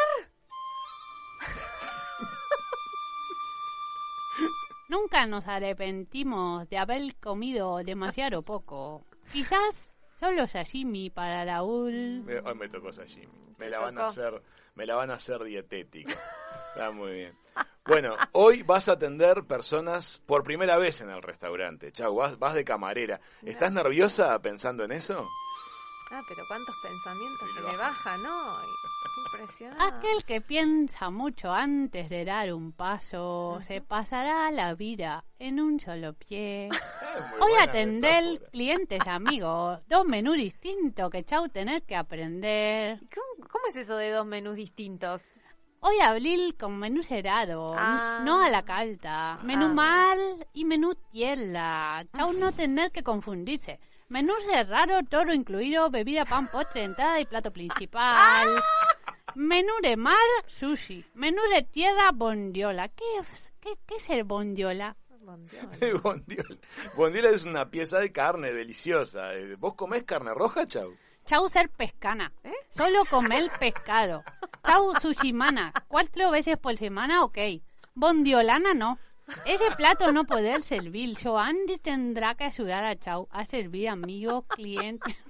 Nunca 4.90 5.26
nos 5.26 5.48
arrepentimos 5.48 6.70
de 6.70 6.78
haber 6.78 7.16
comido 7.16 7.78
demasiado 7.78 8.44
poco. 8.44 9.06
Quizás 9.32 9.92
solo 10.20 10.46
sashimi 10.48 11.10
para 11.10 11.46
Raúl. 11.46 12.24
Hoy 12.46 12.56
me 12.56 12.68
tocó 12.68 12.92
sashimi. 12.92 13.28
Me 13.58 13.70
la 13.70 13.80
van 13.80 13.98
a 13.98 14.08
hacer, 14.08 14.42
me 14.76 14.86
la 14.86 14.96
van 14.96 15.10
a 15.10 15.16
hacer 15.16 15.44
dietética. 15.44 16.18
Está 16.74 16.92
muy 16.92 17.14
bien. 17.14 17.38
Bueno, 17.86 18.16
hoy 18.34 18.64
vas 18.64 18.90
a 18.90 18.94
atender 18.94 19.44
personas 19.46 20.22
por 20.26 20.44
primera 20.44 20.78
vez 20.78 21.02
en 21.02 21.10
el 21.10 21.22
restaurante. 21.22 21.92
Chau, 21.92 22.16
vas, 22.16 22.38
vas 22.40 22.54
de 22.54 22.66
camarera. 22.66 23.22
¿Estás 23.44 23.72
nerviosa 23.72 24.38
pensando 24.42 24.84
en 24.84 24.92
eso? 24.92 25.28
Ah, 26.12 26.22
pero 26.28 26.44
cuántos 26.48 26.76
pensamientos 26.84 27.48
Sí, 27.50 27.56
que 27.56 27.62
le 27.64 27.72
le 27.72 27.78
baja. 27.78 28.16
Qué 28.16 29.22
impresionante. 29.40 29.84
Aquel 29.84 30.24
que 30.24 30.42
piensa 30.42 31.10
mucho 31.10 31.52
antes 31.52 32.10
de 32.10 32.26
dar 32.26 32.54
un 32.54 32.72
paso 32.74 33.60
se 33.62 33.82
pasará 33.82 34.52
la 34.52 34.76
vida 34.76 35.24
en 35.40 35.60
un 35.60 35.80
solo 35.80 36.14
pie. 36.14 36.70
Hoy 37.42 37.52
atender 37.60 38.40
clientes 38.52 39.00
amigos, 39.08 39.80
dos 39.88 40.06
menús 40.06 40.38
distintos 40.38 41.10
que 41.10 41.24
chau 41.24 41.50
tener 41.50 41.84
que 41.84 41.96
aprender. 41.96 43.00
¿Cómo, 43.14 43.50
cómo 43.50 43.66
es 43.68 43.76
eso 43.76 43.98
de 43.98 44.12
dos 44.12 44.26
menús 44.26 44.56
distintos? 44.56 45.34
Hoy 45.82 46.00
abrir 46.02 46.56
con 46.58 46.78
menú 46.80 47.04
cerrado, 47.04 47.74
Ah. 47.78 48.22
no 48.24 48.42
a 48.42 48.50
la 48.50 48.64
carta. 48.64 49.38
Menú 49.44 49.68
Ah. 49.68 49.74
mal 49.74 50.48
y 50.54 50.66
menú 50.66 50.96
tierra. 51.12 52.04
Chau 52.16 52.34
no 52.34 52.52
tener 52.52 52.92
que 52.92 53.04
confundirse. 53.04 53.80
Menú 54.08 54.34
cerrado, 54.42 55.02
todo 55.10 55.34
incluido, 55.34 55.90
bebida, 55.90 56.26
pan, 56.26 56.48
postre, 56.48 56.84
entrada 56.84 57.20
y 57.20 57.26
plato 57.26 57.52
principal. 57.52 58.50
Menú 59.36 59.74
de 59.82 59.98
mar, 59.98 60.16
sushi. 60.48 61.04
Menú 61.16 61.42
de 61.54 61.64
tierra, 61.64 62.12
bondiola. 62.14 62.88
¿Qué 62.90 63.04
es, 63.20 63.52
qué, 63.60 63.72
qué 63.88 63.96
es 63.96 64.10
el 64.12 64.24
bondiola? 64.24 64.96
Bondiola. 66.04 66.58
Bondiola 66.96 67.30
es 67.32 67.46
una 67.46 67.70
pieza 67.72 68.00
de 68.00 68.12
carne 68.12 68.54
deliciosa. 68.54 69.34
Eh, 69.34 69.56
¿Vos 69.56 69.74
comés 69.74 70.04
carne 70.04 70.34
roja, 70.36 70.68
Chau? 70.68 70.96
Chau 71.26 71.50
ser 71.50 71.70
pescana. 71.70 72.32
¿Eh? 72.44 72.54
Solo 72.70 73.06
comer 73.06 73.50
pescado. 73.60 74.24
Chau 74.64 74.92
sushimana. 75.02 75.74
Cuatro 75.88 76.30
veces 76.30 76.58
por 76.58 76.78
semana, 76.78 77.24
ok. 77.24 77.38
Bondiolana 77.96 78.76
no. 78.76 79.00
Ese 79.46 79.72
plato 79.76 80.12
no 80.12 80.26
poder 80.26 80.62
servir. 80.62 81.18
Joandy 81.22 81.78
tendrá 81.80 82.36
que 82.36 82.44
ayudar 82.46 82.84
a 82.86 82.96
Chau 82.96 83.28
a 83.32 83.46
servir 83.46 83.90
amigos, 83.90 84.46
clientes. 84.48 85.16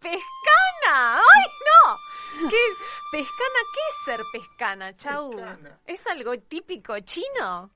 ¡Pescana! 0.00 1.16
¡Ay, 1.16 1.46
no! 1.66 2.48
¿Qué? 2.50 2.56
¿Pescana? 3.10 3.60
¿Qué 3.74 3.80
es 3.88 3.96
ser 4.04 4.20
pescana, 4.32 4.96
Chau? 4.96 5.30
Pescana. 5.30 5.80
¿Es 5.86 6.06
algo 6.06 6.38
típico 6.38 6.98
chino? 7.00 7.70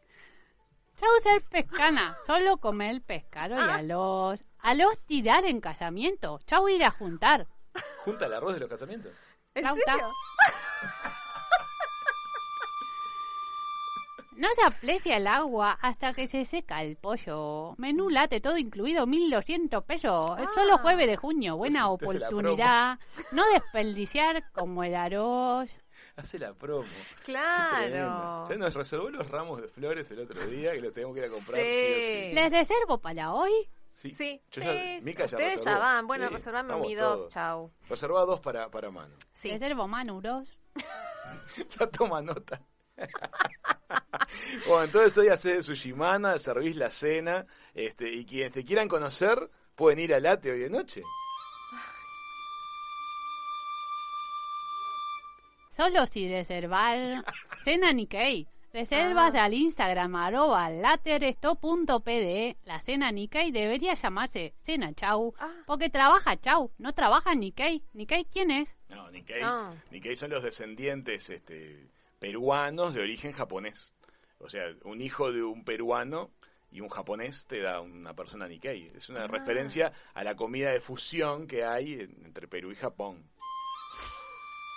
Chau 0.99 1.21
ser 1.23 1.43
pescana, 1.43 2.17
solo 2.27 2.57
comer 2.59 3.03
pescado 3.03 3.57
y 3.57 3.71
a 3.71 3.83
los... 3.83 4.45
A 4.59 4.75
los 4.75 4.99
tirar 5.07 5.45
en 5.45 5.61
casamiento. 5.61 6.41
Chau 6.47 6.69
ir 6.69 6.85
a 6.85 6.91
juntar. 6.91 7.47
¿Junta 7.99 8.27
el 8.27 8.35
arroz 8.35 8.55
de 8.55 8.61
los 8.61 8.69
casamientos? 8.69 9.13
¿En 9.55 9.65
Chau, 9.65 9.77
serio? 9.77 9.87
chau. 10.01 11.13
No 14.37 14.49
se 14.55 14.63
aprecia 14.65 15.17
el 15.17 15.27
agua 15.27 15.79
hasta 15.81 16.13
que 16.13 16.27
se 16.27 16.45
seca 16.45 16.83
el 16.83 16.97
pollo. 16.97 17.75
Menú 17.79 18.11
late, 18.11 18.41
todo 18.41 18.59
incluido, 18.59 19.07
1.200 19.07 19.83
pesos. 19.85 20.39
Es 20.39 20.49
solo 20.55 20.75
Ah. 20.75 20.79
jueves 20.83 21.07
de 21.07 21.17
junio. 21.17 21.57
Buena 21.57 21.89
oportunidad. 21.89 22.99
No 23.33 23.45
desperdiciar 23.53 24.51
como 24.53 24.85
el 24.85 24.95
arroz. 24.95 25.71
Hace 26.17 26.39
la 26.39 26.53
promo. 26.55 26.85
Claro. 27.25 28.47
Ya 28.49 28.57
nos 28.57 28.75
reservó 28.75 29.09
los 29.11 29.29
ramos 29.31 29.61
de 29.63 29.69
flores 29.69 30.11
el 30.11 30.21
otro 30.21 30.45
día 30.47 30.75
y 30.75 30.81
los 30.81 30.93
tenemos 30.93 31.15
que 31.15 31.21
ir 31.21 31.27
a 31.27 31.31
comprar. 31.31 31.61
Sí. 31.61 31.71
Sí. 31.71 32.31
¿Les 32.35 32.53
reservo 32.53 32.99
para 32.99 33.33
hoy? 33.33 33.51
Sí, 33.93 34.15
Sí, 34.15 34.41
Yo 34.51 34.61
sí, 34.63 34.69
ya- 34.69 34.73
sí. 34.75 34.99
Mica 35.03 35.27
ya 35.27 35.37
Ustedes 35.39 35.55
ya 35.65 35.71
reservó. 35.71 35.79
van. 35.81 36.07
Bueno, 36.07 36.29
Sí, 36.29 36.35
reservame 36.35 36.77
mi 36.81 36.95
dos. 36.95 37.17
todos. 37.21 37.33
Chau. 37.33 37.71
Reservá 37.89 38.21
dos 38.27 38.41
para, 38.41 38.71
para 38.71 38.91
mano. 38.91 39.15
Sí. 39.33 39.51
Reservo 39.51 39.89
manuros. 39.89 40.49
Ya 41.79 41.87
toma 41.87 42.21
nota. 42.21 42.61
bueno, 44.67 44.85
entonces 44.85 45.17
hoy 45.19 45.29
haces 45.29 45.67
su 45.67 45.75
Shimana, 45.75 46.39
servís 46.39 46.77
la 46.77 46.91
cena, 46.91 47.47
este, 47.75 48.13
y 48.13 48.25
quienes 48.25 48.53
te 48.53 48.65
quieran 48.65 48.89
conocer 48.89 49.51
pueden 49.75 49.99
ir 50.01 50.15
a 50.15 50.21
Late 50.21 50.51
hoy 50.53 50.61
de 50.61 50.71
noche. 50.71 51.03
Solo 55.77 56.07
si 56.07 56.29
reservar. 56.29 57.25
Cena 57.65 57.93
Nikkei. 57.93 58.49
Reservas 58.73 59.35
Ah. 59.35 59.45
al 59.45 59.55
Instagram 59.55 60.17
arroba 60.17 60.69
lateresto.pd. 60.71 62.57
La 62.65 62.81
cena 62.81 63.11
Nikkei 63.13 63.51
debería 63.51 63.95
llamarse 63.95 64.55
Cena 64.63 64.93
Chau. 64.95 65.35
Ah. 65.39 65.53
Porque 65.67 65.89
trabaja 65.91 66.37
Chau, 66.41 66.71
no 66.79 66.93
trabaja 66.93 67.35
Nikkei. 67.35 67.83
¿Nikkei 67.95 68.25
quién 68.27 68.51
es? 68.51 68.75
No, 68.95 69.11
Nikkei, 69.11 69.43
No. 69.43 69.75
Nikkei 69.91 70.17
son 70.17 70.31
los 70.31 70.43
descendientes 70.43 71.29
este, 71.31 71.89
peruanos 72.19 72.95
de 72.95 73.03
origen 73.03 73.33
japonés. 73.33 73.93
O 74.39 74.49
sea, 74.49 74.65
un 74.85 75.01
hijo 75.01 75.33
de 75.33 75.43
un 75.43 75.65
peruano 75.65 76.31
y 76.71 76.81
un 76.81 76.89
japonés 76.89 77.47
te 77.47 77.61
da 77.61 77.81
una 77.81 78.15
persona 78.15 78.49
Nikkei. 78.49 78.91
Es 78.95 79.09
una 79.09 79.25
Ah. 79.25 79.29
referencia 79.29 79.93
a 80.15 80.25
la 80.25 80.35
comida 80.37 80.71
de 80.71 80.81
fusión 80.81 81.47
que 81.47 81.65
hay 81.65 81.95
en- 81.95 82.23
entre 82.25 82.49
Perú 82.49 82.71
y 82.73 82.77
Japón. 82.77 83.29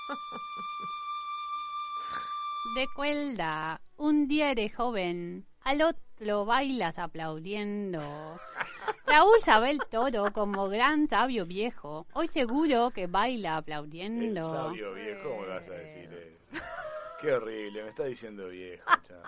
Recuerda, 2.76 3.82
un 3.98 4.28
día 4.28 4.52
eres 4.52 4.76
joven, 4.76 5.46
al 5.62 5.82
otro 5.82 6.46
bailas 6.46 7.00
aplaudiendo. 7.00 8.00
Raúl 9.08 9.42
sabe 9.44 9.72
el 9.72 9.80
todo 9.90 10.32
como 10.34 10.68
gran 10.70 11.08
sabio 11.08 11.46
viejo. 11.46 12.06
Hoy 12.14 12.28
seguro 12.28 12.92
que 12.92 13.08
baila 13.08 13.50
El 13.54 13.56
aplaudiendo. 13.56 14.50
sabio 14.50 14.94
viejo, 14.94 15.30
¿cómo 15.30 15.48
vas 15.48 15.68
a 15.70 15.74
decir 15.74 16.14
eso? 16.14 16.52
Qué 17.22 17.34
horrible, 17.34 17.84
me 17.84 17.90
está 17.90 18.06
diciendo 18.06 18.48
viejo. 18.48 18.84
chao. 19.08 19.22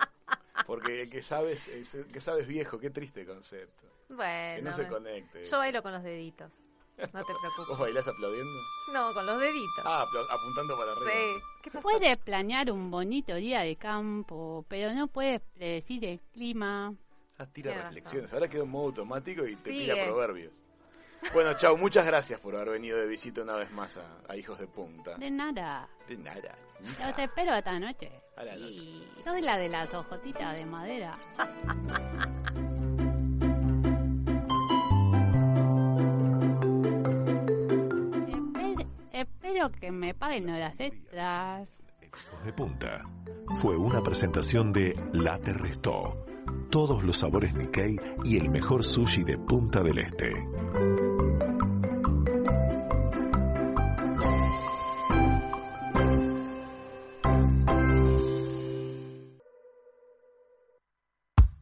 Porque 0.66 1.02
el 1.02 1.10
que 1.10 1.22
sabes, 1.22 1.68
el 1.68 2.06
que 2.06 2.20
sabes 2.20 2.46
viejo, 2.46 2.78
qué 2.78 2.90
triste 2.90 3.26
concepto. 3.26 3.86
Que 4.08 4.14
Bueno. 4.14 4.70
no 4.70 4.76
se 4.76 4.86
conecte. 4.86 5.44
Yo 5.44 5.56
bailo 5.58 5.82
con 5.82 5.92
los 5.92 6.02
deditos. 6.02 6.52
No 6.98 7.24
te 7.24 7.32
¿Vos 7.32 7.40
preocupes. 7.56 7.78
bailás 7.78 8.06
aplaudiendo? 8.06 8.60
No, 8.92 9.12
con 9.14 9.26
los 9.26 9.40
deditos. 9.40 9.84
Ah, 9.84 10.04
apuntando 10.30 10.76
para 10.76 10.92
arriba. 10.92 11.10
sí. 11.10 11.42
¿Qué? 11.62 11.70
Puedes 11.80 12.18
planear 12.18 12.70
un 12.70 12.90
bonito 12.90 13.34
día 13.34 13.60
de 13.62 13.76
campo, 13.76 14.64
pero 14.68 14.92
no 14.92 15.08
puedes 15.08 15.40
predecir 15.54 16.04
el 16.04 16.20
clima. 16.32 16.94
Ah, 17.38 17.46
tira 17.46 17.74
reflexiones. 17.84 18.32
Ahora 18.32 18.46
quedó 18.48 18.64
en 18.64 18.70
modo 18.70 18.86
automático 18.88 19.44
y 19.46 19.56
te 19.56 19.70
Sigue. 19.70 19.92
tira 19.94 20.04
proverbios. 20.04 20.52
Bueno, 21.32 21.54
chao, 21.54 21.76
muchas 21.76 22.04
gracias 22.04 22.38
por 22.40 22.54
haber 22.54 22.70
venido 22.70 22.98
de 22.98 23.06
visita 23.06 23.42
una 23.42 23.56
vez 23.56 23.70
más 23.72 23.96
a, 23.96 24.20
a 24.28 24.36
Hijos 24.36 24.58
de 24.58 24.66
Punta. 24.66 25.16
De 25.16 25.30
nada. 25.30 25.88
De 26.06 26.16
nada. 26.16 26.54
Los 27.00 27.18
espero 27.18 27.54
esta 27.54 27.78
noche. 27.78 28.10
A 28.36 28.44
la 28.44 28.56
noche. 28.56 28.74
Y 28.74 29.04
soy 29.24 29.42
la 29.42 29.56
de 29.58 29.68
las 29.68 29.92
hojotitas 29.94 30.54
de 30.54 30.64
madera. 30.66 31.18
Esper- 37.52 38.86
espero 39.12 39.70
que 39.72 39.90
me 39.92 40.14
paguen 40.14 40.50
horas 40.50 40.74
extras. 40.78 41.84
De 42.44 42.52
Punta 42.52 43.04
fue 43.60 43.76
una 43.76 44.02
presentación 44.02 44.72
de 44.72 44.94
Late 45.12 45.52
Restó. 45.52 46.26
Todos 46.70 47.04
los 47.04 47.18
sabores 47.18 47.54
Nikkei 47.54 47.96
y 48.24 48.36
el 48.38 48.48
mejor 48.50 48.84
sushi 48.84 49.24
de 49.24 49.38
Punta 49.38 49.82
del 49.82 49.98
Este. 49.98 50.32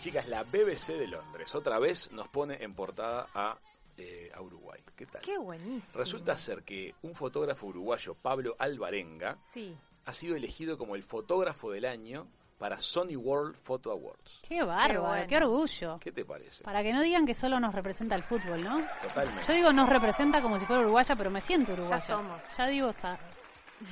Chicas, 0.00 0.28
la 0.28 0.44
BBC 0.44 0.96
de 0.96 1.08
Londres 1.08 1.54
otra 1.54 1.78
vez 1.78 2.10
nos 2.12 2.28
pone 2.28 2.62
en 2.62 2.72
portada 2.74 3.26
a, 3.34 3.58
eh, 3.96 4.30
a 4.34 4.40
Uruguay. 4.40 4.80
¿Qué 4.96 5.06
tal? 5.06 5.22
Qué 5.22 5.36
buenísimo. 5.38 5.92
Resulta 5.96 6.38
ser 6.38 6.62
que 6.62 6.94
un 7.02 7.14
fotógrafo 7.14 7.66
uruguayo, 7.66 8.14
Pablo 8.14 8.54
Alvarenga, 8.58 9.38
Sí. 9.52 9.74
ha 10.06 10.12
sido 10.14 10.36
elegido 10.36 10.78
como 10.78 10.94
el 10.94 11.02
fotógrafo 11.02 11.70
del 11.72 11.84
año 11.84 12.26
para 12.58 12.80
Sony 12.80 13.16
World 13.16 13.56
Photo 13.56 13.90
Awards. 13.90 14.40
Qué 14.48 14.62
bárbaro, 14.62 15.02
bueno. 15.08 15.26
qué 15.28 15.36
orgullo. 15.36 15.98
¿Qué 16.00 16.12
te 16.12 16.24
parece? 16.24 16.62
Para 16.64 16.82
que 16.82 16.92
no 16.92 17.02
digan 17.02 17.26
que 17.26 17.34
solo 17.34 17.58
nos 17.60 17.74
representa 17.74 18.14
el 18.14 18.22
fútbol, 18.22 18.62
¿no? 18.62 18.80
Totalmente. 19.02 19.44
Yo 19.48 19.52
digo 19.54 19.72
nos 19.72 19.88
representa 19.88 20.40
como 20.42 20.58
si 20.58 20.66
fuera 20.66 20.82
uruguaya, 20.82 21.14
pero 21.16 21.30
me 21.30 21.40
siento 21.40 21.72
uruguaya. 21.72 22.00
somos. 22.06 22.40
Ya 22.56 22.66
digo, 22.68 22.92
sa- 22.92 23.18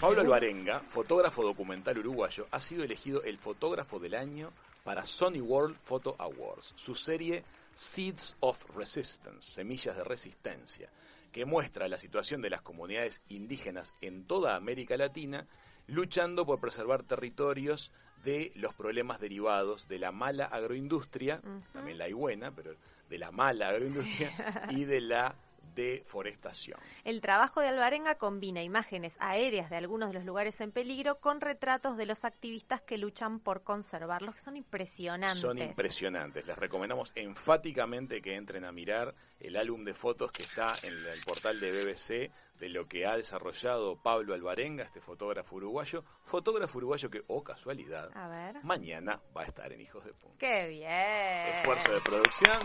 Pablo 0.00 0.20
Alvarenga, 0.20 0.80
fotógrafo 0.80 1.44
documental 1.44 1.98
uruguayo, 1.98 2.46
ha 2.50 2.60
sido 2.60 2.82
elegido 2.82 3.22
el 3.22 3.38
fotógrafo 3.38 4.00
del 4.00 4.14
año 4.16 4.50
para 4.86 5.04
Sony 5.04 5.40
World 5.40 5.76
Photo 5.82 6.14
Awards, 6.16 6.72
su 6.76 6.94
serie 6.94 7.42
Seeds 7.74 8.36
of 8.38 8.64
Resistance, 8.76 9.50
Semillas 9.50 9.96
de 9.96 10.04
Resistencia, 10.04 10.88
que 11.32 11.44
muestra 11.44 11.88
la 11.88 11.98
situación 11.98 12.40
de 12.40 12.50
las 12.50 12.62
comunidades 12.62 13.20
indígenas 13.28 13.94
en 14.00 14.28
toda 14.28 14.54
América 14.54 14.96
Latina, 14.96 15.48
luchando 15.88 16.46
por 16.46 16.60
preservar 16.60 17.02
territorios 17.02 17.90
de 18.22 18.52
los 18.54 18.74
problemas 18.74 19.18
derivados 19.18 19.88
de 19.88 19.98
la 19.98 20.12
mala 20.12 20.44
agroindustria, 20.44 21.42
también 21.72 21.98
la 21.98 22.04
hay 22.04 22.12
buena, 22.12 22.52
pero 22.54 22.76
de 23.10 23.18
la 23.18 23.32
mala 23.32 23.70
agroindustria 23.70 24.68
y 24.70 24.84
de 24.84 25.00
la 25.00 25.34
deforestación. 25.74 26.78
El 27.04 27.20
trabajo 27.20 27.60
de 27.60 27.68
Alvarenga 27.68 28.16
combina 28.16 28.62
imágenes 28.62 29.14
aéreas 29.18 29.70
de 29.70 29.76
algunos 29.76 30.08
de 30.08 30.14
los 30.14 30.24
lugares 30.24 30.60
en 30.60 30.72
peligro 30.72 31.18
con 31.20 31.40
retratos 31.40 31.96
de 31.96 32.06
los 32.06 32.24
activistas 32.24 32.80
que 32.82 32.98
luchan 32.98 33.40
por 33.40 33.62
conservarlos, 33.62 34.34
que 34.36 34.40
son 34.40 34.56
impresionantes. 34.56 35.40
Son 35.40 35.58
impresionantes. 35.58 36.46
Les 36.46 36.56
recomendamos 36.58 37.12
enfáticamente 37.14 38.20
que 38.22 38.34
entren 38.34 38.64
a 38.64 38.72
mirar 38.72 39.14
el 39.40 39.56
álbum 39.56 39.84
de 39.84 39.94
fotos 39.94 40.32
que 40.32 40.42
está 40.42 40.74
en 40.82 40.94
el 40.94 41.20
portal 41.24 41.60
de 41.60 41.72
BBC 41.72 42.30
de 42.58 42.68
lo 42.70 42.88
que 42.88 43.04
ha 43.06 43.16
desarrollado 43.18 44.00
Pablo 44.02 44.32
Alvarenga, 44.32 44.84
este 44.84 45.00
fotógrafo 45.02 45.56
uruguayo. 45.56 46.02
Fotógrafo 46.24 46.78
uruguayo 46.78 47.10
que, 47.10 47.22
oh 47.26 47.44
casualidad, 47.44 48.10
A 48.14 48.28
ver. 48.28 48.64
mañana 48.64 49.20
va 49.36 49.42
a 49.42 49.44
estar 49.44 49.70
en 49.72 49.80
Hijos 49.82 50.04
de 50.06 50.14
Punta. 50.14 50.38
¡Qué 50.38 50.66
bien! 50.68 51.56
Esfuerzo 51.58 51.92
de 51.92 52.00
producción. 52.00 52.56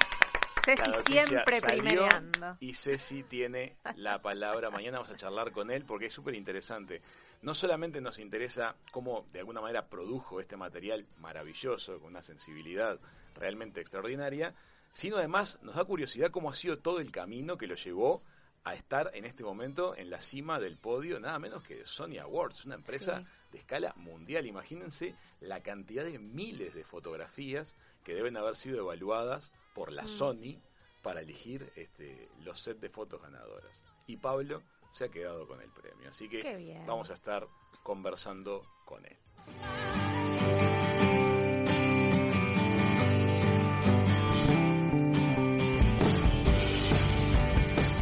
Ceci 0.63 0.91
siempre 1.05 1.61
primereando. 1.61 2.57
Y 2.59 2.73
Ceci 2.73 3.23
tiene 3.23 3.77
la 3.95 4.21
palabra. 4.21 4.69
Mañana 4.69 4.99
vamos 4.99 5.13
a 5.13 5.17
charlar 5.17 5.51
con 5.51 5.71
él 5.71 5.85
porque 5.85 6.07
es 6.07 6.13
súper 6.13 6.35
interesante. 6.35 7.01
No 7.41 7.53
solamente 7.55 8.01
nos 8.01 8.19
interesa 8.19 8.75
cómo 8.91 9.25
de 9.33 9.39
alguna 9.39 9.61
manera 9.61 9.87
produjo 9.87 10.39
este 10.39 10.57
material 10.57 11.05
maravilloso, 11.19 11.99
con 11.99 12.09
una 12.11 12.21
sensibilidad 12.21 12.99
realmente 13.35 13.81
extraordinaria, 13.81 14.53
sino 14.91 15.17
además 15.17 15.57
nos 15.63 15.75
da 15.75 15.83
curiosidad 15.85 16.29
cómo 16.31 16.49
ha 16.49 16.53
sido 16.53 16.77
todo 16.77 16.99
el 16.99 17.11
camino 17.11 17.57
que 17.57 17.67
lo 17.67 17.75
llevó 17.75 18.21
a 18.63 18.75
estar 18.75 19.09
en 19.15 19.25
este 19.25 19.43
momento 19.43 19.95
en 19.95 20.11
la 20.11 20.21
cima 20.21 20.59
del 20.59 20.77
podio, 20.77 21.19
nada 21.19 21.39
menos 21.39 21.63
que 21.63 21.83
Sony 21.83 22.19
Awards, 22.21 22.65
una 22.65 22.75
empresa 22.75 23.19
Sí. 23.21 23.25
de 23.53 23.57
escala 23.57 23.93
mundial. 23.95 24.45
Imagínense 24.45 25.15
la 25.39 25.63
cantidad 25.63 26.05
de 26.05 26.19
miles 26.19 26.75
de 26.75 26.83
fotografías 26.83 27.75
que 28.11 28.15
deben 28.15 28.35
haber 28.35 28.57
sido 28.57 28.79
evaluadas 28.79 29.53
por 29.73 29.93
la 29.93 30.03
Mm. 30.03 30.07
Sony 30.07 30.61
para 31.01 31.21
elegir 31.21 31.71
este, 31.77 32.29
los 32.39 32.59
set 32.59 32.77
de 32.81 32.89
fotos 32.89 33.21
ganadoras. 33.21 33.85
Y 34.05 34.17
Pablo 34.17 34.61
se 34.91 35.05
ha 35.05 35.07
quedado 35.07 35.47
con 35.47 35.61
el 35.61 35.71
premio. 35.71 36.09
Así 36.09 36.27
que 36.27 36.83
vamos 36.85 37.09
a 37.09 37.13
estar 37.13 37.47
conversando 37.83 38.63
con 38.83 39.05
él. 39.05 39.15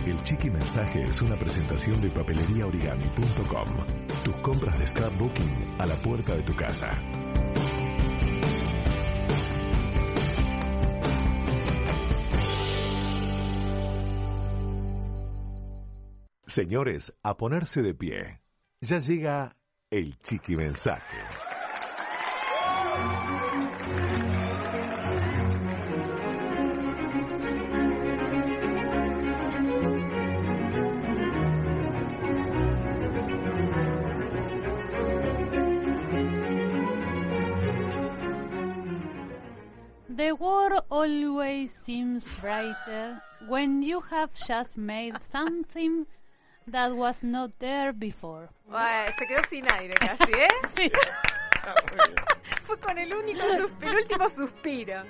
El 0.08 0.24
Chiqui 0.24 0.50
Mensaje 0.50 1.04
es 1.04 1.22
una 1.22 1.38
presentación 1.38 2.02
de 2.02 2.10
papeleriaorigami.com. 2.10 3.86
Tus 4.24 4.36
compras 4.38 4.80
de 4.80 4.88
scrapbooking 4.88 5.76
a 5.80 5.86
la 5.86 6.02
puerta 6.02 6.34
de 6.36 6.42
tu 6.42 6.56
casa. 6.56 7.00
Señores, 16.50 17.14
a 17.22 17.38
ponerse 17.38 17.84
de 17.84 17.94
pie. 17.94 18.40
Ya 18.82 18.98
llega 18.98 19.56
el 19.92 20.18
Chiqui 20.18 20.56
Mensaje. 20.56 21.18
The 40.10 40.34
world 40.34 40.82
always 40.90 41.72
seems 41.86 42.26
brighter 42.42 43.22
when 43.48 43.84
you 43.84 44.02
have 44.02 44.34
just 44.34 44.80
made 44.80 45.16
something 45.32 46.08
that 46.72 46.92
was 46.94 47.24
not 47.24 47.52
there 47.60 47.92
before. 47.94 48.50
Se 49.18 49.26
quedó 49.28 49.44
sin 49.50 49.66
aire 49.72 49.94
casi, 49.96 50.24
¿eh? 50.32 50.48
Sí. 50.76 50.92
Fue 52.64 52.78
con 52.80 52.98
el 52.98 53.14
único, 53.14 53.42
sus- 53.42 53.72
el 53.84 53.96
último 53.96 54.30
suspiro. 54.30 55.04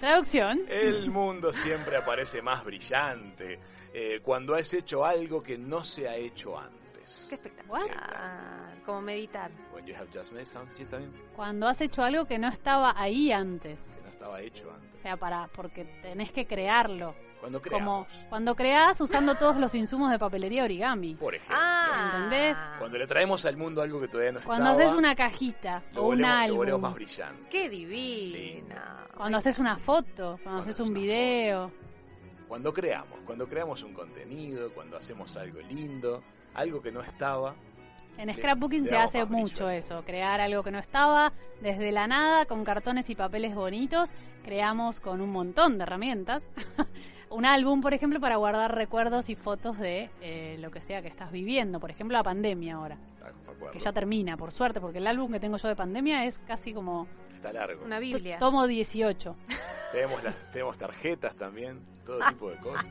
Traducción. 0.00 0.62
El 0.68 1.10
mundo 1.10 1.52
siempre 1.52 1.96
aparece 1.96 2.40
más 2.42 2.64
brillante 2.64 3.60
eh, 3.92 4.20
cuando 4.22 4.54
has 4.54 4.72
hecho 4.74 5.04
algo 5.04 5.42
que 5.42 5.58
no 5.58 5.84
se 5.84 6.08
ha 6.08 6.16
hecho 6.16 6.58
antes. 6.58 7.26
Qué 7.28 7.34
espectacular. 7.34 8.74
Como 8.86 9.02
meditar. 9.02 9.50
When 9.72 9.86
you 9.86 9.94
have 9.94 10.08
just 10.12 10.32
made 10.32 10.46
something 10.46 10.86
también, 10.86 11.12
Cuando 11.36 11.68
has 11.68 11.80
hecho 11.80 12.02
algo 12.02 12.24
que 12.26 12.38
no 12.38 12.48
estaba 12.48 12.94
ahí 12.96 13.30
antes. 13.30 13.84
que 13.94 14.02
no 14.02 14.08
estaba 14.08 14.40
hecho 14.40 14.70
antes. 14.72 14.90
O 14.98 15.02
sea, 15.02 15.16
para 15.16 15.46
porque 15.48 15.84
tenés 16.02 16.32
que 16.32 16.46
crearlo. 16.46 17.14
Cuando 17.40 17.58
Como 17.60 17.70
creamos, 17.70 18.08
cuando 18.28 18.54
creás 18.54 19.00
usando 19.00 19.34
todos 19.34 19.56
los 19.56 19.74
insumos 19.74 20.10
de 20.10 20.18
papelería 20.18 20.64
origami. 20.64 21.14
por 21.14 21.34
ejemplo, 21.34 21.56
Ah. 21.58 22.12
¿Entendés? 22.14 22.56
cuando 22.78 22.98
le 22.98 23.06
traemos 23.06 23.44
al 23.46 23.56
mundo 23.56 23.80
algo 23.82 24.00
que 24.00 24.08
todavía 24.08 24.32
no 24.32 24.40
Cuando 24.42 24.70
estaba, 24.70 24.84
haces 24.84 24.96
una 24.98 25.14
cajita 25.14 25.82
o 25.94 26.00
un 26.02 26.06
volvemos, 26.18 26.48
lo 26.56 26.62
álbum. 26.62 26.80
más 26.82 26.94
brillante. 26.94 27.48
Qué 27.50 27.68
divina. 27.70 29.06
Cuando 29.16 29.38
haces 29.38 29.58
una 29.58 29.76
foto, 29.76 30.38
cuando 30.42 30.42
Cuando 30.44 30.60
haces 30.62 30.80
un 30.80 30.94
video. 30.94 31.70
Cuando 32.48 32.72
creamos, 32.74 33.18
cuando 33.24 33.46
creamos 33.48 33.82
un 33.84 33.94
contenido, 33.94 34.72
cuando 34.72 34.96
hacemos 34.96 35.36
algo 35.36 35.60
lindo, 35.60 36.22
algo 36.54 36.82
que 36.82 36.90
no 36.92 37.00
estaba, 37.00 37.54
En 38.18 38.26
Le- 38.26 38.34
scrapbooking 38.34 38.82
le 38.82 38.88
se 38.90 38.96
hace 38.98 39.24
mucho 39.24 39.70
eso, 39.70 40.02
crear 40.04 40.40
algo 40.42 40.62
que 40.62 40.70
no 40.70 40.78
estaba 40.78 41.32
desde 41.62 41.90
la 41.92 42.06
nada 42.06 42.44
con 42.44 42.64
cartones 42.64 43.08
y 43.08 43.14
papeles 43.14 43.54
bonitos. 43.54 44.10
Creamos 44.44 45.00
con 45.00 45.20
un 45.22 45.30
montón 45.30 45.78
de 45.78 45.84
herramientas. 45.84 46.50
un 47.30 47.46
álbum, 47.46 47.80
por 47.80 47.94
ejemplo, 47.94 48.20
para 48.20 48.36
guardar 48.36 48.74
recuerdos 48.74 49.30
y 49.30 49.36
fotos 49.36 49.78
de 49.78 50.10
eh, 50.20 50.56
lo 50.60 50.70
que 50.70 50.80
sea 50.80 51.00
que 51.00 51.08
estás 51.08 51.32
viviendo. 51.32 51.80
Por 51.80 51.90
ejemplo, 51.90 52.16
la 52.16 52.22
pandemia 52.22 52.74
ahora, 52.74 52.98
ah, 53.22 53.30
me 53.46 53.52
acuerdo, 53.52 53.72
que 53.72 53.78
ya 53.78 53.92
termina, 53.92 54.36
por 54.36 54.52
suerte, 54.52 54.80
porque 54.80 54.98
el 54.98 55.06
álbum 55.06 55.32
que 55.32 55.40
tengo 55.40 55.56
yo 55.56 55.68
de 55.68 55.76
pandemia 55.76 56.24
es 56.24 56.38
casi 56.40 56.74
como 56.74 57.06
está 57.32 57.52
largo. 57.52 57.84
Una 57.84 57.98
Biblia. 57.98 58.38
tomo 58.38 58.66
18. 58.66 59.36
Tenemos, 59.92 60.22
las, 60.22 60.50
tenemos 60.52 60.78
tarjetas 60.78 61.34
también, 61.34 61.80
todo 62.04 62.20
tipo 62.28 62.50
de 62.50 62.56
cosas. 62.58 62.86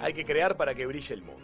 Hay 0.00 0.12
que 0.12 0.24
crear 0.24 0.56
para 0.56 0.74
que 0.74 0.86
brille 0.86 1.14
el 1.14 1.22
mundo. 1.22 1.42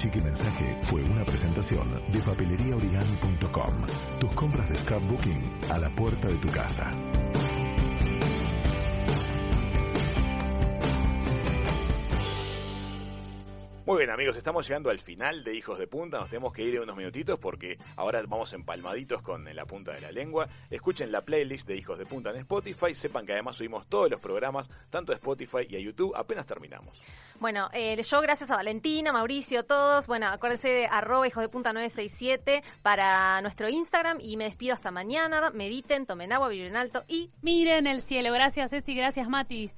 Chiqui 0.00 0.22
Mensaje 0.22 0.78
fue 0.80 1.02
una 1.02 1.26
presentación 1.26 1.90
de 2.10 2.20
papeleriaorigami.com. 2.20 3.74
Tus 4.18 4.32
compras 4.32 4.70
de 4.70 4.78
scrapbooking 4.78 5.42
a 5.68 5.76
la 5.76 5.90
puerta 5.90 6.28
de 6.28 6.36
tu 6.36 6.48
casa. 6.48 6.90
Muy 13.90 13.98
bien 13.98 14.10
amigos, 14.10 14.36
estamos 14.36 14.68
llegando 14.68 14.88
al 14.88 15.00
final 15.00 15.42
de 15.42 15.52
Hijos 15.52 15.76
de 15.76 15.88
Punta, 15.88 16.18
nos 16.18 16.30
tenemos 16.30 16.52
que 16.52 16.62
ir 16.62 16.76
en 16.76 16.82
unos 16.82 16.96
minutitos 16.96 17.40
porque 17.40 17.76
ahora 17.96 18.22
vamos 18.24 18.52
empalmaditos 18.52 19.20
con 19.20 19.52
la 19.52 19.66
punta 19.66 19.92
de 19.92 20.00
la 20.00 20.12
lengua. 20.12 20.48
Escuchen 20.70 21.10
la 21.10 21.22
playlist 21.22 21.66
de 21.66 21.76
Hijos 21.76 21.98
de 21.98 22.06
Punta 22.06 22.30
en 22.30 22.36
Spotify, 22.36 22.94
sepan 22.94 23.26
que 23.26 23.32
además 23.32 23.56
subimos 23.56 23.88
todos 23.88 24.08
los 24.08 24.20
programas, 24.20 24.70
tanto 24.90 25.10
a 25.10 25.16
Spotify 25.16 25.66
y 25.68 25.74
a 25.74 25.80
YouTube, 25.80 26.12
apenas 26.14 26.46
terminamos. 26.46 26.96
Bueno, 27.40 27.68
eh, 27.72 28.00
yo 28.00 28.20
gracias 28.20 28.52
a 28.52 28.54
Valentina, 28.54 29.12
Mauricio, 29.12 29.64
todos. 29.64 30.06
Bueno, 30.06 30.28
acuérdense 30.28 30.68
de 30.68 30.86
arroba 30.86 31.26
hijos 31.26 31.42
de 31.42 31.48
punta 31.48 31.72
967 31.72 32.62
para 32.82 33.42
nuestro 33.42 33.68
Instagram 33.68 34.18
y 34.20 34.36
me 34.36 34.44
despido 34.44 34.74
hasta 34.74 34.92
mañana. 34.92 35.50
Mediten, 35.50 36.06
tomen 36.06 36.32
agua, 36.32 36.46
vibren 36.46 36.76
alto 36.76 37.02
y 37.08 37.32
Miren 37.42 37.88
el 37.88 38.02
cielo. 38.02 38.32
Gracias, 38.32 38.70
Ceci. 38.70 38.94
Gracias, 38.94 39.28
Mati. 39.28 39.72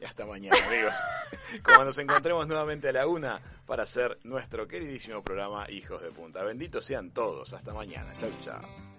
Y 0.00 0.04
hasta 0.04 0.26
mañana 0.26 0.56
amigos, 0.66 0.94
como 1.62 1.84
nos 1.84 1.98
encontremos 1.98 2.46
nuevamente 2.48 2.88
a 2.88 2.92
la 2.92 3.06
una 3.06 3.40
para 3.66 3.84
hacer 3.84 4.18
nuestro 4.24 4.66
queridísimo 4.66 5.22
programa 5.22 5.70
Hijos 5.70 6.02
de 6.02 6.10
Punta. 6.10 6.42
Benditos 6.42 6.84
sean 6.84 7.10
todos, 7.10 7.52
hasta 7.52 7.72
mañana, 7.72 8.12
chau 8.18 8.30
chau. 8.42 8.93